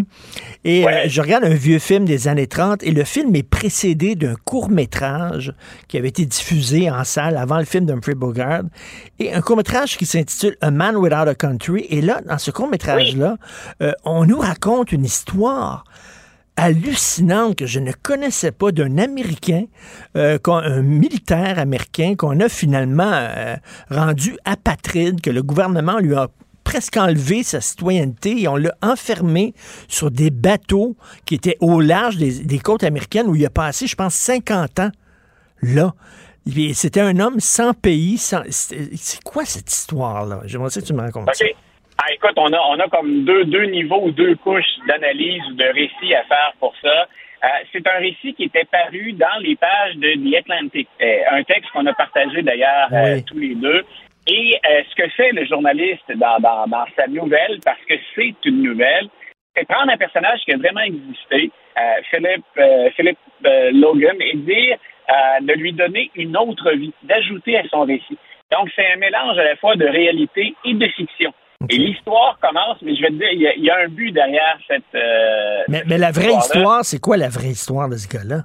Et 0.65 0.89
euh, 0.89 1.05
je 1.07 1.21
regarde 1.21 1.45
un 1.45 1.55
vieux 1.55 1.79
film 1.79 2.05
des 2.05 2.29
années 2.29 2.47
30 2.47 2.83
et 2.83 2.91
le 2.91 3.05
film 3.05 3.35
est 3.35 3.43
précédé 3.43 4.15
d'un 4.15 4.35
court-métrage 4.45 5.55
qui 5.89 5.97
avait 5.97 6.09
été 6.09 6.27
diffusé 6.27 6.91
en 6.91 7.05
salle 7.05 7.37
avant 7.37 7.59
le 7.59 7.65
film 7.65 7.87
d'Humphrey 7.87 8.15
Bogart 8.15 8.63
et 9.19 9.33
un 9.33 9.41
court-métrage 9.41 9.97
qui 9.97 10.07
s'intitule 10.07 10.57
A 10.61 10.71
Man 10.71 10.97
Without 10.97 11.29
a 11.29 11.35
Country. 11.35 11.87
Et 11.91 12.01
là, 12.01 12.21
dans 12.27 12.39
ce 12.39 12.51
court-métrage-là, 12.51 13.37
euh, 13.83 13.93
on 14.05 14.25
nous 14.25 14.39
raconte 14.39 14.93
une 14.93 15.05
histoire 15.05 15.85
hallucinante 16.57 17.57
que 17.57 17.67
je 17.67 17.81
ne 17.81 17.93
connaissais 17.93 18.53
pas 18.53 18.73
d'un 18.73 18.99
Américain, 18.99 19.65
euh, 20.17 20.39
un 20.47 20.83
militaire 20.83 21.59
américain 21.59 22.15
qu'on 22.17 22.41
a 22.41 22.49
finalement 22.49 23.11
euh, 23.13 23.57
rendu 23.91 24.37
apatride, 24.45 25.21
que 25.21 25.31
le 25.31 25.43
gouvernement 25.43 25.99
lui 25.99 26.15
a 26.15 26.29
presque 26.65 26.97
enlevé 26.97 27.43
sa 27.43 27.61
citoyenneté 27.61 28.43
et 28.43 28.49
on 28.49 28.57
l'a 28.57 28.75
enfermé 28.83 29.55
sur 29.89 30.11
des 30.11 30.31
bateaux 30.31 30.97
qui 31.25 31.35
étaient 31.35 31.57
au 31.61 31.81
large 31.81 32.17
des, 32.17 32.41
des 32.45 32.59
côtes 32.59 32.85
américaines 32.85 33.27
où 33.27 33.35
il 33.35 33.45
a 33.45 33.51
passé, 33.51 33.87
je 33.87 33.97
pense, 33.97 34.15
50 34.15 34.79
ans 34.79 34.91
là. 35.63 35.95
C'était 36.75 37.01
un 37.01 37.19
homme 37.21 37.41
sans 37.41 37.73
pays. 37.73 38.19
Sans... 38.19 38.43
C'est 38.49 39.23
quoi 39.23 39.45
cette 39.45 39.71
histoire-là? 39.71 40.43
J'aimerais 40.45 40.71
que 40.71 40.81
tu 40.81 40.93
me 40.93 41.01
racontes 41.01 41.29
ça. 41.35 41.45
Ah, 41.99 42.13
écoute, 42.13 42.37
on 42.37 42.53
a, 42.53 42.61
on 42.71 42.79
a 42.81 42.89
comme 42.89 43.25
deux, 43.25 43.45
deux 43.45 43.65
niveaux 43.65 44.03
ou 44.03 44.11
deux 44.11 44.35
couches 44.37 44.79
d'analyse 44.89 45.43
ou 45.51 45.55
de 45.55 45.65
récit 45.65 46.15
à 46.15 46.25
faire 46.25 46.53
pour 46.59 46.75
ça. 46.83 47.07
Euh, 47.45 47.49
c'est 47.73 47.87
un 47.87 47.99
récit 47.99 48.35
qui 48.35 48.45
était 48.45 48.65
paru 48.65 49.13
dans 49.13 49.39
les 49.41 49.57
pages 49.57 49.97
de 49.97 50.15
The 50.15 50.37
Atlantic, 50.39 50.89
Euh, 51.01 51.21
un 51.31 51.43
texte 51.43 51.71
qu'on 51.73 51.87
a 51.87 51.93
partagé 51.93 52.43
d'ailleurs 52.43 52.89
euh, 52.93 53.21
tous 53.27 53.39
les 53.39 53.55
deux. 53.55 53.85
Et 54.27 54.59
euh, 54.65 54.83
ce 54.89 54.95
que 54.95 55.09
fait 55.11 55.33
le 55.33 55.45
journaliste 55.47 56.11
dans, 56.15 56.39
dans, 56.39 56.67
dans 56.67 56.87
sa 56.97 57.07
nouvelle, 57.09 57.59
parce 57.65 57.85
que 57.89 57.95
c'est 58.15 58.35
une 58.45 58.63
nouvelle, 58.63 59.09
c'est 59.55 59.67
prendre 59.69 59.91
un 59.93 59.97
personnage 59.97 60.41
qui 60.45 60.53
a 60.53 60.57
vraiment 60.57 60.81
existé, 60.81 61.51
euh, 61.77 62.03
Philippe, 62.11 62.45
euh, 62.59 62.91
Philippe 62.97 63.19
Logan, 63.73 64.17
et 64.21 64.37
dire 64.37 64.77
euh, 65.11 65.41
de 65.43 65.53
lui 65.55 65.73
donner 65.73 66.11
une 66.15 66.37
autre 66.37 66.71
vie, 66.73 66.95
d'ajouter 67.03 67.59
à 67.59 67.65
son 67.69 67.83
récit. 67.83 68.19
Donc, 68.53 68.71
c'est 68.77 68.87
un 68.93 68.97
mélange 68.97 69.39
à 69.39 69.45
la 69.45 69.57
fois 69.57 69.75
de 69.75 69.87
réalité 69.87 70.55
et 70.65 70.75
de 70.75 70.87
fiction. 70.89 71.33
Et 71.71 71.77
l'histoire 71.77 72.39
commence, 72.41 72.81
mais 72.83 72.95
je 72.97 73.03
vais 73.03 73.09
te 73.09 73.15
dire, 73.15 73.33
il 73.33 73.41
y 73.41 73.47
a, 73.47 73.55
il 73.55 73.65
y 73.65 73.71
a 73.71 73.79
un 73.79 73.89
but 73.89 74.13
derrière 74.13 74.59
cette. 74.67 74.83
euh, 74.95 75.63
Mais, 75.69 75.99
la 75.99 76.11
vraie 76.11 76.33
histoire, 76.35 76.85
c'est 76.85 77.01
quoi 77.01 77.17
la 77.17 77.29
vraie 77.29 77.51
histoire 77.51 77.89
de 77.89 77.97
ce 77.97 78.09
gars-là? 78.09 78.43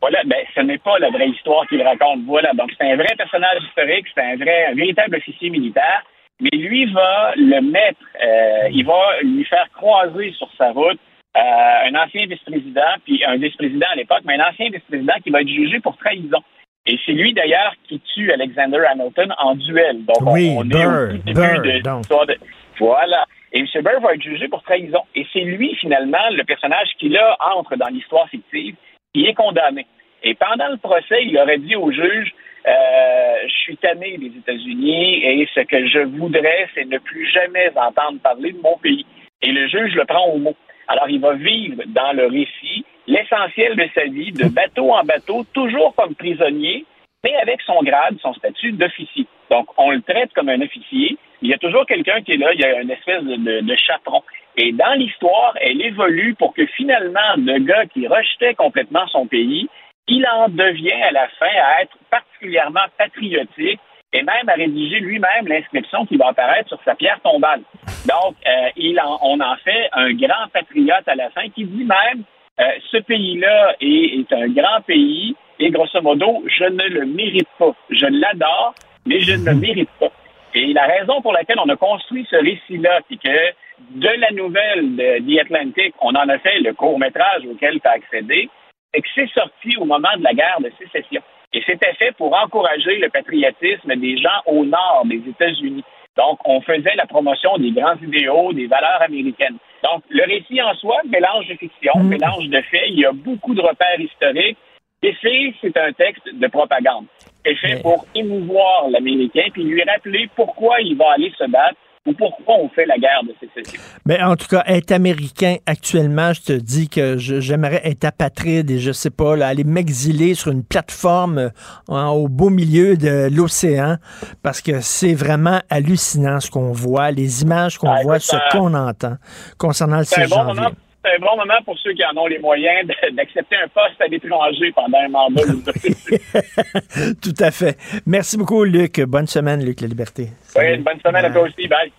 Voilà, 0.00 0.20
ben, 0.24 0.38
ce 0.54 0.60
n'est 0.60 0.78
pas 0.78 0.98
la 0.98 1.10
vraie 1.10 1.28
histoire 1.28 1.66
qu'il 1.68 1.82
raconte. 1.82 2.24
Voilà, 2.26 2.52
donc 2.54 2.70
c'est 2.76 2.90
un 2.90 2.96
vrai 2.96 3.14
personnage 3.16 3.62
historique, 3.68 4.06
c'est 4.14 4.22
un 4.22 4.36
vrai, 4.36 4.66
un 4.66 4.74
véritable 4.74 5.16
officier 5.16 5.48
militaire, 5.50 6.02
mais 6.40 6.50
lui 6.52 6.92
va 6.92 7.32
le 7.36 7.60
mettre, 7.60 8.00
euh, 8.20 8.68
il 8.72 8.84
va 8.84 9.20
lui 9.22 9.44
faire 9.44 9.68
croiser 9.74 10.32
sur 10.32 10.48
sa 10.58 10.72
route 10.72 10.98
euh, 11.36 11.88
un 11.88 11.94
ancien 11.94 12.26
vice-président, 12.26 12.94
puis 13.04 13.24
un 13.24 13.36
vice-président 13.36 13.86
à 13.92 13.94
l'époque, 13.94 14.22
mais 14.24 14.34
un 14.38 14.48
ancien 14.50 14.68
vice-président 14.70 15.14
qui 15.22 15.30
va 15.30 15.40
être 15.40 15.48
jugé 15.48 15.80
pour 15.80 15.96
trahison. 15.96 16.42
Et 16.86 16.98
c'est 17.06 17.12
lui 17.12 17.32
d'ailleurs 17.32 17.74
qui 17.88 18.00
tue 18.14 18.32
Alexander 18.32 18.78
Hamilton 18.90 19.32
en 19.38 19.54
duel. 19.54 20.04
Donc 20.04 20.16
on- 20.22 20.32
Oui, 20.32 20.52
on, 20.56 20.64
est 20.64 20.68
Burr, 20.68 21.08
au 21.10 21.12
tout 21.16 21.22
début 21.24 21.32
Burr, 21.40 21.62
de 21.62 21.70
l'histoire 21.98 22.26
de- 22.26 22.38
Voilà. 22.78 23.24
Et 23.52 23.60
M. 23.60 23.66
Burr 23.82 24.00
va 24.00 24.14
être 24.14 24.22
jugé 24.22 24.48
pour 24.48 24.62
trahison. 24.62 25.02
Et 25.14 25.26
c'est 25.32 25.40
lui, 25.40 25.74
finalement, 25.76 26.28
le 26.32 26.42
personnage 26.44 26.88
qui, 26.98 27.08
là, 27.08 27.36
entre 27.54 27.76
dans 27.76 27.88
l'histoire 27.88 28.28
fictive, 28.28 28.74
qui 29.14 29.26
est 29.26 29.34
condamné. 29.34 29.86
Et 30.24 30.34
pendant 30.34 30.68
le 30.70 30.76
procès, 30.78 31.22
il 31.24 31.36
aurait 31.38 31.58
dit 31.58 31.76
au 31.76 31.92
juge, 31.92 32.32
euh, 32.66 33.34
je 33.46 33.52
suis 33.62 33.76
tanné 33.76 34.16
des 34.18 34.32
États-Unis 34.38 35.24
et 35.24 35.48
ce 35.54 35.60
que 35.60 35.86
je 35.86 35.98
voudrais, 36.00 36.68
c'est 36.74 36.84
ne 36.86 36.98
plus 36.98 37.28
jamais 37.30 37.70
entendre 37.76 38.20
parler 38.22 38.52
de 38.52 38.60
mon 38.60 38.76
pays. 38.78 39.04
Et 39.42 39.52
le 39.52 39.68
juge 39.68 39.94
le 39.94 40.04
prend 40.04 40.26
au 40.30 40.38
mot. 40.38 40.56
Alors, 40.88 41.08
il 41.08 41.20
va 41.20 41.34
vivre 41.34 41.82
dans 41.88 42.12
le 42.12 42.26
récit 42.26 42.84
l'essentiel 43.12 43.76
de 43.76 43.88
sa 43.94 44.04
vie, 44.04 44.32
de 44.32 44.48
bateau 44.48 44.92
en 44.92 45.04
bateau, 45.04 45.44
toujours 45.52 45.94
comme 45.94 46.14
prisonnier, 46.14 46.84
mais 47.24 47.34
avec 47.36 47.60
son 47.62 47.82
grade, 47.82 48.16
son 48.20 48.32
statut 48.34 48.72
d'officier. 48.72 49.26
Donc, 49.50 49.68
on 49.76 49.90
le 49.90 50.02
traite 50.02 50.32
comme 50.34 50.48
un 50.48 50.60
officier. 50.60 51.16
Il 51.42 51.50
y 51.50 51.54
a 51.54 51.58
toujours 51.58 51.86
quelqu'un 51.86 52.22
qui 52.22 52.32
est 52.32 52.36
là, 52.36 52.52
il 52.54 52.60
y 52.60 52.64
a 52.64 52.80
une 52.80 52.90
espèce 52.90 53.22
de, 53.22 53.76
chaperon. 53.76 54.22
Et 54.56 54.72
dans 54.72 54.94
l'histoire, 54.94 55.54
elle 55.60 55.80
évolue 55.82 56.34
pour 56.38 56.54
que 56.54 56.66
finalement, 56.66 57.34
le 57.36 57.58
gars 57.58 57.86
qui 57.86 58.06
rejetait 58.06 58.54
complètement 58.54 59.06
son 59.08 59.26
pays 59.26 59.68
il 60.08 60.26
en 60.26 60.48
devient 60.48 61.00
à 61.02 61.12
la 61.12 61.28
fin 61.38 61.46
à 61.46 61.82
être 61.82 61.96
particulièrement 62.10 62.86
patriotique 62.98 63.80
et 64.12 64.22
même 64.22 64.48
à 64.48 64.54
rédiger 64.54 65.00
lui-même 65.00 65.46
l'inscription 65.46 66.04
qui 66.06 66.16
va 66.16 66.28
apparaître 66.28 66.68
sur 66.68 66.78
sa 66.84 66.94
pierre 66.94 67.20
tombale. 67.22 67.62
Donc, 68.06 68.34
euh, 68.46 68.68
il 68.76 69.00
on 69.22 69.40
en 69.40 69.56
fait 69.56 69.88
un 69.92 70.12
grand 70.12 70.48
patriote 70.52 71.06
à 71.06 71.14
la 71.14 71.30
fin 71.30 71.48
qui 71.54 71.64
dit 71.64 71.84
même 71.84 72.24
euh, 72.62 72.78
ce 72.90 72.98
pays-là 72.98 73.76
est, 73.80 74.20
est 74.20 74.32
un 74.32 74.48
grand 74.48 74.80
pays 74.86 75.34
et 75.58 75.70
grosso 75.70 76.00
modo, 76.02 76.42
je 76.46 76.64
ne 76.64 76.88
le 76.88 77.06
mérite 77.06 77.48
pas. 77.58 77.74
Je 77.90 78.06
l'adore, 78.06 78.74
mais 79.06 79.20
je 79.20 79.32
ne 79.32 79.44
le 79.44 79.54
mérite 79.54 79.90
pas. 80.00 80.10
Et 80.54 80.72
la 80.72 80.84
raison 80.86 81.22
pour 81.22 81.32
laquelle 81.32 81.58
on 81.64 81.68
a 81.68 81.76
construit 81.76 82.26
ce 82.30 82.36
récit-là, 82.36 83.00
c'est 83.08 83.16
que 83.16 83.52
de 83.90 84.08
la 84.08 84.30
nouvelle 84.32 84.96
de 84.96 85.18
The 85.20 85.40
Atlantic, 85.40 85.94
on 86.00 86.10
en 86.10 86.28
a 86.28 86.38
fait 86.38 86.58
le 86.60 86.74
court-métrage 86.74 87.46
auquel 87.50 87.80
tu 87.80 87.88
as 87.88 87.92
accédé, 87.92 88.48
et 88.94 89.00
que 89.00 89.08
c'est 89.14 89.30
sorti 89.30 89.76
au 89.78 89.84
moment 89.84 90.14
de 90.16 90.24
la 90.24 90.34
guerre 90.34 90.60
de 90.60 90.70
sécession. 90.78 91.22
Et 91.54 91.62
c'était 91.66 91.94
fait 91.94 92.12
pour 92.12 92.34
encourager 92.36 92.98
le 92.98 93.08
patriotisme 93.08 93.94
des 93.96 94.18
gens 94.18 94.40
au 94.46 94.64
nord 94.64 95.02
des 95.06 95.22
États-Unis. 95.28 95.84
Donc, 96.16 96.38
on 96.44 96.60
faisait 96.60 96.94
la 96.96 97.06
promotion 97.06 97.56
des 97.56 97.70
grands 97.70 97.96
idéaux, 97.96 98.52
des 98.52 98.66
valeurs 98.66 99.00
américaines. 99.00 99.56
Donc, 99.82 100.02
le 100.08 100.24
récit 100.24 100.62
en 100.62 100.74
soi, 100.74 100.98
mélange 101.08 101.48
de 101.48 101.54
fiction, 101.54 101.92
mélange 102.04 102.48
de 102.48 102.60
faits, 102.62 102.88
il 102.88 103.00
y 103.00 103.04
a 103.04 103.12
beaucoup 103.12 103.54
de 103.54 103.60
repères 103.60 103.98
historiques, 104.00 104.58
et 105.02 105.16
c'est, 105.20 105.54
c'est 105.60 105.76
un 105.76 105.92
texte 105.92 106.28
de 106.32 106.46
propagande. 106.46 107.06
C'est 107.44 107.56
fait 107.56 107.82
pour 107.82 108.06
émouvoir 108.14 108.88
l'Américain, 108.88 109.48
puis 109.52 109.64
lui 109.64 109.82
rappeler 109.82 110.28
pourquoi 110.36 110.80
il 110.80 110.96
va 110.96 111.12
aller 111.12 111.32
se 111.36 111.44
battre 111.50 111.76
ou 112.04 112.12
pourquoi 112.14 112.56
on 112.56 112.68
fait 112.70 112.84
la 112.86 112.98
guerre 112.98 113.22
de 113.24 113.34
sécession? 113.40 113.80
Mais 114.06 114.20
en 114.20 114.34
tout 114.36 114.48
cas, 114.48 114.64
être 114.66 114.90
américain 114.90 115.56
actuellement, 115.66 116.32
je 116.32 116.40
te 116.42 116.52
dis 116.52 116.88
que 116.88 117.16
j'aimerais 117.16 117.80
être 117.84 118.04
apatride 118.04 118.70
et 118.70 118.78
je 118.80 118.90
sais 118.90 119.10
pas, 119.10 119.36
là, 119.36 119.48
aller 119.48 119.64
m'exiler 119.64 120.34
sur 120.34 120.50
une 120.50 120.64
plateforme 120.64 121.50
euh, 121.90 122.06
au 122.06 122.28
beau 122.28 122.50
milieu 122.50 122.96
de 122.96 123.28
l'océan 123.32 123.96
parce 124.42 124.60
que 124.60 124.80
c'est 124.80 125.14
vraiment 125.14 125.60
hallucinant 125.70 126.40
ce 126.40 126.50
qu'on 126.50 126.72
voit, 126.72 127.10
les 127.12 127.42
images 127.42 127.78
qu'on 127.78 127.90
Ah, 127.90 128.02
voit, 128.02 128.18
ce 128.18 128.36
qu'on 128.50 128.74
entend 128.74 129.16
concernant 129.58 129.98
le 129.98 130.04
C'est 130.04 130.22
un 130.22 130.26
6 130.26 130.30
bon 130.30 130.54
janvier. 130.54 130.74
C'est 131.04 131.16
un 131.16 131.18
bon 131.18 131.36
moment 131.36 131.60
pour 131.64 131.76
ceux 131.78 131.92
qui 131.94 132.02
en 132.04 132.16
ont 132.16 132.26
les 132.26 132.38
moyens 132.38 132.88
d'accepter 133.12 133.56
un 133.56 133.68
poste 133.68 134.00
à 134.00 134.06
l'étranger 134.06 134.72
pendant 134.72 134.98
un 134.98 135.08
mandat. 135.08 135.42
Tout 137.22 137.34
à 137.40 137.50
fait. 137.50 137.76
Merci 138.06 138.36
beaucoup, 138.36 138.62
Luc. 138.62 139.00
Bonne 139.00 139.26
semaine, 139.26 139.64
Luc 139.64 139.80
La 139.80 139.88
Liberté. 139.88 140.28
oui, 140.56 140.74
une 140.74 140.82
bonne 140.82 141.00
semaine 141.04 141.24
à 141.24 141.30
toi 141.30 141.42
aussi. 141.42 141.66
Bye. 141.66 141.92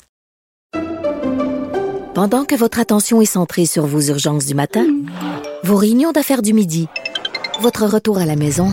Pendant 2.16 2.46
que 2.46 2.56
votre 2.56 2.80
attention 2.80 3.22
est 3.22 3.26
centrée 3.26 3.66
sur 3.66 3.86
vos 3.86 4.02
urgences 4.02 4.46
du 4.46 4.54
matin, 4.54 4.86
vos 5.64 5.76
réunions 5.76 6.12
d'affaires 6.12 6.42
du 6.42 6.54
midi, 6.54 6.88
votre 7.60 7.86
retour 7.86 8.20
à 8.20 8.26
la 8.26 8.36
maison 8.36 8.68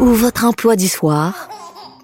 ou 0.00 0.06
votre 0.06 0.46
emploi 0.46 0.74
du 0.74 0.88
soir, 0.88 1.48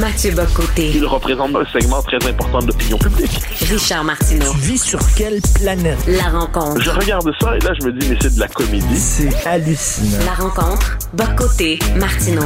Mathieu 0.00 0.32
Bocoté. 0.32 0.90
Il 0.92 1.06
représente 1.06 1.54
un 1.54 1.64
segment 1.66 2.02
très 2.02 2.16
important 2.28 2.58
de 2.58 2.66
l'opinion 2.66 2.98
publique. 2.98 3.40
Richard 3.70 4.02
Martineau. 4.02 4.50
Tu 4.50 4.58
vis 4.58 4.82
sur 4.82 4.98
quelle 5.14 5.40
planète? 5.54 5.98
La 6.08 6.30
rencontre. 6.30 6.80
Je 6.80 6.90
regarde 6.90 7.30
ça 7.40 7.56
et 7.56 7.60
là, 7.60 7.72
je 7.78 7.86
me 7.86 7.92
dis, 7.92 8.08
mais 8.08 8.16
c'est 8.20 8.34
de 8.34 8.40
la 8.40 8.48
comédie. 8.48 8.96
C'est 8.96 9.46
hallucinant. 9.46 10.24
La 10.24 10.34
rencontre. 10.34 10.98
Bocoté. 11.12 11.78
Martineau. 11.96 12.42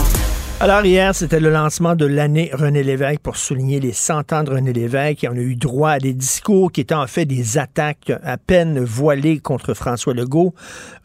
Alors 0.60 0.84
hier, 0.84 1.14
c'était 1.14 1.40
le 1.40 1.50
lancement 1.50 1.94
de 1.94 2.04
l'année 2.04 2.50
René 2.52 2.82
Lévesque 2.82 3.20
pour 3.20 3.38
souligner 3.38 3.80
les 3.80 3.92
100 3.92 4.32
ans 4.34 4.42
de 4.42 4.50
René 4.50 4.74
Lévesque 4.74 5.24
et 5.24 5.28
on 5.28 5.32
a 5.32 5.36
eu 5.36 5.56
droit 5.56 5.92
à 5.92 5.98
des 6.00 6.12
discours 6.12 6.70
qui 6.70 6.82
étaient 6.82 6.94
en 6.94 7.06
fait 7.06 7.24
des 7.24 7.56
attaques 7.56 8.12
à 8.24 8.36
peine 8.36 8.84
voilées 8.84 9.38
contre 9.38 9.72
François 9.72 10.12
Legault. 10.12 10.54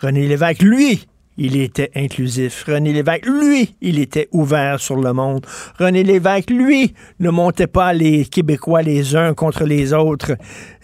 René 0.01 0.27
Lévesque, 0.27 0.61
lui, 0.63 1.07
il 1.37 1.59
était 1.61 1.89
inclusif. 1.95 2.63
René 2.67 2.93
Lévesque, 2.93 3.25
lui, 3.25 3.75
il 3.81 3.99
était 3.99 4.27
ouvert 4.31 4.79
sur 4.79 4.95
le 4.97 5.13
monde. 5.13 5.45
René 5.79 6.03
Lévesque, 6.03 6.49
lui, 6.49 6.93
ne 7.19 7.29
montait 7.29 7.67
pas 7.67 7.93
les 7.93 8.25
Québécois 8.25 8.81
les 8.81 9.15
uns 9.15 9.33
contre 9.33 9.63
les 9.65 9.93
autres. 9.93 10.33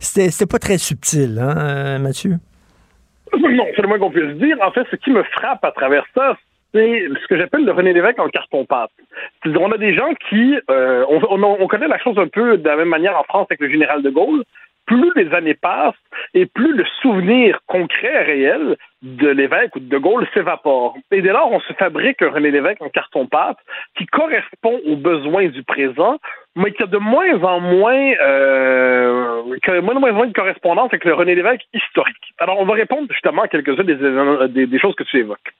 C'était 0.00 0.46
pas 0.46 0.58
très 0.58 0.78
subtil, 0.78 1.38
hein, 1.40 1.98
Mathieu? 1.98 2.36
Non, 3.36 3.66
c'est 3.74 3.82
le 3.82 3.88
moins 3.88 3.98
qu'on 3.98 4.10
puisse 4.10 4.36
dire. 4.38 4.56
En 4.62 4.70
fait, 4.70 4.86
ce 4.90 4.96
qui 4.96 5.10
me 5.10 5.22
frappe 5.24 5.64
à 5.64 5.72
travers 5.72 6.04
ça, 6.14 6.36
c'est 6.72 7.02
ce 7.22 7.26
que 7.28 7.36
j'appelle 7.36 7.64
le 7.64 7.72
René 7.72 7.92
Lévesque 7.92 8.18
en 8.18 8.28
carton-pâte. 8.28 8.90
On 9.46 9.72
a 9.72 9.78
des 9.78 9.94
gens 9.94 10.10
qui... 10.28 10.54
euh, 10.70 11.04
on- 11.08 11.42
on 11.42 11.66
connaît 11.66 11.88
la 11.88 11.98
chose 11.98 12.16
un 12.18 12.28
peu 12.28 12.56
de 12.58 12.68
la 12.68 12.76
même 12.76 12.88
manière 12.88 13.16
en 13.18 13.24
France 13.24 13.46
avec 13.50 13.60
le 13.60 13.70
général 13.70 14.02
de 14.02 14.10
Gaulle. 14.10 14.44
Plus 14.86 15.10
les 15.16 15.32
années 15.34 15.54
passent 15.54 15.94
et 16.34 16.46
plus 16.46 16.76
le 16.76 16.84
souvenir 17.00 17.58
concret, 17.66 18.22
réel 18.22 18.76
de 19.02 19.28
l'évêque 19.28 19.76
ou 19.76 19.80
de 19.80 19.88
De 19.88 19.98
Gaulle 19.98 20.26
s'évapore. 20.32 20.96
Et 21.10 21.20
dès 21.20 21.32
lors, 21.32 21.52
on 21.52 21.60
se 21.60 21.72
fabrique 21.74 22.22
un 22.22 22.30
René 22.30 22.50
Lévesque 22.50 22.80
en 22.82 22.88
carton-pâte 22.88 23.58
qui 23.96 24.06
correspond 24.06 24.80
aux 24.86 24.96
besoins 24.96 25.48
du 25.48 25.62
présent, 25.62 26.18
mais 26.56 26.72
qui 26.72 26.82
a 26.82 26.86
de 26.86 26.98
moins 26.98 27.42
en 27.42 27.60
moins, 27.60 28.12
euh, 28.22 29.42
de 29.44 29.80
moins 29.80 29.96
en 29.96 30.12
moins 30.12 30.26
de 30.26 30.32
correspondance 30.32 30.88
avec 30.92 31.04
le 31.04 31.14
René 31.14 31.34
Lévesque 31.34 31.66
historique. 31.74 32.32
Alors, 32.38 32.58
on 32.60 32.64
va 32.64 32.74
répondre 32.74 33.06
justement 33.10 33.42
à 33.42 33.48
quelques-unes 33.48 34.48
des, 34.48 34.66
des 34.66 34.78
choses 34.78 34.94
que 34.94 35.04
tu 35.04 35.18
évoques. 35.18 35.52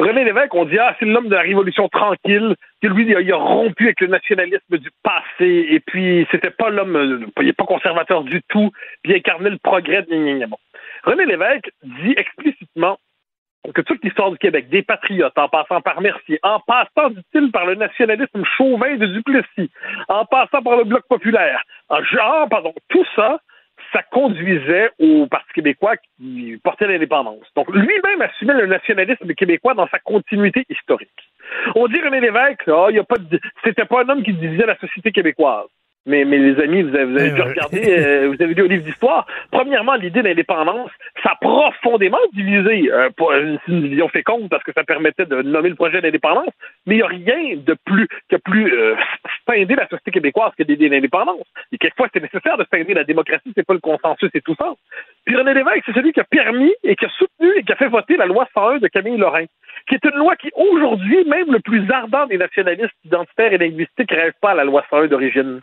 René 0.00 0.24
Lévesque, 0.24 0.54
on 0.54 0.64
dit, 0.64 0.78
ah, 0.78 0.96
c'est 0.98 1.04
l'homme 1.04 1.28
de 1.28 1.34
la 1.34 1.42
Révolution 1.42 1.86
tranquille, 1.90 2.54
que 2.82 2.88
lui, 2.88 3.06
il 3.06 3.32
a, 3.32 3.36
rompu 3.36 3.84
avec 3.84 4.00
le 4.00 4.06
nationalisme 4.06 4.78
du 4.78 4.90
passé, 5.02 5.66
et 5.68 5.80
puis 5.80 6.26
c'était 6.30 6.50
pas 6.50 6.70
l'homme, 6.70 6.96
euh, 6.96 7.26
il 7.40 7.46
n'est 7.46 7.52
pas 7.52 7.66
conservateur 7.66 8.24
du 8.24 8.40
tout, 8.48 8.70
puis 9.02 9.12
il 9.12 9.16
incarnait 9.16 9.50
le 9.50 9.58
progrès. 9.58 10.06
gna. 10.08 10.46
Bon. 10.46 10.56
René 11.04 11.26
Lévesque 11.26 11.70
dit 11.82 12.14
explicitement 12.16 12.98
que 13.74 13.82
toute 13.82 14.02
l'histoire 14.02 14.30
du 14.30 14.38
Québec, 14.38 14.70
des 14.70 14.82
patriotes, 14.82 15.36
en 15.36 15.50
passant 15.50 15.82
par 15.82 16.00
Mercier, 16.00 16.40
en 16.42 16.60
passant, 16.60 17.10
dit-il, 17.10 17.50
par 17.50 17.66
le 17.66 17.74
nationalisme 17.74 18.42
chauvin 18.56 18.96
de 18.96 19.04
Duplessis, 19.04 19.70
en 20.08 20.24
passant 20.24 20.62
par 20.62 20.78
le 20.78 20.84
Bloc 20.84 21.06
populaire, 21.08 21.62
en 21.90 22.02
genre, 22.02 22.48
pardon, 22.48 22.72
tout 22.88 23.04
ça, 23.14 23.38
ça 23.92 24.02
conduisait 24.02 24.90
au 24.98 25.26
Parti 25.26 25.52
québécois 25.54 25.96
qui 25.96 26.58
portait 26.62 26.86
l'indépendance. 26.86 27.46
Donc, 27.56 27.68
lui-même 27.70 28.22
assumait 28.22 28.54
le 28.54 28.66
nationalisme 28.66 29.34
québécois 29.34 29.74
dans 29.74 29.88
sa 29.88 29.98
continuité 29.98 30.64
historique. 30.68 31.10
On 31.74 31.88
dit 31.88 32.00
René 32.00 32.20
Lévesque, 32.20 32.64
il 32.66 32.96
y 32.96 32.98
a 32.98 33.04
pas 33.04 33.16
c'était 33.64 33.84
pas 33.84 34.02
un 34.04 34.08
homme 34.08 34.22
qui 34.22 34.32
divisait 34.34 34.66
la 34.66 34.78
société 34.78 35.12
québécoise. 35.12 35.68
Mais, 36.10 36.24
mais 36.24 36.38
les 36.38 36.60
amis, 36.60 36.82
vous 36.82 36.94
avez, 36.94 37.04
vous 37.04 37.18
avez 37.18 37.30
dû 37.30 37.42
regarder, 37.42 37.98
euh, 37.98 38.28
vous 38.28 38.42
avez 38.42 38.54
lu 38.54 38.62
au 38.62 38.66
livre 38.66 38.84
d'histoire. 38.84 39.26
Premièrement, 39.50 39.94
l'idée 39.94 40.22
d'indépendance, 40.22 40.90
ça 41.22 41.30
a 41.30 41.36
profondément 41.36 42.18
divisé. 42.32 42.90
Euh, 42.92 43.08
c'est 43.18 43.72
une 43.72 43.82
division 43.82 44.08
féconde 44.08 44.48
parce 44.50 44.64
que 44.64 44.72
ça 44.72 44.84
permettait 44.84 45.26
de 45.26 45.42
nommer 45.42 45.68
le 45.68 45.76
projet 45.76 46.00
d'indépendance, 46.00 46.52
mais 46.86 46.96
il 46.96 46.98
n'y 46.98 47.02
a 47.02 47.06
rien 47.06 47.56
de 47.56 47.76
plus 47.84 48.08
que 48.28 48.36
plus 48.36 48.72
euh, 48.72 48.96
la 49.48 49.88
société 49.88 50.10
québécoise 50.10 50.52
que 50.56 50.62
d'aider 50.62 50.88
l'indépendance. 50.88 51.46
Et 51.72 51.78
quelquefois, 51.78 52.08
c'est 52.12 52.20
nécessaire 52.20 52.56
de 52.56 52.66
scinder 52.72 52.94
la 52.94 53.04
démocratie, 53.04 53.52
c'est 53.54 53.66
pas 53.66 53.74
le 53.74 53.80
consensus 53.80 54.30
et 54.34 54.40
tout 54.40 54.54
ça. 54.58 54.72
Puis 55.24 55.36
René 55.36 55.54
Lévesque, 55.54 55.82
c'est 55.86 55.94
celui 55.94 56.12
qui 56.12 56.20
a 56.20 56.24
permis 56.24 56.72
et 56.82 56.96
qui 56.96 57.04
a 57.04 57.08
soutenu 57.10 57.50
et 57.56 57.62
qui 57.62 57.72
a 57.72 57.76
fait 57.76 57.88
voter 57.88 58.16
la 58.16 58.26
loi 58.26 58.48
101 58.54 58.78
de 58.78 58.88
Camille 58.88 59.16
Lorrain, 59.16 59.44
qui 59.90 59.96
est 59.96 60.04
une 60.04 60.18
loi 60.18 60.36
qui, 60.36 60.50
aujourd'hui, 60.54 61.24
même 61.24 61.50
le 61.52 61.58
plus 61.58 61.90
ardent 61.90 62.26
des 62.26 62.38
nationalistes 62.38 62.94
identitaires 63.04 63.52
et 63.52 63.58
linguistiques 63.58 64.12
rêve 64.12 64.32
pas 64.40 64.52
à 64.52 64.54
la 64.54 64.62
loi 64.62 64.84
101 64.88 65.08
d'origine. 65.08 65.60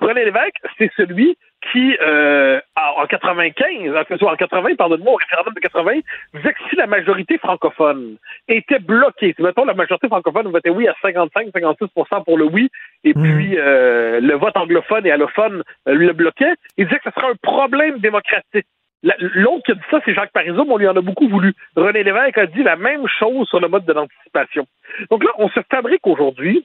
René 0.00 0.24
Lévesque, 0.24 0.56
c'est 0.78 0.90
celui 0.96 1.36
qui, 1.70 1.94
euh, 2.00 2.60
en 2.76 3.02
en 3.02 3.06
95, 3.06 3.94
en 3.94 4.04
fait, 4.04 4.22
en 4.22 4.36
80, 4.36 4.76
pardonne-moi, 4.76 5.12
au 5.12 5.16
référendum 5.16 5.52
de 5.52 5.60
80, 5.60 5.92
disait 6.34 6.52
que 6.54 6.58
si 6.70 6.76
la 6.76 6.86
majorité 6.86 7.36
francophone 7.36 8.16
était 8.48 8.78
bloquée, 8.78 9.34
si, 9.36 9.42
mettons, 9.42 9.66
la 9.66 9.74
majorité 9.74 10.08
francophone 10.08 10.48
votait 10.48 10.70
oui 10.70 10.88
à 10.88 10.94
55-56% 11.04 12.24
pour 12.24 12.38
le 12.38 12.46
oui, 12.46 12.70
et 13.04 13.12
puis 13.12 13.58
euh, 13.58 14.20
le 14.20 14.34
vote 14.36 14.56
anglophone 14.56 15.06
et 15.06 15.10
allophone 15.10 15.62
euh, 15.88 15.94
le 15.94 16.12
bloquait, 16.14 16.54
il 16.78 16.86
disait 16.86 17.00
que 17.00 17.10
ce 17.10 17.20
serait 17.20 17.32
un 17.32 17.36
problème 17.42 17.98
démocratique. 17.98 18.66
La- 19.02 19.14
L'autre 19.18 19.62
qui 19.64 19.72
a 19.72 19.74
dit 19.74 19.80
ça, 19.90 20.00
c'est 20.04 20.14
Jacques 20.14 20.32
Parizeau, 20.32 20.64
mais 20.64 20.72
on 20.72 20.76
lui 20.76 20.88
en 20.88 20.96
a 20.96 21.00
beaucoup 21.00 21.28
voulu. 21.28 21.54
René 21.76 22.02
Lévesque 22.02 22.38
a 22.38 22.46
dit 22.46 22.62
la 22.62 22.76
même 22.76 23.06
chose 23.06 23.46
sur 23.48 23.60
le 23.60 23.68
mode 23.68 23.84
de 23.84 23.92
l'anticipation. 23.92 24.66
Donc 25.10 25.22
là, 25.24 25.30
on 25.38 25.48
se 25.50 25.60
fabrique 25.70 26.06
aujourd'hui 26.06 26.64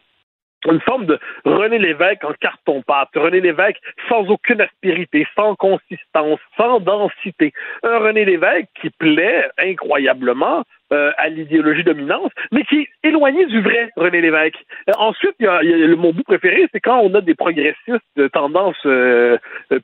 une 0.65 0.79
forme 0.79 1.05
de 1.05 1.19
René 1.43 1.77
Lévesque 1.77 2.23
en 2.23 2.33
carton-pâte. 2.39 3.09
René 3.15 3.41
Lévesque 3.41 3.79
sans 4.07 4.25
aucune 4.29 4.61
aspérité, 4.61 5.27
sans 5.35 5.55
consistance, 5.55 6.39
sans 6.57 6.79
densité. 6.79 7.51
Un 7.83 7.99
René 7.99 8.23
Lévesque 8.25 8.69
qui 8.81 8.89
plaît 8.89 9.49
incroyablement 9.57 10.63
euh, 10.93 11.11
à 11.17 11.27
l'idéologie 11.29 11.83
dominante, 11.83 12.31
mais 12.51 12.63
qui 12.63 12.81
est 12.81 12.89
éloigné 13.03 13.45
du 13.47 13.61
vrai 13.61 13.89
René 13.95 14.21
Lévesque. 14.21 14.63
Euh, 14.89 14.93
ensuite, 14.99 15.35
il 15.39 15.45
y 15.45 15.49
a, 15.49 15.63
il 15.63 15.69
y 15.69 15.73
a 15.73 15.87
le, 15.87 15.95
mon 15.95 16.13
bout 16.13 16.23
préféré, 16.23 16.67
c'est 16.71 16.79
quand 16.79 16.99
on 16.99 17.13
a 17.15 17.21
des 17.21 17.33
progressistes 17.33 18.05
de 18.15 18.27
tendance 18.27 18.77
euh, 18.85 19.37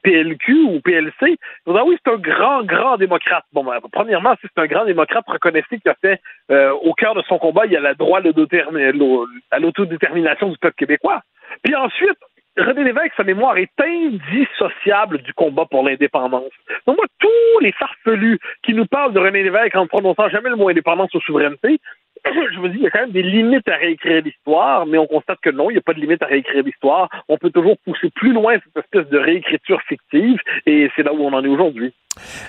PLQ 0.03 0.53
ou 0.65 0.79
PLC. 0.81 1.37
Vont 1.65 1.73
dire, 1.73 1.81
ah 1.81 1.85
oui, 1.85 1.97
c'est 2.03 2.11
un 2.11 2.17
grand, 2.17 2.63
grand 2.63 2.97
démocrate. 2.97 3.43
Bon, 3.53 3.63
ben, 3.63 3.79
premièrement, 3.91 4.35
si 4.39 4.47
c'est 4.53 4.61
un 4.61 4.67
grand 4.67 4.85
démocrate, 4.85 5.25
reconnaissez 5.27 5.79
qu'il 5.79 5.89
a 5.89 5.95
fait 5.95 6.21
au 6.81 6.93
cœur 6.93 7.15
de 7.15 7.23
son 7.23 7.39
combat, 7.39 7.65
il 7.65 7.71
y 7.71 7.77
a 7.77 7.79
le 7.79 7.95
droit 7.95 8.19
à 8.19 9.59
l'autodétermination 9.59 10.49
du 10.49 10.57
peuple 10.57 10.75
québécois. 10.75 11.21
Puis 11.63 11.75
ensuite, 11.75 12.17
René 12.59 12.83
Lévesque, 12.83 13.13
sa 13.15 13.23
mémoire 13.23 13.57
est 13.57 13.71
indissociable 13.79 15.19
du 15.19 15.33
combat 15.33 15.65
pour 15.65 15.83
l'indépendance. 15.83 16.51
Donc 16.85 16.97
moi, 16.97 17.05
tous 17.19 17.59
les 17.61 17.71
farfelus 17.71 18.39
qui 18.63 18.73
nous 18.73 18.85
parlent 18.85 19.13
de 19.13 19.19
René 19.19 19.43
Lévesque 19.43 19.75
en 19.75 19.87
prononçant 19.87 20.29
jamais 20.29 20.49
le 20.49 20.55
mot 20.55 20.69
indépendance 20.69 21.13
ou 21.13 21.21
souveraineté, 21.21 21.79
je 22.25 22.59
me 22.59 22.69
dis, 22.69 22.77
il 22.77 22.83
y 22.83 22.87
a 22.87 22.89
quand 22.89 23.01
même 23.01 23.11
des 23.11 23.23
limites 23.23 23.67
à 23.69 23.75
réécrire 23.75 24.21
l'histoire, 24.23 24.85
mais 24.85 24.97
on 24.97 25.07
constate 25.07 25.39
que 25.41 25.49
non, 25.49 25.69
il 25.69 25.73
n'y 25.73 25.79
a 25.79 25.81
pas 25.81 25.93
de 25.93 25.99
limite 25.99 26.21
à 26.21 26.27
réécrire 26.27 26.63
l'histoire. 26.63 27.09
On 27.27 27.37
peut 27.37 27.49
toujours 27.49 27.77
pousser 27.85 28.09
plus 28.09 28.33
loin 28.33 28.55
cette 28.55 28.85
espèce 28.85 29.09
de 29.09 29.17
réécriture 29.17 29.81
fictive, 29.83 30.39
et 30.65 30.89
c'est 30.95 31.03
là 31.03 31.13
où 31.13 31.21
on 31.23 31.33
en 31.33 31.43
est 31.43 31.47
aujourd'hui. 31.47 31.93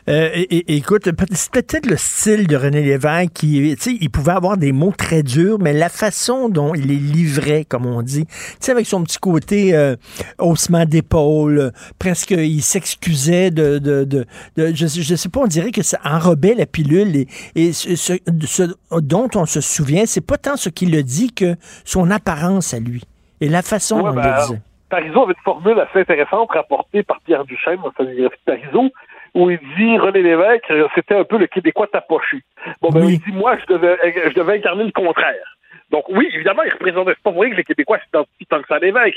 Euh, 0.08 0.30
et- 0.34 0.56
et- 0.56 0.76
écoute, 0.76 1.08
c'est 1.32 1.50
peut-être 1.52 1.86
le 1.86 1.96
style 1.96 2.46
de 2.46 2.56
René 2.56 2.82
Lévesque 2.82 3.32
qui, 3.34 3.74
tu 3.76 3.82
sais, 3.82 3.98
il 4.00 4.10
pouvait 4.10 4.32
avoir 4.32 4.56
des 4.56 4.72
mots 4.72 4.92
très 4.96 5.22
durs, 5.22 5.58
mais 5.60 5.72
la 5.72 5.88
façon 5.88 6.48
dont 6.48 6.74
il 6.74 6.86
les 6.86 6.96
livrait, 6.96 7.64
comme 7.64 7.86
on 7.86 8.02
dit, 8.02 8.26
tu 8.26 8.32
sais, 8.60 8.72
avec 8.72 8.86
son 8.86 9.02
petit 9.02 9.18
côté 9.18 9.74
euh, 9.74 9.96
haussement 10.38 10.84
d'épaule, 10.84 11.72
presque, 11.98 12.30
il 12.32 12.62
s'excusait 12.62 13.50
de, 13.50 13.78
de, 13.78 14.04
de, 14.04 14.26
de- 14.56 14.72
je, 14.74 14.86
sais- 14.86 15.02
je 15.02 15.14
sais 15.14 15.28
pas, 15.28 15.40
on 15.40 15.46
dirait 15.46 15.70
que 15.72 15.82
ça 15.82 15.98
enrobait 16.04 16.54
la 16.54 16.66
pilule 16.66 17.16
et, 17.16 17.26
et 17.54 17.72
ce, 17.72 17.96
ce- 17.96 18.12
ce 18.46 18.62
dont 19.00 19.28
on 19.34 19.46
se 19.46 19.60
souvient, 19.60 20.06
c'est 20.06 20.20
pas 20.26 20.38
tant 20.38 20.56
ce 20.56 20.68
qu'il 20.68 20.94
a 20.96 21.02
dit 21.02 21.32
que 21.32 21.56
son 21.84 22.10
apparence 22.10 22.74
à 22.74 22.78
lui 22.80 23.02
et 23.40 23.48
la 23.48 23.62
façon 23.62 23.96
Ouais, 24.00 24.10
dont 24.10 24.14
ben, 24.16 24.22
il 24.22 24.28
le 24.40 24.46
disait. 24.46 24.60
Parizeau 24.90 25.22
avait 25.22 25.34
une 25.34 25.44
formule 25.44 25.78
assez 25.78 26.00
intéressante 26.00 26.48
rapportée 26.50 27.02
par 27.04 27.20
Pierre 27.24 27.44
Duchesne 27.44 27.76
dans 27.76 27.92
sa 27.96 28.02
biographie 28.04 28.36
de 28.46 28.52
Parizeau, 28.52 28.90
où 29.34 29.50
il 29.50 29.58
dit 29.76 29.98
René 29.98 30.22
Lévesque, 30.22 30.72
c'était 30.94 31.16
un 31.16 31.24
peu 31.24 31.38
le 31.38 31.46
Québécois 31.46 31.86
tapoché. 31.86 32.38
Bon, 32.80 32.90
ben, 32.90 33.04
il 33.04 33.18
dit, 33.18 33.32
moi, 33.32 33.56
je 33.58 33.74
devais, 33.74 33.96
je 34.28 34.34
devais 34.34 34.54
incarner 34.54 34.84
le 34.84 34.92
contraire. 34.92 35.56
Donc, 35.90 36.04
oui, 36.08 36.30
évidemment, 36.32 36.62
il 36.62 36.72
représentait, 36.72 37.12
c'est 37.16 37.22
pas 37.22 37.32
pour 37.32 37.42
rien 37.42 37.50
que 37.50 37.56
les 37.56 37.64
Québécois 37.64 37.98
s'identifient 38.04 38.46
tant 38.46 38.62
que 38.62 38.68
ça 38.68 38.76
à 38.76 38.78
l'évêque. 38.78 39.16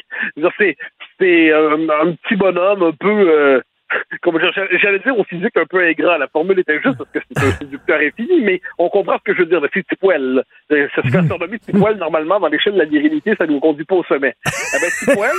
C'est, 0.57 0.76
c'est 1.19 1.52
euh, 1.52 1.88
un 2.02 2.14
petit 2.14 2.35
bonhomme 2.35 2.84
un 2.84 2.91
peu, 2.91 3.30
euh, 3.30 3.61
comme 4.21 4.39
j'allais 4.39 4.99
dire 4.99 5.17
au 5.17 5.23
physique 5.23 5.55
un 5.55 5.65
peu 5.65 5.83
ingrat. 5.85 6.17
La 6.17 6.27
formule 6.27 6.59
était 6.59 6.81
juste 6.81 6.97
parce 6.97 7.09
que 7.11 7.19
c'est 7.31 7.45
un 7.45 7.51
séducteur 7.59 7.99
infini, 7.99 8.41
mais 8.41 8.61
on 8.77 8.89
comprend 8.89 9.17
ce 9.17 9.23
que 9.23 9.33
je 9.33 9.39
veux 9.39 9.45
dire. 9.45 9.61
C'est 9.73 9.83
petit 9.83 9.95
poil. 9.95 10.43
Euh, 10.71 10.87
Ça 10.95 11.01
se 11.01 11.07
fait 11.07 11.27
surnommer 11.27 11.57
petit 11.57 11.71
poil, 11.71 11.97
normalement, 11.97 12.39
dans 12.39 12.47
l'échelle 12.47 12.73
de 12.73 12.79
la 12.79 12.85
virilité, 12.85 13.35
ça 13.37 13.45
ne 13.45 13.53
nous 13.53 13.59
conduit 13.59 13.85
pas 13.85 13.95
au 13.95 14.03
sommet. 14.03 14.35
Eh 14.45 14.79
ben, 14.79 14.89
petit 14.89 15.05
poil, 15.13 15.35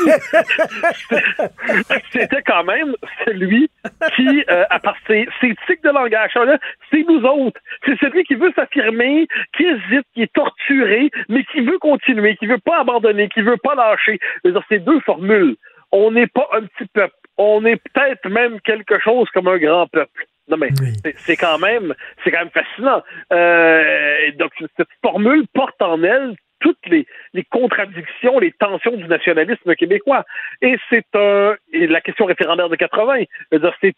c'était 2.12 2.42
quand 2.42 2.64
même 2.64 2.94
celui 3.24 3.70
qui, 4.16 4.44
euh, 4.50 4.64
à 4.70 4.78
part 4.78 4.96
ses, 5.06 5.26
ses 5.40 5.54
tics 5.66 5.82
de 5.82 5.90
langage, 5.90 6.34
là, 6.34 6.58
c'est 6.90 7.04
nous 7.08 7.22
autres. 7.24 7.60
C'est 7.86 7.98
celui 7.98 8.24
qui 8.24 8.34
veut 8.34 8.52
s'affirmer, 8.54 9.26
qui 9.56 9.64
hésite, 9.64 10.06
qui 10.14 10.22
est 10.22 10.32
torturé, 10.32 11.10
mais 11.28 11.44
qui 11.44 11.60
veut 11.60 11.78
continuer, 11.78 12.36
qui 12.36 12.46
veut 12.46 12.58
pas 12.58 12.80
abandonner, 12.80 13.28
qui 13.28 13.42
veut 13.42 13.56
pas 13.56 13.74
lâcher. 13.74 14.18
C'est 14.68 14.78
deux 14.78 15.00
formules. 15.00 15.56
On 15.92 16.10
n'est 16.10 16.26
pas 16.26 16.48
un 16.52 16.62
petit 16.62 16.88
peuple. 16.92 17.14
On 17.36 17.64
est 17.64 17.76
peut-être 17.76 18.28
même 18.28 18.60
quelque 18.60 18.98
chose 19.00 19.28
comme 19.30 19.48
un 19.48 19.58
grand 19.58 19.86
peuple. 19.88 20.26
Non 20.48 20.56
mais 20.58 20.68
c'est- 21.02 21.18
c'est 21.18 21.36
quand 21.36 21.58
même 21.58 21.94
c'est 22.22 22.30
quand 22.30 22.40
même 22.40 22.50
fascinant. 22.50 23.02
Euh, 23.32 24.30
donc 24.38 24.52
cette 24.76 24.88
formule 25.02 25.44
porte 25.54 25.80
en 25.80 26.02
elle 26.02 26.34
toutes 26.60 26.86
les, 26.86 27.06
les 27.34 27.44
contradictions, 27.44 28.38
les 28.38 28.52
tensions 28.52 28.96
du 28.96 29.04
nationalisme 29.04 29.74
québécois. 29.74 30.24
Et 30.62 30.76
c'est 30.88 31.04
un 31.14 31.54
et 31.74 31.86
la 31.86 32.00
question 32.00 32.24
référendaire 32.24 32.70
de 32.70 32.76
80. 32.76 33.24
Je 33.52 33.56
veux 33.56 33.60
dire, 33.60 33.74
c'est 33.80 33.92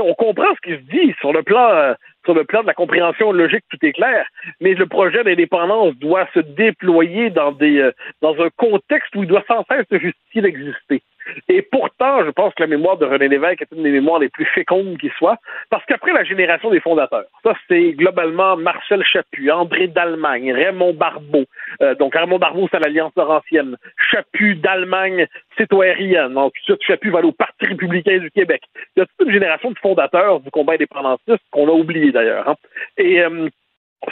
on 0.00 0.14
comprend 0.14 0.46
ce 0.54 0.60
qui 0.70 0.76
se 0.76 0.90
dit 0.90 1.14
sur 1.20 1.32
le 1.32 1.42
plan 1.42 1.68
euh, 1.70 1.94
sur 2.24 2.34
le 2.34 2.44
plan 2.44 2.62
de 2.62 2.66
la 2.68 2.74
compréhension 2.74 3.32
logique, 3.32 3.64
tout 3.68 3.84
est 3.84 3.92
clair. 3.92 4.26
Mais 4.60 4.74
le 4.74 4.86
projet 4.86 5.24
d'indépendance 5.24 5.94
doit 5.96 6.28
se 6.34 6.40
déployer 6.40 7.30
dans 7.30 7.52
des 7.52 7.80
euh, 7.80 7.92
dans 8.22 8.40
un 8.40 8.48
contexte 8.56 9.14
où 9.16 9.22
il 9.24 9.28
doit 9.28 9.44
sans 9.48 9.64
cesse 9.68 9.86
se 9.90 9.98
justifier 9.98 10.42
d'exister. 10.42 11.02
Et 11.48 11.62
pourtant, 11.62 12.24
je 12.24 12.30
pense 12.30 12.54
que 12.54 12.62
la 12.62 12.66
mémoire 12.66 12.96
de 12.96 13.06
René 13.06 13.28
Lévesque 13.28 13.62
est 13.62 13.74
une 13.74 13.82
des 13.82 13.90
mémoires 13.90 14.18
les 14.18 14.28
plus 14.28 14.44
fécondes 14.46 14.98
qui 14.98 15.10
soit, 15.18 15.36
parce 15.70 15.84
qu'après 15.86 16.12
la 16.12 16.24
génération 16.24 16.70
des 16.70 16.80
fondateurs, 16.80 17.24
ça 17.42 17.54
c'est 17.68 17.92
globalement 17.92 18.56
Marcel 18.56 19.02
Chaput, 19.04 19.50
André 19.50 19.88
d'Allemagne, 19.88 20.52
Raymond 20.52 20.94
Barbeau. 20.94 21.44
Euh, 21.82 21.94
donc 21.94 22.14
Raymond 22.14 22.38
Barbeau, 22.38 22.68
c'est 22.70 22.80
l'Alliance 22.80 23.12
Laurentienne. 23.16 23.76
Chaput 24.10 24.56
d'Allemagne, 24.56 25.26
c'est 25.56 25.72
au 25.72 25.78
RIN. 25.78 26.30
Donc 26.30 26.52
ensuite, 26.62 26.82
Chaput 26.82 27.10
va 27.10 27.20
au 27.20 27.32
Parti 27.32 27.66
républicain 27.66 28.18
du 28.18 28.30
Québec. 28.30 28.62
Il 28.96 29.00
y 29.00 29.02
a 29.02 29.06
toute 29.06 29.26
une 29.28 29.32
génération 29.32 29.70
de 29.70 29.78
fondateurs 29.78 30.40
du 30.40 30.50
combat 30.50 30.74
indépendantiste 30.74 31.42
qu'on 31.50 31.68
a 31.68 31.72
oublié 31.72 32.12
d'ailleurs. 32.12 32.48
hein. 32.48 32.56
Et 32.96 33.22
euh, 33.22 33.48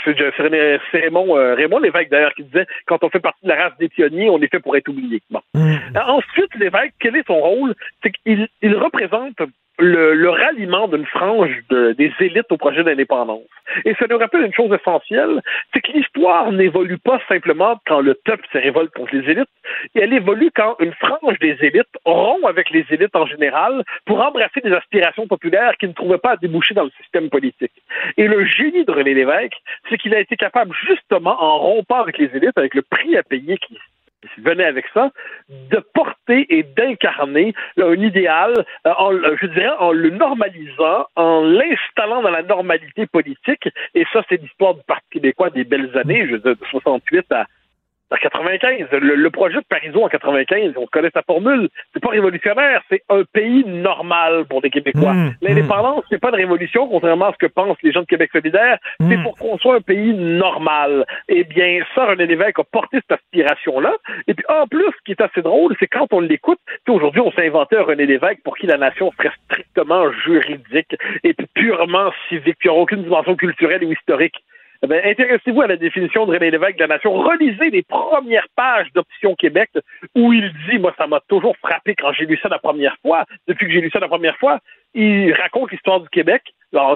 c'est 0.04 0.16
c'est 0.16 0.98
Raymond, 0.98 1.36
euh, 1.36 1.54
Raymond 1.54 1.78
Lévesque 1.78 2.10
d'ailleurs 2.10 2.34
qui 2.34 2.44
disait 2.44 2.66
quand 2.86 3.02
on 3.04 3.10
fait 3.10 3.20
partie 3.20 3.44
de 3.44 3.48
la 3.48 3.62
race 3.62 3.78
des 3.78 3.88
pionniers, 3.88 4.30
on 4.30 4.40
est 4.40 4.50
fait 4.50 4.60
pour 4.60 4.76
être 4.76 4.88
oublié. 4.88 5.20
Bon. 5.30 5.40
Euh, 5.56 5.76
Ensuite, 6.06 6.54
l'évêque, 6.56 6.94
quel 6.98 7.16
est 7.16 7.26
son 7.26 7.40
rôle? 7.40 7.74
C'est 8.02 8.10
qu'il 8.10 8.48
il 8.62 8.76
représente 8.76 9.36
le, 9.82 10.30
ralliement 10.30 10.88
d'une 10.88 11.06
frange 11.06 11.50
de- 11.70 11.92
des 11.92 12.12
élites 12.20 12.50
au 12.50 12.56
projet 12.56 12.84
d'indépendance. 12.84 13.42
Et 13.84 13.94
ça 13.98 14.06
nous 14.08 14.18
rappelle 14.18 14.42
une 14.42 14.54
chose 14.54 14.72
essentielle, 14.72 15.40
c'est 15.72 15.80
que 15.80 15.92
l'histoire 15.92 16.52
n'évolue 16.52 16.98
pas 16.98 17.20
simplement 17.28 17.80
quand 17.86 18.00
le 18.00 18.14
peuple 18.14 18.46
se 18.52 18.58
révolte 18.58 18.92
contre 18.94 19.14
les 19.14 19.30
élites, 19.30 19.48
elle 19.94 20.12
évolue 20.12 20.50
quand 20.54 20.76
une 20.80 20.92
frange 20.94 21.38
des 21.40 21.56
élites 21.60 21.96
rompt 22.04 22.44
avec 22.46 22.70
les 22.70 22.84
élites 22.90 23.14
en 23.16 23.26
général 23.26 23.82
pour 24.06 24.20
embrasser 24.20 24.60
des 24.60 24.72
aspirations 24.72 25.26
populaires 25.26 25.76
qui 25.78 25.88
ne 25.88 25.92
trouvaient 25.92 26.18
pas 26.18 26.32
à 26.32 26.36
déboucher 26.36 26.74
dans 26.74 26.84
le 26.84 26.92
système 27.00 27.30
politique. 27.30 27.72
Et 28.16 28.26
le 28.26 28.44
génie 28.44 28.84
de 28.84 28.92
René 28.92 29.14
Lévesque, 29.14 29.56
c'est 29.88 29.98
qu'il 29.98 30.14
a 30.14 30.20
été 30.20 30.36
capable, 30.36 30.74
justement, 30.86 31.42
en 31.42 31.58
rompant 31.58 32.00
avec 32.00 32.18
les 32.18 32.30
élites, 32.34 32.56
avec 32.56 32.74
le 32.74 32.82
prix 32.82 33.16
à 33.16 33.22
payer 33.22 33.56
qui 33.58 33.78
venait 34.38 34.64
avec 34.64 34.86
ça, 34.94 35.10
de 35.48 35.78
porter 35.94 36.46
et 36.48 36.62
d'incarner 36.62 37.54
un 37.78 37.94
idéal, 37.94 38.64
euh, 38.86 38.92
en, 38.98 39.12
je 39.12 39.46
dirais, 39.46 39.74
en 39.78 39.92
le 39.92 40.10
normalisant, 40.10 41.06
en 41.16 41.42
l'installant 41.42 42.22
dans 42.22 42.30
la 42.30 42.42
normalité 42.42 43.06
politique. 43.06 43.68
Et 43.94 44.04
ça, 44.12 44.22
c'est 44.28 44.40
l'histoire 44.40 44.74
du 44.74 44.82
Parti 44.86 45.02
québécois 45.10 45.50
des 45.50 45.64
belles 45.64 45.96
années, 45.96 46.26
je 46.26 46.36
veux 46.36 46.54
de 46.54 46.58
68 46.70 47.30
à 47.32 47.46
En 48.12 48.16
95, 48.16 48.88
le, 48.92 49.14
le 49.14 49.30
projet 49.30 49.56
de 49.56 49.64
Parizeau 49.66 50.04
en 50.04 50.08
95, 50.08 50.74
on 50.76 50.86
connaît 50.86 51.10
sa 51.14 51.22
formule. 51.22 51.70
C'est 51.94 52.02
pas 52.02 52.10
révolutionnaire, 52.10 52.82
c'est 52.90 53.02
un 53.08 53.22
pays 53.24 53.64
normal 53.64 54.44
pour 54.50 54.60
les 54.60 54.68
Québécois. 54.68 55.14
Mmh, 55.14 55.34
L'indépendance, 55.40 56.04
c'est 56.10 56.20
pas 56.20 56.30
de 56.30 56.36
révolution, 56.36 56.86
contrairement 56.88 57.28
à 57.28 57.32
ce 57.32 57.38
que 57.38 57.50
pensent 57.50 57.78
les 57.82 57.90
gens 57.90 58.02
de 58.02 58.06
Québec 58.06 58.30
solidaire. 58.30 58.76
C'est 59.00 59.22
pour 59.22 59.36
qu'on 59.38 59.56
soit 59.56 59.76
un 59.76 59.80
pays 59.80 60.12
normal. 60.12 61.06
Eh 61.28 61.44
bien, 61.44 61.80
ça, 61.94 62.04
René 62.04 62.26
Lévesque 62.26 62.58
a 62.58 62.64
porté 62.64 62.98
cette 62.98 63.18
aspiration-là. 63.18 63.94
Et 64.28 64.34
puis, 64.34 64.44
en 64.48 64.66
plus, 64.66 64.84
ce 64.84 65.04
qui 65.06 65.12
est 65.12 65.22
assez 65.22 65.40
drôle, 65.40 65.74
c'est 65.80 65.86
quand 65.86 66.12
on 66.12 66.20
l'écoute, 66.20 66.58
aujourd'hui, 66.88 67.22
on 67.22 67.32
s'est 67.32 67.46
inventé 67.46 67.78
un 67.78 67.82
René 67.82 68.04
Lévesque 68.04 68.42
pour 68.44 68.58
qui 68.58 68.66
la 68.66 68.76
nation 68.76 69.10
serait 69.16 69.32
strictement 69.46 70.12
juridique 70.24 70.94
et 71.24 71.32
puis 71.32 71.46
purement 71.54 72.10
civique, 72.28 72.58
qui 72.60 72.68
n'aura 72.68 72.80
aucune 72.80 73.04
dimension 73.04 73.36
culturelle 73.36 73.84
ou 73.84 73.92
historique. 73.92 74.36
Eh 74.84 74.88
bien, 74.88 75.00
intéressez-vous 75.04 75.62
à 75.62 75.68
la 75.68 75.76
définition 75.76 76.26
de 76.26 76.32
René 76.32 76.50
Lévesque 76.50 76.74
de 76.74 76.80
la 76.80 76.88
nation? 76.88 77.12
Relisez 77.12 77.70
les 77.70 77.82
premières 77.84 78.48
pages 78.56 78.88
d'Option 78.94 79.36
Québec 79.36 79.70
où 80.16 80.32
il 80.32 80.52
dit, 80.68 80.78
moi, 80.80 80.92
ça 80.98 81.06
m'a 81.06 81.20
toujours 81.28 81.56
frappé 81.58 81.94
quand 81.94 82.12
j'ai 82.12 82.26
lu 82.26 82.36
ça 82.42 82.48
la 82.48 82.58
première 82.58 82.96
fois. 83.00 83.24
Depuis 83.46 83.66
que 83.66 83.72
j'ai 83.72 83.80
lu 83.80 83.90
ça 83.92 84.00
la 84.00 84.08
première 84.08 84.36
fois, 84.38 84.58
il 84.94 85.32
raconte 85.34 85.70
l'histoire 85.70 86.00
du 86.00 86.08
Québec 86.08 86.42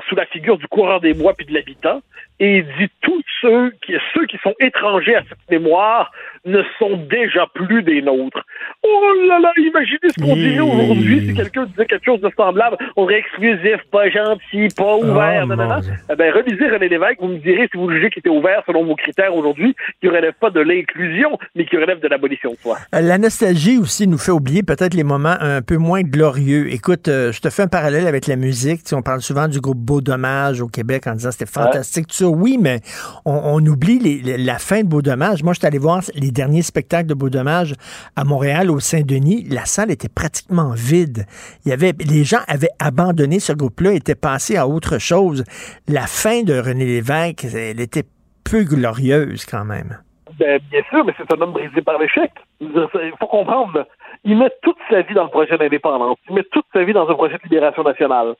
sous 0.09 0.17
la 0.17 0.27
figure 0.27 0.59
du 0.59 0.67
coureur 0.67 1.01
des 1.01 1.15
bois 1.15 1.35
puis 1.35 1.47
de 1.47 1.55
l'habitant 1.55 2.01
et 2.41 2.59
il 2.59 2.65
dit 2.79 2.91
tous 3.01 3.23
ceux 3.41 3.71
qui, 3.85 3.95
ceux 4.15 4.27
qui 4.27 4.37
sont 4.43 4.55
étrangers 4.61 5.17
à 5.17 5.23
cette 5.29 5.51
mémoire 5.51 6.11
ne 6.45 6.63
sont 6.79 6.97
déjà 7.11 7.47
plus 7.55 7.83
des 7.83 8.03
nôtres. 8.03 8.41
Oh 8.85 9.03
là 9.29 9.39
là, 9.41 9.53
imaginez 9.57 9.99
ce 10.17 10.21
qu'on 10.23 10.35
dirait 10.37 10.61
aujourd'hui 10.61 11.27
si 11.29 11.35
quelqu'un 11.35 11.65
disait 11.65 11.87
quelque 11.87 12.05
chose 12.05 12.21
de 12.21 12.31
semblable. 12.37 12.77
On 12.97 13.07
serait 13.07 13.19
exclusif, 13.19 13.81
pas 13.91 14.09
gentil, 14.11 14.69
pas 14.77 14.97
ouvert, 14.97 15.45
Oh, 15.45 15.47
non. 15.55 15.57
mon 15.57 15.81
Dieu. 15.81 15.93
Eh 16.11 16.15
ben, 16.15 16.33
relisez 16.33 16.69
René 16.69 16.89
Lévesque, 16.89 17.19
vous 17.21 17.29
me 17.29 17.39
direz 17.39 17.69
si 17.73 17.77
vous 17.79 17.91
jugez 17.91 18.11
qu'il 18.11 18.21
était 18.21 18.29
ouvert 18.31 18.63
selon 18.67 18.85
vos 18.85 18.95
critères 18.95 19.35
aujourd'hui, 19.35 19.75
qui 20.01 20.09
relève 20.09 20.35
pas 20.41 20.51
de 20.51 20.61
l'inclusion, 20.61 21.37
mais 21.55 21.65
qui 21.67 21.77
relève 21.77 22.01
de 22.01 22.09
l'abolition 22.09 22.53
de 22.53 22.57
soi. 22.59 22.79
Euh, 22.95 23.01
La 23.01 23.19
nostalgie 23.19 23.79
aussi 23.79 24.07
nous 24.07 24.19
fait 24.19 24.31
oublier 24.33 24.63
peut-être 24.63 24.95
les 24.95 25.05
moments 25.05 25.37
un 25.41 25.63
peu 25.63 25.77
moins 25.79 26.03
glorieux. 26.03 26.73
Écoute, 26.73 27.09
euh, 27.09 27.33
je 27.33 27.41
te 27.41 27.51
fais 27.51 27.63
un 27.63 27.69
parallèle 27.69 28.07
avec 28.07 28.27
la 28.29 28.37
musique. 28.37 28.85
Tu 28.85 28.91
sais, 28.91 28.95
on 28.95 29.03
parle 29.03 29.21
souvent 29.21 29.49
du 29.49 29.61
groupe 29.61 29.79
Beau 29.79 30.01
Dommage 30.01 30.61
au 30.61 30.69
Québec 30.69 31.07
en 31.07 31.15
disant 31.15 31.31
c'était 31.33 31.51
fantastique. 31.51 32.07
Oui, 32.29 32.59
mais 32.61 32.81
on, 33.25 33.65
oublie 33.67 34.23
la 34.23 34.59
fin 34.59 34.83
de 34.83 34.87
Beau 34.87 35.03
Dommage. 35.03 35.43
Moi, 35.43 35.53
je 35.53 35.61
suis 35.61 35.67
allé 35.67 35.79
voir 35.79 36.01
les 36.15 36.31
derniers 36.31 36.63
spectacles 36.63 37.09
de 37.09 37.15
Beau 37.15 37.31
Dommage 37.31 37.75
à 38.17 38.25
Montréal, 38.25 38.71
au 38.71 38.81
Saint-Denis. 38.81 39.45
La 39.51 39.65
salle 39.65 39.91
était 39.91 40.09
pratiquement 40.09 40.73
vide. 40.75 41.27
Les 41.65 42.25
gens 42.25 42.41
avaient 42.49 42.71
abandonné 42.79 43.41
ce 43.41 43.53
groupe-là, 43.53 43.93
étaient 43.93 44.15
passés 44.15 44.57
à 44.57 44.67
autre 44.67 44.99
chose. 44.99 45.45
La 45.89 46.07
fin 46.07 46.43
de 46.43 46.55
René 46.59 46.85
Lévesque, 46.85 47.45
elle 47.55 47.81
était 47.81 48.05
peu 48.49 48.63
glorieuse 48.63 49.45
quand 49.45 49.65
même. 49.65 49.99
Ben, 50.39 50.61
bien 50.71 50.83
sûr, 50.91 51.05
mais 51.05 51.15
c'est 51.17 51.33
un 51.33 51.41
homme 51.41 51.53
brisé 51.53 51.81
par 51.83 51.99
l'échec. 51.99 52.31
Il 52.61 52.71
faut 53.19 53.27
comprendre, 53.27 53.87
il 54.25 54.37
met 54.37 54.51
toute 54.63 54.77
sa 54.91 55.03
vie 55.03 55.15
dans 55.15 55.25
le 55.25 55.31
projet 55.31 55.57
d'indépendance, 55.57 56.19
il 56.29 56.35
met 56.35 56.45
toute 56.53 56.67
sa 56.73 56.85
vie 56.85 56.93
dans 56.93 57.09
un 57.09 57.15
projet 57.15 57.35
de 57.35 57.43
libération 57.45 57.83
nationale. 57.83 58.35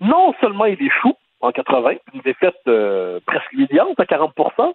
Non 0.00 0.34
seulement 0.40 0.66
il 0.66 0.80
échoue 0.82 1.14
en 1.40 1.52
80, 1.52 1.92
une 2.14 2.20
défaite 2.20 2.56
euh, 2.66 3.20
presque 3.26 3.52
humiliante 3.52 3.98
à 4.00 4.04
40% 4.04 4.72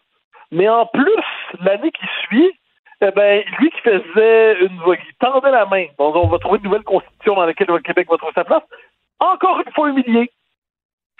mais 0.51 0.69
en 0.69 0.85
plus, 0.85 1.23
l'année 1.61 1.89
qui 1.91 2.05
suit, 2.21 2.51
eh 3.01 3.09
ben, 3.09 3.43
lui 3.57 3.71
qui 3.71 3.81
faisait 3.81 4.59
une 4.63 4.77
qui 4.97 5.13
tendait 5.19 5.49
la 5.49 5.65
main, 5.65 5.85
on 5.97 6.27
va 6.27 6.37
trouver 6.37 6.59
une 6.59 6.65
nouvelle 6.65 6.83
constitution 6.83 7.33
dans 7.33 7.45
laquelle 7.47 7.67
le 7.69 7.79
Québec 7.79 8.07
va 8.07 8.17
trouver 8.17 8.33
sa 8.35 8.43
place, 8.43 8.61
encore 9.19 9.59
une 9.65 9.73
fois 9.73 9.89
humilié. 9.89 10.29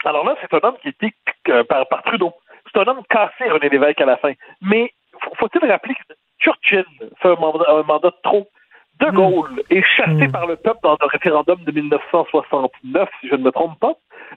Alors 0.04 0.24
là, 0.24 0.36
c'est 0.40 0.54
un 0.54 0.60
homme 0.68 0.76
qui 0.82 0.88
était 0.90 1.12
euh, 1.48 1.64
par, 1.64 1.88
par 1.88 2.04
Trudeau. 2.04 2.32
C'est 2.72 2.80
un 2.80 2.86
homme 2.86 3.02
cassé, 3.10 3.50
René 3.50 3.68
Lévesque, 3.68 4.00
à 4.00 4.06
la 4.06 4.18
fin. 4.18 4.32
Mais 4.62 4.92
faut- 5.20 5.34
faut-il 5.34 5.68
rappeler 5.68 5.94
que 5.94 6.14
Churchill 6.38 6.84
fait 7.20 7.28
un 7.28 7.34
mandat, 7.34 7.64
un 7.70 7.82
mandat 7.82 8.10
de 8.10 8.16
trop? 8.22 8.48
De 9.00 9.10
Gaulle 9.10 9.62
est 9.70 9.82
chassé 9.82 10.28
par 10.28 10.46
le 10.46 10.56
peuple 10.56 10.78
dans 10.82 10.96
le 11.00 11.06
référendum 11.06 11.58
de 11.64 11.72
1969, 11.72 13.08
si 13.20 13.28
je 13.28 13.34
ne 13.34 13.42
me 13.42 13.50
trompe 13.50 13.78
pas. 13.80 13.94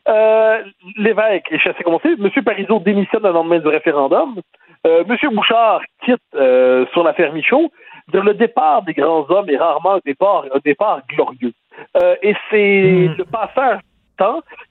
Euh, 0.07 0.63
L'évêque 0.97 1.45
est 1.51 1.59
chassé 1.59 1.83
comme 1.83 1.93
on 1.93 1.99
sait. 1.99 2.13
M. 2.13 2.29
Parizeau 2.43 2.79
démissionne 2.79 3.23
le 3.23 3.31
lendemain 3.31 3.59
du 3.59 3.67
référendum. 3.67 4.41
Euh, 4.85 5.03
M. 5.07 5.17
Bouchard 5.33 5.81
quitte 6.03 6.21
euh, 6.35 6.85
sur 6.93 7.03
l'affaire 7.03 7.33
Michaud. 7.33 7.71
Le 8.13 8.33
départ 8.33 8.83
des 8.83 8.93
grands 8.93 9.29
hommes 9.29 9.49
est 9.49 9.57
rarement 9.57 9.95
un 9.95 9.99
départ, 10.05 10.45
un 10.53 10.59
départ 10.63 11.01
glorieux. 11.09 11.53
Euh, 11.97 12.15
et 12.21 12.35
c'est 12.49 13.09
le 13.17 13.25
passage 13.25 13.79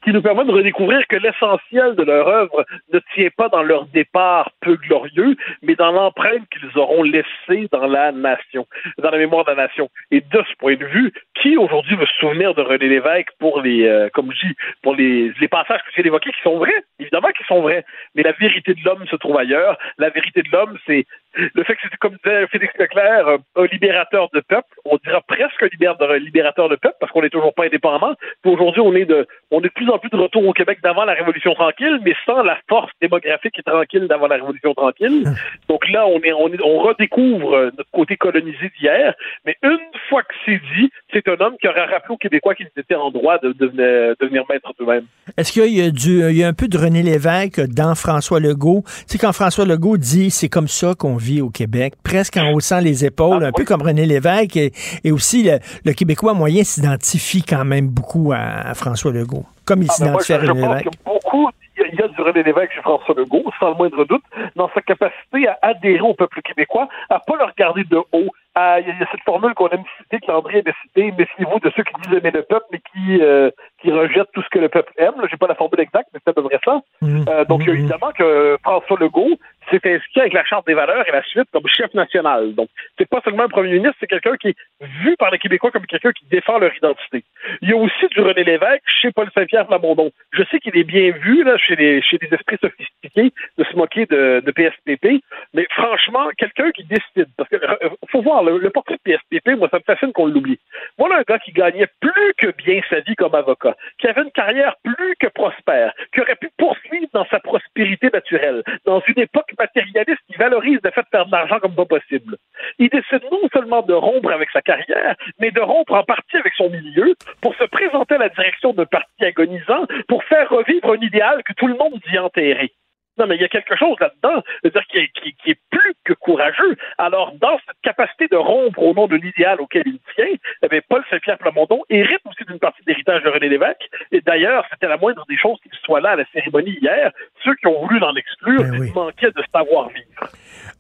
qui 0.03 0.13
nous 0.13 0.23
permet 0.23 0.45
de 0.45 0.53
redécouvrir 0.53 1.07
que 1.09 1.17
l'essentiel 1.17 1.95
de 1.95 2.03
leur 2.03 2.29
œuvre 2.29 2.65
ne 2.93 3.01
tient 3.15 3.29
pas 3.37 3.49
dans 3.49 3.63
leur 3.63 3.87
départ 3.87 4.51
peu 4.61 4.77
glorieux, 4.77 5.37
mais 5.63 5.75
dans 5.75 5.93
l'empreinte 5.93 6.49
qu'ils 6.51 6.79
auront 6.79 7.03
laissée 7.03 7.69
dans 7.73 7.87
la 7.87 8.13
nation, 8.13 8.67
dans 8.99 9.11
la 9.11 9.19
mémoire 9.19 9.45
de 9.45 9.51
la 9.51 9.67
nation. 9.67 9.89
Et 10.11 10.21
de 10.21 10.43
ce 10.49 10.57
point 10.59 10.77
de 10.77 10.85
vue, 10.85 11.13
qui 11.41 11.57
aujourd'hui 11.57 11.97
veut 11.97 12.07
se 12.07 12.19
souvenir 12.21 12.55
de 12.55 12.63
René 12.63 12.89
Lévesque 12.89 13.31
pour 13.39 13.61
les, 13.61 13.87
euh, 13.87 14.09
comme 14.13 14.33
je 14.33 14.47
dis, 14.47 14.55
pour 14.83 14.95
les, 14.95 15.33
passages 15.51 15.81
que 15.83 15.91
j'ai 15.95 16.07
évoqués 16.07 16.31
qui 16.33 16.43
sont 16.43 16.59
vrais, 16.59 16.85
évidemment 16.99 17.29
qu'ils 17.29 17.47
sont 17.47 17.63
vrais, 17.63 17.85
mais 18.15 18.23
la 18.23 18.33
vérité 18.33 18.75
de 18.75 18.81
l'homme 18.85 19.07
se 19.07 19.17
trouve 19.17 19.39
ailleurs. 19.39 19.79
La 19.99 20.11
vérité 20.11 20.43
de 20.43 20.49
l'homme, 20.51 20.77
c'est 20.87 21.07
le 21.37 21.65
fait 21.65 21.75
que 21.75 21.81
c'était, 21.83 21.97
comme 21.99 22.17
disait 22.25 22.47
Félix 22.49 22.73
Leclerc, 22.79 23.29
euh, 23.29 23.39
un 23.57 23.67
libérateur 23.67 24.29
de 24.33 24.41
peuple. 24.41 24.69
On 24.85 24.99
dira 25.05 25.21
presque 25.23 25.63
un 25.63 26.19
libérateur 26.19 26.69
de 26.69 26.77
peuple 26.77 26.97
parce 27.01 27.13
qu'on 27.13 27.23
n'est 27.23 27.31
toujours 27.31 27.55
pas 27.55 27.65
indépendant. 27.65 28.15
Puis 28.43 28.53
aujourd'hui, 28.53 28.81
on 28.81 28.95
est 28.95 29.05
de, 29.05 29.27
on 29.51 29.61
est 29.61 29.65
de 29.65 29.69
plus 29.69 29.89
en 29.91 29.99
plus 29.99 30.11
de 30.11 30.17
retour 30.17 30.47
au 30.47 30.53
Québec 30.53 30.79
d'avant 30.83 31.05
la 31.05 31.15
Révolution 31.15 31.55
tranquille, 31.55 32.01
mais 32.05 32.15
sans 32.25 32.43
la 32.43 32.59
force 32.69 32.91
démographique 33.01 33.59
et 33.59 33.63
tranquille 33.63 34.07
d'avant 34.09 34.27
la 34.27 34.37
Révolution 34.37 34.75
tranquille. 34.75 35.25
Donc 35.69 35.89
là, 35.91 36.07
on 36.07 36.21
est, 36.21 36.33
on 36.33 36.49
est, 36.49 36.61
on 36.63 36.79
redécouvre 36.79 37.55
euh, 37.55 37.71
notre 37.77 37.91
côté 37.91 38.17
colonisé 38.17 38.71
d'hier. 38.79 39.15
Mais 39.45 39.57
une 39.63 39.79
fois 40.09 40.23
que 40.23 40.35
c'est 40.45 40.61
dit, 40.77 40.91
c'est 41.13 41.29
un 41.29 41.37
homme 41.41 41.57
qui 41.61 41.69
aura 41.69 41.87
rappelé 41.87 42.15
aux 42.15 42.17
Québécois 42.17 42.55
qu'ils 42.55 42.69
étaient 42.77 42.95
en 42.95 43.11
droit 43.11 43.39
de 43.39 43.53
devenir, 43.53 44.15
devenir 44.21 44.45
maître 44.49 44.73
d'eux-mêmes. 44.79 45.07
Est-ce 45.37 45.53
qu'il 45.53 45.77
y 45.77 45.83
a, 45.83 45.91
du, 45.91 46.21
il 46.31 46.37
y 46.37 46.45
a 46.45 46.49
un 46.49 46.55
peu 46.55 46.69
de 46.69 46.79
René 46.79 47.03
Lévesque 47.03 47.61
dans 47.69 47.95
François 47.95 48.41
Legault? 48.41 48.83
Tu 48.87 49.05
sais, 49.07 49.19
quand 49.19 49.33
François 49.33 49.65
Legault 49.65 49.97
dit 49.97 50.31
c'est 50.31 50.49
comme 50.49 50.69
ça 50.69 50.95
qu'on 50.99 51.17
vit 51.17 51.26
au 51.41 51.51
Québec, 51.51 51.95
presque 52.03 52.37
en 52.37 52.53
haussant 52.53 52.81
les 52.81 53.05
épaules, 53.05 53.45
un 53.45 53.53
peu 53.53 53.65
comme 53.65 53.83
René 53.83 54.07
Lévesque, 54.07 54.57
et, 54.57 54.73
et 55.05 55.11
aussi 55.13 55.43
le, 55.43 55.59
le 55.85 55.93
Québécois 55.93 56.35
moyen 56.35 56.65
s'identifie 56.65 57.43
quand 57.43 57.65
même 57.65 57.89
beaucoup 57.89 58.33
à, 58.33 58.39
à 58.39 58.75
François 58.75 59.13
Legault, 59.13 59.45
comme 59.65 59.83
il 59.83 59.89
Ah, 59.91 59.95
s'identifie 59.95 60.33
à 60.35 60.39
René 60.39 60.61
Lévesque. 60.61 60.85
que 60.85 61.05
beaucoup, 61.05 61.49
il 61.77 61.83
y 61.83 61.85
a- 61.85 61.89
il 61.93 61.99
y 61.99 62.03
a 62.03 62.09
du 62.09 62.21
René 62.21 62.43
Lévesque 62.43 62.73
chez 62.75 62.81
François 62.83 63.15
Legault, 63.17 63.45
sans 63.61 63.71
le 63.71 63.75
moindre 63.77 64.05
doute, 64.05 64.23
dans 64.57 64.71
sa 64.75 64.81
capacité 64.83 65.47
à 65.49 65.59
adhérer 65.63 66.01
au 66.01 66.15
peuple 66.15 66.41
québécois, 66.43 66.89
à 67.11 67.19
pas 67.21 67.37
le 67.39 67.45
regarder 67.45 67.85
de 67.85 67.97
haut. 67.97 68.31
À- 68.57 68.81
Il 68.81 68.89
y, 68.89 68.91
a- 68.91 68.95
il 68.95 69.01
y 69.01 69.03
a 69.03 69.09
cette 69.13 69.23
formule 69.25 69.53
qu'on 69.55 69.69
aime 69.69 69.85
citer, 69.99 70.19
que 70.19 70.33
Landry 70.33 70.59
aime 70.59 70.73
citer, 70.83 71.13
méfiez-vous 71.13 71.61
de 71.61 71.71
ceux 71.77 71.83
qui 71.85 71.93
disent 72.03 72.19
aimer 72.19 72.31
le 72.33 72.43
peuple, 72.43 72.65
mais 72.73 72.79
qui, 72.93 73.21
euh, 73.23 73.51
qui 73.81 73.93
rejettent 73.93 74.33
tout 74.33 74.43
ce 74.43 74.49
que 74.49 74.59
le 74.59 74.69
peuple 74.71 74.93
aime. 74.97 75.15
Là, 75.21 75.29
J'ai 75.31 75.37
pas 75.37 75.47
la 75.47 75.55
formule 75.55 75.79
exacte, 75.81 76.09
mais 76.15 76.21
c'est 76.25 76.31
à 76.31 76.33
peu 76.33 76.43
près 76.43 76.59
ça. 76.65 76.81
Euh, 77.29 77.45
donc, 77.45 77.61
il 77.63 77.69
y 77.69 77.71
a 77.71 77.75
évidemment 77.75 78.11
que 78.13 78.57
François 78.63 78.97
Legault 78.99 79.37
s'est 79.71 79.81
inscrit 79.85 80.21
avec 80.21 80.33
la 80.33 80.45
Charte 80.45 80.67
des 80.67 80.75
valeurs 80.75 81.07
et 81.07 81.13
la 81.13 81.23
suite 81.25 81.49
comme 81.53 81.67
chef 81.67 81.93
national. 81.93 82.55
Donc, 82.55 82.69
c'est 82.99 83.09
pas 83.09 83.21
seulement 83.25 83.43
un 83.45 83.49
premier 83.49 83.73
ministre, 83.75 83.97
c'est 84.01 84.07
quelqu'un 84.07 84.37
qui 84.37 84.49
est 84.49 84.57
vu 85.03 85.17
par 85.19 85.31
les 85.31 85.39
Québécois 85.39 85.71
comme 85.71 85.87
quelqu'un 85.87 86.13
qui 86.13 86.25
défend 86.27 86.59
leur 86.59 86.75
identité. 86.75 87.25
Il 87.63 87.69
y 87.69 87.73
a 87.73 87.77
aussi 87.77 88.07
du 88.13 88.21
René 88.23 88.43
Lévesque 88.45 88.83
chez 88.87 89.11
Paul 89.13 89.29
Saint-Pierre 89.35 89.67
Plamondon. 89.67 90.11
Je 90.33 90.43
sais 90.51 90.61
qu'il 90.61 90.77
est 90.79 90.85
bien 90.85 91.11
vu 91.11 91.45
là, 91.45 91.59
chez, 91.59 91.77
les, 91.77 92.01
chez 92.01 92.19
les 92.23 92.33
esprits 92.33 92.57
sophistiqués 92.61 93.33
de 93.59 93.65
se 93.65 93.77
moquer 93.77 94.07
de, 94.07 94.41
de 94.45 94.51
PSPP, 94.53 95.23
mais 95.53 95.67
franchement, 95.71 96.29
quelqu'un 96.39 96.71
qui 96.71 96.85
décide, 96.85 97.29
parce 97.37 97.49
que 97.51 97.57
euh, 97.57 97.89
faut 98.11 98.23
voir, 98.23 98.43
le, 98.51 98.71
portrait 98.71 98.99
de 99.07 99.55
moi, 99.55 99.69
ça 99.71 99.79
me 99.79 99.83
fascine 99.85 100.13
qu'on 100.13 100.27
l'oublie. 100.27 100.59
Voilà 100.99 101.19
un 101.19 101.23
gars 101.23 101.39
qui 101.39 101.53
gagnait 101.53 101.89
plus 102.01 102.35
que 102.39 102.53
bien 102.53 102.81
sa 102.89 103.01
vie 103.01 103.15
comme 103.17 103.35
avocat, 103.35 103.77
qui 103.99 104.07
avait 104.07 104.23
une 104.23 104.31
carrière 104.31 104.77
plus 104.83 105.17
que 105.21 105.29
prospère, 105.29 105.93
qui 106.13 106.21
aurait 106.21 106.37
pu 106.37 106.51
poursuivre 106.57 107.07
dans 107.13 107.27
sa 107.27 107.41
prospérité 107.41 108.09
naturelle, 108.13 108.63
dans 108.85 109.03
une 109.07 109.21
époque 109.21 109.53
matérialiste 109.59 110.21
qui 110.27 110.37
valorise 110.37 110.81
le 110.83 110.91
fait 110.91 111.03
de 111.03 111.09
faire 111.11 111.27
de 111.27 111.33
l'argent 111.33 111.59
comme 111.61 111.75
pas 111.75 111.85
possible. 111.85 112.37
Il 112.79 112.89
décide 112.89 113.23
non 113.31 113.49
seulement 113.53 113.83
de 113.83 113.95
rompre 113.95 114.31
avec 114.31 114.51
sa 114.51 114.63
carrière, 114.63 115.15
mais 115.39 115.51
de 115.51 115.61
rompre 115.61 115.95
en 115.95 116.05
partie 116.05 116.37
avec 116.37 116.53
son 116.55 116.71
milieu 116.71 117.15
pour 117.41 117.55
se 117.57 117.65
présenter 117.65 118.15
à 118.15 118.19
la 118.19 118.29
direction 118.29 118.73
d'un 118.73 118.87
parti 118.87 119.25
agonisant 119.25 119.87
pour 120.09 120.25
faire 120.25 120.49
revivre 120.49 120.93
un 120.93 121.01
idéal 121.01 121.43
que 121.45 121.53
tout 121.55 121.67
le 121.67 121.75
monde 121.75 122.01
dit 122.09 122.19
enterrer. 122.19 122.73
Non, 123.19 123.27
mais 123.27 123.37
il 123.37 123.41
y 123.41 123.45
a 123.45 123.49
quelque 123.49 123.77
chose 123.77 123.97
là-dedans, 123.99 124.43
c'est-à-dire 124.63 124.87
qui 124.89 125.51
est, 125.51 125.61
plus 125.71 125.95
courageux. 126.27 126.77
Alors, 126.99 127.33
dans 127.41 127.59
cette 127.67 127.81
capacité 127.83 128.27
de 128.27 128.37
rompre 128.37 128.83
au 128.83 128.93
nom 128.93 129.07
de 129.07 129.17
l'idéal 129.17 129.61
auquel 129.61 129.85
il 129.87 130.01
tient, 130.15 130.35
eh 130.63 130.69
bien, 130.69 130.81
Paul 130.89 131.05
Saint-Pierre 131.09 131.39
Plamondon 131.39 131.83
hérite 131.89 132.21
aussi 132.27 132.45
d'une 132.45 132.59
partie 132.59 132.83
de 132.83 132.89
l'héritage 132.91 133.23
de 133.23 133.31
René 133.31 133.49
Lévesque. 133.49 133.89
Et 134.11 134.21
d'ailleurs, 134.21 134.65
c'était 134.71 134.89
la 134.89 134.97
moindre 134.97 135.25
des 135.29 135.39
choses 135.39 135.59
qu'il 135.63 135.73
soit 135.85 136.01
là 136.01 136.11
à 136.11 136.17
la 136.17 136.25
cérémonie 136.33 136.77
hier, 136.83 137.13
ceux 137.47 137.55
qui 137.55 137.67
ont 137.69 137.81
voulu 137.87 137.99
l'en 138.01 138.15
exclure 138.15 138.65
manquaient 138.95 139.31
de 139.31 139.43
savoir-vivre. 139.55 140.05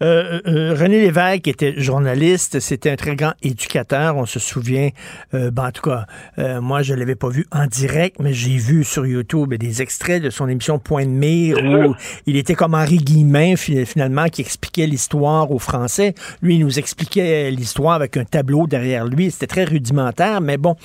Euh, 0.03 0.41
euh, 0.47 0.75
René 0.79 1.01
Lévesque 1.01 1.49
était 1.49 1.81
journaliste, 1.81 2.61
c'était 2.61 2.91
un 2.91 2.97
très 2.97 3.17
grand 3.17 3.33
éducateur, 3.43 4.17
on 4.19 4.27
se 4.27 4.39
souvient. 4.39 4.91
Euh, 5.33 5.51
ben, 5.51 5.69
en 5.69 5.71
tout 5.71 5.89
cas, 5.89 6.05
euh, 6.39 6.61
moi, 6.61 6.83
je 6.83 6.93
l'avais 6.93 7.15
pas 7.15 7.31
vu 7.31 7.47
en 7.51 7.65
direct, 7.67 8.17
mais 8.21 8.35
j'ai 8.35 8.59
vu 8.59 8.85
sur 8.85 9.07
YouTube 9.07 9.55
des 9.55 9.81
extraits 9.81 10.23
de 10.23 10.29
son 10.29 10.49
émission 10.49 10.79
Point 10.79 11.07
de 11.07 11.11
mire 11.11 11.57
où 11.65 11.95
il 12.27 12.37
était 12.37 12.55
comme 12.55 12.75
Henri 12.75 12.99
Guillemin, 12.99 13.57
fi- 13.57 13.87
finalement, 13.87 14.27
qui 14.27 14.43
expliquait 14.43 14.87
l'histoire 14.87 15.51
aux 15.51 15.59
Français. 15.59 16.15
Lui, 16.43 16.57
il 16.57 16.61
nous 16.61 16.79
expliquait 16.79 17.51
l'histoire 17.51 17.95
avec 17.95 18.19
un 18.19 18.25
tableau 18.25 18.67
derrière 18.67 19.07
lui. 19.07 19.31
C'était 19.31 19.47
très 19.47 19.65
rudimentaire, 19.65 20.43
mais 20.43 20.59
bon, 20.59 20.77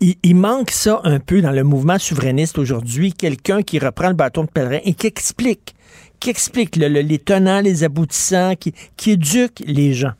il, 0.00 0.14
il 0.22 0.34
manque 0.36 0.70
ça 0.70 1.02
un 1.04 1.18
peu 1.18 1.42
dans 1.42 1.52
le 1.52 1.62
mouvement 1.62 1.98
souverainiste 1.98 2.58
aujourd'hui. 2.58 3.12
Quelqu'un 3.12 3.60
qui 3.62 3.78
reprend 3.78 4.08
le 4.08 4.14
bâton 4.14 4.44
de 4.44 4.50
pèlerin 4.50 4.78
et 4.82 4.94
qui 4.94 5.08
explique 5.16 5.74
qui 6.20 6.30
explique 6.30 6.76
le- 6.76 6.88
le- 6.88 7.00
les 7.00 7.18
tenants, 7.18 7.60
les 7.60 7.84
aboutissants, 7.84 8.54
qui, 8.54 8.72
qui 8.96 9.16
les 9.66 9.92
gens? 9.92 10.12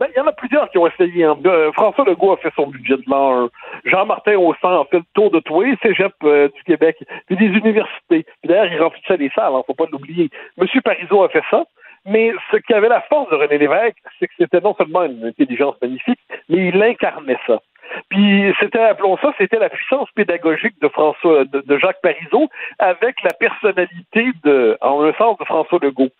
Ben, 0.00 0.06
il 0.14 0.18
y 0.18 0.20
en 0.20 0.26
a 0.28 0.32
plusieurs 0.32 0.70
qui 0.70 0.78
ont 0.78 0.86
essayé. 0.86 1.24
hein. 1.24 1.36
Euh, 1.44 1.72
François 1.72 2.04
Legault 2.04 2.32
a 2.32 2.36
fait 2.36 2.52
son 2.54 2.68
budget 2.68 2.96
de 2.96 3.02
l'an 3.08 3.46
1. 3.46 3.50
Jean-Martin 3.84 4.36
Haussan 4.36 4.80
a 4.80 4.84
fait 4.90 4.98
le 4.98 5.04
tour 5.12 5.30
de 5.32 5.40
tous 5.40 5.60
les 5.62 5.76
cégeps 5.82 6.14
euh, 6.22 6.48
du 6.54 6.62
Québec, 6.62 6.96
puis 7.26 7.36
des 7.36 7.46
universités. 7.46 8.24
Puis 8.40 8.48
d'ailleurs, 8.48 8.72
il 8.72 8.80
remplissait 8.80 9.18
des 9.18 9.30
salles, 9.34 9.52
ne 9.52 9.62
faut 9.66 9.74
pas 9.74 9.86
l'oublier. 9.90 10.30
Monsieur 10.56 10.80
Parizeau 10.82 11.24
a 11.24 11.28
fait 11.28 11.42
ça. 11.50 11.64
Mais 12.06 12.32
ce 12.52 12.56
qui 12.58 12.72
avait 12.72 12.88
la 12.88 13.00
force 13.02 13.28
de 13.30 13.34
René 13.36 13.58
Lévesque, 13.58 13.96
c'est 14.18 14.28
que 14.28 14.32
c'était 14.38 14.60
non 14.60 14.74
seulement 14.76 15.02
une 15.04 15.24
intelligence 15.26 15.74
magnifique, 15.82 16.20
mais 16.48 16.68
il 16.68 16.80
incarnait 16.82 17.36
ça. 17.46 17.60
Puis 18.10 18.54
c'était, 18.60 18.80
appelons 18.80 19.16
ça, 19.18 19.32
c'était 19.38 19.58
la 19.58 19.68
puissance 19.68 20.10
pédagogique 20.12 20.80
de 20.80 20.88
François, 20.88 21.44
de, 21.44 21.60
de 21.60 21.78
Jacques 21.78 22.00
Parizeau, 22.02 22.48
avec 22.78 23.22
la 23.22 23.32
personnalité 23.32 24.30
de, 24.44 24.76
en 24.80 25.02
un 25.02 25.12
sens, 25.14 25.38
de 25.38 25.44
François 25.44 25.78
Legault. 25.82 26.10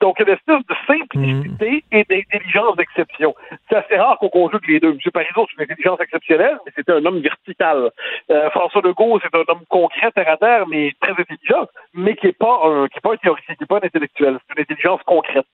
Donc 0.00 0.18
une 0.20 0.28
espèce 0.28 0.66
de 0.66 0.74
simplicité 0.86 1.84
et 1.92 2.04
d'intelligence 2.04 2.76
d'exception. 2.76 3.34
C'est 3.68 3.76
assez 3.76 3.96
rare 3.96 4.18
qu'on 4.18 4.28
conjugue 4.28 4.66
les 4.68 4.80
deux. 4.80 4.90
M. 4.90 4.98
Parizeau, 5.12 5.46
c'est 5.48 5.62
une 5.62 5.70
intelligence 5.70 6.00
exceptionnelle, 6.00 6.58
mais 6.64 6.72
c'était 6.74 6.92
un 6.92 7.04
homme 7.04 7.20
vertical. 7.20 7.90
Euh, 8.30 8.50
François 8.50 8.82
Legault, 8.82 9.20
c'est 9.22 9.34
un 9.34 9.44
homme 9.48 9.64
concret, 9.68 10.10
terre 10.12 10.30
à 10.30 10.36
terre, 10.36 10.66
mais 10.66 10.92
très 11.00 11.12
intelligent, 11.12 11.66
mais 11.94 12.16
qui 12.16 12.26
n'est 12.26 12.32
pas 12.32 12.60
un, 12.64 12.88
qui 12.88 12.98
est 12.98 13.00
pas 13.00 13.12
un 13.12 13.16
théoricien, 13.16 13.54
qui 13.54 13.62
n'est 13.62 13.66
pas 13.66 13.76
un 13.76 13.86
intellectuel. 13.86 14.38
C'est 14.46 14.54
une 14.56 14.62
intelligence 14.62 15.02
concrète. 15.04 15.46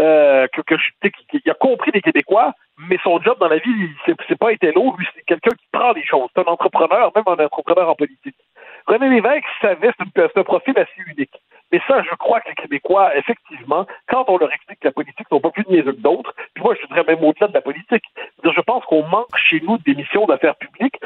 Euh, 0.00 0.46
qui, 0.48 1.50
a 1.50 1.54
compris 1.54 1.90
les 1.92 2.00
Québécois, 2.00 2.54
mais 2.88 2.96
son 3.04 3.20
job 3.20 3.36
dans 3.38 3.48
la 3.48 3.58
vie, 3.58 3.90
c'est, 4.06 4.38
pas 4.38 4.50
été 4.50 4.72
lourd. 4.72 4.96
Lui, 4.98 5.06
c'est 5.14 5.22
quelqu'un 5.26 5.50
qui 5.50 5.66
prend 5.70 5.92
les 5.92 6.04
choses. 6.04 6.30
C'est 6.34 6.40
un 6.40 6.50
entrepreneur, 6.50 7.12
même 7.14 7.24
un 7.26 7.44
entrepreneur 7.44 7.90
en 7.90 7.94
politique. 7.94 8.36
René 8.86 9.10
Lévesque 9.10 9.44
savait, 9.60 9.90
c'est, 9.98 10.38
un 10.38 10.44
profil 10.44 10.78
assez 10.78 11.02
unique. 11.14 11.34
Mais 11.70 11.80
ça, 11.86 12.02
je 12.02 12.14
crois 12.16 12.40
que 12.40 12.48
les 12.48 12.54
Québécois, 12.54 13.14
effectivement, 13.16 13.86
quand 14.08 14.24
on 14.28 14.38
leur 14.38 14.52
explique 14.52 14.80
que 14.80 14.88
la 14.88 14.92
politique 14.92 15.26
sont 15.28 15.40
pas 15.40 15.50
plus 15.50 15.64
niaiseux 15.68 15.92
que 15.92 16.00
d'autres, 16.00 16.34
puis 16.54 16.64
moi, 16.64 16.74
je 16.80 16.86
dirais 16.86 17.04
même 17.06 17.22
au-delà 17.22 17.48
de 17.48 17.54
la 17.54 17.60
politique, 17.60 18.04
je 18.42 18.60
pense 18.62 18.84
qu'on 18.86 19.06
manque 19.06 19.36
chez 19.36 19.60
nous 19.60 19.76
d'émissions 19.78 20.24
d'affaires 20.24 20.56
publiques 20.56 20.98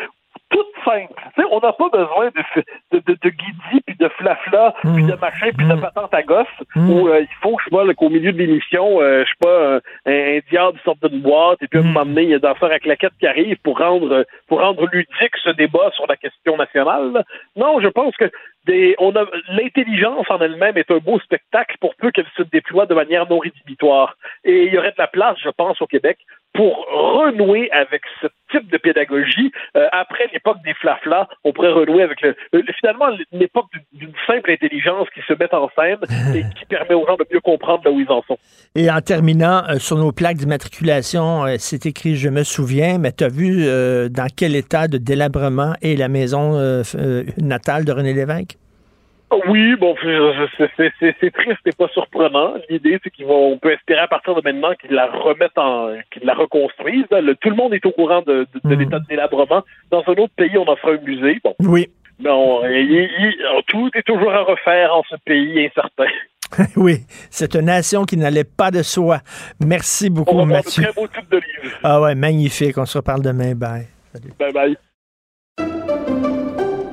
toutes 0.50 0.66
simples. 0.84 1.12
Tu 1.34 1.42
sais, 1.42 1.48
on 1.50 1.60
n'a 1.60 1.72
pas 1.72 1.88
besoin 1.88 2.26
de, 2.26 2.62
de, 2.92 3.02
de, 3.06 3.18
de 3.20 3.28
guidi, 3.30 3.80
puis 3.86 3.96
de 3.98 4.08
flafla, 4.08 4.74
puis 4.82 5.04
de 5.04 5.14
machin, 5.20 5.50
puis 5.56 5.66
de 5.66 5.74
patente 5.74 6.14
à 6.14 6.22
gosse, 6.22 6.46
où 6.76 7.08
euh, 7.08 7.20
il 7.20 7.34
faut, 7.40 7.56
je 7.58 7.64
sais 7.64 7.70
pas, 7.70 7.84
là, 7.84 7.94
qu'au 7.94 8.08
milieu 8.08 8.32
de 8.32 8.38
l'émission, 8.38 9.00
euh, 9.00 9.24
je 9.24 9.30
sais 9.30 9.36
pas, 9.40 9.76
un, 10.06 10.36
un 10.36 10.38
diable 10.50 10.78
sorte 10.84 11.04
d'une 11.04 11.20
boîte, 11.20 11.62
et 11.62 11.68
puis 11.68 11.80
à 11.80 11.82
un 11.82 11.86
moment 11.86 12.06
donné, 12.06 12.22
il 12.22 12.30
y 12.30 12.34
a 12.34 12.38
danseur 12.38 12.70
à 12.70 12.78
claquette 12.78 13.12
qui 13.18 13.26
arrive 13.26 13.56
pour 13.62 13.78
rendre, 13.78 14.24
pour 14.46 14.60
rendre 14.60 14.86
ludique 14.92 15.36
ce 15.42 15.50
débat 15.50 15.90
sur 15.94 16.06
la 16.08 16.16
question 16.16 16.56
nationale. 16.56 17.12
là. 17.12 17.24
Non, 17.56 17.80
je 17.80 17.88
pense 17.88 18.14
que 18.16 18.30
des, 18.66 18.94
on 18.98 19.14
a 19.16 19.24
l'intelligence 19.48 20.26
en 20.28 20.38
elle-même 20.40 20.76
est 20.76 20.90
un 20.90 20.98
beau 20.98 21.18
spectacle 21.20 21.76
pour 21.80 21.94
peu 21.96 22.10
qu'elle 22.10 22.26
se 22.36 22.42
déploie 22.42 22.86
de 22.86 22.94
manière 22.94 23.28
non 23.28 23.38
rédhibitoire. 23.38 24.16
Et 24.44 24.64
il 24.66 24.72
y 24.74 24.78
aurait 24.78 24.90
de 24.90 24.94
la 24.98 25.06
place, 25.06 25.36
je 25.42 25.50
pense, 25.50 25.80
au 25.80 25.86
Québec 25.86 26.18
pour 26.54 26.86
renouer 26.90 27.70
avec 27.70 28.00
ce 28.22 28.28
type 28.50 28.70
de 28.70 28.78
pédagogie. 28.78 29.52
Euh, 29.76 29.88
après 29.92 30.24
l'époque 30.32 30.56
des 30.64 30.72
flaflas, 30.74 31.28
on 31.44 31.52
pourrait 31.52 31.72
renouer 31.72 32.02
avec 32.02 32.22
le, 32.22 32.34
le- 32.52 32.64
finalement 32.80 33.06
l'époque 33.32 33.66
d'une- 33.92 34.12
simple 34.26 34.50
intelligence 34.50 35.06
qui 35.14 35.20
se 35.28 35.34
met 35.34 35.54
en 35.54 35.68
scène 35.76 35.98
et 36.34 36.42
qui 36.58 36.64
permet 36.64 36.94
aux 36.94 37.06
gens 37.06 37.16
de 37.16 37.26
mieux 37.30 37.40
comprendre 37.40 37.82
là 37.84 37.90
où 37.90 38.00
ils 38.00 38.10
en 38.10 38.22
sont. 38.22 38.38
Et 38.74 38.90
en 38.90 39.00
terminant, 39.00 39.62
euh, 39.68 39.78
sur 39.78 39.96
nos 39.98 40.12
plaques 40.12 40.38
d'immatriculation, 40.38 41.44
euh, 41.44 41.56
c'est 41.58 41.84
écrit 41.86 42.16
Je 42.16 42.28
me 42.30 42.42
souviens, 42.42 42.98
mais 42.98 43.12
tu 43.12 43.24
as 43.24 43.28
vu 43.28 43.64
euh, 43.66 44.08
dans 44.08 44.26
quel 44.34 44.56
état 44.56 44.88
de 44.88 44.96
délabrement 44.98 45.74
est 45.82 45.96
la 45.96 46.08
maison 46.08 46.54
euh, 46.56 46.82
euh, 46.96 47.24
natale 47.38 47.84
de 47.84 47.92
René 47.92 48.14
Lévesque? 48.14 48.55
Oui, 49.48 49.74
bon, 49.76 49.94
c'est- 50.02 51.30
triste 51.32 51.60
et 51.66 51.72
pas 51.72 51.88
surprenant. 51.88 52.54
L'idée, 52.70 52.98
c'est 53.02 53.10
qu'ils 53.10 53.26
vont, 53.26 53.52
on 53.52 53.58
peut 53.58 53.72
espérer 53.72 54.00
à 54.00 54.08
partir 54.08 54.34
de 54.34 54.40
maintenant 54.42 54.72
qu'ils 54.80 54.92
la 54.92 55.06
remettent 55.06 55.58
en, 55.58 55.94
qu'ils 56.12 56.24
la 56.24 56.34
reconstruisent. 56.34 57.06
Le- 57.10 57.34
tout 57.34 57.50
le 57.50 57.56
monde 57.56 57.74
est 57.74 57.84
au 57.84 57.90
courant 57.90 58.22
de, 58.22 58.46
de- 58.54 58.68
de 58.68 58.74
l'état 58.76 58.98
de 59.00 59.06
délabrement. 59.06 59.62
Dans 59.90 60.02
un 60.06 60.12
autre 60.12 60.32
pays, 60.36 60.56
on 60.56 60.68
en 60.68 60.76
fera 60.76 60.92
un 60.92 61.00
musée. 61.00 61.40
Bon. 61.42 61.54
Oui. 61.60 61.88
Non, 62.20 62.62
tout 63.66 63.90
est 63.94 64.02
toujours 64.06 64.32
à 64.32 64.42
refaire 64.42 64.94
en 64.94 65.02
ce 65.10 65.16
pays 65.24 65.66
incertain. 65.66 66.10
oui, 66.76 66.98
c'est 67.28 67.54
une 67.56 67.66
nation 67.66 68.04
qui 68.04 68.16
n'allait 68.16 68.44
pas 68.44 68.70
de 68.70 68.82
soi. 68.82 69.18
Merci 69.60 70.06
On 70.08 70.14
beaucoup, 70.14 70.40
de 70.40 70.44
Mathieu. 70.46 70.84
très 70.84 70.92
beaux 70.92 71.08
types 71.08 71.28
de 71.30 71.36
livres. 71.38 71.76
Ah 71.82 72.00
ouais, 72.00 72.14
magnifique. 72.14 72.78
On 72.78 72.86
se 72.86 72.98
reparle 72.98 73.22
demain. 73.22 73.54
Bye. 73.54 73.88
Bye 74.38 74.52
bye. 74.52 74.76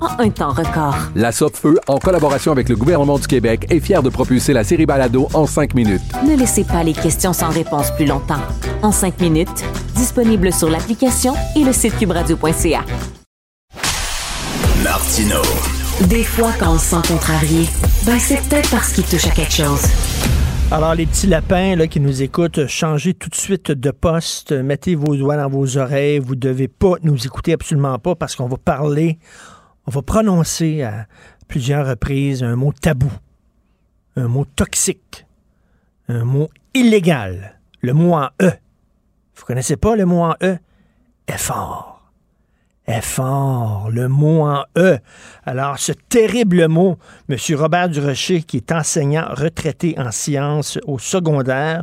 en 0.00 0.18
un 0.18 0.30
temps 0.30 0.52
record. 0.52 0.96
La 1.14 1.32
Feu, 1.32 1.78
en 1.86 1.98
collaboration 1.98 2.52
avec 2.52 2.68
le 2.68 2.76
gouvernement 2.76 3.18
du 3.18 3.26
Québec, 3.26 3.66
est 3.70 3.80
fière 3.80 4.02
de 4.02 4.10
propulser 4.10 4.52
la 4.52 4.64
série 4.64 4.86
Balado 4.86 5.28
en 5.34 5.46
cinq 5.46 5.74
minutes. 5.74 6.02
Ne 6.26 6.36
laissez 6.36 6.64
pas 6.64 6.82
les 6.82 6.92
questions 6.92 7.32
sans 7.32 7.50
réponse 7.50 7.90
plus 7.92 8.06
longtemps. 8.06 8.40
En 8.82 8.92
cinq 8.92 9.20
minutes, 9.20 9.64
disponible 9.94 10.52
sur 10.52 10.70
l'application 10.70 11.34
et 11.56 11.64
le 11.64 11.72
site 11.72 11.96
cubradio.ca. 11.98 12.84
Martino. 14.82 15.42
Des 16.08 16.24
fois, 16.24 16.52
quand 16.58 16.72
on 16.74 16.78
se 16.78 16.86
sent 16.86 17.08
contrarié, 17.08 17.68
ben 18.06 18.18
c'est 18.18 18.40
peut-être 18.48 18.70
parce 18.70 18.92
qu'il 18.92 19.04
touche 19.04 19.26
à 19.26 19.30
quelque 19.30 19.52
chose. 19.52 19.82
Alors, 20.72 20.94
les 20.94 21.04
petits 21.04 21.26
lapins 21.26 21.74
là, 21.74 21.88
qui 21.88 21.98
nous 21.98 22.22
écoutent, 22.22 22.66
changez 22.68 23.12
tout 23.12 23.28
de 23.28 23.34
suite 23.34 23.72
de 23.72 23.90
poste, 23.90 24.52
mettez 24.52 24.94
vos 24.94 25.16
doigts 25.16 25.36
dans 25.36 25.48
vos 25.48 25.76
oreilles. 25.76 26.20
Vous 26.20 26.36
devez 26.36 26.68
pas 26.68 26.94
nous 27.02 27.26
écouter 27.26 27.52
absolument 27.52 27.98
pas 27.98 28.14
parce 28.14 28.36
qu'on 28.36 28.46
va 28.46 28.56
parler, 28.56 29.18
on 29.86 29.90
va 29.90 30.02
prononcer 30.02 30.82
à 30.82 31.06
plusieurs 31.48 31.86
reprises 31.86 32.42
un 32.42 32.56
mot 32.56 32.72
tabou, 32.72 33.12
un 34.16 34.28
mot 34.28 34.44
toxique, 34.44 35.26
un 36.08 36.24
mot 36.24 36.48
illégal, 36.74 37.60
le 37.80 37.92
mot 37.92 38.14
en 38.14 38.28
E. 38.40 38.52
Vous 39.34 39.44
connaissez 39.44 39.76
pas 39.76 39.96
le 39.96 40.04
mot 40.04 40.22
en 40.22 40.34
E? 40.42 40.58
Effort 41.28 41.90
est 42.90 43.00
fort, 43.02 43.88
le 43.90 44.08
mot 44.08 44.42
en 44.42 44.64
E. 44.76 44.98
Alors, 45.44 45.78
ce 45.78 45.92
terrible 45.92 46.68
mot, 46.68 46.98
M. 47.28 47.36
Robert 47.56 47.88
Durocher, 47.88 48.42
qui 48.42 48.58
est 48.58 48.72
enseignant 48.72 49.26
retraité 49.30 49.94
en 49.98 50.10
sciences 50.10 50.78
au 50.86 50.98
secondaire, 50.98 51.82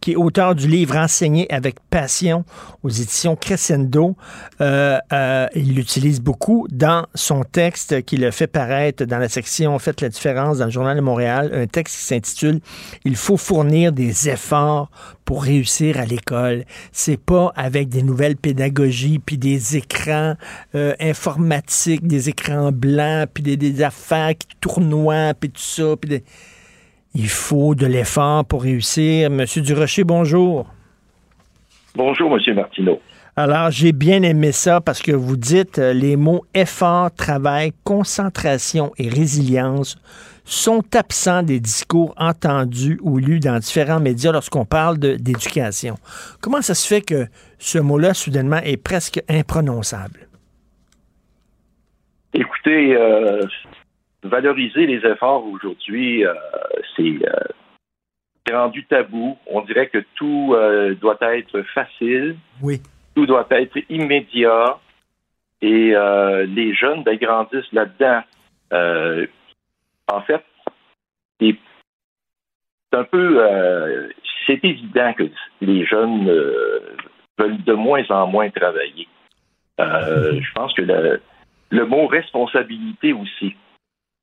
qui 0.00 0.12
est 0.12 0.16
auteur 0.16 0.54
du 0.54 0.66
livre 0.66 0.96
Enseigner 0.96 1.52
avec 1.52 1.76
passion 1.90 2.44
aux 2.82 2.88
éditions 2.88 3.36
Crescendo. 3.36 4.16
Euh, 4.60 4.98
euh, 5.12 5.46
il 5.54 5.74
l'utilise 5.74 6.20
beaucoup 6.20 6.66
dans 6.70 7.06
son 7.14 7.42
texte 7.42 8.02
qu'il 8.02 8.30
fait 8.32 8.46
paraître 8.46 9.04
dans 9.04 9.18
la 9.18 9.28
section 9.28 9.78
Faites 9.78 10.00
la 10.00 10.08
différence 10.08 10.58
dans 10.58 10.66
le 10.66 10.70
Journal 10.70 10.96
de 10.96 11.02
Montréal, 11.02 11.50
un 11.52 11.66
texte 11.66 11.96
qui 11.96 12.04
s'intitule 12.04 12.60
Il 13.04 13.16
faut 13.16 13.36
fournir 13.36 13.92
des 13.92 14.28
efforts 14.28 14.90
pour 15.24 15.42
réussir 15.42 15.98
à 15.98 16.06
l'école. 16.06 16.64
C'est 16.92 17.20
pas 17.20 17.52
avec 17.56 17.88
des 17.88 18.02
nouvelles 18.02 18.36
pédagogies, 18.36 19.18
puis 19.18 19.38
des 19.38 19.76
écrans 19.76 20.34
euh, 20.74 20.94
informatiques, 21.00 22.06
des 22.06 22.28
écrans 22.28 22.72
blancs, 22.72 23.28
puis 23.34 23.42
des, 23.42 23.82
affaires 23.82 24.36
qui 24.36 24.46
tournoient, 24.60 25.34
puis 25.38 25.50
tout 25.50 25.60
ça, 25.60 25.96
puis. 26.00 26.22
Il 27.14 27.28
faut 27.28 27.74
de 27.74 27.86
l'effort 27.86 28.44
pour 28.44 28.62
réussir. 28.62 29.30
Monsieur 29.30 29.62
Durocher, 29.62 30.04
bonjour. 30.04 30.66
Bonjour, 31.98 32.30
Monsieur 32.30 32.54
Martineau. 32.54 33.00
Alors, 33.34 33.72
j'ai 33.72 33.90
bien 33.90 34.22
aimé 34.22 34.52
ça 34.52 34.80
parce 34.80 35.02
que 35.02 35.10
vous 35.10 35.36
dites 35.36 35.80
euh, 35.80 35.92
les 35.92 36.14
mots 36.14 36.44
effort, 36.54 37.12
travail, 37.12 37.72
concentration 37.82 38.92
et 38.98 39.08
résilience 39.08 39.96
sont 40.44 40.84
absents 40.94 41.42
des 41.42 41.58
discours 41.58 42.14
entendus 42.16 43.00
ou 43.02 43.18
lus 43.18 43.40
dans 43.40 43.58
différents 43.58 43.98
médias 43.98 44.30
lorsqu'on 44.30 44.64
parle 44.64 44.98
d'éducation. 44.98 45.96
Comment 46.40 46.62
ça 46.62 46.76
se 46.76 46.86
fait 46.86 47.00
que 47.00 47.26
ce 47.58 47.80
mot-là, 47.80 48.14
soudainement, 48.14 48.60
est 48.62 48.80
presque 48.80 49.20
imprononçable? 49.28 50.28
Écoutez, 52.32 52.94
euh, 52.94 53.40
valoriser 54.22 54.86
les 54.86 55.04
efforts 55.04 55.44
aujourd'hui, 55.46 56.24
euh, 56.24 56.32
c'est 56.96 57.18
rendu 58.52 58.84
tabou. 58.86 59.38
On 59.46 59.62
dirait 59.62 59.88
que 59.88 60.04
tout 60.14 60.54
euh, 60.54 60.94
doit 60.94 61.18
être 61.20 61.62
facile. 61.74 62.36
Oui. 62.62 62.80
Tout 63.14 63.26
doit 63.26 63.46
être 63.50 63.78
immédiat. 63.88 64.78
Et 65.60 65.94
euh, 65.94 66.46
les 66.46 66.74
jeunes 66.74 67.02
ben, 67.02 67.16
grandissent 67.16 67.72
là-dedans. 67.72 68.22
Euh, 68.72 69.26
en 70.12 70.20
fait, 70.22 70.44
c'est 71.40 71.56
un 72.92 73.04
peu... 73.04 73.40
c'est 74.46 74.64
évident 74.64 75.12
que 75.12 75.24
les 75.60 75.84
jeunes 75.84 76.26
veulent 77.38 77.62
de 77.64 77.72
moins 77.74 78.04
en 78.08 78.26
moins 78.26 78.50
travailler. 78.50 79.06
Euh, 79.80 80.40
je 80.40 80.52
pense 80.54 80.72
que 80.74 80.82
le, 80.82 81.20
le 81.70 81.86
mot 81.86 82.06
responsabilité 82.06 83.12
aussi, 83.12 83.54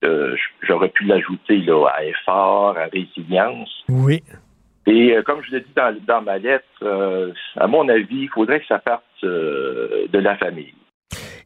euh, 0.06 0.36
j'aurais 0.62 0.90
pu 0.90 1.06
l'ajouter 1.06 1.58
là, 1.58 1.88
à 1.88 2.04
effort, 2.04 2.78
à 2.78 2.86
résilience. 2.86 3.72
Oui. 3.90 4.24
Et 4.88 5.16
euh, 5.16 5.24
comme 5.24 5.42
je 5.44 5.56
l'ai 5.56 5.62
dit 5.62 5.74
dans, 5.76 5.96
dans 6.08 6.22
ma 6.22 6.38
lettre, 6.38 6.66
euh, 6.84 7.32
à 7.58 7.68
mon 7.68 7.90
avis, 7.90 8.22
il 8.24 8.30
faudrait 8.30 8.60
que 8.60 8.68
ça 8.68 8.80
parte 8.80 9.04
de 9.24 10.20
la 10.20 10.38
famille. 10.38 10.74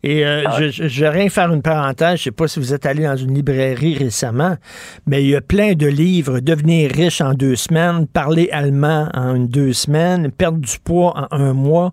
Et 0.02 0.26
euh, 0.26 0.44
je, 0.58 0.70
je, 0.70 0.88
je 0.88 1.02
vais 1.02 1.10
rien 1.10 1.30
faire 1.30 1.52
une 1.54 1.62
parenthèse. 1.62 2.20
Je 2.20 2.24
sais 2.24 2.32
pas 2.32 2.48
si 2.48 2.60
vous 2.60 2.74
êtes 2.74 2.86
allé 2.86 3.04
dans 3.04 3.18
une 3.18 3.34
librairie 3.34 3.98
récemment, 3.98 4.56
mais 5.06 5.24
il 5.24 5.30
y 5.32 5.36
a 5.36 5.42
plein 5.42 5.74
de 5.74 5.88
livres. 5.88 6.40
Devenir 6.40 6.90
riche 6.92 7.20
en 7.22 7.34
deux 7.34 7.56
semaines, 7.56 8.08
parler 8.08 8.50
allemand 8.52 9.10
en 9.14 9.36
une 9.36 9.48
deux 9.48 9.74
semaines, 9.74 10.32
perdre 10.32 10.60
du 10.60 10.80
poids 10.80 11.28
en 11.32 11.38
un 11.38 11.54
mois. 11.54 11.92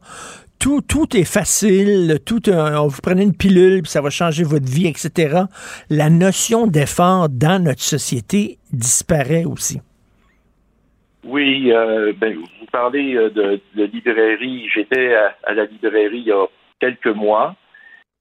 Tout, 0.66 0.80
tout 0.80 1.16
est 1.16 1.22
facile. 1.24 2.18
Tout, 2.26 2.50
euh, 2.50 2.76
vous 2.88 3.00
prenez 3.00 3.22
une 3.22 3.36
pilule, 3.36 3.82
puis 3.82 3.90
ça 3.92 4.00
va 4.00 4.10
changer 4.10 4.42
votre 4.42 4.66
vie, 4.66 4.88
etc. 4.88 5.42
La 5.90 6.10
notion 6.10 6.66
d'effort 6.66 7.28
dans 7.28 7.62
notre 7.62 7.82
société 7.82 8.58
disparaît 8.72 9.44
aussi. 9.44 9.80
Oui, 11.24 11.70
euh, 11.72 12.12
ben, 12.18 12.34
vous 12.36 12.66
parlez 12.72 13.14
euh, 13.14 13.30
de, 13.30 13.60
de 13.76 13.84
librairie. 13.84 14.68
J'étais 14.74 15.14
à, 15.14 15.36
à 15.44 15.54
la 15.54 15.66
librairie 15.66 16.18
il 16.18 16.26
y 16.26 16.32
a 16.32 16.46
quelques 16.80 17.14
mois 17.14 17.54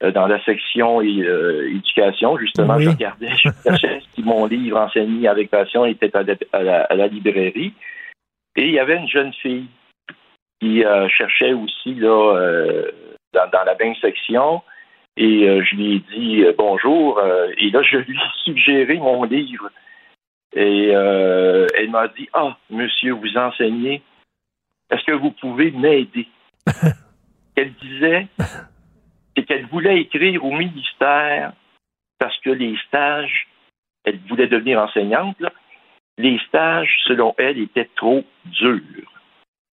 euh, 0.04 0.12
dans 0.12 0.28
la 0.28 0.40
section 0.46 1.02
euh, 1.02 1.68
éducation. 1.68 2.38
Justement, 2.38 2.76
Oui. 2.76 2.84
je 2.86 2.90
regardais, 2.92 3.30
je 3.44 3.50
cherchais 3.64 4.02
si 4.14 4.22
mon 4.22 4.46
livre 4.46 4.78
enseigné 4.78 5.28
avec 5.28 5.50
passion 5.50 5.84
était 5.86 6.16
à 6.16 6.22
la, 6.22 6.36
à 6.54 6.62
la- 6.62 6.84
à 6.84 6.94
la 6.94 7.08
librairie. 7.08 7.74
Et 8.56 8.66
il 8.68 8.72
y 8.74 8.80
avait 8.80 8.98
une 8.98 9.10
jeune 9.10 9.34
fille 9.34 9.66
qui 10.60 10.84
euh, 10.84 11.08
cherchait 11.10 11.54
aussi 11.54 11.96
là 11.96 12.36
euh, 12.38 12.92
dans, 13.34 13.50
dans 13.50 13.64
la 13.64 13.76
même 13.76 13.96
section. 13.96 14.62
Et 15.18 15.48
euh, 15.48 15.64
je 15.64 15.76
lui 15.76 15.96
ai 15.96 16.00
dit 16.14 16.44
bonjour. 16.58 17.22
et 17.58 17.70
là, 17.70 17.82
je 17.84 17.98
lui 17.98 18.18
ai 18.18 18.44
suggéré 18.44 18.96
mon 18.96 19.24
livre. 19.24 19.70
Et 20.56 20.88
elle 20.88 21.90
m'a 21.90 22.08
dit 22.10 22.30
Ah, 22.34 22.58
monsieur, 22.70 23.14
vous 23.14 23.38
enseignez. 23.38 24.02
Est-ce 24.90 25.04
que 25.04 25.14
vous 25.14 25.32
pouvez 25.32 25.72
m'aider? 25.72 26.28
qu'elle 27.56 27.74
disait, 27.74 28.28
c'est 29.36 29.44
qu'elle 29.46 29.66
voulait 29.68 30.02
écrire 30.02 30.44
au 30.44 30.52
ministère 30.52 31.54
parce 32.20 32.38
que 32.40 32.50
les 32.50 32.78
stages, 32.88 33.48
elle 34.04 34.20
voulait 34.30 34.48
devenir 34.48 34.80
enseignante, 34.80 35.40
là, 35.40 35.52
les 36.18 36.40
stages, 36.48 36.98
selon 37.06 37.34
elle, 37.38 37.58
étaient 37.58 37.90
trop 37.96 38.24
durs. 38.46 39.15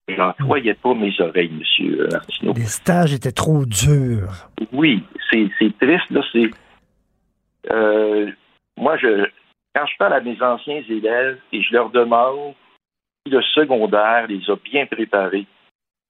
J'en 0.07 0.33
croyais 0.33 0.73
pas 0.73 0.93
mes 0.93 1.13
oreilles, 1.21 1.51
monsieur 1.51 2.07
Martineau. 2.11 2.53
Les 2.55 2.65
stages 2.65 3.13
étaient 3.13 3.31
trop 3.31 3.65
durs. 3.65 4.49
Oui, 4.71 5.03
c'est 5.31 5.49
triste, 5.79 6.09
là. 6.09 6.21
C'est. 6.31 6.49
euh, 7.71 8.29
moi, 8.77 8.97
je, 8.97 9.25
quand 9.73 9.85
je 9.85 9.97
parle 9.97 10.13
à 10.13 10.21
mes 10.21 10.41
anciens 10.41 10.83
élèves 10.89 11.39
et 11.53 11.61
je 11.61 11.73
leur 11.73 11.89
demande 11.89 12.53
si 13.25 13.31
le 13.31 13.41
secondaire 13.41 14.27
les 14.27 14.41
a 14.49 14.55
bien 14.57 14.85
préparés 14.85 15.45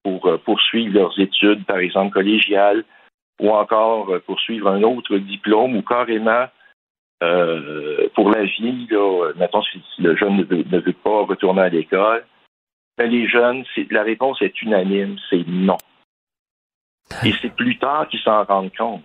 pour 0.03 0.25
euh, 0.25 0.37
poursuivre 0.37 0.95
leurs 0.95 1.19
études, 1.19 1.63
par 1.65 1.77
exemple 1.77 2.13
collégiales, 2.13 2.83
ou 3.39 3.51
encore 3.51 4.09
euh, 4.09 4.19
poursuivre 4.25 4.69
un 4.69 4.81
autre 4.83 5.17
diplôme, 5.17 5.75
ou 5.75 5.81
carrément 5.83 6.47
euh, 7.21 8.07
pour 8.15 8.31
la 8.31 8.43
vie, 8.43 8.87
là, 8.89 8.97
euh, 8.97 9.33
mettons 9.37 9.61
si 9.61 9.81
si 9.95 10.01
le 10.01 10.15
jeune 10.15 10.37
ne 10.37 10.43
veut, 10.43 10.65
ne 10.69 10.79
veut 10.79 10.93
pas 10.93 11.23
retourner 11.25 11.61
à 11.61 11.69
l'école, 11.69 12.25
ben, 12.97 13.09
les 13.09 13.27
jeunes, 13.27 13.63
c'est- 13.73 13.91
la 13.91 14.03
réponse 14.03 14.41
est 14.41 14.61
unanime, 14.61 15.17
c'est 15.29 15.45
non. 15.47 15.77
Et 17.23 17.33
c'est 17.41 17.53
plus 17.55 17.77
tard 17.77 18.07
qu'ils 18.07 18.21
s'en 18.21 18.43
rendent 18.43 18.75
compte. 18.75 19.03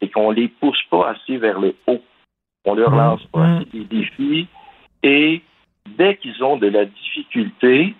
C'est 0.00 0.10
qu'on 0.10 0.30
les 0.30 0.48
pousse 0.48 0.82
pas 0.90 1.10
assez 1.10 1.36
vers 1.38 1.58
le 1.60 1.74
haut. 1.86 2.02
On 2.64 2.74
leur 2.74 2.90
lance 2.90 3.24
pas 3.26 3.44
assez 3.44 3.64
des 3.66 3.84
défis. 3.84 4.46
Et 5.02 5.42
dès 5.86 6.16
qu'ils 6.16 6.42
ont 6.44 6.56
de 6.56 6.68
la 6.68 6.84
difficulté, 6.84 7.94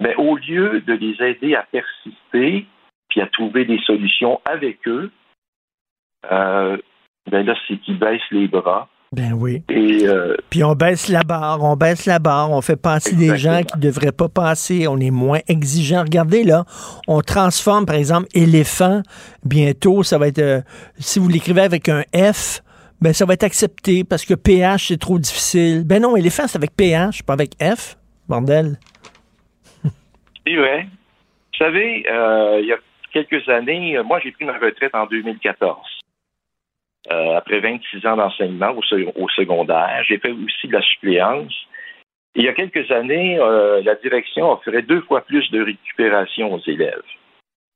mais 0.00 0.14
au 0.16 0.36
lieu 0.36 0.80
de 0.80 0.92
les 0.92 1.22
aider 1.22 1.54
à 1.54 1.62
persister, 1.62 2.66
puis 3.08 3.20
à 3.20 3.26
trouver 3.26 3.64
des 3.64 3.78
solutions 3.80 4.40
avec 4.44 4.86
eux, 4.88 5.10
euh, 6.30 6.76
ben 7.30 7.46
là, 7.46 7.54
c'est 7.66 7.78
qu'ils 7.78 7.98
baissent 7.98 8.30
les 8.30 8.48
bras. 8.48 8.88
Ben 9.12 9.34
oui. 9.34 9.62
Et 9.68 10.08
euh, 10.08 10.34
Puis 10.48 10.64
on 10.64 10.72
baisse 10.72 11.08
la 11.08 11.22
barre, 11.22 11.62
on 11.62 11.76
baisse 11.76 12.06
la 12.06 12.18
barre, 12.18 12.50
on 12.50 12.62
fait 12.62 12.80
passer 12.80 13.14
des 13.14 13.36
gens 13.36 13.60
qui 13.62 13.76
ne 13.76 13.82
devraient 13.82 14.12
pas 14.12 14.30
passer, 14.30 14.88
on 14.88 14.98
est 14.98 15.10
moins 15.10 15.40
exigeant. 15.48 16.00
Regardez 16.00 16.44
là, 16.44 16.64
on 17.06 17.20
transforme 17.20 17.84
par 17.84 17.96
exemple 17.96 18.26
éléphant, 18.34 19.02
bientôt 19.44 20.02
ça 20.02 20.16
va 20.16 20.28
être, 20.28 20.38
euh, 20.38 20.60
si 20.98 21.18
vous 21.18 21.28
l'écrivez 21.28 21.60
avec 21.60 21.90
un 21.90 22.04
F, 22.14 22.62
ben 23.02 23.12
ça 23.12 23.26
va 23.26 23.34
être 23.34 23.44
accepté 23.44 24.02
parce 24.02 24.24
que 24.24 24.32
PH 24.32 24.88
c'est 24.88 25.00
trop 25.00 25.18
difficile. 25.18 25.84
Ben 25.84 26.00
non, 26.00 26.16
éléphant 26.16 26.46
c'est 26.46 26.56
avec 26.56 26.74
PH, 26.74 27.22
pas 27.22 27.34
avec 27.34 27.50
F, 27.62 27.98
bordel. 28.28 28.78
C'est 30.46 30.56
vrai. 30.56 30.86
Vous 31.52 31.66
savez, 31.66 32.04
euh, 32.10 32.60
il 32.62 32.66
y 32.66 32.72
a 32.72 32.76
quelques 33.12 33.48
années, 33.48 33.96
moi, 34.04 34.18
j'ai 34.24 34.32
pris 34.32 34.44
ma 34.44 34.54
retraite 34.54 34.92
en 34.94 35.06
2014. 35.06 36.01
Euh, 37.10 37.36
après 37.36 37.58
26 37.58 38.06
ans 38.06 38.16
d'enseignement 38.16 38.70
au, 38.70 38.82
sec- 38.82 39.12
au 39.16 39.28
secondaire, 39.30 40.04
j'ai 40.06 40.18
fait 40.18 40.30
aussi 40.30 40.68
de 40.68 40.72
la 40.72 40.82
suppléance. 40.82 41.52
Et 42.34 42.40
il 42.40 42.44
y 42.44 42.48
a 42.48 42.52
quelques 42.52 42.90
années, 42.92 43.38
euh, 43.40 43.82
la 43.82 43.96
direction 43.96 44.52
offrait 44.52 44.82
deux 44.82 45.00
fois 45.02 45.22
plus 45.22 45.50
de 45.50 45.62
récupération 45.62 46.54
aux 46.54 46.60
élèves. 46.60 47.02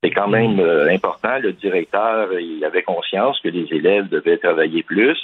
C'est 0.03 0.13
quand 0.13 0.29
même 0.29 0.61
euh, 0.61 0.89
important. 0.89 1.39
Le 1.39 1.53
directeur, 1.53 2.33
il 2.39 2.65
avait 2.65 2.85
conscience 2.85 3.41
que 3.41 3.49
les 3.49 3.67
élèves 3.75 4.09
devaient 4.09 4.39
travailler 4.39 4.83
plus 4.85 5.19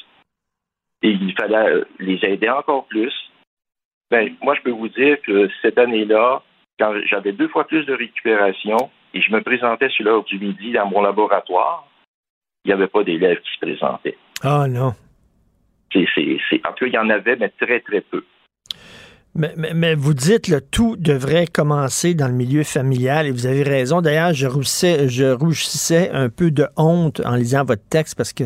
et 1.02 1.10
il 1.10 1.32
fallait 1.34 1.82
les 2.00 2.18
aider 2.24 2.48
encore 2.48 2.86
plus. 2.86 3.12
Ben, 4.10 4.34
moi, 4.42 4.54
je 4.56 4.62
peux 4.62 4.70
vous 4.70 4.88
dire 4.88 5.20
que 5.22 5.48
cette 5.62 5.78
année-là, 5.78 6.42
quand 6.78 6.94
j'avais 7.06 7.32
deux 7.32 7.48
fois 7.48 7.66
plus 7.66 7.84
de 7.86 7.94
récupération 7.94 8.90
et 9.14 9.20
je 9.20 9.32
me 9.32 9.40
présentais 9.40 9.88
sur 9.90 10.04
l'heure 10.04 10.24
du 10.24 10.38
midi 10.38 10.72
dans 10.72 10.86
mon 10.86 11.02
laboratoire, 11.02 11.86
il 12.64 12.68
n'y 12.68 12.72
avait 12.72 12.86
pas 12.88 13.02
d'élèves 13.04 13.38
qui 13.38 13.50
se 13.54 13.66
présentaient. 13.66 14.16
Ah 14.42 14.66
non. 14.68 14.94
C'est, 15.92 16.00
en 16.66 16.72
tout 16.72 16.84
cas, 16.84 16.86
il 16.86 16.94
y 16.94 16.98
en 16.98 17.10
avait, 17.10 17.36
mais 17.36 17.50
très, 17.60 17.80
très 17.80 18.00
peu. 18.00 18.24
Mais, 19.34 19.52
mais- 19.56 19.74
mais 19.74 19.94
vous 19.94 20.14
dites 20.14 20.46
que 20.50 20.58
tout 20.58 20.96
devrait 20.98 21.46
commencer 21.46 22.14
dans 22.14 22.28
le 22.28 22.34
milieu 22.34 22.62
familial 22.64 23.26
et 23.26 23.30
vous 23.30 23.46
avez 23.46 23.62
raison. 23.62 24.00
D'ailleurs, 24.02 24.32
je 24.34 24.46
rougissais, 24.46 25.08
je 25.08 25.24
rougissais 25.32 26.10
un 26.10 26.28
peu 26.28 26.50
de 26.50 26.66
honte 26.76 27.20
en 27.24 27.34
lisant 27.36 27.64
votre 27.64 27.86
texte 27.88 28.14
parce 28.16 28.32
que 28.32 28.44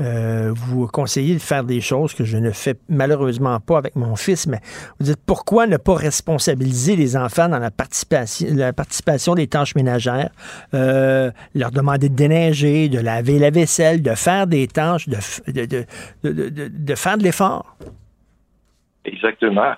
euh, 0.00 0.52
vous 0.54 0.86
conseillez 0.86 1.34
de 1.34 1.40
faire 1.40 1.64
des 1.64 1.80
choses 1.80 2.14
que 2.14 2.24
je 2.24 2.36
ne 2.36 2.50
fais 2.50 2.74
malheureusement 2.88 3.58
pas 3.58 3.78
avec 3.78 3.96
mon 3.96 4.14
fils, 4.14 4.46
mais 4.46 4.58
vous 4.98 5.06
dites 5.06 5.18
pourquoi 5.26 5.66
ne 5.66 5.76
pas 5.76 5.94
responsabiliser 5.94 6.94
les 6.94 7.16
enfants 7.16 7.48
dans 7.48 7.58
la 7.58 7.70
participation, 7.70 8.46
la 8.54 8.72
participation 8.72 9.34
des 9.34 9.48
tâches 9.48 9.74
ménagères, 9.74 10.30
euh, 10.74 11.30
leur 11.54 11.72
demander 11.72 12.08
de 12.08 12.14
déneiger, 12.14 12.88
de 12.88 13.00
laver 13.00 13.38
la 13.38 13.50
vaisselle, 13.50 14.02
de 14.02 14.14
faire 14.14 14.46
des 14.46 14.68
tâches, 14.68 15.08
de, 15.08 15.18
de, 15.48 16.68
de, 16.68 16.94
faire 16.94 17.18
de 17.18 17.24
l'effort? 17.24 17.76
Exactement. 19.04 19.72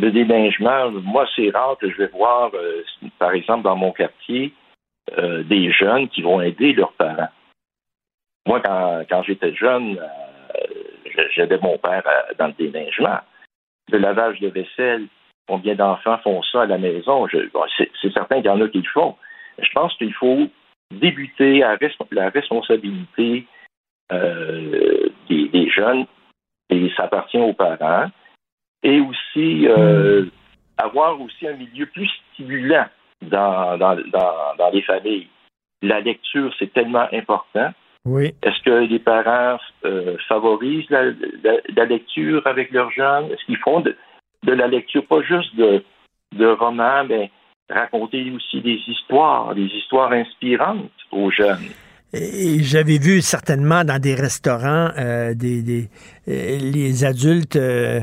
Le 0.00 0.10
déneigement, 0.10 0.90
moi, 0.90 1.26
c'est 1.36 1.50
rare 1.50 1.76
que 1.80 1.88
je 1.88 1.96
vais 1.98 2.08
voir, 2.08 2.50
euh, 2.54 2.82
par 3.18 3.32
exemple, 3.32 3.62
dans 3.62 3.76
mon 3.76 3.92
quartier, 3.92 4.52
des 5.48 5.72
jeunes 5.72 6.08
qui 6.08 6.22
vont 6.22 6.40
aider 6.40 6.72
leurs 6.72 6.92
parents. 6.92 7.28
Moi, 8.46 8.60
quand, 8.60 9.04
quand 9.08 9.22
j'étais 9.22 9.54
jeune, 9.54 9.98
euh, 9.98 11.22
j'aidais 11.34 11.58
mon 11.58 11.78
père 11.78 12.02
euh, 12.06 12.34
dans 12.38 12.48
le 12.48 12.52
déneigement. 12.52 13.18
Le 13.90 13.98
lavage 13.98 14.40
de 14.40 14.48
vaisselle, 14.48 15.06
combien 15.46 15.74
d'enfants 15.74 16.18
font 16.18 16.42
ça 16.42 16.62
à 16.62 16.66
la 16.66 16.78
maison? 16.78 17.26
C'est 17.76 18.12
certain 18.12 18.36
qu'il 18.36 18.46
y 18.46 18.48
en 18.48 18.60
a 18.60 18.68
qui 18.68 18.78
le 18.78 18.88
font. 18.92 19.16
Je 19.58 19.68
pense 19.74 19.94
qu'il 19.96 20.14
faut 20.14 20.48
débuter 20.92 21.62
à 21.62 21.76
la 22.10 22.28
responsabilité 22.30 23.46
euh, 24.12 25.08
des, 25.28 25.70
jeunes 25.70 26.06
et 26.70 26.90
ça 26.96 27.04
appartient 27.04 27.38
aux 27.38 27.54
parents. 27.54 28.10
Et 28.82 29.00
aussi 29.00 29.66
euh, 29.68 30.26
avoir 30.76 31.20
aussi 31.20 31.46
un 31.46 31.54
milieu 31.54 31.86
plus 31.86 32.10
stimulant 32.32 32.86
dans 33.22 34.70
les 34.72 34.82
familles. 34.82 35.28
La 35.82 36.00
lecture, 36.00 36.52
c'est 36.58 36.72
tellement 36.72 37.06
important. 37.12 37.72
Oui. 38.04 38.34
Est-ce 38.42 38.62
que 38.64 38.86
les 38.90 38.98
parents 38.98 39.58
euh, 39.84 40.16
favorisent 40.28 40.90
la, 40.90 41.04
la- 41.04 41.60
la 41.76 41.84
lecture 41.84 42.44
avec 42.46 42.72
leurs 42.72 42.90
jeunes? 42.90 43.26
Est-ce 43.30 43.44
qu'ils 43.46 43.58
font 43.58 43.80
de, 43.80 43.96
de 44.44 44.52
la 44.52 44.66
lecture, 44.66 45.06
pas 45.06 45.22
juste 45.22 45.54
de, 45.56 45.82
de 46.36 46.46
romans, 46.46 47.04
mais 47.08 47.30
raconter 47.70 48.30
aussi 48.34 48.60
des 48.60 48.80
histoires, 48.88 49.54
des 49.54 49.66
histoires 49.66 50.12
inspirantes 50.12 50.90
aux 51.12 51.30
jeunes? 51.30 51.68
Et 52.12 52.62
j'avais 52.62 52.98
vu 52.98 53.22
certainement 53.22 53.84
dans 53.84 53.98
des 54.00 54.14
restaurants 54.14 54.90
euh, 54.98 55.32
des, 55.34 55.62
des- 55.62 55.88
euh, 56.28 56.58
les 56.60 57.04
adultes 57.04 57.56
euh, 57.56 58.00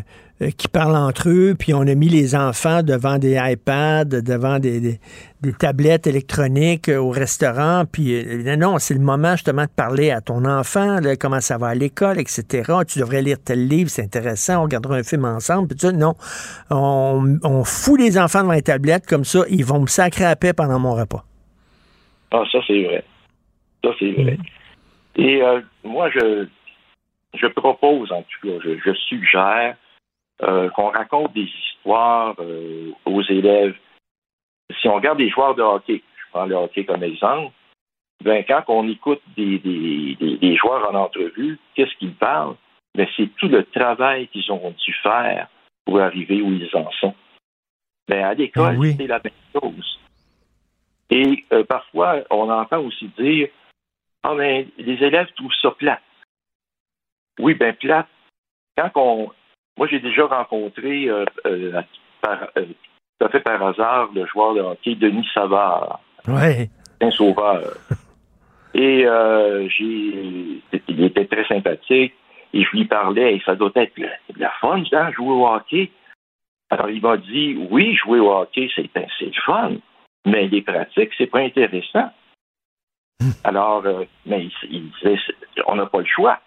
qui 0.58 0.68
parlent 0.70 0.96
entre 0.96 1.30
eux, 1.30 1.54
puis 1.60 1.74
on 1.74 1.82
a 1.82 1.96
mis 1.96 2.08
les 2.08 2.34
enfants 2.34 2.82
devant 2.82 3.18
des 3.18 3.38
iPads, 3.42 4.06
devant 4.06 4.58
des, 4.60 4.80
des- 4.80 5.00
des 5.42 5.54
tablettes 5.54 6.08
électroniques 6.08 6.90
euh, 6.90 6.98
au 6.98 7.10
restaurant, 7.10 7.84
puis 7.92 8.14
euh, 8.16 8.56
non, 8.56 8.78
c'est 8.78 8.94
le 8.94 9.00
moment 9.02 9.32
justement 9.34 9.64
de 9.64 9.70
parler 9.70 10.12
à 10.12 10.22
ton 10.22 10.46
enfant, 10.46 11.00
là, 11.02 11.16
comment 11.18 11.40
ça 11.42 11.58
va 11.58 11.68
à 11.68 11.76
l'école, 11.76 12.20
etc. 12.20 12.72
Tu 12.88 13.00
devrais 13.00 13.22
lire 13.22 13.38
tel 13.44 13.68
livre, 13.68 13.90
c'est 13.90 14.04
intéressant, 14.04 14.60
on 14.60 14.64
regardera 14.64 14.96
un 14.96 15.04
film 15.04 15.26
ensemble, 15.26 15.68
puis 15.70 15.80
ça. 15.80 15.92
Non, 15.92 16.14
on, 16.70 17.38
on 17.44 17.64
fout 17.64 18.00
les 18.00 18.18
enfants 18.18 18.42
devant 18.42 18.54
les 18.54 18.62
tablettes, 18.62 19.06
comme 19.06 19.26
ça, 19.26 19.44
ils 19.50 19.66
vont 19.66 19.82
me 19.82 19.88
sacrer 19.88 20.26
à 20.26 20.36
paix 20.36 20.54
pendant 20.54 20.80
mon 20.80 20.94
repas. 20.94 21.26
Ah, 22.32 22.44
ça, 22.52 22.60
c'est 22.68 22.84
vrai. 22.84 23.04
Ça, 23.84 23.90
c'est 24.00 24.12
vrai. 24.12 24.38
Et 25.16 25.42
euh, 25.42 25.62
moi, 25.84 26.10
je, 26.14 26.48
je 27.34 27.48
propose, 27.48 28.12
en 28.12 28.22
tout 28.24 28.48
cas, 28.48 28.54
je, 28.64 28.72
je 28.86 28.94
suggère 29.08 29.76
euh, 30.44 30.70
qu'on 30.70 30.90
raconte 30.90 31.34
des 31.34 31.50
histoires 31.68 32.36
euh, 32.40 32.92
aux 33.06 33.22
élèves. 33.24 33.76
Si 34.82 34.88
on 34.88 34.96
regarde 34.96 35.18
des 35.18 35.30
joueurs 35.30 35.56
de 35.56 35.62
hockey, 35.62 36.02
je 36.16 36.32
prends 36.32 36.46
le 36.46 36.56
hockey 36.56 36.86
comme 36.86 37.04
exemple, 37.04 37.54
ben, 38.24 38.44
quand 38.48 38.64
on 38.68 38.88
écoute 38.88 39.22
des, 39.36 39.60
des, 39.60 40.16
des, 40.20 40.38
des 40.38 40.56
joueurs 40.56 40.90
en 40.90 40.96
entrevue, 40.96 41.58
qu'est-ce 41.74 41.96
qu'ils 41.96 42.16
parlent? 42.16 42.56
Ben, 42.96 43.08
c'est 43.16 43.30
tout 43.38 43.48
le 43.48 43.64
travail 43.66 44.28
qu'ils 44.28 44.52
ont 44.52 44.72
dû 44.72 44.94
faire 45.02 45.48
pour 45.86 46.02
arriver 46.02 46.42
où 46.42 46.52
ils 46.52 46.70
en 46.76 46.92
sont. 46.92 47.16
Ben, 48.08 48.26
à 48.26 48.34
l'école, 48.34 48.78
c'est 48.98 49.08
la 49.08 49.22
même 49.24 49.34
chose. 49.54 50.00
Et 51.10 51.46
euh, 51.52 51.64
parfois, 51.64 52.18
on 52.30 52.50
entend 52.50 52.80
aussi 52.80 53.08
dire 53.18 53.48
Ah, 54.24 54.34
mais 54.36 54.68
les 54.78 55.04
élèves 55.04 55.32
trouvent 55.36 55.54
ça 55.62 55.72
plate. 55.72 56.02
Oui, 57.40 57.54
ben 57.54 57.74
plate. 57.76 58.08
Quand 58.78 58.92
on. 58.96 59.32
Moi, 59.80 59.88
j'ai 59.88 60.02
déjà 60.02 60.26
rencontré, 60.26 61.08
euh, 61.08 61.24
euh, 61.46 61.82
par, 62.22 62.50
euh, 62.58 62.66
tout 63.18 63.26
à 63.26 63.30
fait 63.30 63.40
par 63.40 63.64
hasard, 63.66 64.10
le 64.14 64.26
joueur 64.26 64.54
de 64.54 64.60
hockey 64.60 64.96
Denis 64.96 65.26
Savard, 65.34 66.02
Ouais. 66.28 66.70
un 67.00 67.10
sauveur. 67.12 67.62
Et 68.74 69.06
j'ai. 69.78 70.62
Il 70.90 71.04
était 71.06 71.26
très 71.26 71.46
sympathique. 71.48 72.14
Et 72.54 72.64
je 72.64 72.70
lui 72.72 72.86
parlais, 72.86 73.36
et 73.36 73.42
ça 73.46 73.56
doit 73.56 73.72
être 73.76 73.96
de 73.98 74.40
la 74.40 74.52
fun, 74.60 74.84
ça, 74.90 75.12
jouer 75.12 75.32
au 75.32 75.48
hockey. 75.48 75.92
Alors, 76.72 76.90
il 76.90 77.02
m'a 77.02 77.16
dit 77.16 77.56
Oui, 77.72 77.96
jouer 77.96 78.20
au 78.20 78.32
hockey, 78.34 78.70
c'est 78.76 78.90
le 78.94 79.32
fun. 79.46 79.76
Mais 80.26 80.48
les 80.50 80.62
pratiques, 80.62 81.12
c'est 81.18 81.28
pas 81.28 81.40
intéressant. 81.40 82.12
Alors, 83.46 83.86
euh, 83.86 84.04
mais 84.26 84.46
il, 84.46 84.52
il 84.70 84.92
disait, 84.92 85.18
on 85.68 85.76
n'a 85.76 85.86
pas 85.86 86.00
le 86.00 86.06
choix. 86.06 86.40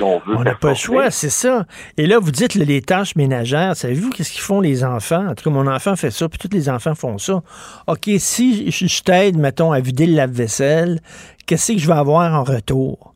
On 0.00 0.42
n'a 0.42 0.54
pas 0.56 0.70
le 0.70 0.74
choix, 0.74 1.10
c'est 1.12 1.30
ça. 1.30 1.66
Et 1.96 2.06
là, 2.06 2.18
vous 2.18 2.32
dites 2.32 2.54
les 2.56 2.82
tâches 2.82 3.14
ménagères. 3.14 3.76
Savez-vous 3.76 4.10
qu'est-ce 4.10 4.32
qu'ils 4.32 4.40
font 4.40 4.60
les 4.60 4.82
enfants? 4.82 5.28
En 5.28 5.34
tout 5.36 5.44
cas, 5.44 5.50
mon 5.50 5.68
enfant 5.68 5.94
fait 5.94 6.10
ça, 6.10 6.28
puis 6.28 6.36
tous 6.38 6.52
les 6.52 6.68
enfants 6.68 6.96
font 6.96 7.16
ça. 7.18 7.42
OK, 7.86 8.10
si 8.18 8.72
je, 8.72 9.02
t'aide, 9.02 9.36
mettons, 9.38 9.70
à 9.70 9.78
vider 9.78 10.06
le 10.06 10.14
lave-vaisselle, 10.16 11.00
qu'est-ce 11.46 11.72
que 11.74 11.78
je 11.78 11.86
vais 11.86 11.92
avoir 11.94 12.34
en 12.34 12.42
retour? 12.42 13.14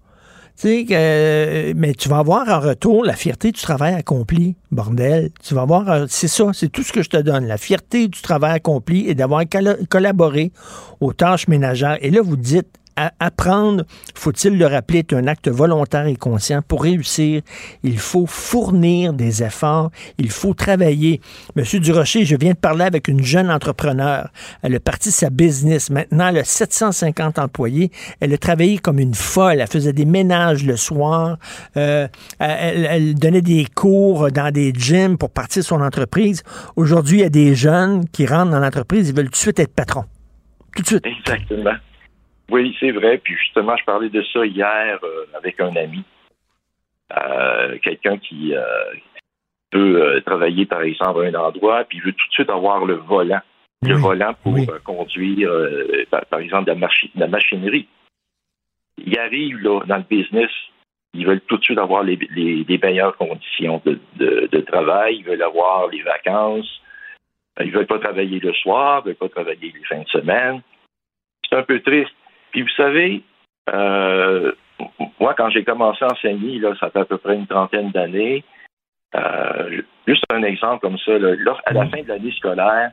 Tu 0.60 0.68
sais, 0.68 0.84
que- 0.84 1.72
mais 1.74 1.94
tu 1.94 2.08
vas 2.08 2.18
avoir 2.18 2.48
en 2.48 2.60
retour 2.60 3.04
la 3.04 3.14
fierté 3.14 3.50
du 3.52 3.60
travail 3.60 3.94
accompli, 3.94 4.56
bordel. 4.70 5.30
Tu 5.42 5.54
vas 5.54 5.62
avoir, 5.62 5.88
euh, 5.90 6.06
c'est 6.08 6.26
ça, 6.28 6.46
c'est 6.52 6.68
tout 6.68 6.82
ce 6.84 6.92
que 6.92 7.02
je 7.02 7.08
te 7.10 7.16
donne, 7.16 7.46
la 7.46 7.58
fierté 7.58 8.06
du 8.08 8.20
travail 8.22 8.52
accompli 8.56 9.08
et 9.08 9.14
d'avoir 9.16 9.42
colla- 9.48 9.76
collaboré 9.88 10.52
aux 11.00 11.12
tâches 11.12 11.46
ménagères. 11.48 11.98
Et 12.02 12.10
là, 12.10 12.22
vous 12.22 12.36
dites, 12.36 12.68
apprendre, 13.18 13.84
faut-il 14.14 14.58
le 14.58 14.66
rappeler, 14.66 15.00
est 15.00 15.12
un 15.12 15.26
acte 15.26 15.48
volontaire 15.48 16.06
et 16.06 16.16
conscient. 16.16 16.62
Pour 16.66 16.82
réussir, 16.82 17.42
il 17.82 17.98
faut 17.98 18.26
fournir 18.26 19.12
des 19.12 19.42
efforts, 19.42 19.90
il 20.18 20.30
faut 20.30 20.54
travailler. 20.54 21.20
Monsieur 21.56 21.80
Durocher, 21.80 22.24
je 22.24 22.36
viens 22.36 22.52
de 22.52 22.58
parler 22.58 22.84
avec 22.84 23.08
une 23.08 23.22
jeune 23.22 23.50
entrepreneur. 23.50 24.28
Elle 24.62 24.74
a 24.74 24.80
parti 24.80 25.10
sa 25.10 25.30
business. 25.30 25.90
Maintenant, 25.90 26.28
elle 26.28 26.38
a 26.38 26.44
750 26.44 27.38
employés. 27.38 27.90
Elle 28.20 28.32
a 28.32 28.38
travaillé 28.38 28.78
comme 28.78 28.98
une 28.98 29.14
folle. 29.14 29.60
Elle 29.60 29.68
faisait 29.68 29.92
des 29.92 30.04
ménages 30.04 30.64
le 30.64 30.76
soir. 30.76 31.38
Euh, 31.76 32.08
elle, 32.38 33.14
donnait 33.14 33.42
des 33.42 33.66
cours 33.74 34.30
dans 34.30 34.52
des 34.52 34.72
gyms 34.72 35.18
pour 35.18 35.30
partir 35.30 35.62
son 35.62 35.80
entreprise. 35.80 36.42
Aujourd'hui, 36.76 37.18
il 37.18 37.22
y 37.22 37.24
a 37.24 37.30
des 37.30 37.54
jeunes 37.54 38.08
qui 38.08 38.26
rentrent 38.26 38.50
dans 38.50 38.60
l'entreprise, 38.60 39.08
ils 39.08 39.14
veulent 39.14 39.26
tout 39.26 39.32
de 39.32 39.36
suite 39.36 39.58
être 39.58 39.74
patrons. 39.74 40.04
Tout 40.74 40.82
de 40.82 40.86
suite. 40.86 41.06
Exactement. 41.06 41.72
Oui, 42.50 42.76
c'est 42.80 42.90
vrai. 42.92 43.18
Puis 43.18 43.34
justement, 43.36 43.76
je 43.76 43.84
parlais 43.84 44.08
de 44.08 44.22
ça 44.32 44.44
hier 44.46 44.98
euh, 45.02 45.26
avec 45.34 45.60
un 45.60 45.74
ami. 45.76 46.02
Euh, 47.16 47.78
Quelqu'un 47.82 48.18
qui 48.18 48.54
peut 49.70 50.02
euh, 50.02 50.20
travailler, 50.22 50.66
par 50.66 50.82
exemple, 50.82 51.24
à 51.24 51.28
un 51.28 51.34
endroit, 51.34 51.84
puis 51.84 52.00
veut 52.00 52.12
tout 52.12 52.26
de 52.28 52.32
suite 52.32 52.50
avoir 52.50 52.84
le 52.84 52.94
volant. 52.94 53.40
Le 53.82 53.94
volant 54.00 54.34
pour 54.42 54.54
conduire, 54.82 55.50
par, 56.10 56.24
par 56.26 56.40
exemple, 56.40 56.64
de 56.64 56.72
la, 56.72 56.78
machi- 56.78 57.10
de 57.14 57.20
la 57.20 57.28
machinerie. 57.28 57.86
Il 58.98 59.16
arrive 59.18 59.58
là, 59.58 59.80
dans 59.86 59.98
le 59.98 60.02
business, 60.02 60.50
ils 61.14 61.24
veulent 61.26 61.40
tout 61.42 61.58
de 61.58 61.64
suite 61.64 61.78
avoir 61.78 62.02
les, 62.02 62.18
les- 62.34 62.64
les 62.64 62.78
meilleures 62.78 63.16
conditions 63.16 63.80
de, 63.84 63.98
de- 64.16 64.48
de 64.50 64.60
travail, 64.62 65.18
ils 65.18 65.24
veulent 65.24 65.42
avoir 65.42 65.86
les 65.88 66.02
vacances, 66.02 66.82
ils 67.60 67.70
veulent 67.70 67.86
pas 67.86 68.00
travailler 68.00 68.40
le 68.40 68.52
soir, 68.54 69.02
ils 69.04 69.08
veulent 69.08 69.14
pas 69.16 69.28
travailler 69.28 69.72
les 69.72 69.84
fins 69.84 70.02
de 70.02 70.08
semaine. 70.08 70.60
C'est 71.48 71.56
un 71.56 71.62
peu 71.62 71.80
triste. 71.80 72.10
Puis 72.50 72.62
vous 72.62 72.68
savez, 72.76 73.22
euh, 73.72 74.52
moi, 75.20 75.34
quand 75.36 75.50
j'ai 75.50 75.64
commencé 75.64 76.04
à 76.04 76.08
enseigner, 76.12 76.58
là, 76.58 76.74
ça 76.80 76.90
fait 76.90 77.00
à 77.00 77.04
peu 77.04 77.18
près 77.18 77.34
une 77.34 77.46
trentaine 77.46 77.90
d'années, 77.90 78.44
euh, 79.14 79.80
juste 80.06 80.24
un 80.30 80.42
exemple 80.42 80.80
comme 80.80 80.98
ça, 80.98 81.18
là, 81.18 81.34
lors- 81.36 81.60
à 81.66 81.72
la 81.72 81.86
fin 81.86 82.02
de 82.02 82.08
l'année 82.08 82.32
scolaire, 82.32 82.90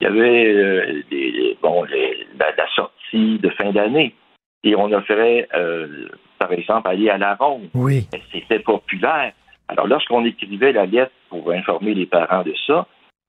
il 0.00 0.04
y 0.04 0.06
avait 0.06 0.46
euh, 0.54 1.02
les- 1.10 1.58
bon, 1.62 1.84
les- 1.84 2.26
la, 2.38 2.52
la 2.56 2.66
sortie 2.74 3.38
de 3.38 3.50
fin 3.50 3.70
d'année. 3.72 4.14
Et 4.62 4.74
on 4.76 4.92
offrait, 4.92 5.48
euh, 5.54 6.08
par 6.38 6.52
exemple, 6.52 6.88
aller 6.88 7.08
à 7.08 7.16
la 7.18 7.34
ronde. 7.34 7.68
Oui. 7.74 8.06
C'était 8.32 8.58
populaire. 8.58 9.32
Alors, 9.68 9.86
lorsqu'on 9.86 10.24
écrivait 10.24 10.72
la 10.72 10.84
lettre 10.86 11.12
pour 11.28 11.50
informer 11.52 11.94
les 11.94 12.06
parents 12.06 12.42
de 12.42 12.54
ça, 12.66 12.86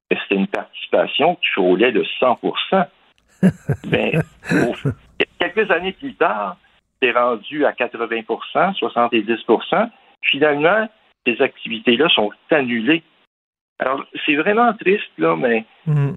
c'était 0.09 0.35
une 0.35 0.47
participation 0.47 1.35
qui 1.35 1.47
frôlait 1.53 1.91
de 1.93 2.03
100 2.19 2.39
Mais 3.91 4.13
au- 4.51 4.89
quelques 5.39 5.69
années 5.71 5.93
plus 5.93 6.13
tard, 6.15 6.57
c'est 7.01 7.11
rendu 7.11 7.65
à 7.65 7.71
80% 7.73 8.73
70% 8.77 9.89
Finalement, 10.23 10.87
ces 11.25 11.41
activités-là 11.41 12.07
sont 12.09 12.29
annulées. 12.51 13.01
Alors, 13.79 14.05
c'est 14.25 14.35
vraiment 14.35 14.71
triste, 14.73 15.09
là, 15.17 15.35
mais 15.35 15.65
Mm. 15.87 16.11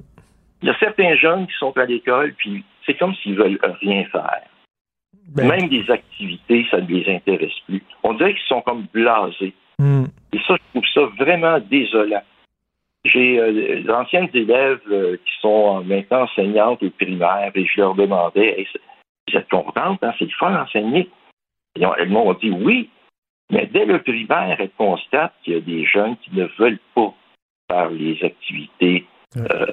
il 0.62 0.68
y 0.68 0.70
a 0.70 0.78
certains 0.78 1.14
jeunes 1.16 1.46
qui 1.46 1.54
sont 1.58 1.74
à 1.78 1.86
l'école, 1.86 2.34
puis 2.34 2.62
c'est 2.84 2.94
comme 2.98 3.14
s'ils 3.16 3.36
veulent 3.36 3.58
rien 3.80 4.04
faire. 4.12 4.42
Ben. 5.28 5.48
Même 5.48 5.68
des 5.70 5.90
activités, 5.90 6.66
ça 6.70 6.82
ne 6.82 6.86
les 6.86 7.14
intéresse 7.14 7.58
plus. 7.66 7.82
On 8.02 8.12
dirait 8.12 8.34
qu'ils 8.34 8.46
sont 8.46 8.60
comme 8.60 8.86
blasés. 8.92 9.54
Hmm. 9.78 10.04
Et 10.34 10.38
ça, 10.46 10.54
je 10.56 10.78
trouve 10.80 10.86
ça 10.92 11.00
vraiment 11.24 11.58
désolant. 11.60 12.22
J'ai 13.04 13.38
euh, 13.38 13.82
d'anciennes 13.82 14.30
élèves 14.32 14.80
euh, 14.90 15.16
qui 15.16 15.32
sont 15.40 15.84
maintenant 15.84 16.22
enseignantes 16.22 16.82
au 16.82 16.90
primaire 16.90 17.52
et 17.54 17.66
je 17.66 17.80
leur 17.80 17.94
demandais 17.94 18.66
Vous 19.28 19.36
êtes 19.38 19.48
contente, 19.48 20.02
hein? 20.02 20.14
c'est 20.18 20.30
fun 20.32 20.66
on- 21.80 21.94
Elles 21.94 22.08
m'ont 22.08 22.32
dit 22.34 22.50
oui, 22.50 22.88
mais 23.50 23.66
dès 23.66 23.84
le 23.84 24.02
primaire, 24.02 24.56
elles 24.58 24.70
constatent 24.78 25.34
qu'il 25.42 25.54
y 25.54 25.56
a 25.56 25.60
des 25.60 25.84
jeunes 25.84 26.16
qui 26.18 26.34
ne 26.34 26.46
veulent 26.58 26.78
pas 26.94 27.12
faire 27.70 27.90
les 27.90 28.22
activités 28.24 29.06
euh, 29.36 29.66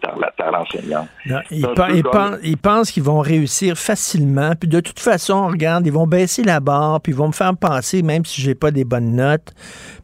par 0.00 0.18
la- 0.18 0.30
par 0.32 0.50
l'enseignant. 0.52 1.06
Ils, 1.50 1.64
comme- 2.02 2.56
pensent 2.56 2.90
qu'ils 2.90 3.02
vont 3.02 3.20
réussir 3.20 3.76
facilement. 3.76 4.52
Puis 4.58 4.68
de 4.68 4.80
toute 4.80 4.98
façon, 5.00 5.46
regarde, 5.48 5.86
ils 5.86 5.92
vont 5.92 6.06
baisser 6.06 6.42
la 6.42 6.60
barre, 6.60 7.00
puis 7.00 7.12
ils 7.12 7.16
vont 7.16 7.28
me 7.28 7.32
faire 7.32 7.56
passer, 7.56 8.02
même 8.02 8.24
si 8.24 8.40
j'ai 8.40 8.54
pas 8.54 8.70
des 8.70 8.84
bonnes 8.84 9.14
notes. 9.16 9.52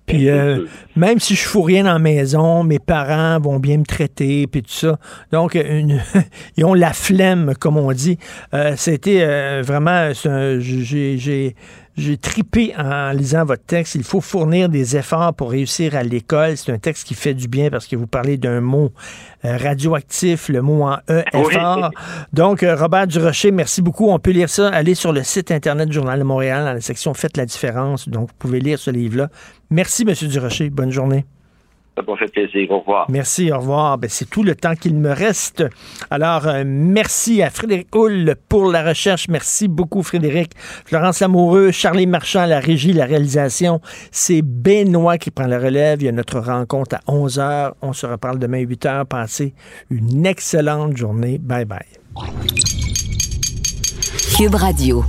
Puis 0.06 0.30
euh, 0.30 0.64
même 0.96 1.18
si 1.20 1.34
je 1.34 1.42
fous 1.46 1.62
rien 1.62 1.84
dans 1.84 1.92
la 1.92 1.98
maison, 1.98 2.64
mes 2.64 2.78
parents 2.78 3.38
vont 3.40 3.58
bien 3.58 3.76
me 3.78 3.84
traiter, 3.84 4.46
puis 4.46 4.62
tout 4.62 4.70
ça. 4.70 4.98
Donc, 5.32 5.54
une- 5.54 6.00
ils 6.56 6.64
ont 6.64 6.74
la 6.74 6.92
flemme, 6.92 7.54
comme 7.60 7.76
on 7.76 7.92
dit. 7.92 8.18
Euh, 8.54 8.72
C'était 8.76 9.20
euh, 9.22 9.62
vraiment, 9.64 10.10
j'ai 10.14 11.54
j'ai- 11.98 12.16
tripé 12.16 12.72
en 12.78 13.10
lisant 13.12 13.44
votre 13.44 13.64
texte. 13.64 13.94
Il 13.94 14.02
faut 14.04 14.20
fournir 14.20 14.68
des 14.68 14.96
efforts 14.96 15.34
pour 15.34 15.50
réussir 15.50 15.94
à 15.96 16.02
l'école. 16.02 16.56
C'est 16.56 16.72
un 16.72 16.78
texte 16.78 17.06
qui 17.06 17.14
fait 17.14 17.34
du 17.34 17.48
bien 17.48 17.70
parce 17.70 17.86
que 17.86 17.96
vous 17.96 18.06
parlez 18.06 18.36
d'un 18.36 18.60
mot 18.60 18.92
euh, 19.44 19.56
radioactif, 19.56 20.48
le 20.48 20.62
mot 20.62 20.82
en 20.84 20.98
E, 21.10 21.22
effort. 21.32 21.90
Donc, 22.32 22.62
euh, 22.62 22.74
Robert 22.76 23.06
Durocher, 23.06 23.50
merci 23.50 23.82
beaucoup. 23.82 24.08
On 24.10 24.18
peut 24.18 24.30
lire 24.32 24.48
ça. 24.48 24.68
Allez 24.68 24.94
sur 24.94 25.12
le 25.12 25.22
site 25.22 25.50
Internet 25.50 25.88
du 25.88 25.94
Journal 25.94 26.18
de 26.18 26.24
Montréal 26.24 26.64
dans 26.64 26.72
la 26.72 26.80
section 26.80 27.14
Faites 27.14 27.36
la 27.36 27.46
différence. 27.46 28.08
Donc, 28.08 28.28
vous 28.28 28.34
pouvez 28.38 28.60
lire 28.60 28.78
ce 28.78 28.90
livre-là. 28.90 29.28
Merci, 29.70 30.02
M. 30.08 30.14
Durocher. 30.28 30.70
Bonne 30.70 30.90
journée. 30.90 31.24
Ça 31.98 32.04
m'a 32.06 32.16
fait 32.16 32.30
plaisir. 32.30 32.70
Au 32.70 32.78
revoir. 32.78 33.06
Merci, 33.10 33.50
au 33.50 33.58
revoir. 33.58 33.98
Ben, 33.98 34.08
c'est 34.08 34.30
tout 34.30 34.44
le 34.44 34.54
temps 34.54 34.74
qu'il 34.76 34.94
me 34.94 35.10
reste. 35.10 35.64
Alors, 36.10 36.46
euh, 36.46 36.62
merci 36.64 37.42
à 37.42 37.50
Frédéric 37.50 37.88
Hull 37.92 38.36
pour 38.48 38.70
la 38.70 38.84
recherche. 38.84 39.26
Merci 39.28 39.66
beaucoup, 39.66 40.04
Frédéric. 40.04 40.52
Florence 40.84 41.22
Amoureux, 41.22 41.72
Charlie 41.72 42.06
Marchand, 42.06 42.46
la 42.46 42.60
régie, 42.60 42.92
la 42.92 43.04
réalisation. 43.04 43.80
C'est 44.12 44.42
Benoît 44.42 45.18
qui 45.18 45.32
prend 45.32 45.46
la 45.46 45.58
relève. 45.58 46.00
Il 46.00 46.04
y 46.04 46.08
a 46.08 46.12
notre 46.12 46.38
rencontre 46.38 46.96
à 46.96 47.00
11 47.08 47.38
h. 47.38 47.72
On 47.82 47.92
se 47.92 48.06
reparle 48.06 48.38
demain 48.38 48.58
à 48.58 48.60
8 48.60 48.84
h. 48.84 49.04
Passez 49.06 49.54
une 49.90 50.24
excellente 50.24 50.96
journée. 50.96 51.38
Bye 51.38 51.64
bye. 51.64 51.80
Cube 54.36 54.54
Radio. 54.54 55.04